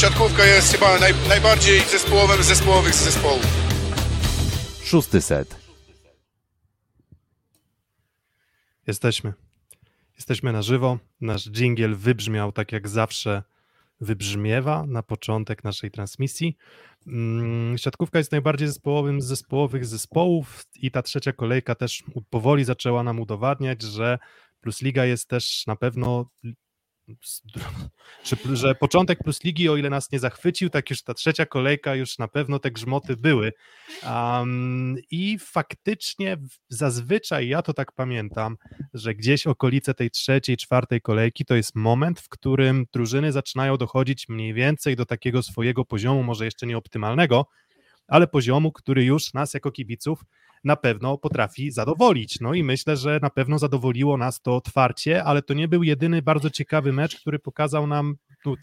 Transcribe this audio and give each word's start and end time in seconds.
siatkówka 0.00 0.46
jest 0.46 0.72
chyba 0.72 0.98
naj, 0.98 1.12
najbardziej 1.28 1.80
zespołowym 1.80 2.42
z 2.42 2.46
zespołowych 2.46 2.94
z 2.94 3.04
zespołów. 3.04 3.46
Szósty 4.84 5.20
set. 5.20 5.56
Jesteśmy. 8.86 9.32
Jesteśmy 10.16 10.52
na 10.52 10.62
żywo. 10.62 10.98
Nasz 11.20 11.50
dżingiel 11.50 11.96
wybrzmiał 11.96 12.52
tak 12.52 12.72
jak 12.72 12.88
zawsze 12.88 13.42
wybrzmiewa 14.00 14.86
na 14.86 15.02
początek 15.02 15.64
naszej 15.64 15.90
transmisji. 15.90 16.56
Mm, 17.06 17.78
Siatkówka 17.78 18.18
jest 18.18 18.32
najbardziej 18.32 18.68
zespołowym 18.68 19.20
z 19.20 19.24
zespołowych 19.24 19.86
zespołów 19.86 20.64
i 20.76 20.90
ta 20.90 21.02
trzecia 21.02 21.32
kolejka 21.32 21.74
też 21.74 22.04
powoli 22.30 22.64
zaczęła 22.64 23.02
nam 23.02 23.20
udowadniać, 23.20 23.82
że 23.82 24.18
Plus 24.60 24.82
Liga 24.82 25.04
jest 25.04 25.28
też 25.28 25.66
na 25.66 25.76
pewno 25.76 26.26
że, 28.24 28.36
że 28.56 28.74
początek 28.74 29.18
plus 29.18 29.44
ligi, 29.44 29.68
o 29.68 29.76
ile 29.76 29.90
nas 29.90 30.12
nie 30.12 30.18
zachwycił, 30.18 30.70
tak 30.70 30.90
już 30.90 31.02
ta 31.02 31.14
trzecia 31.14 31.46
kolejka 31.46 31.94
już 31.94 32.18
na 32.18 32.28
pewno 32.28 32.58
te 32.58 32.70
grzmoty 32.70 33.16
były. 33.16 33.52
Um, 34.04 34.96
I 35.10 35.38
faktycznie 35.38 36.36
zazwyczaj 36.68 37.48
ja 37.48 37.62
to 37.62 37.74
tak 37.74 37.92
pamiętam, 37.92 38.56
że 38.94 39.14
gdzieś 39.14 39.46
okolice 39.46 39.94
tej 39.94 40.10
trzeciej, 40.10 40.56
czwartej 40.56 41.00
kolejki 41.00 41.44
to 41.44 41.54
jest 41.54 41.74
moment, 41.74 42.20
w 42.20 42.28
którym 42.28 42.86
drużyny 42.92 43.32
zaczynają 43.32 43.76
dochodzić 43.76 44.28
mniej 44.28 44.54
więcej 44.54 44.96
do 44.96 45.06
takiego 45.06 45.42
swojego 45.42 45.84
poziomu, 45.84 46.22
może 46.22 46.44
jeszcze 46.44 46.66
nie 46.66 46.78
optymalnego, 46.78 47.46
ale 48.08 48.26
poziomu, 48.26 48.72
który 48.72 49.04
już 49.04 49.34
nas 49.34 49.54
jako 49.54 49.72
kibiców 49.72 50.24
na 50.64 50.76
pewno 50.76 51.18
potrafi 51.18 51.70
zadowolić. 51.70 52.40
No 52.40 52.54
i 52.54 52.64
myślę, 52.64 52.96
że 52.96 53.18
na 53.22 53.30
pewno 53.30 53.58
zadowoliło 53.58 54.16
nas 54.16 54.40
to 54.40 54.56
otwarcie, 54.56 55.24
ale 55.24 55.42
to 55.42 55.54
nie 55.54 55.68
był 55.68 55.82
jedyny 55.82 56.22
bardzo 56.22 56.50
ciekawy 56.50 56.92
mecz, 56.92 57.20
który 57.20 57.38
pokazał 57.38 57.86
nam 57.86 58.16
no, 58.46 58.54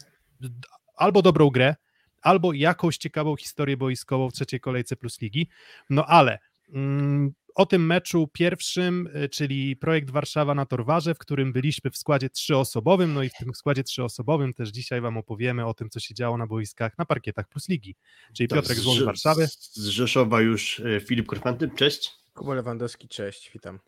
albo 0.96 1.22
dobrą 1.22 1.50
grę, 1.50 1.76
albo 2.22 2.52
jakąś 2.52 2.96
ciekawą 2.96 3.36
historię 3.36 3.76
boiskową 3.76 4.30
w 4.30 4.32
trzeciej 4.32 4.60
kolejce 4.60 4.96
plus 4.96 5.20
ligi. 5.20 5.48
No 5.90 6.06
ale 6.06 6.38
mm, 6.72 7.32
o 7.58 7.66
tym 7.66 7.86
meczu 7.86 8.28
pierwszym, 8.32 9.08
y, 9.24 9.28
czyli 9.28 9.76
projekt 9.76 10.10
Warszawa 10.10 10.54
na 10.54 10.66
Torwarze, 10.66 11.14
w 11.14 11.18
którym 11.18 11.52
byliśmy 11.52 11.90
w 11.90 11.96
składzie 11.96 12.30
trzyosobowym, 12.30 13.14
no 13.14 13.22
i 13.22 13.28
w 13.28 13.32
tym 13.32 13.54
składzie 13.54 13.84
trzyosobowym 13.84 14.54
też 14.54 14.68
dzisiaj 14.68 15.00
Wam 15.00 15.16
opowiemy 15.16 15.66
o 15.66 15.74
tym, 15.74 15.90
co 15.90 16.00
się 16.00 16.14
działo 16.14 16.38
na 16.38 16.46
boiskach, 16.46 16.98
na 16.98 17.04
parkietach 17.04 17.48
plus 17.48 17.68
ligi. 17.68 17.96
Czyli 18.32 18.48
tak, 18.48 18.58
Piotrek 18.58 18.78
z 18.78 19.02
Warszawy. 19.02 19.46
Z 19.46 19.86
Rzeszowa 19.86 20.40
już 20.40 20.78
y, 20.78 21.02
Filip 21.06 21.26
Korfanty, 21.26 21.70
cześć. 21.76 22.10
Kuba 22.34 22.54
Lewandowski, 22.54 23.08
cześć, 23.08 23.50
witam. 23.54 23.78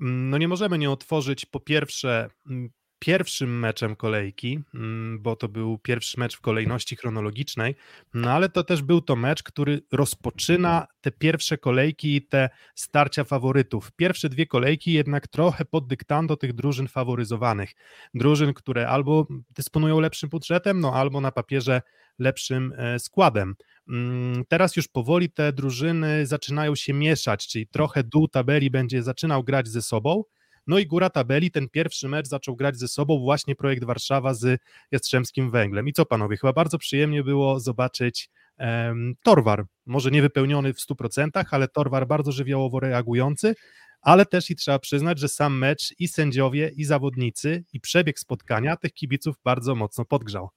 Mm, 0.00 0.30
no 0.30 0.38
nie 0.38 0.48
możemy 0.48 0.78
nie 0.78 0.90
otworzyć 0.90 1.46
po 1.46 1.60
pierwsze 1.60 2.30
mm, 2.46 2.70
pierwszym 2.98 3.58
meczem 3.58 3.96
kolejki, 3.96 4.60
mm, 4.74 5.22
bo 5.22 5.36
to 5.36 5.48
był 5.48 5.78
pierwszy 5.78 6.20
mecz 6.20 6.36
w 6.36 6.40
kolejności 6.40 6.96
chronologicznej, 6.96 7.74
no 8.14 8.30
ale 8.30 8.48
to 8.48 8.64
też 8.64 8.82
był 8.82 9.00
to 9.00 9.16
mecz, 9.16 9.42
który 9.42 9.82
rozpoczyna 9.92 10.86
te 11.00 11.10
pierwsze 11.10 11.58
kolejki 11.58 12.16
i 12.16 12.22
te 12.22 12.48
starcia 12.74 13.24
faworytów. 13.24 13.92
Pierwsze 13.92 14.28
dwie 14.28 14.46
kolejki 14.46 14.92
jednak 14.92 15.28
trochę 15.28 15.64
pod 15.64 15.86
dyktando 15.86 16.36
tych 16.36 16.52
drużyn 16.52 16.88
faworyzowanych. 16.88 17.72
Drużyn, 18.14 18.54
które 18.54 18.88
albo 18.88 19.26
dysponują 19.50 20.00
lepszym 20.00 20.28
budżetem, 20.28 20.80
no 20.80 20.94
albo 20.94 21.20
na 21.20 21.32
papierze 21.32 21.82
lepszym 22.18 22.72
e, 22.76 22.98
składem. 22.98 23.54
Mm, 23.88 24.44
teraz 24.48 24.76
już 24.76 24.88
powoli 24.88 25.30
te 25.30 25.52
drużyny 25.52 26.26
zaczynają 26.26 26.74
się 26.74 26.94
mieszać, 26.94 27.48
czyli 27.48 27.66
trochę 27.66 28.04
dół 28.04 28.28
tabeli 28.28 28.70
będzie 28.70 29.02
zaczynał 29.02 29.44
grać 29.44 29.68
ze 29.68 29.82
sobą, 29.82 30.22
no 30.68 30.78
i 30.78 30.86
góra 30.86 31.10
tabeli, 31.10 31.50
ten 31.50 31.68
pierwszy 31.68 32.08
mecz 32.08 32.26
zaczął 32.26 32.56
grać 32.56 32.78
ze 32.78 32.88
sobą 32.88 33.18
właśnie 33.18 33.56
projekt 33.56 33.84
Warszawa 33.84 34.34
z 34.34 34.60
Jastrzębskim 34.90 35.50
Węglem. 35.50 35.88
I 35.88 35.92
co 35.92 36.06
panowie, 36.06 36.36
chyba 36.36 36.52
bardzo 36.52 36.78
przyjemnie 36.78 37.24
było 37.24 37.60
zobaczyć 37.60 38.30
um, 38.58 39.14
Torwar, 39.22 39.64
może 39.86 40.10
nie 40.10 40.22
wypełniony 40.22 40.74
w 40.74 40.78
100%, 40.78 41.44
ale 41.50 41.68
Torwar 41.68 42.06
bardzo 42.06 42.32
żywiołowo 42.32 42.80
reagujący, 42.80 43.54
ale 44.00 44.26
też 44.26 44.50
i 44.50 44.56
trzeba 44.56 44.78
przyznać, 44.78 45.18
że 45.18 45.28
sam 45.28 45.58
mecz 45.58 45.94
i 45.98 46.08
sędziowie, 46.08 46.70
i 46.76 46.84
zawodnicy, 46.84 47.64
i 47.72 47.80
przebieg 47.80 48.18
spotkania 48.18 48.76
tych 48.76 48.92
kibiców 48.92 49.36
bardzo 49.44 49.74
mocno 49.74 50.04
podgrzał. 50.04 50.48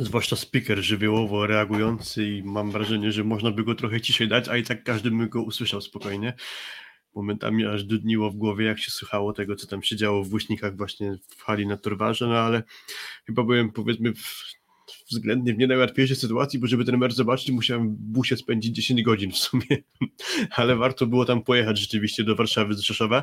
Zwłaszcza 0.00 0.36
speaker 0.36 0.78
żywiołowo 0.78 1.46
reagujący 1.46 2.24
i 2.30 2.42
mam 2.42 2.70
wrażenie, 2.70 3.12
że 3.12 3.24
można 3.24 3.50
by 3.50 3.64
go 3.64 3.74
trochę 3.74 4.00
ciszej 4.00 4.28
dać, 4.28 4.48
a 4.48 4.56
i 4.56 4.62
tak 4.62 4.84
każdy 4.84 5.10
by 5.10 5.26
go 5.28 5.42
usłyszał 5.42 5.80
spokojnie 5.80 6.34
momentami 7.16 7.66
aż 7.66 7.84
dudniło 7.84 8.30
w 8.30 8.36
głowie, 8.36 8.66
jak 8.66 8.78
się 8.78 8.90
słuchało 8.90 9.32
tego, 9.32 9.56
co 9.56 9.66
tam 9.66 9.82
się 9.82 9.96
działo 9.96 10.24
w 10.24 10.28
Wóźnikach 10.28 10.76
właśnie 10.76 11.18
w 11.28 11.42
hali 11.42 11.66
na 11.66 11.76
Torwarze, 11.76 12.26
no 12.26 12.38
ale 12.38 12.62
chyba 13.26 13.42
byłem 13.42 13.72
powiedzmy 13.72 14.14
w, 14.14 14.56
względnie 15.10 15.54
w 15.54 15.58
nie 15.58 15.66
najłatwiejszej 15.66 16.16
sytuacji, 16.16 16.58
bo 16.58 16.66
żeby 16.66 16.84
ten 16.84 16.98
mecz 16.98 17.12
zobaczyć, 17.12 17.50
musiałem 17.50 17.88
w 17.88 17.98
busie 17.98 18.36
spędzić 18.36 18.76
10 18.76 19.02
godzin 19.02 19.32
w 19.32 19.38
sumie, 19.38 19.76
ale 20.56 20.76
warto 20.76 21.06
było 21.06 21.24
tam 21.24 21.42
pojechać 21.42 21.78
rzeczywiście 21.78 22.24
do 22.24 22.36
Warszawy 22.36 22.74
z 22.74 22.80
Rzeszowa, 22.80 23.22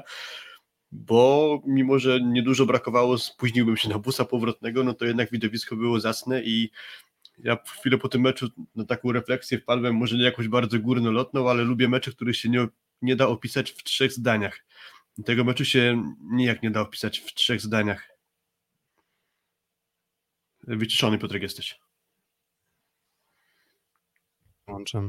bo 0.92 1.62
mimo, 1.68 2.00
że 2.00 2.22
niedużo 2.22 2.66
brakowało, 2.66 3.18
spóźniłbym 3.18 3.78
się 3.78 3.90
na 3.90 4.00
busa 4.00 4.26
powrotnego, 4.26 4.84
no 4.84 4.94
to 4.94 5.06
jednak 5.06 5.32
widowisko 5.32 5.76
było 5.76 6.00
zasne 6.00 6.44
i 6.44 6.70
ja 7.38 7.58
chwilę 7.80 7.98
po 7.98 8.10
tym 8.10 8.22
meczu 8.22 8.50
na 8.76 8.86
taką 8.86 9.12
refleksję 9.12 9.60
wpadłem, 9.60 9.96
może 9.96 10.18
nie 10.18 10.24
jakąś 10.24 10.48
bardzo 10.48 10.80
górnolotną, 10.80 11.50
ale 11.50 11.64
lubię 11.64 11.90
mecze, 11.90 12.12
których 12.12 12.38
się 12.38 12.50
nie 12.50 12.68
nie 13.04 13.16
da 13.16 13.28
opisać 13.28 13.72
w 13.72 13.84
trzech 13.84 14.12
zdaniach. 14.12 14.66
Tego 15.26 15.44
meczu 15.44 15.66
się 15.66 16.04
nijak 16.22 16.64
nie 16.64 16.72
da 16.72 16.82
opisać 16.82 17.20
w 17.20 17.34
trzech 17.34 17.62
zdaniach. 17.62 18.10
Wyciszony 20.68 21.18
Piotrek 21.18 21.42
jesteś. 21.44 21.80
Łączę. 24.68 25.08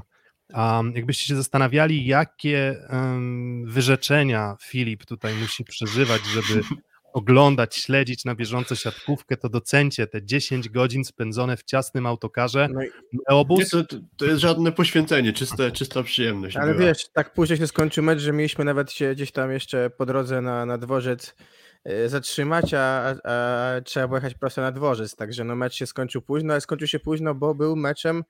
A 0.53 0.83
jakbyście 0.95 1.27
się 1.27 1.37
zastanawiali, 1.37 2.07
jakie 2.07 2.77
um, 2.91 3.65
wyrzeczenia 3.67 4.57
Filip 4.63 5.07
tutaj 5.07 5.35
musi 5.35 5.65
przeżywać, 5.65 6.23
żeby 6.27 6.63
oglądać, 7.15 7.77
śledzić 7.77 8.25
na 8.25 8.35
bieżąco 8.35 8.75
siatkówkę, 8.75 9.37
to 9.37 9.49
docencie 9.49 10.07
te 10.07 10.25
10 10.25 10.69
godzin 10.69 11.05
spędzone 11.05 11.57
w 11.57 11.65
ciasnym 11.65 12.07
autokarze. 12.07 12.69
No. 12.73 12.81
Nie, 13.59 13.67
to, 13.67 13.83
to 14.17 14.25
jest 14.25 14.41
żadne 14.41 14.73
poświęcenie, 14.73 15.33
czyste, 15.33 15.73
czysta 15.73 16.03
przyjemność. 16.03 16.57
Ale 16.57 16.75
była. 16.75 16.87
wiesz, 16.87 17.09
tak 17.13 17.33
później 17.33 17.59
się 17.59 17.67
skończył 17.67 18.05
mecz, 18.05 18.21
że 18.21 18.33
mieliśmy 18.33 18.65
nawet 18.65 18.93
się 18.93 19.15
gdzieś 19.15 19.33
tam 19.33 19.53
jeszcze 19.53 19.91
po 19.91 20.07
drodze 20.07 20.41
na, 20.41 20.67
na 20.67 20.79
dworzec 20.79 21.35
e, 21.85 22.09
zatrzymać, 22.09 22.75
a, 22.75 23.15
a, 23.25 23.81
trzeba 23.85 24.07
było 24.07 24.17
jechać 24.17 24.35
prosto 24.35 24.61
na 24.61 24.73
dworzec, 24.73 25.17
także 25.17 25.45
no 25.45 25.57
mecz 25.57 25.75
się 25.75 25.87
skończył 25.87 26.23
późno, 26.23 26.53
ale 26.53 26.61
skończył 26.61 26.89
się 26.89 26.99
późno, 26.99 27.35
bo 27.35 27.55
był 27.55 27.77
meczem 27.77 28.25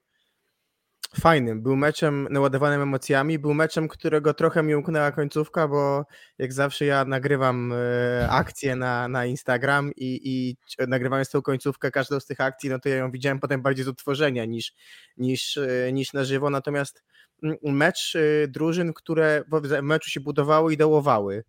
fajnym. 1.20 1.62
Był 1.62 1.76
meczem 1.76 2.28
naładowanym 2.30 2.82
emocjami, 2.82 3.38
był 3.38 3.54
meczem, 3.54 3.88
którego 3.88 4.34
trochę 4.34 4.62
mi 4.62 4.74
umknęła 4.74 5.12
końcówka, 5.12 5.68
bo 5.68 6.04
jak 6.38 6.52
zawsze 6.52 6.84
ja 6.84 7.04
nagrywam 7.04 7.72
e, 7.72 8.28
akcje 8.30 8.76
na, 8.76 9.08
na 9.08 9.26
Instagram 9.26 9.92
i, 9.96 10.20
i 10.24 10.56
nagrywając 10.88 11.30
tą 11.30 11.42
końcówkę, 11.42 11.90
każdą 11.90 12.20
z 12.20 12.26
tych 12.26 12.40
akcji, 12.40 12.70
no 12.70 12.78
to 12.78 12.88
ja 12.88 12.96
ją 12.96 13.10
widziałem 13.10 13.40
potem 13.40 13.62
bardziej 13.62 13.84
z 13.84 13.88
odtworzenia 13.88 14.44
niż, 14.44 14.72
niż, 15.16 15.56
e, 15.56 15.92
niż 15.92 16.12
na 16.12 16.24
żywo, 16.24 16.50
natomiast 16.50 17.02
mm, 17.42 17.56
mecz 17.62 18.16
e, 18.16 18.48
drużyn, 18.48 18.92
które 18.92 19.44
w 19.62 19.82
meczu 19.82 20.10
się 20.10 20.20
budowały 20.20 20.72
i 20.72 20.76
dołowały, 20.76 21.44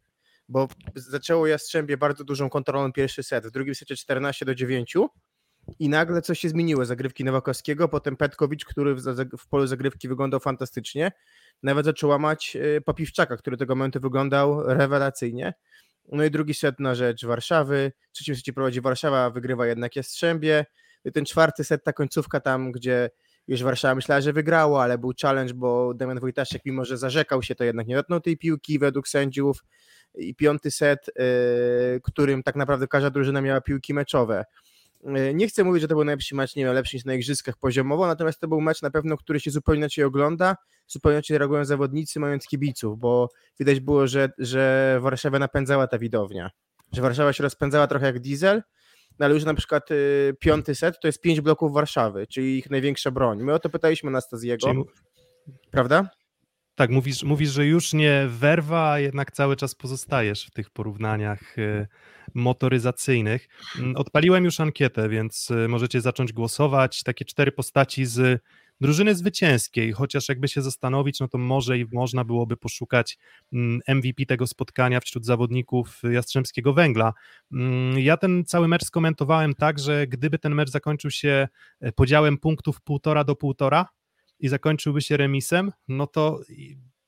bo 0.50 0.68
zaczęło 0.96 1.48
Jastrzębie 1.48 1.98
bardzo 1.98 2.24
dużą 2.24 2.50
kontrolą 2.50 2.94
pierwszy 2.94 3.24
set, 3.24 3.48
w 3.48 3.52
drugim 3.52 3.76
secie 3.76 3.96
14 3.96 4.46
do 4.46 4.56
9, 4.56 4.98
i 5.80 5.90
nagle 5.90 6.22
coś 6.22 6.40
się 6.40 6.50
zmieniło. 6.50 6.86
Zagrywki 6.86 7.24
Nowakowskiego, 7.24 7.88
potem 7.88 8.18
Petkowicz, 8.18 8.66
który 8.66 8.96
w, 8.96 9.02
w 9.38 9.48
polu 9.48 9.68
zagrywki 9.68 10.08
wyglądał 10.08 10.40
fantastycznie, 10.40 11.12
nawet 11.64 11.86
zaczął 11.86 12.10
łamać 12.10 12.58
y, 12.78 12.82
Papiwczaka, 12.82 13.38
który 13.38 13.58
tego 13.58 13.76
momentu 13.76 14.00
wyglądał 14.00 14.64
rewelacyjnie. 14.64 15.54
No 16.12 16.24
i 16.24 16.32
drugi 16.32 16.54
set 16.54 16.80
na 16.80 16.96
rzecz 16.96 17.26
Warszawy. 17.26 17.92
Trzecim 18.12 18.36
secie 18.36 18.54
prowadzi 18.54 18.82
Warszawa, 18.82 19.30
wygrywa 19.30 19.68
jednak 19.68 19.96
Jastrzębie. 19.96 20.66
I 21.06 21.12
ten 21.12 21.26
czwarty 21.26 21.64
set, 21.64 21.84
ta 21.84 21.94
końcówka 21.94 22.40
tam, 22.40 22.72
gdzie 22.72 23.10
już 23.48 23.64
Warszawa 23.64 23.96
myślała, 23.96 24.22
że 24.22 24.34
wygrało, 24.34 24.84
ale 24.84 24.98
był 24.98 25.12
challenge, 25.22 25.54
bo 25.54 25.94
Damian 25.94 26.20
Wojtaszek, 26.20 26.62
mimo 26.66 26.86
że 26.86 26.98
zarzekał 26.98 27.44
się, 27.44 27.56
to 27.56 27.64
jednak 27.64 27.88
nie 27.88 27.96
dotknął 27.96 28.20
tej 28.20 28.38
piłki 28.38 28.80
według 28.80 29.08
sędziów. 29.08 29.64
I 30.16 30.36
piąty 30.36 30.72
set, 30.72 31.10
yy, 31.16 32.02
którym 32.04 32.44
tak 32.44 32.56
naprawdę 32.56 32.88
każda 32.88 33.10
drużyna 33.10 33.42
miała 33.42 33.62
piłki 33.62 33.94
meczowe. 33.94 34.46
E, 35.06 35.34
nie 35.34 35.48
chcę 35.48 35.64
mówić, 35.64 35.82
że 35.82 35.88
to 35.88 35.96
był 35.96 36.04
najlepszy 36.04 36.36
mecz, 36.36 36.56
nie 36.56 36.66
wiem, 36.66 36.74
lepszy 36.74 36.98
niż 36.98 37.06
na 37.06 37.14
igrzyskach 37.14 37.58
poziomowo, 37.58 38.08
natomiast 38.08 38.40
to 38.40 38.48
był 38.48 38.62
mecz 38.62 38.82
na 38.82 38.92
pewno, 38.92 39.18
który 39.18 39.40
się 39.40 39.52
zupełnie 39.52 39.80
inaczej 39.80 40.04
ogląda, 40.04 40.56
zupełnie 40.88 41.16
inaczej 41.16 41.38
reagują 41.38 41.66
zawodnicy, 41.66 42.20
mając 42.20 42.48
kibiców, 42.48 43.00
bo 43.00 43.30
widać 43.60 43.80
było, 43.80 44.08
że, 44.08 44.30
że 44.38 44.98
Warszawa 45.02 45.40
napędzała 45.40 45.88
ta 45.88 46.00
widownia, 46.00 46.50
że 46.92 47.02
Warszawa 47.02 47.34
się 47.34 47.44
rozpędzała 47.44 47.88
trochę 47.88 48.06
jak 48.06 48.20
diesel, 48.20 48.64
no 49.20 49.26
ale 49.26 49.34
już 49.34 49.44
na 49.44 49.54
przykład 49.54 49.92
y, 49.92 50.36
piąty 50.40 50.76
set 50.76 51.00
to 51.02 51.08
jest 51.08 51.22
pięć 51.22 51.42
bloków 51.42 51.74
Warszawy, 51.74 52.28
czyli 52.28 52.58
ich 52.58 52.70
największa 52.70 53.12
broń. 53.12 53.44
My 53.44 53.54
o 53.54 53.60
to 53.60 53.70
pytaliśmy 53.70 54.10
Anastazjego, 54.10 54.68
czyli... 54.68 54.84
prawda? 55.72 56.10
Tak, 56.76 56.90
mówisz, 56.90 57.24
mówisz, 57.24 57.50
że 57.50 57.66
już 57.66 57.94
nie 57.94 58.26
werwa, 58.28 58.92
a 58.92 59.00
jednak 59.00 59.32
cały 59.32 59.56
czas 59.56 59.76
pozostajesz 59.76 60.46
w 60.46 60.52
tych 60.52 60.70
porównaniach 60.70 61.58
y, 61.58 61.88
motoryzacyjnych. 62.34 63.48
Mm, 63.80 63.96
odpaliłem 63.96 64.46
już 64.46 64.60
ankietę, 64.60 65.10
więc 65.10 65.52
y, 65.52 65.68
możecie 65.68 66.02
zacząć 66.02 66.34
głosować. 66.34 67.04
Takie 67.04 67.26
cztery 67.26 67.52
postaci 67.52 68.06
z 68.06 68.42
drużyny 68.82 69.16
zwycięskiej, 69.16 69.92
chociaż 69.92 70.30
jakby 70.30 70.48
się 70.48 70.62
zastanowić, 70.62 71.20
no 71.20 71.28
to 71.28 71.38
może 71.38 71.80
i 71.80 71.86
można 71.92 72.24
byłoby 72.24 72.58
poszukać 72.58 73.18
MVP 73.88 74.22
mm, 74.22 74.28
tego 74.28 74.48
spotkania 74.48 75.00
wśród 75.00 75.26
zawodników 75.26 76.02
Jastrzębskiego 76.12 76.74
Węgla. 76.74 77.14
Mm, 77.52 78.00
ja 78.00 78.18
ten 78.18 78.46
cały 78.46 78.68
mecz 78.68 78.86
skomentowałem 78.86 79.54
tak, 79.54 79.80
że 79.80 80.08
gdyby 80.08 80.40
ten 80.40 80.56
mecz 80.56 80.70
zakończył 80.70 81.12
się 81.12 81.48
e, 81.80 81.92
podziałem 81.92 82.38
punktów 82.38 82.82
półtora 82.82 83.24
do 83.24 83.36
półtora 83.36 83.86
i 84.40 84.48
zakończyłby 84.48 85.02
się 85.02 85.18
remisem, 85.18 85.72
no 85.88 86.08
to 86.08 86.40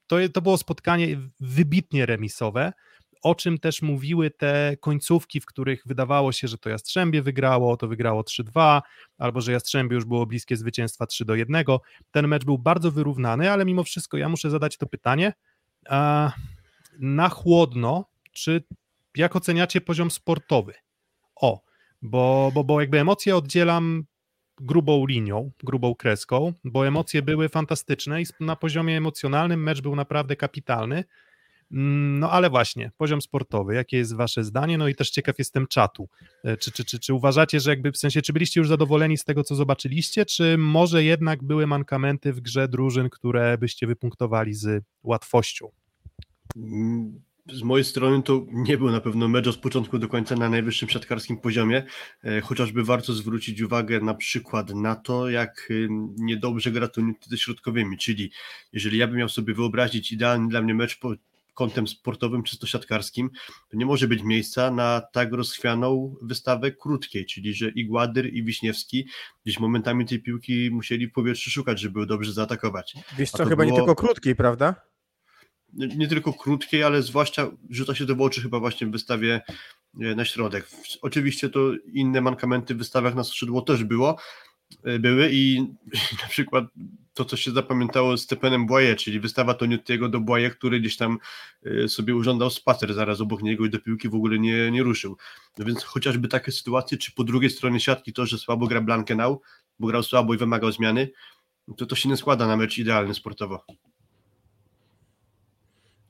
to, 0.07 0.17
to 0.33 0.41
było 0.41 0.57
spotkanie 0.57 1.19
wybitnie 1.39 2.05
remisowe, 2.05 2.73
o 3.21 3.35
czym 3.35 3.57
też 3.57 3.81
mówiły 3.81 4.31
te 4.31 4.77
końcówki, 4.81 5.41
w 5.41 5.45
których 5.45 5.83
wydawało 5.85 6.31
się, 6.31 6.47
że 6.47 6.57
to 6.57 6.69
Jastrzębie 6.69 7.21
wygrało, 7.21 7.77
to 7.77 7.87
wygrało 7.87 8.21
3-2, 8.21 8.81
albo 9.17 9.41
że 9.41 9.51
Jastrzębie 9.51 9.95
już 9.95 10.05
było 10.05 10.25
bliskie 10.25 10.57
zwycięstwa 10.57 11.05
3-1. 11.05 11.79
Ten 12.11 12.27
mecz 12.27 12.45
był 12.45 12.57
bardzo 12.57 12.91
wyrównany, 12.91 13.51
ale 13.51 13.65
mimo 13.65 13.83
wszystko 13.83 14.17
ja 14.17 14.29
muszę 14.29 14.49
zadać 14.49 14.77
to 14.77 14.87
pytanie. 14.87 15.33
Na 16.99 17.29
chłodno, 17.29 18.05
czy 18.31 18.63
jak 19.15 19.35
oceniacie 19.35 19.81
poziom 19.81 20.11
sportowy? 20.11 20.73
O, 21.35 21.61
bo, 22.01 22.51
bo, 22.53 22.63
bo 22.63 22.81
jakby 22.81 22.99
emocje 22.99 23.35
oddzielam 23.35 24.05
grubą 24.61 25.05
linią, 25.05 25.51
grubą 25.63 25.95
kreską, 25.95 26.53
bo 26.63 26.87
emocje 26.87 27.21
były 27.21 27.49
fantastyczne 27.49 28.21
i 28.21 28.25
na 28.39 28.55
poziomie 28.55 28.97
emocjonalnym 28.97 29.63
mecz 29.63 29.81
był 29.81 29.95
naprawdę 29.95 30.35
kapitalny. 30.35 31.03
Mm, 31.71 32.19
no 32.19 32.31
ale 32.31 32.49
właśnie, 32.49 32.91
poziom 32.97 33.21
sportowy, 33.21 33.75
jakie 33.75 33.97
jest 33.97 34.15
wasze 34.15 34.43
zdanie? 34.43 34.77
No 34.77 34.87
i 34.87 34.95
też 34.95 35.09
ciekaw 35.09 35.39
jestem 35.39 35.67
czatu. 35.67 36.09
E, 36.43 36.57
czy, 36.57 36.71
czy, 36.71 36.85
czy, 36.85 36.99
czy 36.99 37.13
uważacie, 37.13 37.59
że 37.59 37.69
jakby 37.69 37.91
w 37.91 37.97
sensie, 37.97 38.21
czy 38.21 38.33
byliście 38.33 38.59
już 38.59 38.67
zadowoleni 38.67 39.17
z 39.17 39.23
tego, 39.23 39.43
co 39.43 39.55
zobaczyliście, 39.55 40.25
czy 40.25 40.57
może 40.57 41.03
jednak 41.03 41.43
były 41.43 41.67
mankamenty 41.67 42.33
w 42.33 42.41
grze 42.41 42.67
drużyn, 42.67 43.09
które 43.09 43.57
byście 43.57 43.87
wypunktowali 43.87 44.53
z 44.53 44.83
łatwością? 45.03 45.69
Z 47.53 47.61
mojej 47.61 47.85
strony 47.85 48.23
to 48.23 48.45
nie 48.51 48.77
był 48.77 48.91
na 48.91 49.01
pewno 49.01 49.27
mecz 49.27 49.47
od 49.47 49.57
początku 49.57 49.99
do 49.99 50.07
końca 50.07 50.35
na 50.35 50.49
najwyższym 50.49 50.89
siatkarskim 50.89 51.37
poziomie, 51.37 51.83
e, 52.23 52.41
chociażby 52.41 52.83
warto 52.83 53.13
zwrócić 53.13 53.61
uwagę 53.61 54.01
na 54.01 54.13
przykład 54.13 54.75
na 54.75 54.95
to, 54.95 55.29
jak 55.29 55.67
y, 55.71 55.87
niedobrze 56.17 56.71
gra 56.71 56.89
ze 57.21 57.37
środkowymi, 57.37 57.97
czyli 57.97 58.31
jeżeli 58.73 58.97
ja 58.97 59.07
bym 59.07 59.17
miał 59.17 59.29
sobie 59.29 59.53
wyobrazić 59.53 60.11
idealny 60.11 60.47
dla 60.47 60.61
mnie 60.61 60.73
mecz 60.73 60.99
po 60.99 61.13
kątem 61.53 61.87
sportowym, 61.87 62.43
czysto 62.43 62.67
siatkarskim, 62.67 63.29
to 63.69 63.77
nie 63.77 63.85
może 63.85 64.07
być 64.07 64.23
miejsca 64.23 64.71
na 64.71 65.01
tak 65.13 65.33
rozchwianą 65.33 66.15
wystawę 66.21 66.71
krótkiej, 66.71 67.25
czyli 67.25 67.53
że 67.53 67.69
i 67.69 67.85
Gładyr, 67.85 68.33
i 68.33 68.43
Wiśniewski 68.43 69.07
gdzieś 69.45 69.59
momentami 69.59 70.05
tej 70.05 70.21
piłki 70.21 70.69
musieli 70.71 71.07
w 71.07 71.11
powietrzu 71.11 71.49
szukać, 71.49 71.79
żeby 71.79 72.05
dobrze 72.05 72.33
zaatakować. 72.33 72.95
Wiesz 73.17 73.31
co, 73.31 73.45
chyba 73.45 73.55
było... 73.55 73.65
nie 73.65 73.77
tylko 73.77 73.95
krótkiej, 73.95 74.35
prawda? 74.35 74.75
Nie, 75.73 76.07
tylko 76.07 76.33
krótkiej, 76.33 76.83
ale 76.83 77.01
zwłaszcza 77.01 77.51
rzuca 77.69 77.95
się 77.95 78.05
to 78.05 78.15
w 78.15 78.21
oczy 78.21 78.41
chyba 78.41 78.59
właśnie 78.59 78.87
w 78.87 78.91
wystawie 78.91 79.41
e, 80.01 80.15
na 80.15 80.25
środek. 80.25 80.67
Oczywiście 81.01 81.49
to 81.49 81.59
inne 81.93 82.21
mankamenty 82.21 82.75
w 82.75 82.77
wystawach 82.77 83.15
na 83.15 83.23
skrzydło 83.23 83.61
też 83.61 83.83
było, 83.83 84.17
e, 84.83 84.99
były 84.99 85.29
i 85.31 85.61
na 86.23 86.27
przykład 86.29 86.65
to, 87.13 87.25
co 87.25 87.37
się 87.37 87.51
zapamiętało 87.51 88.17
z 88.17 88.21
Stepenem 88.21 88.65
Błaje, 88.65 88.95
czyli 88.95 89.19
wystawa 89.19 89.53
Toniutiego 89.53 90.09
do 90.09 90.19
Błaje, 90.19 90.49
który 90.49 90.79
gdzieś 90.79 90.97
tam 90.97 91.17
e, 91.65 91.87
sobie 91.87 92.15
urządzał 92.15 92.49
spacer 92.49 92.93
zaraz 92.93 93.21
obok 93.21 93.41
niego 93.41 93.65
i 93.65 93.69
do 93.69 93.79
piłki 93.79 94.09
w 94.09 94.15
ogóle 94.15 94.39
nie, 94.39 94.71
nie 94.71 94.83
ruszył. 94.83 95.17
No 95.57 95.65
więc 95.65 95.83
chociażby 95.83 96.27
takie 96.27 96.51
sytuacje, 96.51 96.97
czy 96.97 97.11
po 97.11 97.23
drugiej 97.23 97.49
stronie 97.49 97.79
siatki 97.79 98.13
to, 98.13 98.25
że 98.25 98.37
słabo 98.37 98.67
gra 98.67 98.81
Blankenau, 98.81 99.41
bo 99.79 99.87
grał 99.87 100.03
słabo 100.03 100.33
i 100.33 100.37
wymagał 100.37 100.71
zmiany, 100.71 101.09
to 101.77 101.85
to 101.85 101.95
się 101.95 102.09
nie 102.09 102.17
składa 102.17 102.47
na 102.47 102.57
mecz 102.57 102.77
idealny 102.77 103.13
sportowo. 103.13 103.65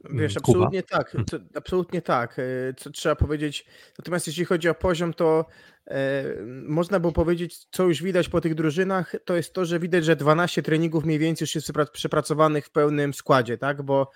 Wiesz, 0.09 0.31
mm, 0.31 0.37
absolutnie 0.37 0.83
Kuba. 0.83 0.97
tak, 0.97 1.17
absolutnie 1.55 2.01
tak, 2.01 2.39
e, 2.39 2.43
co 2.77 2.89
trzeba 2.89 3.15
powiedzieć. 3.15 3.65
Natomiast 3.99 4.27
jeśli 4.27 4.45
chodzi 4.45 4.69
o 4.69 4.75
poziom, 4.75 5.13
to 5.13 5.45
e, 5.87 6.23
można 6.63 6.99
było 6.99 7.13
powiedzieć, 7.13 7.65
co 7.71 7.83
już 7.83 8.03
widać 8.03 8.29
po 8.29 8.41
tych 8.41 8.55
drużynach, 8.55 9.15
to 9.25 9.35
jest 9.35 9.53
to, 9.53 9.65
że 9.65 9.79
widać, 9.79 10.05
że 10.05 10.15
12 10.15 10.63
treningów 10.63 11.05
mniej 11.05 11.19
więcej 11.19 11.45
już 11.45 11.55
jest 11.55 11.71
przepracowanych 11.93 12.65
w 12.65 12.69
pełnym 12.69 13.13
składzie, 13.13 13.57
tak, 13.57 13.81
bo 13.81 14.11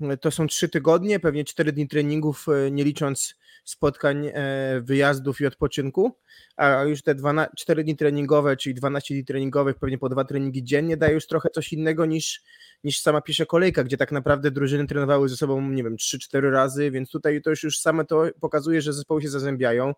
e, 0.00 0.16
to 0.16 0.30
są 0.30 0.46
trzy 0.46 0.68
tygodnie, 0.68 1.20
pewnie 1.20 1.44
4 1.44 1.72
dni 1.72 1.88
treningów, 1.88 2.46
e, 2.48 2.70
nie 2.70 2.84
licząc 2.84 3.34
spotkań, 3.64 4.26
e, 4.26 4.80
wyjazdów 4.80 5.40
i 5.40 5.46
odpoczynku, 5.46 6.16
a 6.56 6.82
już 6.82 7.02
te 7.02 7.14
12, 7.14 7.50
4 7.56 7.84
dni 7.84 7.96
treningowe, 7.96 8.56
czyli 8.56 8.74
12 8.74 9.14
dni 9.14 9.24
treningowych, 9.24 9.76
pewnie 9.76 9.98
po 9.98 10.08
dwa 10.08 10.24
treningi 10.24 10.64
dziennie, 10.64 10.96
daje 10.96 11.14
już 11.14 11.26
trochę 11.26 11.48
coś 11.50 11.72
innego 11.72 12.06
niż, 12.06 12.42
niż 12.84 13.00
sama 13.00 13.20
pierwsza 13.20 13.46
kolejka, 13.46 13.84
gdzie 13.84 13.96
tak 13.96 14.12
naprawdę 14.12 14.50
drużyny 14.50 14.86
trenowały 14.86 15.28
ze 15.28 15.36
sobą, 15.36 15.70
nie 15.70 15.84
wiem, 15.84 15.96
3-4 15.96 16.50
razy, 16.50 16.90
więc 16.90 17.10
tutaj 17.10 17.42
to 17.42 17.50
już, 17.50 17.62
już 17.62 17.78
same 17.78 18.04
to 18.04 18.24
pokazuje, 18.40 18.82
że 18.82 18.92
zespoły 18.92 19.22
się 19.22 19.28
zazębiają. 19.28 19.94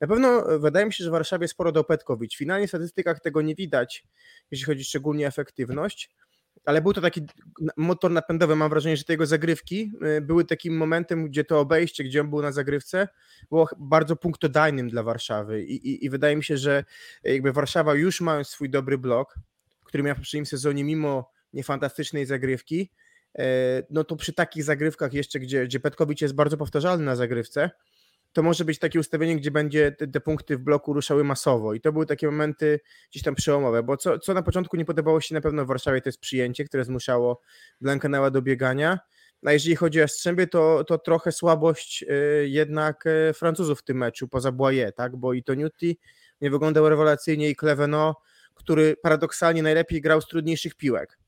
Na 0.00 0.06
pewno 0.06 0.54
e, 0.54 0.58
wydaje 0.58 0.86
mi 0.86 0.92
się, 0.92 1.04
że 1.04 1.10
w 1.10 1.12
Warszawie 1.12 1.48
sporo 1.48 1.72
do. 1.72 1.84
Finalnie 2.36 2.66
w 2.66 2.70
statystykach 2.70 3.20
tego 3.20 3.42
nie 3.42 3.54
widać, 3.54 4.04
jeśli 4.50 4.66
chodzi 4.66 4.84
szczególnie 4.84 5.24
o 5.24 5.28
efektywność, 5.28 6.10
ale 6.66 6.82
był 6.82 6.92
to 6.92 7.00
taki 7.00 7.20
motor 7.76 8.10
napędowy. 8.10 8.56
Mam 8.56 8.70
wrażenie, 8.70 8.96
że 8.96 9.04
te 9.04 9.12
jego 9.12 9.26
zagrywki 9.26 9.92
y, 10.18 10.20
były 10.20 10.44
takim 10.44 10.76
momentem, 10.76 11.26
gdzie 11.26 11.44
to 11.44 11.60
obejście, 11.60 12.04
gdzie 12.04 12.20
on 12.20 12.30
był 12.30 12.42
na 12.42 12.52
zagrywce, 12.52 13.08
było 13.48 13.68
bardzo 13.78 14.16
punktodajnym 14.16 14.88
dla 14.88 15.02
Warszawy. 15.02 15.62
I, 15.62 15.88
i, 15.88 16.04
i 16.04 16.10
wydaje 16.10 16.36
mi 16.36 16.44
się, 16.44 16.56
że 16.56 16.84
jakby 17.24 17.52
Warszawa 17.52 17.94
już 17.94 18.20
mając 18.20 18.48
swój 18.48 18.70
dobry 18.70 18.98
blok, 18.98 19.34
który 19.84 20.02
miał 20.02 20.14
w 20.14 20.18
poprzednim 20.18 20.46
sezonie, 20.46 20.84
mimo 20.84 21.30
niefantastycznej 21.52 22.26
zagrywki, 22.26 22.90
e, 23.38 23.82
no 23.90 24.04
to 24.04 24.16
przy 24.16 24.32
takich 24.32 24.64
zagrywkach 24.64 25.12
jeszcze, 25.12 25.40
gdzie, 25.40 25.64
gdzie 25.64 25.80
Petkowicz 25.80 26.20
jest 26.20 26.34
bardzo 26.34 26.56
powtarzalny 26.56 27.04
na 27.04 27.16
zagrywce, 27.16 27.70
to 28.36 28.42
może 28.42 28.64
być 28.64 28.78
takie 28.78 29.00
ustawienie, 29.00 29.36
gdzie 29.36 29.50
będzie 29.50 29.92
te, 29.92 30.08
te, 30.08 30.20
punkty 30.20 30.56
w 30.56 30.60
bloku 30.60 30.92
ruszały 30.92 31.24
masowo. 31.24 31.74
I 31.74 31.80
to 31.80 31.92
były 31.92 32.06
takie 32.06 32.26
momenty 32.26 32.80
gdzieś 33.10 33.22
tam 33.22 33.34
przełomowe, 33.34 33.82
bo 33.82 33.96
co, 33.96 34.18
co 34.18 34.34
na 34.34 34.42
początku 34.42 34.76
nie 34.76 34.84
podobało 34.84 35.20
się 35.20 35.34
na 35.34 35.40
pewno 35.40 35.64
w 35.64 35.68
Warszawie, 35.68 36.00
to 36.00 36.08
jest 36.08 36.20
przyjęcie, 36.20 36.64
które 36.64 36.84
zmuszało 36.84 37.40
Blankanała 37.80 38.30
do 38.30 38.42
biegania. 38.42 38.98
A 39.44 39.52
jeżeli 39.52 39.76
chodzi 39.76 39.98
o 39.98 40.00
Jastrzębie, 40.00 40.46
to, 40.46 40.84
to 40.84 40.98
trochę 40.98 41.32
słabość 41.32 42.02
y, 42.02 42.48
jednak 42.48 43.06
y, 43.06 43.32
Francuzów 43.34 43.80
w 43.80 43.82
tym 43.82 43.96
meczu, 43.96 44.28
poza 44.28 44.52
Boye, 44.52 44.92
tak? 44.92 45.16
bo 45.16 45.32
i 45.32 45.42
Toniutti 45.42 45.98
nie 46.40 46.50
wyglądał 46.50 46.88
rewelacyjnie 46.88 47.50
i 47.50 47.56
Cleveno, 47.56 48.16
który 48.54 48.96
paradoksalnie 49.02 49.62
najlepiej 49.62 50.00
grał 50.00 50.20
z 50.20 50.26
trudniejszych 50.26 50.74
piłek 50.74 51.18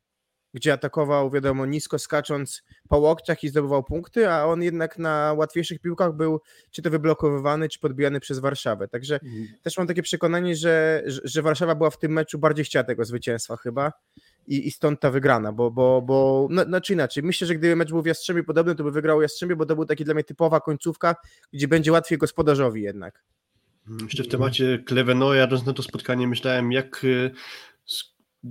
gdzie 0.54 0.72
atakował, 0.72 1.30
wiadomo, 1.30 1.66
nisko 1.66 1.98
skacząc 1.98 2.62
po 2.88 2.98
łokciach 2.98 3.44
i 3.44 3.48
zdobywał 3.48 3.84
punkty, 3.84 4.30
a 4.30 4.44
on 4.44 4.62
jednak 4.62 4.98
na 4.98 5.34
łatwiejszych 5.36 5.80
piłkach 5.80 6.12
był 6.12 6.40
czy 6.70 6.82
to 6.82 6.90
wyblokowywany, 6.90 7.68
czy 7.68 7.78
podbijany 7.78 8.20
przez 8.20 8.38
Warszawę. 8.38 8.88
Także 8.88 9.14
mhm. 9.14 9.48
też 9.62 9.78
mam 9.78 9.86
takie 9.86 10.02
przekonanie, 10.02 10.56
że, 10.56 11.02
że 11.06 11.42
Warszawa 11.42 11.74
była 11.74 11.90
w 11.90 11.98
tym 11.98 12.12
meczu 12.12 12.38
bardziej 12.38 12.64
chciała 12.64 12.84
tego 12.84 13.04
zwycięstwa 13.04 13.56
chyba 13.56 13.92
i, 14.46 14.66
i 14.66 14.70
stąd 14.70 15.00
ta 15.00 15.10
wygrana, 15.10 15.52
bo, 15.52 15.70
bo, 15.70 16.02
bo 16.02 16.48
no, 16.50 16.64
znaczy 16.64 16.92
inaczej, 16.92 17.22
myślę, 17.22 17.46
że 17.46 17.54
gdyby 17.54 17.76
mecz 17.76 17.90
był 17.90 18.02
w 18.02 18.06
Jastrzębie 18.06 18.44
podobny, 18.44 18.74
to 18.74 18.84
by 18.84 18.90
wygrał 18.90 19.22
Jastrzębie, 19.22 19.56
bo 19.56 19.66
to 19.66 19.74
był 19.74 19.84
taki 19.84 20.04
dla 20.04 20.14
mnie 20.14 20.24
typowa 20.24 20.60
końcówka, 20.60 21.16
gdzie 21.52 21.68
będzie 21.68 21.92
łatwiej 21.92 22.18
gospodarzowi 22.18 22.82
jednak. 22.82 23.22
Jeszcze 24.02 24.22
w 24.22 24.28
temacie 24.28 24.78
Kleveno, 24.78 25.34
jadąc 25.34 25.66
na 25.66 25.72
to 25.72 25.82
spotkanie 25.82 26.28
myślałem, 26.28 26.72
jak 26.72 27.04
y, 27.04 27.30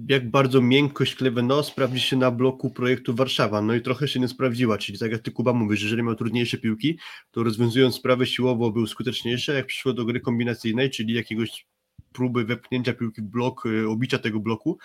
jak 0.10 0.32
bardzo 0.32 0.62
miękkość 0.62 1.15
Kleveno 1.15 1.63
sprawdzi 1.63 2.00
się 2.00 2.17
na 2.17 2.32
bloku 2.32 2.70
projektu 2.70 3.15
Warszawa. 3.15 3.62
No 3.62 3.74
i 3.74 3.82
trochę 3.82 4.08
się 4.08 4.20
nie 4.20 4.27
sprawdziła, 4.27 4.77
czyli 4.77 5.00
tak 5.00 5.12
jak 5.12 5.22
ty 5.22 5.32
Kuba 5.32 5.53
mówisz, 5.53 5.82
jeżeli 5.82 6.03
miał 6.03 6.15
trudniejsze 6.15 6.58
piłki, 6.58 7.00
to 7.32 7.44
rozwiązując 7.44 7.96
sprawę 7.96 8.25
siłowo 8.25 8.72
był 8.72 8.88
skuteczniejszy, 8.88 9.53
jak 9.53 9.65
przyszło 9.65 9.94
do 9.94 10.06
gry 10.06 10.20
kombinacyjnej, 10.20 10.89
czyli 10.89 11.13
jakiegoś 11.13 11.67
próby 12.13 12.46
wepchnięcia 12.46 12.94
piłki 12.94 13.22
w 13.22 13.25
blok, 13.25 13.65
y, 13.65 13.89
obicia 13.89 14.17
tego 14.17 14.39
bloku, 14.39 14.77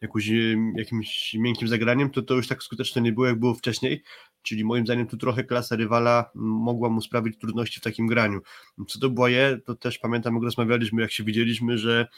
jakimś, 0.00 0.28
y, 0.28 0.56
jakimś 0.76 1.34
miękkim 1.34 1.68
zagraniem, 1.68 2.10
to 2.10 2.22
to 2.22 2.34
już 2.34 2.48
tak 2.48 2.62
skuteczne 2.62 3.02
nie 3.02 3.12
było, 3.12 3.26
jak 3.26 3.38
było 3.38 3.54
wcześniej, 3.54 4.02
czyli 4.42 4.64
moim 4.64 4.84
zdaniem 4.84 5.06
tu 5.06 5.16
trochę 5.16 5.44
klasa 5.44 5.76
rywala 5.76 6.30
mogła 6.34 6.88
mu 6.88 7.00
sprawić 7.00 7.38
trudności 7.38 7.80
w 7.80 7.82
takim 7.82 8.06
graniu. 8.06 8.40
Co 8.88 8.98
do 8.98 9.10
Błaje, 9.10 9.58
to 9.64 9.74
też 9.74 9.98
pamiętam, 9.98 10.34
jak 10.34 10.42
rozmawialiśmy, 10.42 11.02
jak 11.02 11.12
się 11.12 11.24
widzieliśmy, 11.24 11.78
że 11.78 12.08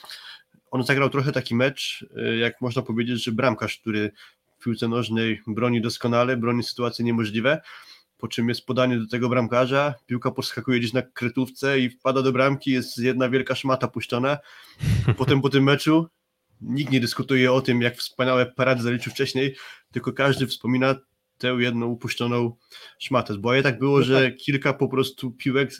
on 0.70 0.84
zagrał 0.84 1.10
trochę 1.10 1.32
taki 1.32 1.54
mecz, 1.54 2.06
y, 2.16 2.36
jak 2.36 2.60
można 2.60 2.82
powiedzieć, 2.82 3.24
że 3.24 3.32
bramkarz, 3.32 3.78
który 3.78 4.12
w 4.58 4.64
piłce 4.64 4.88
nożnej 4.88 5.40
broni 5.46 5.80
doskonale, 5.80 6.36
broni 6.36 6.62
sytuacje 6.62 7.04
niemożliwe, 7.04 7.60
po 8.18 8.28
czym 8.28 8.48
jest 8.48 8.66
podanie 8.66 8.98
do 8.98 9.06
tego 9.06 9.28
bramkarza, 9.28 9.94
piłka 10.06 10.30
podskakuje 10.30 10.78
gdzieś 10.78 10.92
na 10.92 11.02
kretówce 11.02 11.80
i 11.80 11.90
wpada 11.90 12.22
do 12.22 12.32
bramki, 12.32 12.70
jest 12.70 12.98
jedna 12.98 13.28
wielka 13.28 13.54
szmata 13.54 13.88
puszczona. 13.88 14.38
Potem 15.16 15.40
po 15.40 15.48
tym 15.48 15.64
meczu 15.64 16.08
nikt 16.60 16.92
nie 16.92 17.00
dyskutuje 17.00 17.52
o 17.52 17.60
tym, 17.60 17.82
jak 17.82 17.96
wspaniałe 17.96 18.46
parady 18.46 18.82
zaliczył 18.82 19.12
wcześniej, 19.12 19.56
tylko 19.92 20.12
każdy 20.12 20.46
wspomina 20.46 20.94
tę 21.38 21.48
jedną 21.48 21.86
upuszczoną 21.86 22.56
szmatę. 22.98 23.34
Bo 23.38 23.54
ja 23.54 23.62
tak 23.62 23.78
było, 23.78 24.02
że 24.02 24.32
kilka 24.32 24.72
po 24.72 24.88
prostu 24.88 25.30
piłek, 25.30 25.70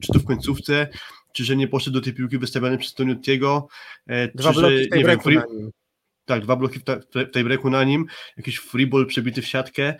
czy 0.00 0.12
to 0.12 0.18
w 0.18 0.24
końcówce, 0.24 0.88
czy 1.32 1.44
że 1.44 1.56
nie 1.56 1.68
poszedł 1.68 1.94
do 1.94 2.04
tej 2.04 2.12
piłki 2.12 2.38
wystawiony 2.38 2.78
przez 2.78 2.94
Toniutiego, 2.94 3.68
e, 4.06 4.28
Dwa 4.28 4.52
czy 4.52 4.60
bloki 4.60 4.76
że, 4.76 4.98
nie 4.98 5.04
wiem, 5.04 5.20
free, 5.20 5.38
tak, 6.24 6.42
dwa 6.42 6.56
bloki 6.56 6.78
w, 6.78 6.84
ta, 6.84 6.96
w 6.96 7.30
tej 7.30 7.44
breaku 7.44 7.70
na 7.70 7.84
nim, 7.84 8.06
jakiś 8.36 8.56
freeball 8.56 9.06
przebity 9.06 9.42
w 9.42 9.46
siatkę, 9.46 9.94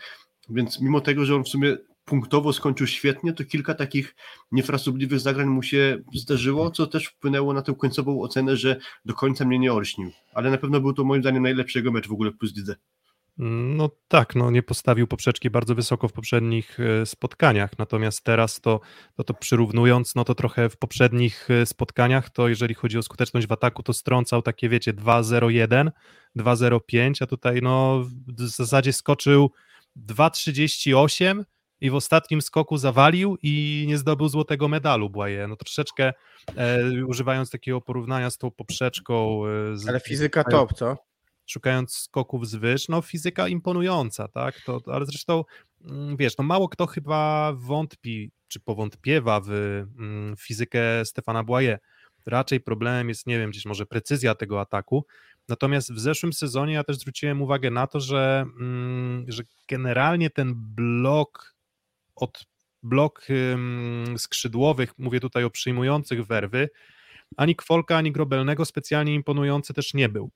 więc 0.48 0.80
mimo 0.80 1.00
tego, 1.00 1.24
że 1.24 1.34
on 1.34 1.44
w 1.44 1.48
sumie 1.48 1.76
punktowo 2.04 2.52
skończył 2.52 2.86
świetnie, 2.86 3.32
to 3.32 3.44
kilka 3.44 3.74
takich 3.74 4.14
niefrasobliwych 4.52 5.20
zagrań 5.20 5.46
mu 5.46 5.62
się 5.62 5.98
zdarzyło, 6.14 6.70
co 6.70 6.86
też 6.86 7.06
wpłynęło 7.06 7.52
na 7.52 7.62
tę 7.62 7.74
końcową 7.78 8.22
ocenę, 8.22 8.56
że 8.56 8.76
do 9.04 9.14
końca 9.14 9.44
mnie 9.44 9.58
nie 9.58 9.72
olśnił. 9.72 10.10
Ale 10.34 10.50
na 10.50 10.58
pewno 10.58 10.80
był 10.80 10.92
to 10.92 11.04
moim 11.04 11.22
zdaniem 11.22 11.42
najlepszy 11.42 11.78
jego 11.78 11.92
mecz 11.92 12.08
w 12.08 12.12
ogóle 12.12 12.30
w 12.30 12.36
Plus 12.36 12.56
Lidze. 12.56 12.76
No 13.42 13.90
tak, 14.08 14.34
no 14.34 14.50
nie 14.50 14.62
postawił 14.62 15.06
poprzeczki 15.06 15.50
bardzo 15.50 15.74
wysoko 15.74 16.08
w 16.08 16.12
poprzednich 16.12 16.80
e, 16.80 17.06
spotkaniach, 17.06 17.78
natomiast 17.78 18.24
teraz 18.24 18.60
to, 18.60 18.80
to, 19.16 19.24
to 19.24 19.34
przyrównując, 19.34 20.14
no 20.14 20.24
to 20.24 20.34
trochę 20.34 20.68
w 20.68 20.76
poprzednich 20.76 21.50
e, 21.50 21.66
spotkaniach, 21.66 22.30
to 22.30 22.48
jeżeli 22.48 22.74
chodzi 22.74 22.98
o 22.98 23.02
skuteczność 23.02 23.46
w 23.46 23.52
ataku, 23.52 23.82
to 23.82 23.92
strącał 23.92 24.42
takie, 24.42 24.68
wiecie, 24.68 24.92
2-0-1, 24.92 25.90
2-0-5, 26.36 27.22
a 27.22 27.26
tutaj 27.26 27.60
no 27.62 28.04
w 28.38 28.40
zasadzie 28.40 28.92
skoczył 28.92 29.50
2-38 30.08 31.44
i 31.80 31.90
w 31.90 31.94
ostatnim 31.94 32.42
skoku 32.42 32.76
zawalił 32.76 33.36
i 33.42 33.84
nie 33.88 33.98
zdobył 33.98 34.28
złotego 34.28 34.68
medalu 34.68 35.10
Błaje. 35.10 35.48
No 35.48 35.56
troszeczkę 35.56 36.12
e, 36.56 37.04
używając 37.06 37.50
takiego 37.50 37.80
porównania 37.80 38.30
z 38.30 38.38
tą 38.38 38.50
poprzeczką. 38.50 39.42
E, 39.46 39.76
z, 39.76 39.88
Ale 39.88 40.00
fizyka 40.00 40.44
top, 40.44 40.72
co? 40.72 41.09
Szukając 41.50 41.94
skoków 41.94 42.48
z 42.48 42.54
wyż, 42.54 42.88
no 42.88 43.02
fizyka 43.02 43.48
imponująca, 43.48 44.28
tak, 44.28 44.60
to, 44.66 44.80
ale 44.86 45.06
zresztą, 45.06 45.44
mm, 45.84 46.16
wiesz, 46.16 46.36
no 46.38 46.44
mało 46.44 46.68
kto 46.68 46.86
chyba 46.86 47.52
wątpi, 47.52 48.30
czy 48.48 48.60
powątpiewa 48.60 49.40
w 49.40 49.50
mm, 49.50 50.36
fizykę 50.36 51.04
Stefana 51.04 51.44
Błaje. 51.44 51.78
Raczej 52.26 52.60
problemem 52.60 53.08
jest, 53.08 53.26
nie 53.26 53.38
wiem, 53.38 53.50
gdzieś 53.50 53.66
może 53.66 53.86
precyzja 53.86 54.34
tego 54.34 54.60
ataku, 54.60 55.06
natomiast 55.48 55.92
w 55.92 55.98
zeszłym 55.98 56.32
sezonie 56.32 56.72
ja 56.72 56.84
też 56.84 56.98
zwróciłem 56.98 57.42
uwagę 57.42 57.70
na 57.70 57.86
to, 57.86 58.00
że, 58.00 58.44
mm, 58.60 59.24
że 59.28 59.42
generalnie 59.68 60.30
ten 60.30 60.54
blok 60.56 61.54
od 62.16 62.46
blok 62.82 63.26
skrzydłowych, 64.16 64.98
mówię 64.98 65.20
tutaj 65.20 65.44
o 65.44 65.50
przyjmujących 65.50 66.26
werwy, 66.26 66.68
ani 67.36 67.56
Kwolka, 67.56 67.96
ani 67.96 68.12
Grobelnego 68.12 68.64
specjalnie 68.64 69.14
imponujący 69.14 69.74
też 69.74 69.94
nie 69.94 70.08
był. 70.08 70.30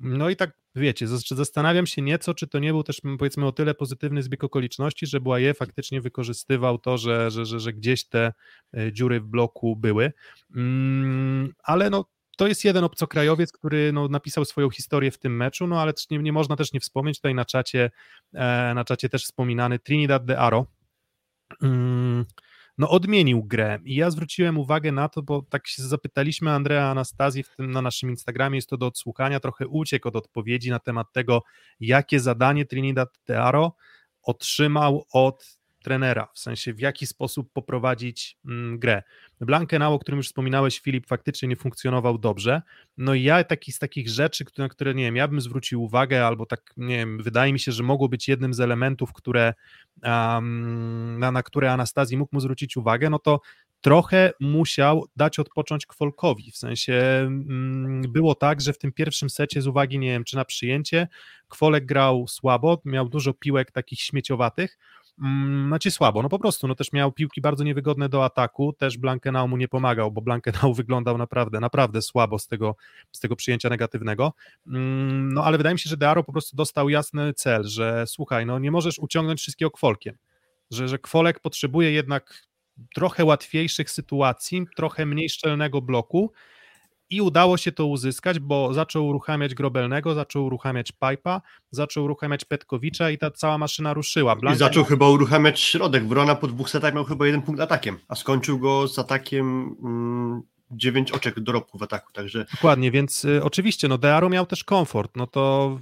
No 0.00 0.30
i 0.30 0.36
tak 0.36 0.50
wiecie, 0.74 1.06
zas- 1.06 1.34
zastanawiam 1.34 1.86
się 1.86 2.02
nieco, 2.02 2.34
czy 2.34 2.46
to 2.46 2.58
nie 2.58 2.72
był 2.72 2.82
też 2.82 3.00
powiedzmy 3.18 3.46
o 3.46 3.52
tyle 3.52 3.74
pozytywny 3.74 4.22
zbieg 4.22 4.44
okoliczności, 4.44 5.06
że 5.06 5.20
Błaje 5.20 5.54
faktycznie 5.54 6.00
wykorzystywał 6.00 6.78
to, 6.78 6.98
że, 6.98 7.30
że, 7.30 7.46
że, 7.46 7.60
że 7.60 7.72
gdzieś 7.72 8.04
te 8.04 8.32
e, 8.76 8.92
dziury 8.92 9.20
w 9.20 9.26
bloku 9.26 9.76
były. 9.76 10.12
Mm, 10.56 11.54
ale 11.62 11.90
no 11.90 12.04
to 12.36 12.46
jest 12.46 12.64
jeden 12.64 12.84
obcokrajowiec, 12.84 13.52
który 13.52 13.92
no, 13.92 14.08
napisał 14.08 14.44
swoją 14.44 14.70
historię 14.70 15.10
w 15.10 15.18
tym 15.18 15.36
meczu, 15.36 15.66
no 15.66 15.82
ale 15.82 15.92
nie, 16.10 16.18
nie 16.18 16.32
można 16.32 16.56
też 16.56 16.72
nie 16.72 16.80
wspomnieć 16.80 17.18
tutaj 17.18 17.34
na 17.34 17.44
czacie, 17.44 17.90
e, 18.34 18.72
na 18.74 18.84
czacie 18.84 19.08
też 19.08 19.24
wspominany 19.24 19.78
Trinidad 19.78 20.24
de 20.24 20.38
Aro. 20.38 20.66
No 22.78 22.90
odmienił 22.90 23.44
grę 23.44 23.78
i 23.84 23.94
ja 23.94 24.10
zwróciłem 24.10 24.58
uwagę 24.58 24.92
na 24.92 25.08
to, 25.08 25.22
bo 25.22 25.42
tak 25.42 25.66
się 25.66 25.82
zapytaliśmy 25.82 26.50
Andrea 26.50 26.90
Anastazji 26.90 27.42
w 27.42 27.56
tym 27.56 27.70
na 27.70 27.82
naszym 27.82 28.10
Instagramie, 28.10 28.58
jest 28.58 28.68
to 28.68 28.76
do 28.76 28.86
odsłuchania, 28.86 29.40
trochę 29.40 29.66
uciekł 29.66 30.08
od 30.08 30.16
odpowiedzi 30.16 30.70
na 30.70 30.78
temat 30.78 31.12
tego, 31.12 31.42
jakie 31.80 32.20
zadanie 32.20 32.64
Trinidad 32.64 33.08
Tearo 33.24 33.74
otrzymał 34.22 35.04
od 35.12 35.57
trenera, 35.82 36.28
w 36.34 36.38
sensie 36.38 36.74
w 36.74 36.80
jaki 36.80 37.06
sposób 37.06 37.52
poprowadzić 37.52 38.38
mm, 38.44 38.78
grę. 38.78 39.02
Blankenau, 39.40 39.94
o 39.94 39.98
którym 39.98 40.16
już 40.16 40.26
wspominałeś, 40.26 40.80
Filip, 40.80 41.06
faktycznie 41.06 41.48
nie 41.48 41.56
funkcjonował 41.56 42.18
dobrze. 42.18 42.62
No 42.96 43.14
i 43.14 43.22
ja 43.22 43.44
taki 43.44 43.72
z 43.72 43.78
takich 43.78 44.08
rzeczy, 44.08 44.44
na 44.58 44.68
które 44.68 44.94
nie 44.94 45.04
wiem, 45.04 45.16
ja 45.16 45.28
bym 45.28 45.40
zwrócił 45.40 45.82
uwagę, 45.82 46.26
albo 46.26 46.46
tak, 46.46 46.72
nie 46.76 46.96
wiem, 46.96 47.22
wydaje 47.22 47.52
mi 47.52 47.60
się, 47.60 47.72
że 47.72 47.82
mogło 47.82 48.08
być 48.08 48.28
jednym 48.28 48.54
z 48.54 48.60
elementów, 48.60 49.12
które, 49.12 49.54
um, 50.02 51.18
na, 51.18 51.32
na 51.32 51.42
które 51.42 51.72
Anastazji 51.72 52.16
mógł 52.16 52.36
mu 52.36 52.40
zwrócić 52.40 52.76
uwagę, 52.76 53.10
no 53.10 53.18
to 53.18 53.40
trochę 53.80 54.32
musiał 54.40 55.06
dać 55.16 55.38
odpocząć 55.38 55.86
Kwolkowi. 55.86 56.50
W 56.50 56.56
sensie 56.56 56.94
mm, 56.94 58.02
było 58.12 58.34
tak, 58.34 58.60
że 58.60 58.72
w 58.72 58.78
tym 58.78 58.92
pierwszym 58.92 59.30
secie 59.30 59.62
z 59.62 59.66
uwagi, 59.66 59.98
nie 59.98 60.08
wiem, 60.08 60.24
czy 60.24 60.36
na 60.36 60.44
przyjęcie, 60.44 61.08
Kwolek 61.48 61.86
grał 61.86 62.26
słabo, 62.28 62.82
miał 62.84 63.08
dużo 63.08 63.34
piłek 63.34 63.70
takich 63.70 64.00
śmieciowatych, 64.00 64.78
znaczy 65.66 65.90
słabo, 65.90 66.22
no 66.22 66.28
po 66.28 66.38
prostu, 66.38 66.68
no 66.68 66.74
też 66.74 66.92
miał 66.92 67.12
piłki 67.12 67.40
bardzo 67.40 67.64
niewygodne 67.64 68.08
do 68.08 68.24
ataku, 68.24 68.72
też 68.72 68.98
Blankenau 68.98 69.48
mu 69.48 69.56
nie 69.56 69.68
pomagał, 69.68 70.12
bo 70.12 70.20
Blankenau 70.20 70.74
wyglądał 70.74 71.18
naprawdę, 71.18 71.60
naprawdę 71.60 72.02
słabo 72.02 72.38
z 72.38 72.46
tego, 72.46 72.76
z 73.12 73.20
tego 73.20 73.36
przyjęcia 73.36 73.68
negatywnego, 73.68 74.32
mm, 74.66 75.32
no 75.32 75.44
ale 75.44 75.58
wydaje 75.58 75.74
mi 75.74 75.78
się, 75.78 75.90
że 75.90 75.96
Dearo 75.96 76.24
po 76.24 76.32
prostu 76.32 76.56
dostał 76.56 76.88
jasny 76.88 77.34
cel, 77.34 77.64
że 77.64 78.04
słuchaj, 78.06 78.46
no 78.46 78.58
nie 78.58 78.70
możesz 78.70 78.98
uciągnąć 78.98 79.40
wszystkiego 79.40 79.70
Kwolkiem, 79.70 80.16
że, 80.70 80.88
że 80.88 80.98
Kwolek 80.98 81.40
potrzebuje 81.40 81.92
jednak 81.92 82.48
trochę 82.94 83.24
łatwiejszych 83.24 83.90
sytuacji, 83.90 84.66
trochę 84.76 85.06
mniej 85.06 85.28
szczelnego 85.28 85.82
bloku 85.82 86.32
i 87.10 87.20
udało 87.20 87.56
się 87.56 87.72
to 87.72 87.86
uzyskać, 87.86 88.38
bo 88.38 88.74
zaczął 88.74 89.06
uruchamiać 89.06 89.54
Grobelnego, 89.54 90.14
zaczął 90.14 90.44
uruchamiać 90.44 90.92
Pipa, 90.92 91.40
zaczął 91.70 92.04
uruchamiać 92.04 92.44
Petkowicza 92.44 93.10
i 93.10 93.18
ta 93.18 93.30
cała 93.30 93.58
maszyna 93.58 93.94
ruszyła. 93.94 94.36
I 94.54 94.56
zaczął 94.56 94.84
chyba 94.84 95.08
uruchamiać 95.08 95.60
środek. 95.60 96.08
Wrona 96.08 96.34
po 96.34 96.46
dwóch 96.46 96.70
setach 96.70 96.94
miał 96.94 97.04
chyba 97.04 97.26
jeden 97.26 97.42
punkt 97.42 97.60
atakiem, 97.60 97.98
a 98.08 98.14
skończył 98.14 98.58
go 98.58 98.88
z 98.88 98.98
atakiem 98.98 99.76
mm, 99.84 100.42
dziewięć 100.70 101.12
oczek 101.12 101.40
dorobku 101.40 101.78
w 101.78 101.82
ataku, 101.82 102.12
także 102.12 102.46
Dokładnie, 102.54 102.90
więc 102.90 103.24
y, 103.24 103.44
oczywiście, 103.44 103.88
no 103.88 103.98
Dearo 103.98 104.28
miał 104.28 104.46
też 104.46 104.64
komfort, 104.64 105.16
no 105.16 105.26
to, 105.26 105.78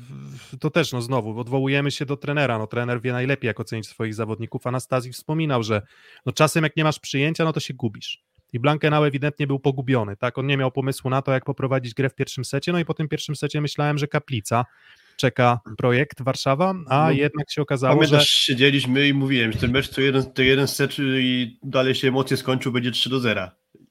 to 0.61 0.71
też, 0.71 0.93
no 0.93 1.03
znowu, 1.03 1.41
odwołujemy 1.41 1.91
się 1.91 2.07
do 2.07 2.17
trenera, 2.17 2.59
no 2.59 2.67
trener 2.67 3.01
wie 3.01 3.13
najlepiej, 3.13 3.49
jak 3.49 3.61
ocenić 3.61 3.89
swoich 3.89 4.15
zawodników, 4.15 4.67
Anastazji 4.67 5.13
wspominał, 5.13 5.63
że 5.63 5.83
no 6.27 6.33
czasem 6.33 6.65
jak 6.65 6.77
nie 6.77 6.85
masz 6.85 6.99
przyjęcia, 6.99 7.45
no 7.45 7.53
to 7.53 7.61
się 7.61 7.75
gubisz. 7.75 8.23
I 8.53 8.61
Blankenau 8.61 9.05
ewidentnie 9.05 9.47
był 9.47 9.59
pogubiony, 9.59 10.17
tak, 10.17 10.39
on 10.39 10.47
nie 10.47 10.57
miał 10.57 10.71
pomysłu 10.73 11.11
na 11.11 11.23
to, 11.23 11.33
jak 11.33 11.45
poprowadzić 11.45 11.95
grę 11.95 12.11
w 12.11 12.15
pierwszym 12.15 12.45
secie, 12.45 12.73
no 12.73 12.79
i 12.79 12.85
po 12.85 12.95
tym 12.95 13.09
pierwszym 13.09 13.37
secie 13.37 13.61
myślałem, 13.61 13.99
że 13.99 14.09
Kaplica 14.09 14.65
czeka 15.17 15.61
projekt 15.79 16.23
Warszawa, 16.23 16.75
a 16.89 17.05
No, 17.05 17.11
jednak 17.11 17.51
się 17.51 17.63
okazało, 17.63 17.95
pamiętasz, 17.97 18.31
że... 18.31 18.41
siedzieliśmy 18.41 19.09
i 19.09 19.15
mówiłem, 19.15 19.53
że 19.53 19.59
ten 19.59 19.71
mecz 19.73 19.89
to 19.89 20.01
jeden, 20.01 20.33
to 20.33 20.43
jeden 20.43 20.69
set 20.69 20.97
i 20.99 21.59
dalej 21.63 21.95
się 21.95 22.09
emocje 22.09 22.37
skończył, 22.37 22.73
będzie 22.73 22.91
3 22.91 23.11
do 23.11 23.21
0. 23.21 23.49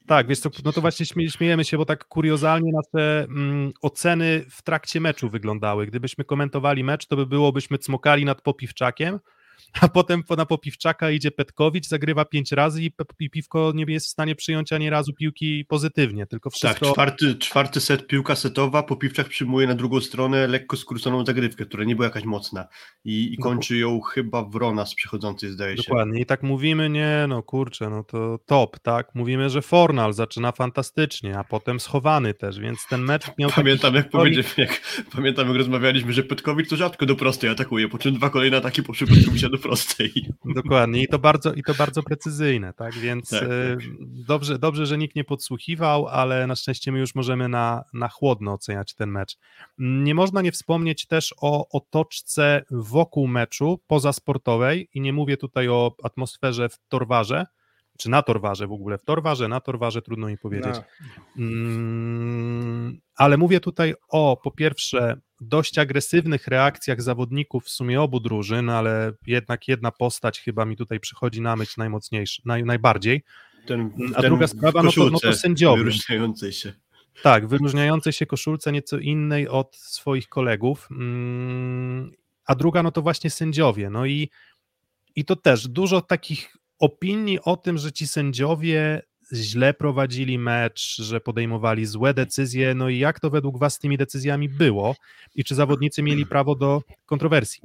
Tak, 0.08 0.28
wiesz 0.28 0.40
co, 0.40 0.50
no 0.66 0.72
to 0.72 0.82
właśnie 0.82 1.06
śmie- 1.06 1.30
śmiejemy 1.30 1.66
się, 1.66 1.78
bo 1.78 1.86
tak 1.86 2.06
kuriozalnie 2.06 2.72
nasze 2.72 3.24
mm, 3.24 3.72
oceny 3.82 4.46
w 4.50 4.62
trakcie 4.62 5.02
meczu 5.02 5.30
wyglądały. 5.30 5.86
Gdybyśmy 5.88 6.24
komentowali 6.24 6.84
mecz, 6.84 7.06
to 7.08 7.16
by 7.16 7.26
było, 7.26 7.52
byśmy 7.52 7.78
cmokali 7.78 8.26
nad 8.26 8.42
Popiwczakiem, 8.42 9.20
a 9.82 9.88
potem 9.88 10.24
po- 10.24 10.36
na 10.36 10.46
Popiwczaka 10.46 11.12
idzie 11.12 11.32
Petkowicz, 11.32 11.88
zagrywa 11.88 12.26
pięć 12.26 12.52
razy 12.52 12.84
i, 12.84 12.92
i 13.20 13.30
Piwko 13.30 13.72
nie 13.76 13.86
jest 13.88 14.06
w 14.08 14.10
stanie 14.10 14.36
przyjąć 14.36 14.74
ani 14.74 14.90
razu 14.90 15.14
piłki 15.14 15.66
pozytywnie, 15.66 16.26
tylko 16.28 16.50
Tak, 16.50 16.56
wszystko... 16.58 16.92
czwarty, 16.94 17.36
czwarty 17.36 17.82
set, 17.82 18.08
piłka 18.08 18.36
setowa, 18.36 18.84
Popiwczak 18.84 19.28
przyjmuje 19.30 19.68
na 19.68 19.76
drugą 19.76 20.02
stronę 20.02 20.48
lekko 20.48 20.78
skróconą 20.78 21.26
zagrywkę, 21.26 21.66
która 21.66 21.84
nie 21.84 21.96
była 21.96 22.06
jakaś 22.08 22.24
mocna 22.24 22.68
i, 23.06 23.34
i 23.34 23.36
No. 23.40 23.44
kończy 23.44 23.78
ją 23.78 24.02
chyba 24.02 24.44
Wrona 24.44 24.86
z 24.86 24.96
przychodzącej, 24.96 25.50
zdaje 25.50 25.78
się. 25.78 25.84
Dokładnie. 25.88 26.22
I 26.22 26.26
tak 26.26 26.44
mówimy, 26.44 26.90
nie, 26.90 27.26
no 27.30 27.44
kurczę, 27.44 27.90
no 27.90 28.04
to 28.04 28.40
top, 28.46 28.80
tak? 28.80 29.16
Mówimy, 29.16 29.50
że 29.50 29.62
Fornal 29.62 30.14
zaczyna 30.14 30.52
fantastycznie, 30.52 31.38
a 31.38 31.44
potem 31.44 31.80
schowany 31.80 32.34
też, 32.34 32.60
więc 32.60 32.80
ten 32.90 33.02
mecz 33.02 33.26
miał 33.38 33.50
Pamiętam 33.50 33.96
jak, 33.96 34.06
historii- 34.12 34.44
jak 34.58 34.82
pamiętam 35.16 35.48
jak 35.48 35.58
rozmawialiśmy, 35.58 36.14
że 36.14 36.24
Petkowicz 36.24 36.70
to 36.70 36.76
rzadko 36.76 37.06
do 37.06 37.16
prostej 37.16 37.50
atakuje, 37.50 37.88
po 37.90 37.98
czym 37.98 38.14
dwa 38.14 38.30
kolejne 38.30 38.58
ataki 38.58 38.84
poszły 38.84 39.08
Petkowicza 39.08 39.50
do 39.50 39.58
prostej. 39.68 40.12
Dokładnie 40.46 41.04
i 41.04 41.08
to 41.08 41.20
bardzo, 41.20 41.54
i 41.54 41.64
to 41.64 41.74
bardzo 41.74 42.04
precyzyjne, 42.04 42.74
tak? 42.74 42.94
Więc 42.94 43.30
Tak, 43.30 43.40
tak. 43.40 43.50
e, 43.50 43.78
Dobrze, 44.28 44.60
dobrze, 44.60 44.86
że 44.86 44.98
nikt 44.98 45.16
nie 45.16 45.24
podsłuchiwał, 45.24 46.08
ale 46.08 46.48
na 46.48 46.56
szczęście 46.56 46.92
my 46.92 47.00
już 47.00 47.16
możemy 47.16 47.50
na, 47.50 47.84
na 47.94 48.08
chłodno 48.10 48.54
oceniać 48.54 48.94
ten 48.94 49.10
mecz. 49.10 49.38
Nie 49.78 50.16
można 50.16 50.42
nie 50.42 50.52
wspomnieć 50.52 51.06
też 51.08 51.36
o 51.42 51.70
otoczce 51.70 52.66
wokół 52.72 53.28
meczu, 53.28 53.80
pozasportowej 53.88 54.90
i 54.94 55.02
nie 55.02 55.14
mówię 55.14 55.38
tutaj 55.38 55.68
o 55.70 55.96
atmosferze 56.04 56.70
w 56.70 56.78
Torwarze, 56.90 57.46
czy 57.98 58.10
na 58.10 58.22
Torwarze 58.22 58.68
w 58.68 58.72
ogóle, 58.72 58.98
w 58.98 59.04
Torwarze, 59.04 59.48
na 59.48 59.60
Torwarze 59.60 60.02
trudno 60.02 60.28
mi 60.28 60.38
powiedzieć. 60.38 60.76
No. 61.36 61.46
Mm, 61.46 63.00
ale 63.16 63.38
mówię 63.38 63.60
tutaj 63.60 63.94
o 64.10 64.38
po 64.44 64.52
pierwsze 64.52 65.18
dość 65.42 65.78
agresywnych 65.78 66.48
reakcjach 66.48 67.02
zawodników 67.02 67.66
w 67.66 67.70
sumie 67.70 68.02
obu 68.02 68.20
drużyn, 68.20 68.70
ale 68.70 69.14
jednak 69.28 69.68
jedna 69.68 69.92
postać 69.92 70.40
chyba 70.40 70.66
mi 70.66 70.78
tutaj 70.78 71.00
przychodzi 71.00 71.42
na 71.42 71.56
myśl 71.56 71.74
najmocniejszy, 71.78 72.42
naj, 72.46 72.64
najbardziej. 72.64 73.24
Ten, 73.66 73.92
A 74.16 74.22
ten 74.22 74.30
druga 74.30 74.48
sprawa, 74.48 74.84
no 74.84 74.92
to- 74.92 75.10
no 75.10 75.20
to 75.20 75.34
sędziowie. 75.34 75.78
Wyróżniającej 75.84 76.54
się. 76.54 76.74
Tak, 77.24 77.48
wyróżniającej 77.48 78.14
się 78.14 78.26
koszulce 78.26 78.72
nieco 78.72 78.98
innej 78.98 79.48
od 79.48 79.76
swoich 79.76 80.30
kolegów. 80.30 80.88
Mm, 80.92 82.12
a 82.46 82.56
druga 82.56 82.84
no 82.84 82.92
to 82.92 83.02
właśnie 83.02 83.30
sędziowie. 83.30 83.90
No 83.90 84.06
i, 84.06 84.30
i 85.16 85.26
to 85.26 85.36
też 85.36 85.68
dużo 85.68 86.02
takich 86.02 86.58
opinii 86.80 87.40
o 87.42 87.58
tym, 87.58 87.78
że 87.78 87.92
ci 87.92 88.08
sędziowie 88.08 89.02
źle 89.34 89.74
prowadzili 89.74 90.40
mecz, 90.40 90.96
że 91.02 91.22
podejmowali 91.22 91.86
złe 91.86 92.14
decyzje, 92.14 92.76
no 92.76 92.90
i 92.90 92.98
jak 92.98 93.20
to 93.20 93.30
według 93.30 93.60
was 93.60 93.74
z 93.74 93.80
tymi 93.80 93.98
decyzjami 93.98 94.50
było 94.50 94.96
i 95.36 95.44
czy 95.44 95.56
zawodnicy 95.56 96.04
mieli 96.04 96.26
prawo 96.26 96.56
do 96.56 96.82
kontrowersji? 97.06 97.62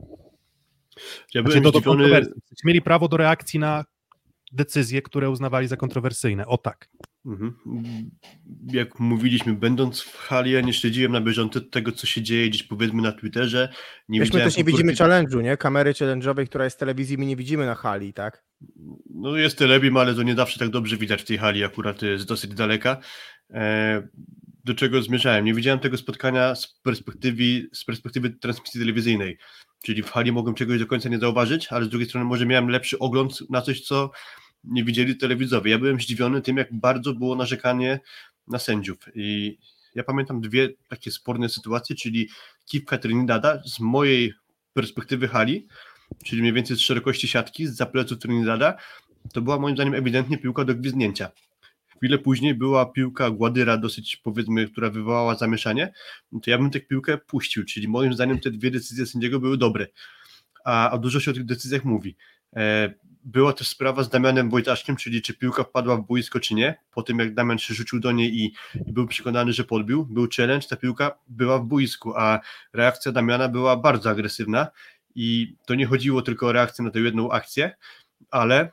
Ja 1.35 1.43
Znaczy, 1.43 1.61
do, 1.61 1.73
do 1.73 1.83
kontrowersji. 1.83 2.35
Mieli 2.65 2.83
prawo 2.83 3.09
do 3.09 3.17
reakcji 3.17 3.61
na 3.61 3.85
decyzje, 4.53 5.03
które 5.03 5.31
uznawali 5.31 5.69
za 5.69 5.77
kontrowersyjne. 5.77 6.47
O 6.47 6.59
tak. 6.59 6.89
Mhm. 7.27 7.55
Jak 8.67 9.01
mówiliśmy, 9.01 9.55
będąc 9.55 10.01
w 10.01 10.17
hali, 10.17 10.51
ja 10.51 10.61
nie 10.61 10.73
śledziłem 10.73 11.13
na 11.13 11.21
bieżąco 11.21 11.61
tego, 11.61 11.93
co 11.93 12.07
się 12.07 12.23
dzieje 12.23 12.49
gdzieś 12.49 12.63
powiedzmy 12.63 13.03
na 13.03 13.13
Twitterze. 13.13 13.69
Nie 14.09 14.21
Wiesz, 14.21 14.29
my 14.29 14.33
widziałem 14.33 14.49
też 14.49 14.57
nie 14.57 14.65
widzimy 14.65 14.93
challenge'u, 14.93 15.43
nie? 15.43 15.57
Kamery 15.57 15.93
challenge'owej, 15.93 16.47
która 16.47 16.65
jest 16.65 16.77
w 16.77 16.81
telewizji, 16.81 17.19
my 17.19 17.27
nie 17.27 17.37
widzimy 17.37 17.67
na 17.67 17.75
hali, 17.75 18.13
tak? 18.13 18.45
No 19.15 19.37
jest 19.37 19.59
telebim, 19.59 19.97
ale 19.97 20.15
to 20.15 20.23
nie 20.23 20.35
zawsze 20.35 20.59
tak 20.59 20.69
dobrze 20.69 20.97
widać 20.97 21.23
w 21.23 21.25
tej 21.25 21.39
hali, 21.39 21.65
akurat 21.65 22.03
jest 22.03 22.27
dosyć 22.27 22.55
daleka. 22.55 23.01
E, 23.51 24.03
do 24.65 24.75
czego 24.75 25.03
zmierzałem? 25.03 25.45
Nie 25.45 25.55
widziałem 25.55 25.81
tego 25.81 25.97
spotkania 25.97 26.55
z 26.55 26.81
perspektywy, 26.83 27.69
z 27.73 27.85
perspektywy 27.85 28.31
transmisji 28.31 28.81
telewizyjnej, 28.81 29.39
czyli 29.83 30.03
w 30.03 30.11
hali 30.11 30.33
mogłem 30.33 30.55
czegoś 30.55 30.79
do 30.79 30.87
końca 30.87 31.09
nie 31.09 31.19
zauważyć, 31.19 31.69
ale 31.69 31.85
z 31.85 31.89
drugiej 31.89 32.09
strony 32.09 32.25
może 32.25 32.47
miałem 32.47 32.69
lepszy 32.69 32.99
ogląd 32.99 33.51
na 33.51 33.63
coś, 33.63 33.81
co 33.81 34.11
nie 34.65 34.85
widzieli 34.85 35.17
telewidzowie. 35.17 35.71
Ja 35.71 35.79
byłem 35.79 36.01
zdziwiony 36.01 36.43
tym, 36.43 36.57
jak 36.57 36.75
bardzo 36.75 37.15
było 37.15 37.37
narzekanie 37.37 38.01
na 38.49 38.59
sędziów 38.59 38.99
i 39.15 39.59
ja 39.95 40.05
pamiętam 40.05 40.41
dwie 40.41 40.69
takie 40.89 41.11
sporne 41.11 41.49
sytuacje, 41.49 41.97
czyli 41.97 42.29
kiwka 42.67 42.99
Trinidada 42.99 43.63
z 43.65 43.81
mojej 43.81 44.35
perspektywy 44.73 45.29
hali, 45.29 45.67
czyli 46.25 46.41
mniej 46.41 46.53
więcej 46.53 46.77
z 46.77 46.81
szerokości 46.81 47.29
siatki, 47.29 47.67
z 47.67 47.77
zapleców 47.77 48.19
Trinidada, 48.19 48.77
to 49.33 49.43
była 49.43 49.59
moim 49.59 49.77
zdaniem 49.77 49.95
ewidentnie 49.95 50.39
piłka 50.39 50.65
do 50.65 50.75
gwizdnięcia. 50.75 51.31
Chwilę 52.01 52.19
później 52.19 52.55
była 52.55 52.87
piłka 52.87 53.31
Gładyra 53.31 53.77
dosyć 53.77 54.17
powiedzmy, 54.17 54.69
która 54.69 54.91
wywołała 54.91 55.35
zamieszanie, 55.35 55.93
to 56.43 56.51
ja 56.51 56.59
bym 56.59 56.71
tę 56.71 56.81
piłkę 56.81 57.19
puścił, 57.19 57.65
czyli 57.65 57.89
moim 57.89 58.15
zdaniem 58.15 58.41
te 58.41 58.51
dwie 58.51 58.71
decyzje 58.71 59.07
sędziego 59.07 59.41
były 59.41 59.59
dobre, 59.59 59.87
a, 60.65 60.91
a 60.91 60.99
dużo 60.99 61.21
się 61.21 61.31
o 61.31 61.35
tych 61.35 61.45
decyzjach 61.45 61.85
mówi. 61.85 62.17
E, 62.57 62.95
była 63.25 63.53
też 63.53 63.69
sprawa 63.69 64.03
z 64.03 64.09
Damianem 64.09 64.51
Wojtaszkiem, 64.51 64.97
czyli 64.97 65.23
czy 65.23 65.35
piłka 65.35 65.65
wpadła 65.65 65.97
w 65.97 66.07
boisko, 66.07 66.41
czy 66.41 66.55
nie. 66.55 66.75
Po 66.91 67.03
tym 67.03 67.19
jak 67.19 67.35
Damian 67.35 67.59
się 67.59 67.75
rzucił 67.75 68.01
do 68.01 68.13
niej 68.13 68.35
i, 68.35 68.45
i 68.87 68.93
był 68.93 69.07
przekonany, 69.07 69.53
że 69.53 69.65
podbił, 69.65 70.05
był 70.05 70.29
challenge, 70.37 70.67
ta 70.69 70.77
piłka 70.77 71.19
była 71.29 71.59
w 71.59 71.65
boisku, 71.65 72.17
a 72.17 72.41
reakcja 72.73 73.13
Damiana 73.13 73.49
była 73.49 73.77
bardzo 73.77 74.11
agresywna 74.11 74.67
i 75.15 75.55
to 75.67 75.75
nie 75.75 75.87
chodziło 75.87 76.23
tylko 76.23 76.47
o 76.47 76.53
reakcję 76.53 76.85
na 76.85 76.91
tę 76.91 77.01
jedną 77.01 77.31
akcję, 77.31 77.77
ale 78.31 78.71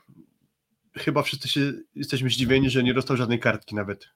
chyba 0.98 1.22
wszyscy 1.22 1.48
się, 1.48 1.72
jesteśmy 1.94 2.30
zdziwieni, 2.30 2.70
że 2.70 2.82
nie 2.82 2.94
dostał 2.94 3.16
żadnej 3.16 3.38
kartki 3.38 3.74
nawet. 3.74 4.08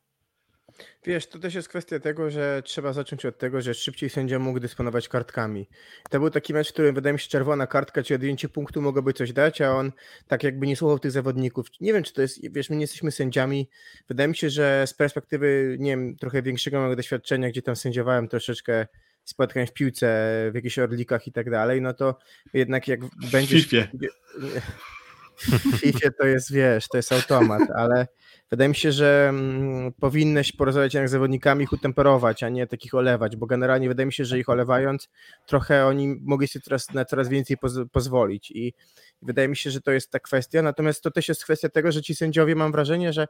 Wiesz, 1.04 1.26
to 1.26 1.38
też 1.38 1.54
jest 1.54 1.68
kwestia 1.68 2.00
tego, 2.00 2.30
że 2.30 2.62
trzeba 2.64 2.92
zacząć 2.92 3.26
od 3.26 3.38
tego, 3.38 3.60
że 3.60 3.74
szybciej 3.74 4.10
sędzia 4.10 4.38
mógł 4.38 4.60
dysponować 4.60 5.08
kartkami. 5.08 5.68
To 6.10 6.20
był 6.20 6.30
taki 6.30 6.54
mecz, 6.54 6.70
w 6.70 6.72
którym 6.72 6.94
wydaje 6.94 7.12
mi 7.12 7.20
się 7.20 7.28
czerwona 7.28 7.66
kartka, 7.66 8.02
czy 8.02 8.14
odjęcie 8.14 8.48
punktu 8.48 8.82
mogłoby 8.82 9.12
coś 9.12 9.32
dać, 9.32 9.60
a 9.60 9.70
on 9.70 9.92
tak 10.26 10.42
jakby 10.42 10.66
nie 10.66 10.76
słuchał 10.76 10.98
tych 10.98 11.10
zawodników. 11.10 11.66
Nie 11.80 11.92
wiem, 11.92 12.02
czy 12.02 12.12
to 12.12 12.22
jest, 12.22 12.52
wiesz, 12.52 12.70
my 12.70 12.76
nie 12.76 12.82
jesteśmy 12.82 13.12
sędziami. 13.12 13.68
Wydaje 14.08 14.28
mi 14.28 14.36
się, 14.36 14.50
że 14.50 14.86
z 14.86 14.94
perspektywy, 14.94 15.76
nie 15.80 15.90
wiem, 15.90 16.16
trochę 16.16 16.42
większego 16.42 16.78
mojego 16.78 16.96
doświadczenia, 16.96 17.48
gdzie 17.48 17.62
tam 17.62 17.76
sędziowałem 17.76 18.28
troszeczkę 18.28 18.86
spotkań 19.24 19.66
w 19.66 19.72
piłce, 19.72 20.06
w 20.52 20.54
jakichś 20.54 20.78
orlikach 20.78 21.26
i 21.26 21.32
tak 21.32 21.50
dalej, 21.50 21.82
no 21.82 21.94
to 21.94 22.18
jednak 22.54 22.88
jak 22.88 23.00
będziesz... 23.32 23.62
Fifie. 23.62 23.88
W 25.36 25.76
FIFA 25.76 26.10
to 26.20 26.26
jest, 26.26 26.52
wiesz, 26.52 26.88
to 26.88 26.96
jest 26.96 27.12
automat, 27.12 27.62
ale 27.76 28.06
wydaje 28.50 28.68
mi 28.68 28.74
się, 28.74 28.92
że 28.92 29.26
mm, 29.28 29.92
powinnyś 29.92 30.52
porozmawiać 30.52 30.94
jednak 30.94 31.08
z 31.08 31.12
zawodnikami, 31.12 31.64
ich 31.64 31.72
utemperować, 31.72 32.42
a 32.42 32.48
nie 32.48 32.66
takich 32.66 32.94
olewać, 32.94 33.36
bo 33.36 33.46
generalnie 33.46 33.88
wydaje 33.88 34.06
mi 34.06 34.12
się, 34.12 34.24
że 34.24 34.38
ich 34.38 34.48
olewając, 34.48 35.08
trochę 35.46 35.86
oni 35.86 36.16
mogli 36.20 36.48
sobie 36.48 36.62
teraz, 36.62 36.90
na 36.90 37.04
coraz 37.04 37.28
więcej 37.28 37.56
poz 37.56 37.78
pozwolić 37.92 38.50
i 38.50 38.74
wydaje 39.22 39.48
mi 39.48 39.56
się, 39.56 39.70
że 39.70 39.80
to 39.80 39.90
jest 39.90 40.10
ta 40.10 40.20
kwestia, 40.20 40.62
natomiast 40.62 41.02
to 41.02 41.10
też 41.10 41.28
jest 41.28 41.44
kwestia 41.44 41.68
tego, 41.68 41.92
że 41.92 42.02
ci 42.02 42.14
sędziowie, 42.14 42.54
mam 42.54 42.72
wrażenie, 42.72 43.12
że 43.12 43.26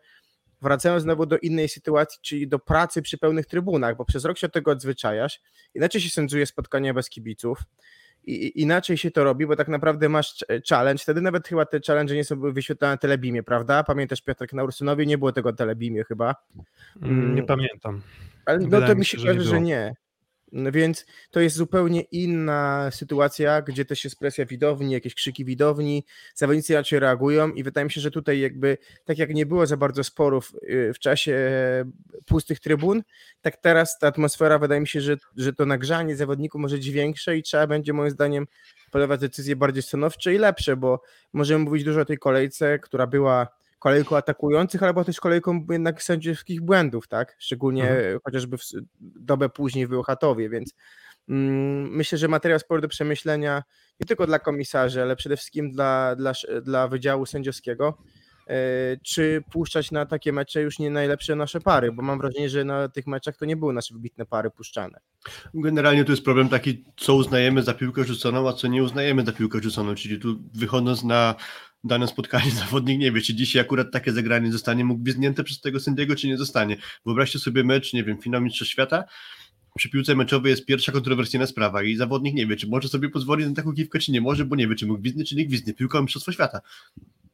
wracają 0.63 1.01
znowu 1.01 1.27
do 1.27 1.39
innej 1.39 1.69
sytuacji, 1.69 2.21
czyli 2.23 2.49
do 2.49 2.59
pracy 2.59 3.03
przy 3.03 3.19
pełnych 3.19 3.47
trybunach, 3.47 3.97
bo 3.97 4.05
przez 4.05 4.25
rok 4.25 4.39
się 4.39 4.47
od 4.47 4.53
tego 4.53 4.71
odzwyczajasz, 4.71 5.41
inaczej 5.75 6.01
się 6.01 6.11
sędziuje 6.11 6.47
spotkania 6.47 6.95
bez 6.95 7.09
kibiców, 7.09 7.59
i 8.25 8.63
inaczej 8.63 8.97
się 8.97 9.11
to 9.11 9.25
robi, 9.25 9.47
bo 9.47 9.57
tak 9.57 9.69
naprawdę 9.69 10.09
masz 10.09 10.45
challenge, 10.69 11.03
wtedy 11.03 11.21
nawet 11.21 11.49
chyba 11.49 11.67
te 11.67 11.81
challenge 11.87 12.15
nie 12.15 12.25
są 12.25 12.53
wyświetlane 12.53 12.95
na 12.95 12.99
telebimie, 12.99 13.43
prawda? 13.43 13.85
Pamiętasz 13.85 14.23
Piotrek, 14.23 14.53
na 14.53 14.65
Ursynowie 14.65 15.07
nie 15.07 15.19
było 15.19 15.33
tego 15.33 15.51
na 15.51 15.57
telebimie 15.57 16.05
chyba. 16.05 16.35
Mm, 17.03 17.35
Nie 17.35 17.43
pamiętam. 17.43 18.03
Ale 18.47 18.59
no 18.59 18.65
Wydaje 18.65 18.87
to 18.87 18.95
mi 18.95 19.05
się, 19.05 19.19
się 19.19 19.35
że 19.35 19.41
że 19.41 19.61
nie. 19.61 19.95
No 20.53 20.73
więc 20.73 21.07
to 21.31 21.41
jest 21.41 21.57
zupełnie 21.57 22.01
inna 22.01 22.91
sytuacja, 22.91 23.63
gdzie 23.63 23.85
też 23.85 24.05
jest 24.05 24.19
presja 24.19 24.47
widowni, 24.47 24.93
jakieś 24.93 25.15
krzyki 25.15 25.45
widowni, 25.45 26.05
zawodnicy 26.35 26.75
raczej 26.75 26.99
reagują 26.99 27.53
i 27.53 27.63
wydaje 27.63 27.85
mi 27.85 27.91
się, 27.91 28.01
że 28.01 28.11
tutaj 28.11 28.41
jakby, 28.41 28.79
tak 29.05 29.19
jak 29.19 29.35
nie 29.35 29.47
było 29.47 29.67
za 29.67 29.77
bardzo 29.77 30.05
sporów 30.05 30.53
y, 30.63 30.93
w 30.95 30.99
czasie 30.99 31.39
pustych 32.27 32.61
trybun, 32.61 33.03
tak 33.43 33.57
teraz 33.57 33.99
ta 33.99 34.07
atmosfera 34.07 34.59
wydaje 34.59 34.81
mi 34.81 34.89
się, 34.89 35.01
że, 35.01 35.17
że 35.37 35.53
to 35.53 35.67
nagrzanie 35.67 36.17
zawodników 36.17 36.61
może 36.61 36.77
być 36.77 36.91
większe 36.91 37.37
i 37.37 37.43
trzeba 37.43 37.67
będzie 37.67 37.93
moim 37.93 38.11
zdaniem 38.11 38.47
podejmować 38.91 39.21
decyzje 39.21 39.57
bardziej 39.57 39.83
stanowcze 39.83 40.35
i 40.35 40.39
lepsze, 40.39 40.77
bo 40.77 41.03
możemy 41.33 41.65
mówić 41.65 41.85
dużo 41.85 42.01
o 42.01 42.05
tej 42.05 42.19
kolejce, 42.19 42.79
która 42.79 43.07
była 43.07 43.62
kolejką 43.83 44.17
atakujących, 44.17 44.83
albo 44.83 45.05
też 45.05 45.21
kolejką 45.21 45.67
jednak 45.71 46.03
sędziowskich 46.03 46.61
błędów, 46.61 47.09
tak? 47.09 47.37
Szczególnie 47.39 47.91
Mhm. 47.91 48.19
chociażby 48.25 48.59
w 48.59 48.63
dobę 49.01 49.49
później 49.49 49.87
w 49.87 49.91
Bełchatowie, 49.91 50.49
więc 50.49 50.75
mm, 51.29 51.91
myślę, 51.91 52.19
że 52.19 52.29
materiał 52.29 52.59
spory 52.59 52.83
do 52.83 52.89
przemyślenia 52.89 53.63
nie 54.01 54.07
tylko 54.07 54.27
dla 54.27 54.39
komisarzy, 54.39 55.03
ale 55.03 55.17
przede 55.17 55.37
wszystkim 55.37 55.73
dla, 55.73 56.17
dla, 56.17 56.33
dla 56.63 56.89
Wydziału 56.89 57.27
Sędziowskiego, 57.27 57.99
czy 59.03 59.43
puszczać 59.53 59.91
na 59.91 60.07
takie 60.07 60.33
mecze 60.33 60.63
już 60.63 60.79
nie 60.79 60.91
najlepsze 60.91 61.37
nasze 61.37 61.61
pary, 61.61 61.93
bo 61.93 62.03
mam 62.03 62.19
wrażenie, 62.19 62.49
że 62.49 62.65
na 62.65 62.89
tych 62.89 63.07
meczach 63.07 63.37
to 63.37 63.45
nie 63.45 63.57
były 63.57 63.73
nasze 63.73 63.95
wybitne 63.95 64.27
pary 64.27 64.51
puszczane. 64.51 65.01
Generalnie 65.55 66.05
to 66.05 66.13
jest 66.13 66.25
problem 66.25 66.49
taki, 66.49 66.85
co 66.97 67.15
uznajemy 67.15 67.63
za 67.63 67.75
piłkę 67.75 68.05
rzuconą, 68.05 68.49
a 68.49 68.53
co 68.53 68.69
nie 68.69 68.83
uznajemy 68.83 69.25
za 69.25 69.33
piłkę 69.33 69.63
rzuconą, 69.63 69.95
czyli 69.95 70.21
tu 70.21 70.43
wychodząc 70.55 71.05
na 71.05 71.35
dane 71.85 72.09
spotkanie 72.09 72.51
zawodnik 72.67 73.01
nie 73.01 73.13
wie, 73.13 73.21
czy 73.21 73.35
dzisiaj 73.35 73.63
akurat 73.63 73.91
takie 73.93 74.13
zagranie 74.13 74.53
zostanie 74.53 74.85
mógł 74.85 75.03
gwizdnięte 75.03 75.45
przez 75.45 75.61
tego 75.61 75.81
sędziego, 75.81 76.17
czy 76.17 76.29
nie 76.29 76.37
zostanie. 76.37 76.77
Wyobraźcie 77.07 77.39
sobie 77.39 77.65
mecz, 77.65 77.93
nie 77.93 78.05
wiem, 78.05 78.19
finał 78.21 78.41
Mistrzostw 78.41 78.73
Świata, 78.73 79.05
przy 79.77 79.91
piłce 79.91 80.15
meczowej 80.15 80.51
jest 80.51 80.67
pierwsza 80.67 80.93
kontrowersyjna 80.93 81.47
sprawa 81.47 81.83
i 81.83 81.97
zawodnik 81.97 82.35
nie 82.35 82.47
wie, 82.47 82.57
czy 82.57 82.69
może 82.69 82.89
sobie 82.89 83.09
pozwolić 83.09 83.49
na 83.49 83.55
taką 83.55 83.73
kiwkę, 83.73 83.99
czy 83.99 84.13
nie 84.13 84.21
może, 84.21 84.45
bo 84.45 84.57
nie 84.57 84.69
wie, 84.69 84.75
czy 84.75 84.87
mu 84.87 84.99
gwizdnie, 84.99 85.25
czy 85.25 85.37
nie 85.37 85.47
gwizdnie. 85.47 85.75
Piłka 85.75 86.01
Mistrzostwo 86.01 86.33
Świata. 86.33 86.61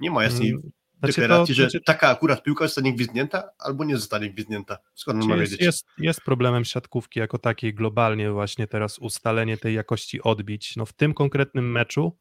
Nie 0.01 0.11
ma 0.11 0.25
jasnej 0.25 0.51
Mm, 0.51 0.71
Znaczy 0.99 1.21
deklaracji, 1.21 1.55
że 1.55 1.63
znaczy, 1.63 1.81
taka 1.81 2.09
akurat 2.09 2.43
piłka 2.43 2.65
zostanie 2.65 2.95
gwizdnięta, 2.95 3.51
albo 3.59 3.85
nie 3.85 3.97
zostanie 3.97 4.31
gwizdnięta. 4.31 4.79
Skąd 4.95 5.23
on 5.23 5.29
ma 5.29 5.37
jest, 5.37 5.53
wiedzieć? 5.53 5.67
jest, 5.67 5.87
jest 5.99 6.21
problemem 6.21 6.65
siatkówki 6.65 7.21
jako 7.21 7.39
takiej 7.39 7.75
globalnie 7.75 8.31
właśnie 8.31 8.67
teraz 8.67 8.99
ustalenie 8.99 9.57
tej 9.57 9.75
jakości 9.75 10.23
odbić. 10.23 10.77
No 10.77 10.87
w 10.87 10.93
tym 10.93 11.15
konkretnym 11.15 11.73
meczu, 11.73 12.17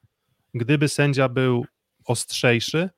gdyby 0.54 0.90
sędzia 0.90 1.30
był 1.30 1.66
ostrzejszy, 2.06 2.90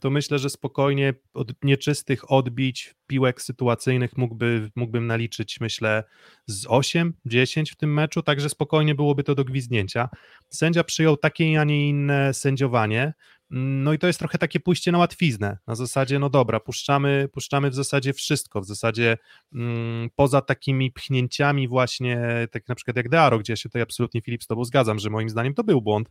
to 0.00 0.10
myślę, 0.10 0.38
że 0.38 0.50
spokojnie 0.50 1.14
od 1.34 1.64
nieczystych 1.64 2.30
odbić 2.32 2.94
piłek 3.06 3.42
sytuacyjnych 3.42 4.16
mógłby, 4.16 4.70
mógłbym 4.76 5.06
naliczyć, 5.06 5.60
myślę, 5.60 6.04
z 6.46 6.66
8, 6.68 7.14
10 7.26 7.70
w 7.70 7.76
tym 7.76 7.94
meczu, 7.94 8.22
także 8.22 8.48
spokojnie 8.48 8.94
byłoby 8.94 9.24
to 9.24 9.34
do 9.34 9.44
gwizdnięcia. 9.44 10.08
Sędzia 10.50 10.84
przyjął 10.84 11.16
takie, 11.16 11.60
a 11.60 11.64
nie 11.64 11.88
inne 11.88 12.34
sędziowanie, 12.34 13.14
no 13.50 13.92
i 13.92 13.98
to 13.98 14.06
jest 14.06 14.18
trochę 14.18 14.38
takie 14.38 14.60
pójście 14.60 14.92
na 14.92 14.98
łatwiznę, 14.98 15.58
na 15.66 15.74
zasadzie, 15.74 16.18
no 16.18 16.30
dobra, 16.30 16.60
puszczamy, 16.60 17.28
puszczamy 17.32 17.70
w 17.70 17.74
zasadzie 17.74 18.12
wszystko, 18.12 18.60
w 18.60 18.66
zasadzie 18.66 19.18
mm, 19.54 20.10
poza 20.16 20.40
takimi 20.40 20.92
pchnięciami 20.92 21.68
właśnie, 21.68 22.48
tak 22.50 22.68
na 22.68 22.74
przykład 22.74 22.96
jak 22.96 23.08
Dearo, 23.08 23.38
gdzie 23.38 23.52
ja 23.52 23.56
się 23.56 23.68
tutaj 23.68 23.82
absolutnie 23.82 24.20
Filip 24.20 24.42
z 24.42 24.46
tobą 24.46 24.64
zgadzam, 24.64 24.98
że 24.98 25.10
moim 25.10 25.28
zdaniem 25.28 25.54
to 25.54 25.64
był 25.64 25.82
błąd, 25.82 26.10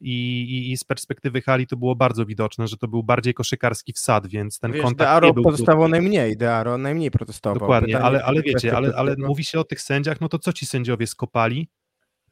i, 0.00 0.42
i, 0.42 0.72
i 0.72 0.76
z 0.76 0.84
perspektywy 0.84 1.42
hali 1.42 1.66
to 1.66 1.76
było 1.76 1.96
bardzo 1.96 2.26
widoczne, 2.26 2.68
że 2.68 2.76
to 2.76 2.88
był 2.88 3.02
bardziej 3.02 3.34
koszykarski 3.34 3.92
wsad, 3.92 4.26
więc 4.26 4.58
ten 4.58 4.72
Wiesz, 4.72 4.82
kontakt 4.82 5.10
Dearo 5.10 5.26
nie 5.26 5.34
był 5.34 5.44
pozostawał 5.44 5.88
najmniej, 5.88 6.36
Dearo 6.36 6.78
najmniej 6.78 7.10
protestował. 7.10 7.58
Dokładnie, 7.58 7.86
Pytanie, 7.86 8.04
ale, 8.04 8.24
ale 8.24 8.42
wiecie, 8.42 8.76
ale, 8.76 8.94
ale 8.96 9.16
mówi 9.18 9.44
się 9.44 9.60
o 9.60 9.64
tych 9.64 9.80
sędziach, 9.80 10.20
no 10.20 10.28
to 10.28 10.38
co 10.38 10.52
ci 10.52 10.66
sędziowie 10.66 11.06
skopali, 11.06 11.68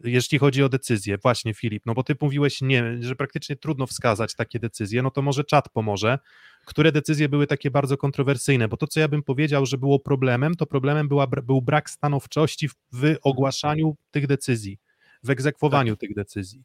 jeśli 0.05 0.39
chodzi 0.39 0.63
o 0.63 0.69
decyzje? 0.69 1.19
Właśnie 1.19 1.55
Filip, 1.55 1.83
no 1.87 1.95
bo 1.95 2.03
ty 2.03 2.15
mówiłeś, 2.21 2.61
nie, 2.63 2.97
że 3.01 3.17
praktycznie 3.17 3.57
trudno 3.57 3.87
wskazać 3.87 4.35
takie 4.35 4.59
decyzje, 4.59 5.03
no 5.03 5.11
to 5.11 5.23
może 5.23 5.45
czat 5.45 5.69
pomoże. 5.69 6.19
Które 6.65 6.93
decyzje 6.93 7.29
były 7.29 7.47
takie 7.47 7.71
bardzo 7.71 7.97
kontrowersyjne? 7.97 8.69
Bo 8.69 8.77
to, 8.77 8.87
co 8.87 9.01
ja 9.01 9.09
bym 9.09 9.23
powiedział, 9.23 9.67
że 9.67 9.79
było 9.79 9.99
problemem, 9.99 10.55
to 10.55 10.67
problemem 10.67 11.09
była, 11.09 11.27
był 11.27 11.63
brak 11.63 11.91
stanowczości 11.91 12.69
w, 12.69 12.75
w 12.93 13.17
ogłaszaniu 13.23 13.97
tych 14.11 14.27
decyzji, 14.27 14.79
w 15.23 15.31
egzekwowaniu 15.31 15.97
tych 15.97 16.15
decyzji. 16.15 16.63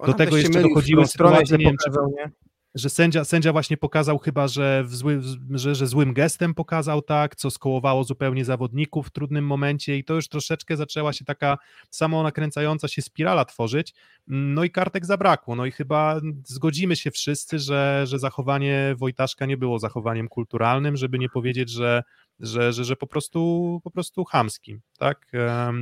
Do 0.00 0.06
tam 0.06 0.14
tego 0.14 0.36
jeszcze 0.36 0.62
dochodziły 0.62 1.06
sytuacje, 1.06 1.58
nie 1.58 1.64
wiem, 1.64 1.76
czy- 1.84 1.90
nie? 2.16 2.43
Że 2.74 2.90
sędzia, 2.90 3.24
sędzia 3.24 3.52
właśnie 3.52 3.76
pokazał 3.76 4.18
chyba, 4.18 4.48
że, 4.48 4.84
zły, 4.86 5.20
że, 5.50 5.74
że 5.74 5.86
złym 5.86 6.12
gestem 6.12 6.54
pokazał 6.54 7.02
tak, 7.02 7.36
co 7.36 7.50
skołowało 7.50 8.04
zupełnie 8.04 8.44
zawodników 8.44 9.06
w 9.06 9.10
trudnym 9.10 9.46
momencie 9.46 9.98
i 9.98 10.04
to 10.04 10.14
już 10.14 10.28
troszeczkę 10.28 10.76
zaczęła 10.76 11.12
się 11.12 11.24
taka 11.24 11.58
samo 11.90 12.22
nakręcająca 12.22 12.88
się 12.88 13.02
spirala 13.02 13.44
tworzyć, 13.44 13.94
no 14.26 14.64
i 14.64 14.70
kartek 14.70 15.06
zabrakło, 15.06 15.56
no 15.56 15.66
i 15.66 15.70
chyba 15.70 16.20
zgodzimy 16.44 16.96
się 16.96 17.10
wszyscy, 17.10 17.58
że, 17.58 18.04
że 18.06 18.18
zachowanie 18.18 18.94
Wojtaszka 18.98 19.46
nie 19.46 19.56
było 19.56 19.78
zachowaniem 19.78 20.28
kulturalnym, 20.28 20.96
żeby 20.96 21.18
nie 21.18 21.28
powiedzieć, 21.28 21.70
że 21.70 22.02
że, 22.40 22.72
że, 22.72 22.84
że 22.84 22.96
po 22.96 23.06
prostu 23.06 23.80
po 23.84 23.90
prostu 23.90 24.24
chamskim, 24.24 24.80
tak? 24.98 25.32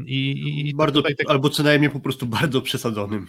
I, 0.07 0.31
i, 0.69 0.75
bardzo, 0.75 0.99
tutaj 1.01 1.17
tak- 1.17 1.31
albo 1.31 1.51
co 1.51 1.63
najmniej 1.63 1.91
po 1.91 2.01
prostu 2.01 2.27
bardzo 2.27 2.63
przesadzonym. 2.63 3.27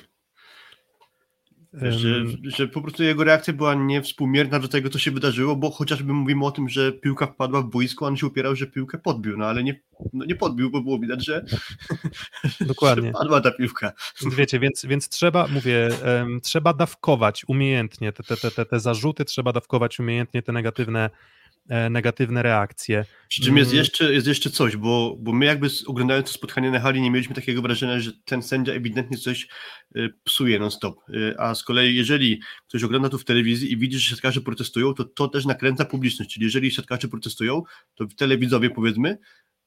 Że, 1.74 2.26
że 2.44 2.68
po 2.68 2.82
prostu 2.82 3.04
jego 3.04 3.24
reakcja 3.24 3.54
była 3.54 3.76
niewspółmierna 3.76 4.60
do 4.60 4.68
tego, 4.68 4.90
co 4.90 5.00
się 5.00 5.12
wydarzyło, 5.12 5.56
bo 5.56 5.72
chociażby 5.72 6.14
mówimy 6.14 6.46
o 6.46 6.52
tym, 6.52 6.70
że 6.70 6.92
piłka 6.92 7.28
wpadła 7.28 7.62
w 7.62 7.70
boisko, 7.70 8.06
on 8.06 8.18
się 8.18 8.28
upierał, 8.28 8.56
że 8.56 8.68
piłkę 8.68 8.98
podbił, 8.98 9.38
no 9.38 9.46
ale 9.46 9.64
nie, 9.64 9.80
no 10.14 10.26
nie 10.26 10.36
podbił, 10.36 10.70
bo 10.72 10.82
było 10.82 11.00
widać, 11.00 11.26
że, 11.26 11.46
Dokładnie. 12.62 13.08
że 13.08 13.14
padła 13.14 13.42
ta 13.42 13.52
piłka. 13.52 13.92
Wiecie, 14.38 14.60
więc, 14.60 14.86
więc 14.86 15.10
trzeba, 15.10 15.48
mówię, 15.48 15.90
em, 16.04 16.40
trzeba 16.42 16.74
dawkować 16.74 17.46
umiejętnie 17.48 18.14
te, 18.14 18.24
te, 18.24 18.38
te, 18.38 18.52
te, 18.52 18.66
te 18.66 18.80
zarzuty, 18.80 19.26
trzeba 19.26 19.54
dawkować 19.54 20.00
umiejętnie 20.00 20.42
te 20.42 20.52
negatywne, 20.52 21.10
negatywne 21.90 22.44
reakcje. 22.44 23.06
Przy 23.28 23.42
czym 23.42 23.58
jest 23.58 23.72
Mm. 23.72 23.78
jeszcze, 23.80 24.14
jest 24.14 24.28
jeszcze 24.28 24.50
coś, 24.50 24.78
bo, 24.78 25.16
bo 25.20 25.34
my 25.34 25.46
jakby 25.46 25.68
oglądając 25.88 26.28
to 26.28 26.34
spotkanie 26.34 26.72
na 26.72 26.80
hali 26.80 27.02
nie 27.02 27.12
mieliśmy 27.12 27.36
takiego 27.36 27.62
wrażenia, 27.62 28.00
że 28.00 28.12
ten 28.26 28.44
sędzia 28.44 28.74
ewidentnie 28.74 29.18
coś 29.18 29.48
y, 29.98 30.10
psuje 30.24 30.60
non-stop. 30.60 30.96
Y, 31.10 31.36
A 31.40 31.56
z 31.56 31.64
kolei 31.64 31.96
jeżeli 31.96 32.42
ktoś 32.68 32.84
ogląda 32.84 33.10
to 33.10 33.18
w 33.18 33.24
telewizji 33.26 33.72
i 33.72 33.78
widzi, 33.78 34.00
że 34.00 34.10
siatkarze 34.10 34.42
protestują, 34.42 34.94
to 34.94 35.04
to 35.06 35.28
też 35.28 35.46
nakręca 35.46 35.86
publiczność. 35.86 36.34
Czyli 36.34 36.46
jeżeli 36.46 36.72
siatkarze 36.72 37.08
protestują, 37.08 37.64
to 37.96 38.06
telewidzowie 38.18 38.70
powiedzmy 38.70 39.18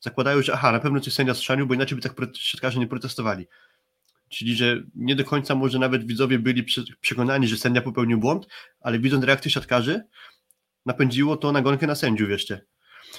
zakładają, 0.01 0.43
że 0.43 0.53
aha, 0.55 0.73
na 0.73 0.81
pewno 0.81 1.01
coś 1.01 1.13
sędzia 1.13 1.35
strzanił, 1.35 1.67
bo 1.67 1.75
inaczej 1.75 1.97
by 1.97 2.03
tak 2.03 2.13
siatkarze 2.35 2.79
nie 2.81 2.87
protestowali. 2.87 3.47
Czyli, 4.29 4.57
że 4.57 4.83
nie 4.95 5.17
do 5.17 5.25
końca 5.25 5.55
może 5.55 5.79
nawet 5.79 6.07
widzowie 6.07 6.39
byli 6.39 6.63
prze- 6.65 6.83
przekonani, 7.01 7.49
że 7.49 7.57
sędzia 7.57 7.81
popełnił 7.81 8.19
błąd, 8.19 8.47
ale 8.81 8.99
widząc 8.99 9.25
reakcję 9.25 9.51
siatkarzy, 9.51 10.01
napędziło 10.87 11.37
to 11.37 11.53
nagonkę 11.53 11.87
na 11.87 11.95
sędziów 11.95 12.31
jeszcze. 12.31 12.61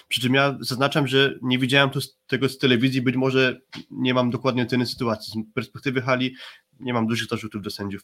Przy 0.08 0.21
czym 0.21 0.34
ja 0.34 0.58
zaznaczam, 0.60 1.08
że 1.08 1.39
nie 1.41 1.60
widziałem 1.60 2.01
z, 2.01 2.17
tego 2.27 2.49
z 2.49 2.58
telewizji, 2.58 3.01
być 3.01 3.15
może 3.15 3.62
nie 3.91 4.13
mam 4.13 4.30
dokładnie 4.30 4.63
oceny 4.63 4.86
sytuacji. 4.86 5.43
Z 5.51 5.53
perspektywy 5.53 6.01
hali 6.01 6.36
nie 6.80 6.93
mam 6.93 7.08
dużych 7.08 7.27
zarzutów 7.27 7.62
do 7.62 7.69
sędziów. 7.69 8.01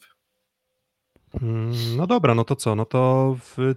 Mm, 1.42 1.72
No 1.96 2.06
dobra, 2.06 2.34
no 2.34 2.44
to 2.44 2.56
co? 2.56 2.74
No 2.76 2.84
to 2.84 3.36
w 3.40 3.74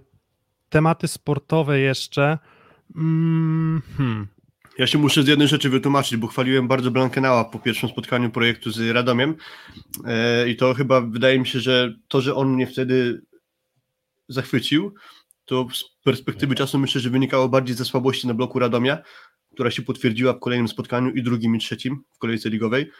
tematy 0.68 1.08
sportowe 1.08 1.80
jeszcze. 1.80 2.38
Mm, 2.96 3.82
hmm. 3.96 4.26
Ja 4.78 4.86
się 4.86 4.98
muszę 4.98 5.22
z 5.22 5.28
jednej 5.28 5.48
rzeczy 5.48 5.70
wytłumaczyć, 5.70 6.16
bo 6.16 6.26
chwaliłem 6.26 6.68
bardzo 6.68 6.90
Blankenała 6.90 7.44
po 7.44 7.58
pierwszym 7.58 7.88
spotkaniu 7.88 8.30
projektu 8.30 8.70
z 8.70 8.90
Radomiem 8.90 9.34
e, 10.04 10.48
i 10.48 10.56
to 10.56 10.74
chyba 10.74 11.00
wydaje 11.00 11.38
mi 11.38 11.46
się, 11.46 11.60
że 11.60 11.94
to, 12.08 12.20
że 12.20 12.34
on 12.34 12.48
mnie 12.48 12.66
wtedy 12.66 13.22
zachwycił, 14.28 14.94
to 15.48 15.66
z 15.74 15.84
perspektywy 16.04 16.54
czasu 16.54 16.78
myślę, 16.78 17.00
że 17.00 17.10
wynikało 17.10 17.48
bardziej 17.48 17.76
ze 17.76 17.84
słabości 17.84 18.26
na 18.26 18.34
bloku 18.34 18.58
Radomia, 18.58 18.98
która 19.52 19.70
się 19.70 19.82
potwierdziła 19.82 20.32
w 20.32 20.40
kolejnym 20.40 20.68
spotkaniu 20.68 21.10
i 21.10 21.22
drugim 21.22 21.56
i 21.56 21.58
trzecim 21.58 22.04
w 22.12 22.18
kolejce 22.18 22.50
ligowej. 22.50 22.90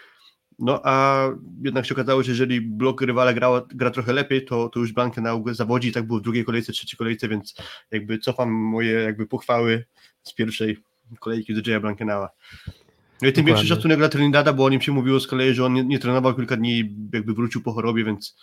No 0.58 0.80
a 0.84 1.24
jednak 1.64 1.86
się 1.86 1.94
okazało, 1.94 2.22
że 2.22 2.30
jeżeli 2.30 2.60
blok 2.60 3.02
rywala 3.02 3.34
gra, 3.34 3.48
gra 3.74 3.90
trochę 3.90 4.12
lepiej, 4.12 4.44
to, 4.44 4.68
to 4.68 4.80
już 4.80 4.92
Blankenau 4.92 5.44
zawodzi 5.54 5.92
tak 5.92 6.06
było 6.06 6.18
w 6.18 6.22
drugiej 6.22 6.44
kolejce, 6.44 6.72
trzeciej 6.72 6.98
kolejce, 6.98 7.28
więc 7.28 7.54
jakby 7.90 8.18
cofam 8.18 8.50
moje 8.50 8.92
jakby 8.92 9.26
pochwały 9.26 9.84
z 10.22 10.34
pierwszej 10.34 10.78
kolejki 11.20 11.54
do 11.54 11.70
Jaya 11.70 11.80
Blankenała. 11.80 12.30
No 13.22 13.28
i 13.28 13.32
tym 13.32 13.44
większy 13.44 13.66
szacunek 13.66 13.98
dla 13.98 14.08
Trinidada, 14.08 14.52
bo 14.52 14.64
o 14.64 14.70
nim 14.70 14.80
się 14.80 14.92
mówiło 14.92 15.20
z 15.20 15.26
kolei, 15.26 15.54
że 15.54 15.64
on 15.64 15.74
nie, 15.74 15.84
nie 15.84 15.98
trenował 15.98 16.34
kilka 16.34 16.56
dni 16.56 16.96
jakby 17.12 17.34
wrócił 17.34 17.62
po 17.62 17.72
chorobie, 17.72 18.04
więc 18.04 18.36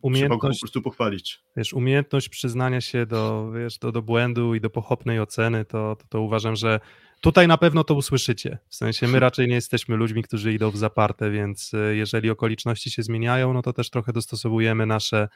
trzeba 0.00 0.28
go 0.28 0.28
po 0.28 0.46
Umiejętność, 0.46 0.60
prostu 0.60 0.82
pochwalić. 0.82 1.40
wiesz, 1.56 1.72
umiejętność 1.72 2.28
przyznania 2.28 2.80
się 2.80 3.06
do, 3.06 3.52
wiesz, 3.52 3.78
do, 3.78 3.92
do 3.92 4.02
błędu 4.02 4.54
i 4.54 4.60
do 4.60 4.70
pochopnej 4.70 5.20
oceny, 5.20 5.64
to, 5.64 5.96
to, 5.96 6.04
to 6.08 6.20
uważam, 6.20 6.56
że 6.56 6.80
tutaj 7.20 7.48
na 7.48 7.58
pewno 7.58 7.84
to 7.84 7.94
usłyszycie. 7.94 8.58
W 8.68 8.74
sensie 8.74 9.08
my 9.08 9.20
raczej 9.26 9.48
nie 9.48 9.54
jesteśmy 9.54 9.96
ludźmi, 9.96 10.22
którzy 10.22 10.52
idą 10.52 10.70
w 10.70 10.76
zaparte, 10.76 11.30
więc 11.30 11.74
e, 11.74 11.96
jeżeli 11.96 12.30
okoliczności 12.30 12.90
się 12.90 13.02
zmieniają, 13.02 13.52
no 13.52 13.62
to 13.62 13.72
też 13.72 13.90
trochę 13.90 14.12
dostosowujemy 14.12 14.86
nasze, 14.86 15.28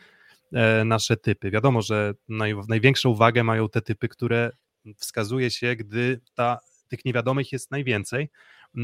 e, 0.52 0.84
nasze 0.84 1.16
typy. 1.16 1.50
Wiadomo, 1.50 1.82
że 1.82 2.14
naj, 2.28 2.54
największą 2.68 3.14
wagę 3.14 3.44
mają 3.44 3.68
te 3.68 3.82
typy, 3.82 4.08
które 4.08 4.50
wskazuje 4.96 5.50
się, 5.50 5.76
gdy 5.76 6.20
ta, 6.34 6.58
tych 6.88 7.04
niewiadomych 7.04 7.52
jest 7.52 7.70
najwięcej, 7.70 8.28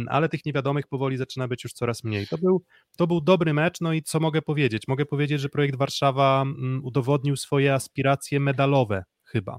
ale 0.08 0.28
tych 0.28 0.46
niewiadomych 0.46 0.86
powoli 0.86 1.16
zaczyna 1.16 1.48
być 1.48 1.64
już 1.64 1.72
coraz 1.72 2.04
mniej. 2.04 2.26
To 2.26 2.38
był, 2.38 2.64
to 2.96 3.06
był 3.06 3.20
dobry 3.20 3.54
mecz, 3.54 3.80
no 3.80 3.92
i 3.92 4.02
co 4.02 4.20
mogę 4.20 4.42
powiedzieć? 4.42 4.88
Mogę 4.88 5.06
powiedzieć, 5.06 5.40
że 5.40 5.48
projekt 5.48 5.76
Warszawa 5.76 6.42
mm, 6.42 6.84
udowodnił 6.84 7.36
swoje 7.36 7.74
aspiracje 7.74 8.40
medalowe 8.40 9.04
chyba, 9.24 9.58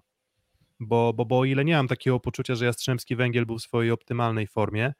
bo, 0.79 1.13
bo, 1.13 1.25
bo 1.25 1.39
o 1.39 1.45
ile 1.45 1.65
nie 1.65 1.75
mam 1.75 1.87
takiego 1.87 2.19
poczucia, 2.19 2.55
że 2.55 2.65
Jastrzębski 2.65 3.15
Węgiel 3.15 3.45
był 3.45 3.57
w 3.57 3.61
swojej 3.61 3.91
optymalnej 3.91 4.47
formie, 4.47 4.93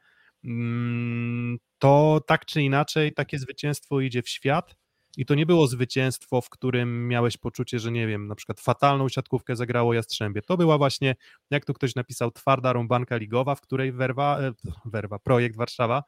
mm, 0.44 1.58
to 1.78 2.20
tak 2.26 2.46
czy 2.46 2.62
inaczej 2.62 3.12
takie 3.14 3.38
zwycięstwo 3.38 4.00
idzie 4.00 4.22
w 4.22 4.28
świat 4.28 4.81
i 5.16 5.26
to 5.26 5.34
nie 5.34 5.46
było 5.46 5.66
zwycięstwo, 5.66 6.40
w 6.40 6.50
którym 6.50 7.08
miałeś 7.08 7.36
poczucie, 7.36 7.78
że 7.78 7.92
nie 7.92 8.06
wiem, 8.06 8.26
na 8.26 8.34
przykład 8.34 8.60
fatalną 8.60 9.08
siatkówkę 9.08 9.56
zagrało 9.56 9.94
Jastrzębie. 9.94 10.42
To 10.42 10.56
była 10.56 10.78
właśnie, 10.78 11.14
jak 11.50 11.64
tu 11.64 11.74
ktoś 11.74 11.94
napisał, 11.94 12.30
twarda 12.30 12.72
rąbanka 12.72 13.16
ligowa, 13.16 13.54
w 13.54 13.60
której 13.60 13.92
Werwa, 13.92 14.40
e, 14.40 14.52
Werwa 14.84 15.18
projekt 15.18 15.56
Warszawa 15.56 16.02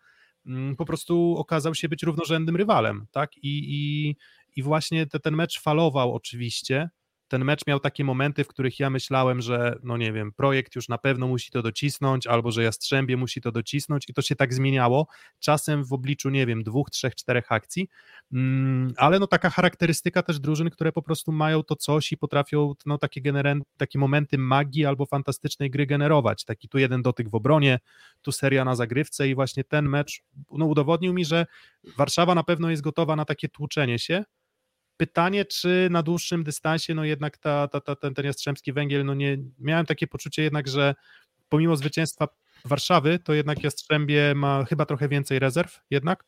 mm, 0.46 0.76
po 0.76 0.84
prostu 0.84 1.34
okazał 1.38 1.74
się 1.74 1.88
być 1.88 2.02
równorzędnym 2.02 2.56
rywalem, 2.56 3.06
tak? 3.10 3.36
I, 3.36 3.40
i, 3.42 4.16
i 4.56 4.62
właśnie 4.62 5.06
te, 5.06 5.20
ten 5.20 5.34
mecz 5.34 5.60
falował 5.60 6.14
oczywiście. 6.14 6.90
Ten 7.28 7.44
mecz 7.44 7.66
miał 7.66 7.80
takie 7.80 8.04
momenty, 8.04 8.44
w 8.44 8.48
których 8.48 8.80
ja 8.80 8.90
myślałem, 8.90 9.40
że 9.40 9.78
no 9.82 9.96
nie 9.96 10.12
wiem, 10.12 10.32
projekt 10.32 10.76
już 10.76 10.88
na 10.88 10.98
pewno 10.98 11.26
musi 11.26 11.50
to 11.50 11.62
docisnąć, 11.62 12.26
albo 12.26 12.50
że 12.50 12.62
Jastrzębie 12.62 13.16
musi 13.16 13.40
to 13.40 13.52
docisnąć, 13.52 14.08
i 14.08 14.14
to 14.14 14.22
się 14.22 14.36
tak 14.36 14.54
zmieniało. 14.54 15.06
Czasem 15.40 15.84
w 15.84 15.92
obliczu, 15.92 16.30
nie 16.30 16.46
wiem, 16.46 16.62
dwóch, 16.62 16.90
trzech, 16.90 17.14
czterech 17.14 17.52
akcji, 17.52 17.88
Mm, 18.32 18.92
ale 18.96 19.18
no 19.18 19.26
taka 19.26 19.50
charakterystyka 19.50 20.22
też 20.22 20.40
drużyn, 20.40 20.70
które 20.70 20.92
po 20.92 21.02
prostu 21.02 21.32
mają 21.32 21.62
to 21.62 21.76
coś 21.76 22.12
i 22.12 22.16
potrafią 22.16 22.74
no, 22.86 22.98
takie, 22.98 23.22
generen- 23.22 23.62
takie 23.76 23.98
momenty 23.98 24.38
magii 24.38 24.86
albo 24.86 25.06
fantastycznej 25.06 25.70
gry 25.70 25.86
generować. 25.86 26.44
Taki 26.44 26.68
tu 26.68 26.78
jeden 26.78 27.02
dotyk 27.02 27.28
w 27.28 27.34
obronie, 27.34 27.80
tu 28.22 28.32
seria 28.32 28.64
na 28.64 28.74
zagrywce 28.74 29.28
i 29.28 29.34
właśnie 29.34 29.64
ten 29.64 29.88
mecz 29.88 30.22
no, 30.52 30.66
udowodnił 30.66 31.14
mi, 31.14 31.24
że 31.24 31.46
Warszawa 31.96 32.34
na 32.34 32.42
pewno 32.42 32.70
jest 32.70 32.82
gotowa 32.82 33.16
na 33.16 33.24
takie 33.24 33.48
tłuczenie 33.48 33.98
się. 33.98 34.24
Pytanie, 34.96 35.44
czy 35.44 35.88
na 35.90 36.02
dłuższym 36.02 36.44
dystansie, 36.44 36.94
no 36.94 37.04
jednak 37.04 37.38
ta, 37.38 37.68
ta, 37.68 37.80
ta, 37.80 37.96
ten, 37.96 38.14
ten 38.14 38.26
Jastrzębski 38.26 38.72
Węgiel, 38.72 39.04
no 39.04 39.14
nie, 39.14 39.38
miałem 39.58 39.86
takie 39.86 40.06
poczucie 40.06 40.42
jednak, 40.42 40.68
że 40.68 40.94
pomimo 41.48 41.76
zwycięstwa 41.76 42.28
Warszawy, 42.64 43.18
to 43.18 43.34
jednak 43.34 43.64
Jastrzębie 43.64 44.34
ma 44.34 44.64
chyba 44.64 44.86
trochę 44.86 45.08
więcej 45.08 45.38
rezerw 45.38 45.80
jednak 45.90 46.24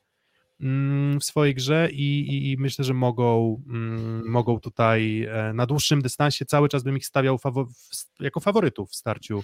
mm, 0.61 1.21
w 1.21 1.25
swojej 1.25 1.55
grze 1.55 1.89
i, 1.93 2.21
i, 2.21 2.53
i 2.53 2.57
myślę, 2.59 2.85
że 2.85 2.95
mogą, 2.95 3.63
mm, 3.69 4.29
mogą 4.29 4.61
tutaj 4.61 5.23
e, 5.23 5.53
na 5.55 5.67
dłuższym 5.67 6.03
dystansie 6.03 6.45
cały 6.45 6.69
czas 6.69 6.83
bym 6.83 6.97
ich 6.97 7.07
stawiał 7.07 7.37
fawo- 7.37 7.67
jako 8.21 8.41
faworytów 8.41 8.91
w 8.91 8.95
starciu 8.95 9.43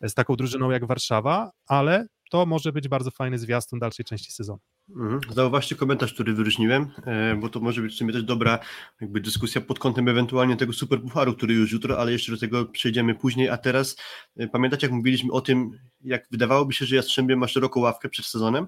z 0.00 0.14
taką 0.14 0.36
drużyną 0.36 0.70
jak 0.70 0.86
Warszawa, 0.86 1.50
ale 1.66 2.06
to 2.30 2.46
może 2.46 2.72
być 2.72 2.88
bardzo 2.88 3.10
fajny 3.10 3.38
zwiastun 3.38 3.78
dalszej 3.78 4.04
części 4.04 4.32
sezonu. 4.32 4.60
Mhm. 4.90 5.20
Zauważcie 5.30 5.76
komentarz, 5.76 6.14
który 6.14 6.34
wyróżniłem, 6.34 6.90
e, 7.06 7.36
bo 7.36 7.48
to 7.48 7.60
może 7.60 7.82
być 7.82 7.94
w 7.94 7.96
sumie 7.96 8.12
też 8.12 8.22
dobra 8.22 8.58
jakby 9.00 9.20
dyskusja 9.20 9.60
pod 9.60 9.78
kątem 9.78 10.08
ewentualnie 10.08 10.56
tego 10.56 10.72
super 10.72 11.02
pucharu, 11.02 11.34
który 11.34 11.54
już 11.54 11.72
jutro, 11.72 11.98
ale 11.98 12.12
jeszcze 12.12 12.32
do 12.32 12.38
tego 12.38 12.64
przejdziemy 12.64 13.14
później, 13.14 13.48
a 13.48 13.56
teraz 13.56 13.96
e, 14.36 14.48
pamiętacie 14.48 14.86
jak 14.86 14.96
mówiliśmy 14.96 15.32
o 15.32 15.40
tym, 15.40 15.70
jak 16.00 16.26
wydawałoby 16.30 16.72
się, 16.72 16.86
że 16.86 16.96
Jastrzębie 16.96 17.36
ma 17.36 17.48
szeroką 17.48 17.80
ławkę 17.80 18.08
przed 18.08 18.26
sezonem, 18.26 18.66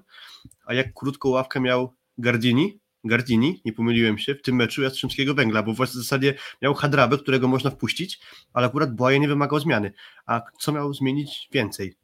a 0.65 0.73
jak 0.73 0.93
krótką 0.93 1.29
ławkę 1.29 1.59
miał 1.59 1.93
Gardini, 2.17 2.79
Gardini, 3.03 3.61
nie 3.65 3.73
pomyliłem 3.73 4.17
się, 4.17 4.35
w 4.35 4.41
tym 4.41 4.55
meczu 4.55 4.81
Jastrzębskiego 4.81 5.33
Węgla, 5.33 5.63
bo 5.63 5.73
w 5.73 5.77
zasadzie 5.77 6.33
miał 6.61 6.73
Hadrabę, 6.73 7.17
którego 7.17 7.47
można 7.47 7.69
wpuścić, 7.69 8.19
ale 8.53 8.67
akurat 8.67 8.95
Błaje 8.95 9.19
nie 9.19 9.27
wymagał 9.27 9.59
zmiany. 9.59 9.93
A 10.25 10.41
co 10.59 10.71
miał 10.71 10.93
zmienić 10.93 11.49
więcej? 11.51 11.95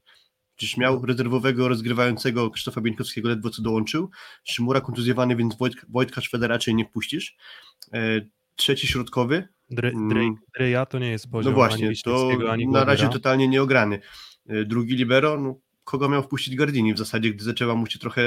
Przecież 0.63 0.77
miał 0.77 1.05
rezerwowego 1.05 1.67
rozgrywającego 1.67 2.49
Krzysztofa 2.49 2.81
Bieńkowskiego, 2.81 3.29
ledwo 3.29 3.49
co 3.49 3.61
dołączył. 3.61 4.09
Szymura 4.43 4.81
kontuzjowany, 4.81 5.35
więc 5.35 5.57
Wojt, 5.57 5.75
Wojtka 5.89 6.21
Szweda 6.21 6.47
raczej 6.47 6.75
nie 6.75 6.85
wpuścisz. 6.85 7.35
E, 7.93 8.21
trzeci 8.55 8.87
środkowy. 8.87 9.47
Dry, 9.69 9.89
Mm. 9.89 10.09
dry, 10.09 10.29
Dryja 10.57 10.85
to 10.85 10.99
nie 10.99 11.11
jest 11.11 11.31
poziom 11.31 11.53
no 11.53 11.55
właśnie, 11.55 11.87
ani 11.87 11.97
to 12.03 12.31
ani 12.51 12.67
na 12.67 12.83
razie 12.83 13.09
totalnie 13.09 13.47
nieograny. 13.47 13.99
E, 14.47 14.65
drugi 14.65 14.95
libero, 14.95 15.39
no, 15.39 15.55
kogo 15.83 16.09
miał 16.09 16.23
wpuścić 16.23 16.55
Gardini 16.55 16.93
w 16.93 16.97
zasadzie, 16.97 17.33
gdy 17.33 17.43
zaczęła 17.43 17.75
mu 17.75 17.87
się 17.87 17.99
trochę 17.99 18.21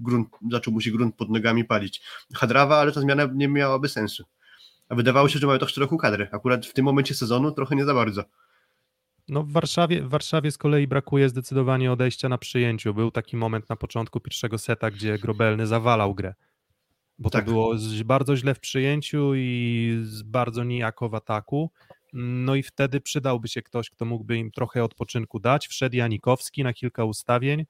grunt, 0.00 0.28
zaczął 0.50 0.74
mu 0.74 0.80
się 0.80 0.90
grunt 0.90 1.16
pod 1.16 1.30
nogami 1.30 1.64
palić. 1.64 2.02
Hadrawa, 2.34 2.78
ale 2.78 2.92
ta 2.92 3.00
zmiana 3.00 3.28
nie 3.34 3.48
miałaby 3.48 3.88
sensu. 3.88 4.24
A 4.88 4.94
wydawało 4.94 5.28
się, 5.28 5.38
że 5.38 5.46
mają 5.46 5.58
też 5.58 5.74
szeroką 5.74 5.96
kadrę. 5.98 6.28
Akurat 6.32 6.66
w 6.66 6.72
tym 6.72 6.84
momencie 6.84 7.14
sezonu 7.14 7.52
trochę 7.52 7.76
nie 7.76 7.84
za 7.84 7.94
bardzo. 7.94 8.24
No 9.30 9.42
w 9.42 9.52
Warszawie, 9.52 10.02
w 10.02 10.08
Warszawie 10.08 10.50
z 10.50 10.58
kolei 10.58 10.86
brakuje 10.86 11.28
zdecydowanie 11.28 11.92
odejścia 11.92 12.28
na 12.28 12.38
przyjęciu. 12.38 12.94
Był 12.94 13.10
taki 13.10 13.36
moment 13.36 13.68
na 13.68 13.76
początku 13.76 14.20
pierwszego 14.20 14.58
seta, 14.58 14.90
gdzie 14.90 15.18
Grobelny 15.18 15.66
zawalał 15.66 16.14
grę. 16.14 16.34
Bo 17.18 17.30
Tak. 17.30 17.44
to 17.44 17.50
było 17.50 17.74
bardzo 18.04 18.36
źle 18.36 18.54
w 18.54 18.60
przyjęciu 18.60 19.32
i 19.34 20.04
bardzo 20.24 20.64
nijako 20.64 21.08
w 21.08 21.14
ataku. 21.14 21.70
No 22.12 22.54
i 22.54 22.62
wtedy 22.62 23.00
przydałby 23.00 23.48
się 23.48 23.62
ktoś, 23.62 23.90
kto 23.90 24.04
mógłby 24.04 24.36
im 24.36 24.50
trochę 24.50 24.84
odpoczynku 24.84 25.40
dać. 25.40 25.68
Wszedł 25.68 25.96
Janikowski 25.96 26.62
na 26.62 26.72
kilka 26.72 27.04
ustawień. 27.04 27.66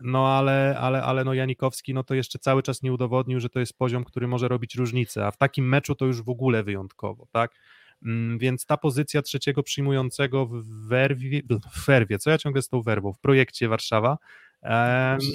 No 0.00 0.28
ale, 0.28 0.76
ale, 0.80 1.02
ale 1.02 1.24
no 1.24 1.34
Janikowski 1.34 1.94
no 1.94 2.04
to 2.04 2.14
jeszcze 2.14 2.38
cały 2.38 2.62
czas 2.62 2.82
nie 2.82 2.92
udowodnił, 2.92 3.40
że 3.40 3.48
to 3.48 3.60
jest 3.60 3.78
poziom, 3.78 4.04
który 4.04 4.28
może 4.28 4.48
robić 4.48 4.74
różnicę, 4.74 5.26
a 5.26 5.30
w 5.30 5.36
takim 5.36 5.68
meczu 5.68 5.94
to 5.94 6.06
już 6.06 6.22
w 6.22 6.28
ogóle 6.28 6.62
wyjątkowo, 6.62 7.26
tak? 7.32 7.54
Mm, 8.02 8.38
Więc 8.38 8.66
ta 8.66 8.76
pozycja 8.76 9.22
trzeciego 9.22 9.62
przyjmującego 9.62 10.46
w 10.46 10.64
werwie, 10.88 11.42
w 11.72 11.86
werwie, 11.86 12.18
co 12.18 12.30
ja 12.30 12.38
ciągle 12.38 12.62
z 12.62 12.68
tą 12.68 12.82
werwą, 12.82 13.12
w 13.12 13.18
projekcie 13.18 13.68
Warszawa, 13.68 14.18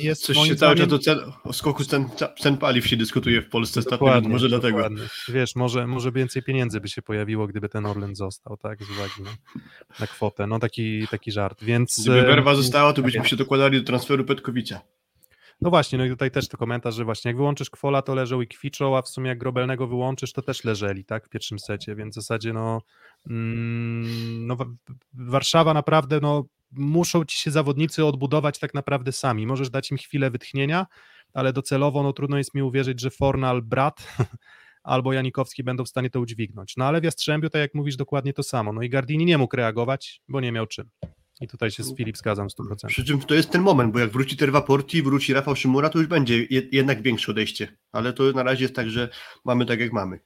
jest 0.02 0.21
Coś 0.26 0.38
się 0.38 0.56
cały 0.56 0.76
czas 0.76 0.88
zdaniem- 0.88 0.89
do 0.89 0.99
cen, 0.99 1.19
o 1.43 1.54
skoku 1.54 1.84
cen, 1.86 2.06
cen 2.39 2.58
paliw 2.58 2.88
się 2.88 2.97
dyskutuje 2.97 3.41
w 3.41 3.49
Polsce 3.49 3.80
ostatnio, 3.80 4.21
może 4.30 4.49
dlatego. 4.49 4.78
dokładnie. 4.78 5.04
Wiesz, 5.30 5.56
może, 5.56 5.88
może 5.88 6.12
więcej 6.12 6.43
pieniędzy 6.43 6.82
by 6.82 6.88
się 6.89 7.02
pojawiło, 7.02 7.47
gdyby 7.47 7.69
ten 7.69 7.86
Orlen 7.86 8.15
został, 8.15 8.58
tak, 8.58 8.84
z 8.84 8.89
uwagi 8.89 9.21
na, 9.23 9.62
na 9.99 10.08
kwotę. 10.08 10.47
No 10.47 10.60
taki, 10.60 11.08
taki 11.08 11.32
żart, 11.32 11.63
więc... 11.63 11.99
Gdyby 12.02 12.19
em, 12.19 12.26
Werwa 12.26 12.56
została, 12.56 12.93
to 12.93 13.02
byśmy 13.02 13.26
się 13.26 13.36
dokładali 13.36 13.80
do 13.80 13.84
transferu 13.88 14.23
Petkowicza. 14.26 14.82
No 15.62 15.70
właśnie, 15.70 15.98
no 15.98 16.06
i 16.06 16.10
tutaj 16.10 16.32
też 16.32 16.48
to 16.48 16.58
komentarz, 16.58 16.96
że 16.96 17.06
właśnie 17.06 17.30
jak 17.30 17.38
wyłączysz 17.38 17.70
Kwola, 17.70 18.02
to 18.02 18.16
leżą 18.16 18.42
i 18.42 18.48
kwiczą, 18.48 18.98
a 18.98 19.02
w 19.02 19.10
sumie 19.10 19.30
jak 19.30 19.38
Grobelnego 19.38 19.88
wyłączysz, 19.88 20.34
to 20.34 20.42
też 20.42 20.63
leżeli, 20.63 21.06
tak, 21.06 21.26
w 21.26 21.30
pierwszym 21.30 21.60
secie, 21.60 21.96
więc 21.96 22.13
w 22.13 22.16
zasadzie 22.16 22.54
no, 22.54 22.82
mm, 23.30 24.48
no 24.48 24.56
Wa- 24.56 24.66
Warszawa 25.13 25.74
naprawdę, 25.74 26.20
no 26.22 26.46
muszą 26.72 27.26
ci 27.26 27.38
się 27.39 27.52
zawodnicy 27.52 28.06
odbudować 28.06 28.60
tak 28.60 28.74
naprawdę 28.74 29.12
sami, 29.12 29.48
możesz 29.48 29.70
dać 29.70 29.92
im 29.92 29.98
chwilę 29.98 30.32
wytchnienia, 30.32 30.86
ale 31.34 31.54
docelowo 31.54 32.04
no 32.04 32.13
trudno 32.13 32.38
jest 32.38 32.56
mi 32.56 32.62
uwierzyć, 32.62 33.02
że 33.02 33.10
Fornal, 33.10 33.62
Brat 33.62 34.08
albo 34.84 35.13
Janikowski 35.13 35.63
będą 35.63 35.84
w 35.84 35.89
stanie 35.89 36.10
to 36.10 36.20
udźwignąć, 36.20 36.78
no 36.78 36.86
ale 36.86 37.02
w 37.02 37.04
Jastrzębiu, 37.04 37.50
tak 37.50 37.60
jak 37.60 37.74
mówisz, 37.74 37.96
dokładnie 37.96 38.34
to 38.34 38.44
samo, 38.44 38.74
no 38.74 38.82
i 38.82 38.89
Gardini 38.89 39.26
nie 39.26 39.38
mógł 39.38 39.56
reagować, 39.56 40.22
bo 40.28 40.42
nie 40.42 40.52
miał 40.52 40.68
czym. 40.68 40.89
I 41.44 41.48
tutaj 41.48 41.72
się 41.72 41.84
z 41.84 41.96
Filip 41.96 42.18
zgadzam 42.18 42.50
w 42.50 42.54
100%. 42.54 42.88
Przy 42.88 43.06
czym 43.06 43.20
to 43.20 43.34
jest 43.34 43.50
ten 43.50 43.62
moment, 43.62 43.94
bo 43.94 44.00
jak 44.00 44.10
wróci 44.10 44.38
Terwa 44.38 44.62
Porti, 44.62 45.02
wróci 45.02 45.34
Rafał 45.34 45.56
Szymura, 45.56 45.90
to 45.90 46.00
już 46.00 46.08
będzie 46.08 46.44
je, 46.44 46.62
jednak 46.72 47.02
większe 47.02 47.32
odejście. 47.32 47.78
Ale 47.92 48.14
to 48.14 48.32
na 48.32 48.44
razie 48.44 48.64
jest 48.64 48.76
tak, 48.76 48.90
że 48.90 49.10
mamy 49.46 49.66
tak 49.66 49.80
jak 49.80 49.94
mamy. 49.94 50.20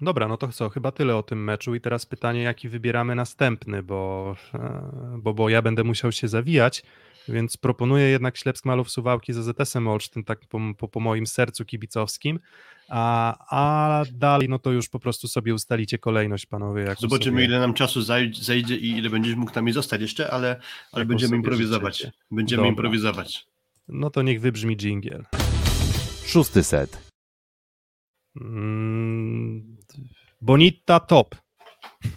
Dobra, 0.00 0.28
no 0.28 0.36
to 0.36 0.48
co, 0.48 0.68
chyba 0.68 0.92
tyle 0.92 1.16
o 1.16 1.22
tym 1.22 1.44
meczu 1.44 1.74
i 1.74 1.80
teraz 1.80 2.06
pytanie, 2.06 2.42
jaki 2.42 2.68
wybieramy 2.68 3.14
następny, 3.14 3.82
bo, 3.82 4.36
e, 4.54 5.18
bo, 5.18 5.34
bo 5.34 5.48
ja 5.48 5.62
będę 5.62 5.84
musiał 5.84 6.12
się 6.12 6.28
zawijać, 6.28 6.82
więc 7.28 7.56
proponuję 7.56 8.04
jednak 8.04 8.36
Ślepsk 8.36 8.64
Malów 8.64 8.90
Suwałki 8.90 9.32
z 9.32 9.36
ZS-em 9.36 9.88
Olsztyn, 9.88 10.24
tak 10.24 10.40
po, 10.48 10.60
po, 10.78 10.88
po 10.88 11.00
moim 11.00 11.26
sercu 11.26 11.64
kibicowskim, 11.64 12.40
a, 12.88 13.34
a 13.50 14.04
dalej 14.12 14.48
no 14.48 14.58
to 14.58 14.72
już 14.72 14.88
po 14.88 14.98
prostu 15.00 15.28
sobie 15.28 15.54
ustalicie 15.54 15.98
kolejność, 15.98 16.46
panowie. 16.46 16.82
jaką 16.82 17.00
Zobaczymy, 17.00 17.36
sobie, 17.36 17.44
ile 17.44 17.58
nam 17.60 17.74
czasu 17.74 18.00
zaj- 18.00 18.42
zajdzie 18.42 18.76
i 18.76 18.90
ile 18.98 19.10
będziesz 19.10 19.34
mógł 19.34 19.52
nami 19.54 19.72
zostać 19.72 20.00
jeszcze, 20.00 20.30
ale, 20.30 20.60
ale 20.92 21.04
będziemy 21.04 21.36
improwizować. 21.36 21.98
życzycie. 21.98 22.12
Będziemy 22.30 22.60
Dobra. 22.60 22.70
improwizować. 22.70 23.46
No 23.88 24.10
to 24.10 24.22
niech 24.22 24.40
wybrzmi 24.40 24.76
dżingiel. 24.76 25.24
Szósty 26.26 26.62
set. 26.64 27.10
Mm, 28.40 29.76
Bonita 30.40 31.00
top. 31.00 31.34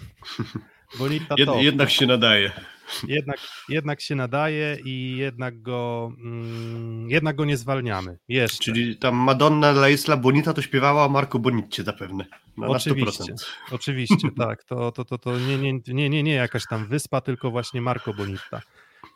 Bonita 1.00 1.36
Jed, 1.38 1.46
top. 1.48 1.62
jednak 1.62 1.90
się 1.90 2.06
nadaje. 2.06 2.52
Jednak, 3.08 3.38
jednak 3.70 4.02
się 4.02 4.16
nadaje 4.16 4.78
i 4.86 5.18
jednak 5.18 5.62
go, 5.62 6.12
mm, 6.18 7.10
jednak 7.10 7.36
go 7.36 7.46
nie 7.46 7.58
zwalniamy. 7.58 8.18
Jeszcze. 8.28 8.64
Czyli 8.64 8.98
tam 8.98 9.16
Madonna 9.16 9.70
La 9.70 9.90
Isla 9.90 10.18
Bonita 10.18 10.54
to 10.54 10.62
śpiewała 10.62 11.06
o 11.06 11.10
Marco 11.10 11.40
Bonitcie 11.40 11.84
zapewne. 11.84 12.26
Na, 12.58 12.68
Oczywiście, 12.68 13.24
100%. 13.24 13.46
oczywiście, 13.72 14.30
tak. 14.38 14.64
To, 14.64 14.92
to, 14.92 15.06
to, 15.06 15.18
to 15.18 15.40
nie, 15.40 15.58
nie, 15.58 15.80
nie, 15.88 16.10
nie, 16.10 16.24
nie 16.24 16.34
jakaś 16.34 16.68
tam 16.68 16.88
wyspa, 16.88 17.22
tylko 17.22 17.52
właśnie 17.52 17.82
Marco 17.82 18.14
Bonita. 18.14 18.62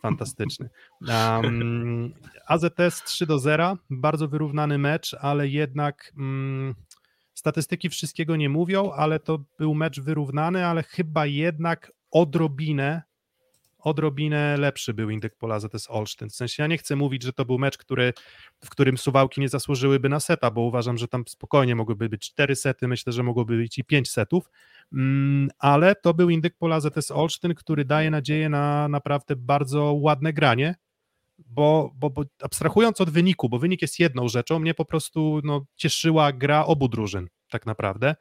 Fantastyczny. 0.01 0.69
Um, 1.07 2.13
AZS 2.47 3.03
3 3.05 3.25
do 3.25 3.39
0, 3.39 3.77
bardzo 3.89 4.27
wyrównany 4.27 4.77
mecz, 4.77 5.15
ale 5.21 5.47
jednak 5.47 6.13
mm, 6.17 6.75
statystyki 7.33 7.89
wszystkiego 7.89 8.35
nie 8.35 8.49
mówią, 8.49 8.91
ale 8.91 9.19
to 9.19 9.39
był 9.59 9.75
mecz 9.75 9.99
wyrównany, 9.99 10.65
ale 10.65 10.83
chyba 10.83 11.25
jednak 11.25 11.91
odrobinę 12.11 13.01
odrobinę 13.83 14.57
lepszy 14.57 14.93
był 14.93 15.09
Indyk 15.09 15.35
Pola 15.35 15.55
AZS 15.55 15.89
Olsztyn. 15.89 16.29
W 16.29 16.35
sensie 16.35 16.63
ja 16.63 16.67
nie 16.67 16.77
chcę 16.77 16.95
mówić, 16.95 17.23
że 17.23 17.33
to 17.33 17.45
był 17.45 17.59
mecz, 17.59 17.77
który, 17.77 18.13
w 18.65 18.69
którym 18.69 18.97
Suwałki 18.97 19.41
nie 19.41 19.49
zasłużyłyby 19.49 20.09
na 20.09 20.19
seta, 20.19 20.51
bo 20.51 20.61
uważam, 20.61 20.97
że 20.97 21.07
tam 21.07 21.23
spokojnie 21.27 21.75
mogłyby 21.75 22.09
być 22.09 22.21
cztery 22.21 22.55
sety, 22.55 22.87
myślę, 22.87 23.13
że 23.13 23.23
mogłoby 23.23 23.57
być 23.57 23.77
i 23.77 23.83
pięć 23.83 24.11
setów, 24.11 24.49
mm, 24.93 25.49
ale 25.59 25.95
to 25.95 26.13
był 26.13 26.29
Indyk 26.29 26.57
Pola 26.57 26.75
AZS 26.75 27.11
Olsztyn, 27.11 27.55
który 27.55 27.85
daje 27.85 28.11
nadzieję 28.11 28.49
na 28.49 28.87
naprawdę 28.87 29.35
bardzo 29.35 29.93
ładne 29.93 30.33
granie, 30.33 30.75
bo, 31.37 31.91
bo, 31.95 32.09
bo 32.09 32.23
abstrahując 32.41 33.01
od 33.01 33.09
wyniku, 33.09 33.49
bo 33.49 33.59
wynik 33.59 33.81
jest 33.81 33.99
jedną 33.99 34.27
rzeczą, 34.27 34.59
mnie 34.59 34.73
po 34.73 34.85
prostu 34.85 35.41
no, 35.43 35.65
cieszyła 35.75 36.33
gra 36.33 36.65
obu 36.65 36.87
drużyn 36.87 37.27
tak 37.49 37.65
naprawdę. 37.65 38.15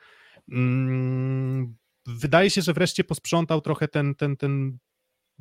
Mm, 0.52 1.76
Wydaje 2.06 2.50
się, 2.50 2.62
że 2.62 2.72
wreszcie 2.72 3.04
posprzątał 3.04 3.60
trochę 3.60 3.88
ten, 3.88 4.14
ten, 4.14 4.36
ten 4.36 4.78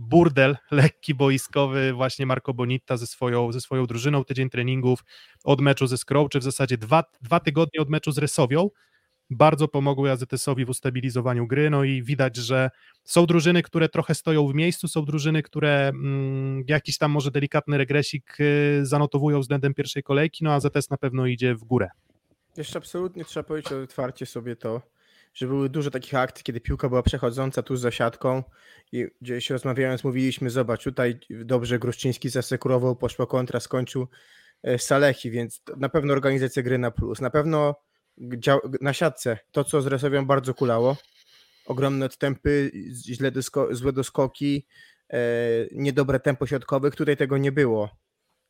burdel 0.01 0.57
lekki 0.71 1.15
boiskowy 1.15 1.93
właśnie 1.93 2.25
Marco 2.25 2.53
Bonita 2.53 2.97
ze 2.97 3.07
swoją, 3.07 3.51
ze 3.51 3.61
swoją 3.61 3.85
drużyną, 3.85 4.23
tydzień 4.23 4.49
treningów 4.49 5.03
od 5.43 5.61
meczu 5.61 5.87
ze 5.87 5.97
Skrą, 5.97 6.29
czy 6.29 6.39
w 6.39 6.43
zasadzie 6.43 6.77
dwa, 6.77 7.03
dwa 7.21 7.39
tygodnie 7.39 7.81
od 7.81 7.89
meczu 7.89 8.11
z 8.11 8.17
Resowią, 8.17 8.69
bardzo 9.29 9.67
pomogły 9.67 10.11
AZS-owi 10.11 10.65
w 10.65 10.69
ustabilizowaniu 10.69 11.47
gry, 11.47 11.69
no 11.69 11.83
i 11.83 12.03
widać, 12.03 12.35
że 12.35 12.69
są 13.03 13.25
drużyny, 13.25 13.63
które 13.63 13.89
trochę 13.89 14.15
stoją 14.15 14.47
w 14.47 14.53
miejscu, 14.53 14.87
są 14.87 15.05
drużyny, 15.05 15.43
które 15.43 15.87
mm, 15.87 16.63
jakiś 16.67 16.97
tam 16.97 17.11
może 17.11 17.31
delikatny 17.31 17.77
regresik 17.77 18.37
y, 18.39 18.85
zanotowują 18.85 19.39
względem 19.39 19.73
pierwszej 19.73 20.03
kolejki, 20.03 20.43
no 20.43 20.51
a 20.51 20.55
AZS 20.55 20.89
na 20.89 20.97
pewno 20.97 21.25
idzie 21.25 21.55
w 21.55 21.63
górę. 21.63 21.89
Jeszcze 22.57 22.77
absolutnie 22.77 23.25
trzeba 23.25 23.43
powiedzieć 23.43 23.71
otwarcie 23.71 24.25
sobie 24.25 24.55
to, 24.55 24.81
że 25.33 25.47
były 25.47 25.69
dużo 25.69 25.91
takich 25.91 26.15
akcji, 26.15 26.43
kiedy 26.43 26.61
piłka 26.61 26.89
była 26.89 27.03
przechodząca 27.03 27.63
tuż 27.63 27.79
za 27.79 27.91
siatką 27.91 28.43
i 28.91 29.07
gdzieś 29.21 29.49
rozmawiając 29.49 30.03
mówiliśmy, 30.03 30.49
zobacz, 30.49 30.83
tutaj 30.83 31.19
dobrze 31.29 31.79
Gruszczyński 31.79 32.29
zasekurował, 32.29 32.95
poszła 32.95 33.25
kontra, 33.25 33.59
skończył 33.59 34.07
e, 34.63 34.79
Salechi, 34.79 35.31
więc 35.31 35.61
na 35.77 35.89
pewno 35.89 36.13
organizacja 36.13 36.63
gry 36.63 36.77
na 36.77 36.91
plus, 36.91 37.21
na 37.21 37.29
pewno 37.29 37.75
na 38.81 38.93
siatce 38.93 39.37
to, 39.51 39.63
co 39.63 39.81
z 39.81 39.87
Resowią 39.87 40.25
bardzo 40.25 40.53
kulało, 40.53 40.97
ogromne 41.65 42.05
odstępy, 42.05 42.71
źle 43.05 43.31
złe 43.71 43.93
doskoki, 43.93 44.67
e, 45.13 45.19
niedobre 45.71 46.19
tempo 46.19 46.47
środkowych, 46.47 46.95
tutaj 46.95 47.17
tego 47.17 47.37
nie 47.37 47.51
było. 47.51 48.00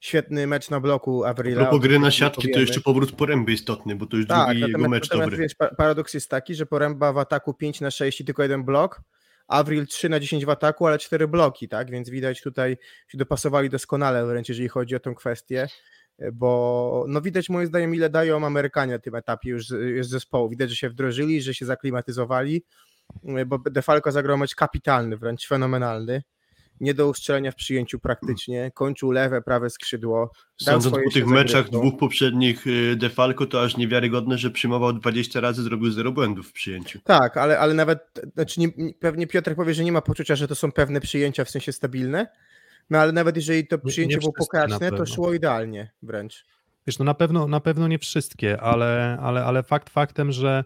Świetny 0.01 0.47
mecz 0.47 0.69
na 0.69 0.79
bloku 0.79 1.25
Avrila. 1.25 1.61
Propos 1.61 1.79
gry 1.81 1.99
na 1.99 2.11
siatki, 2.11 2.51
to 2.51 2.59
jeszcze 2.59 2.81
powrót 2.81 3.11
Poręby 3.11 3.51
istotny, 3.51 3.95
bo 3.95 4.05
to 4.05 4.17
już 4.17 4.27
Tak, 4.27 4.47
drugi 4.47 4.61
natomiast, 4.61 4.89
mecz 4.89 5.03
natomiast 5.03 5.29
dobry. 5.31 5.37
wiesz, 5.43 5.55
pa- 5.55 5.75
paradoks 5.75 6.13
jest 6.13 6.29
taki, 6.29 6.55
że 6.55 6.65
Poręba 6.65 7.13
w 7.13 7.17
ataku 7.17 7.53
5 7.53 7.81
na 7.81 7.91
6 7.91 8.21
i 8.21 8.25
tylko 8.25 8.43
jeden 8.43 8.63
blok, 8.63 9.01
Avril 9.47 9.87
3 9.87 10.09
na 10.09 10.19
10 10.19 10.45
w 10.45 10.49
ataku, 10.49 10.87
ale 10.87 10.99
4 10.99 11.27
bloki, 11.27 11.67
tak? 11.69 11.91
Więc 11.91 12.09
widać 12.09 12.41
tutaj 12.41 12.77
się 13.07 13.17
dopasowali 13.17 13.69
doskonale 13.69 14.25
wręcz, 14.25 14.49
jeżeli 14.49 14.67
chodzi 14.69 14.95
o 14.95 14.99
tę 14.99 15.13
kwestię, 15.15 15.67
bo 16.33 17.05
no 17.07 17.21
widać 17.21 17.49
moim 17.49 17.67
zdaniem 17.67 17.95
ile 17.95 18.09
dają 18.09 18.45
Amerykanie 18.45 18.93
na 18.93 18.99
tym 18.99 19.15
etapie 19.15 19.49
już 19.49 19.69
już 19.69 20.07
zespołu. 20.07 20.49
Widać, 20.49 20.69
że 20.69 20.75
się 20.75 20.89
wdrożyli, 20.89 21.41
że 21.41 21.53
się 21.53 21.65
zaklimatyzowali, 21.65 22.63
bo 23.45 23.57
Defalco 23.57 24.11
zagrał 24.11 24.37
mecz 24.37 24.55
kapitalny, 24.55 25.17
wręcz 25.17 25.47
fenomenalny. 25.47 26.23
Nie 26.79 26.93
do 26.93 27.07
ustrzelenia 27.07 27.51
w 27.51 27.55
przyjęciu 27.55 27.99
praktycznie, 27.99 28.71
kończył 28.73 29.11
lewe, 29.11 29.41
prawe 29.41 29.69
skrzydło. 29.69 30.31
Sądząc 30.61 30.95
po 31.03 31.11
tych 31.11 31.27
meczach 31.27 31.63
zagrywką. 31.63 31.79
dwóch 31.87 31.99
poprzednich 31.99 32.67
y, 32.67 32.95
Defalco, 32.95 33.45
to 33.45 33.63
aż 33.63 33.77
niewiarygodne, 33.77 34.37
że 34.37 34.51
przyjmował 34.51 34.93
20 34.93 35.39
razy, 35.39 35.63
zrobił 35.63 35.91
zero 35.91 36.11
błędów 36.11 36.47
w 36.49 36.53
przyjęciu. 36.53 36.99
Tak, 37.03 37.37
ale, 37.37 37.59
ale 37.59 37.73
nawet, 37.73 37.99
znaczy 38.33 38.59
nie, 38.59 38.67
nie- 38.77 38.93
pewnie 38.93 39.27
Piotr 39.27 39.55
powie, 39.55 39.73
że 39.73 39.83
nie 39.83 39.91
ma 39.91 40.01
poczucia, 40.01 40.35
że 40.35 40.47
to 40.47 40.55
są 40.55 40.71
pewne 40.71 41.01
przyjęcia 41.01 41.45
w 41.45 41.49
sensie 41.49 41.71
stabilne, 41.71 42.27
no 42.89 42.99
ale 42.99 43.11
nawet 43.11 43.35
jeżeli 43.35 43.67
to 43.67 43.75
Nie- 43.75 43.81
przyjęcie 43.91 44.15
nie 44.15 44.19
było 44.19 44.33
wszystkie 44.37 44.57
na 44.57 44.63
pokraczne, 44.63 44.97
to 44.97 45.05
szło 45.05 45.33
idealnie 45.33 45.91
wręcz. 46.03 46.45
Wiesz, 46.87 46.99
no 46.99 47.05
na 47.05 47.13
pewno, 47.13 47.47
na 47.47 47.59
pewno 47.59 47.87
nie 47.87 47.99
wszystkie, 47.99 48.61
ale, 48.61 49.17
ale, 49.21 49.45
ale 49.45 49.63
fakt 49.63 49.89
faktem, 49.89 50.31
że 50.31 50.63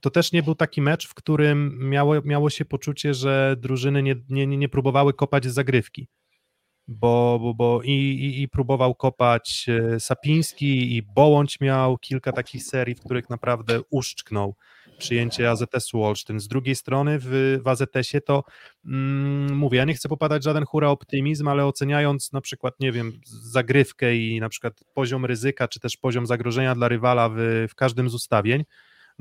to 0.00 0.10
też 0.10 0.32
nie 0.32 0.42
był 0.42 0.54
taki 0.54 0.82
mecz, 0.82 1.08
w 1.08 1.14
którym 1.14 1.78
miało, 1.90 2.14
miało 2.24 2.50
się 2.50 2.64
poczucie, 2.64 3.14
że 3.14 3.56
drużyny 3.58 4.02
nie, 4.02 4.16
nie, 4.28 4.46
nie 4.46 4.68
próbowały 4.68 5.14
kopać 5.14 5.46
z 5.46 5.54
zagrywki. 5.54 6.08
Bo, 6.88 7.38
bo, 7.42 7.54
bo 7.54 7.82
i, 7.82 7.90
i, 7.90 8.42
i 8.42 8.48
próbował 8.48 8.94
kopać 8.94 9.66
e, 9.68 10.00
Sapiński, 10.00 10.96
i 10.96 11.02
Bołądź 11.02 11.60
miał 11.60 11.98
kilka 11.98 12.32
takich 12.32 12.62
serii, 12.62 12.94
w 12.94 13.00
których 13.00 13.30
naprawdę 13.30 13.80
uszczknął 13.90 14.54
przyjęcie 14.98 15.50
AZS-u. 15.50 16.14
Z 16.36 16.48
drugiej 16.48 16.74
strony 16.74 17.18
w, 17.20 17.58
w 17.64 17.68
AZS-ie 17.68 18.20
to 18.20 18.44
mm, 18.84 19.56
mówię, 19.56 19.78
ja 19.78 19.84
nie 19.84 19.94
chcę 19.94 20.08
popadać 20.08 20.44
żaden 20.44 20.64
hura 20.64 20.88
optymizm, 20.88 21.48
ale 21.48 21.66
oceniając 21.66 22.32
na 22.32 22.40
przykład, 22.40 22.80
nie 22.80 22.92
wiem, 22.92 23.12
zagrywkę 23.26 24.16
i 24.16 24.40
na 24.40 24.48
przykład 24.48 24.84
poziom 24.94 25.24
ryzyka, 25.24 25.68
czy 25.68 25.80
też 25.80 25.96
poziom 25.96 26.26
zagrożenia 26.26 26.74
dla 26.74 26.88
rywala 26.88 27.28
w, 27.28 27.66
w 27.68 27.74
każdym 27.74 28.10
z 28.10 28.14
ustawień, 28.14 28.64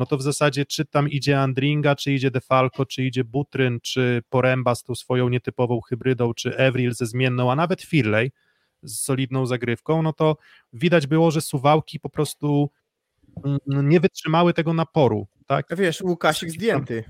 no 0.01 0.05
to 0.05 0.17
w 0.17 0.21
zasadzie 0.21 0.65
czy 0.65 0.85
tam 0.85 1.09
idzie 1.09 1.39
Andringa, 1.39 1.95
czy 1.95 2.11
idzie 2.13 2.31
Defalco, 2.31 2.85
czy 2.85 3.03
idzie 3.03 3.23
Butryn, 3.23 3.79
czy 3.81 4.21
Poręba 4.29 4.75
z 4.75 4.83
tą 4.83 4.95
swoją 4.95 5.29
nietypową 5.29 5.81
hybrydą, 5.81 6.33
czy 6.33 6.57
Evril 6.57 6.93
ze 6.93 7.05
zmienną, 7.05 7.51
a 7.51 7.55
nawet 7.55 7.81
Firley 7.81 8.31
z 8.83 8.99
solidną 8.99 9.45
zagrywką, 9.45 10.01
no 10.01 10.13
to 10.13 10.37
widać 10.73 11.07
było, 11.07 11.31
że 11.31 11.41
Suwałki 11.41 11.99
po 11.99 12.09
prostu 12.09 12.69
mm, 13.45 13.89
nie 13.89 13.99
wytrzymały 13.99 14.53
tego 14.53 14.73
naporu, 14.73 15.27
tak? 15.47 15.65
Wiesz, 15.77 16.01
Łukasik 16.01 16.49
zdjęty. 16.49 17.03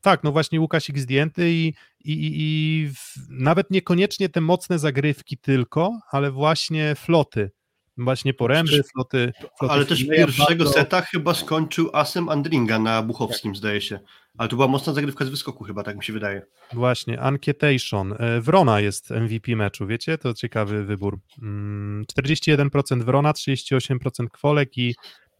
Tak, 0.00 0.24
no 0.24 0.32
właśnie 0.32 0.60
Łukasik 0.60 0.98
zdjęty 0.98 1.50
i, 1.50 1.66
i, 1.66 1.74
i 2.04 2.90
nawet 3.28 3.70
niekoniecznie 3.70 4.28
te 4.28 4.40
mocne 4.40 4.78
zagrywki 4.78 5.38
tylko, 5.38 6.00
ale 6.10 6.30
właśnie 6.30 6.94
floty. 6.94 7.50
Właśnie 7.96 8.34
poręby, 8.34 8.82
floty, 8.94 9.32
floty. 9.58 9.74
Ale 9.74 9.86
też 9.86 10.04
pierwszego 10.08 10.64
bardzo... 10.64 10.72
seta 10.72 11.00
chyba 11.00 11.34
skończył 11.34 11.90
asem 11.92 12.28
Andringa 12.28 12.78
na 12.78 13.02
Buchowskim, 13.02 13.52
tak. 13.52 13.58
zdaje 13.58 13.80
się. 13.80 13.98
Ale 14.38 14.48
to 14.48 14.56
była 14.56 14.68
mocna 14.68 14.92
zagrywka 14.92 15.24
z 15.24 15.28
wyskoku 15.28 15.64
chyba, 15.64 15.82
tak 15.82 15.96
mi 15.96 16.04
się 16.04 16.12
wydaje. 16.12 16.42
Właśnie, 16.72 17.20
Ankietation. 17.20 18.14
E, 18.18 18.40
Wrona 18.40 18.80
jest 18.80 19.10
MVP 19.10 19.56
meczu, 19.56 19.86
wiecie? 19.86 20.18
To 20.18 20.34
ciekawy 20.34 20.84
wybór. 20.84 21.18
41% 21.38 22.92
mm, 22.92 23.06
Wrona, 23.06 23.32
38% 23.32 24.28
Kwolek 24.28 24.78
i 24.78 24.94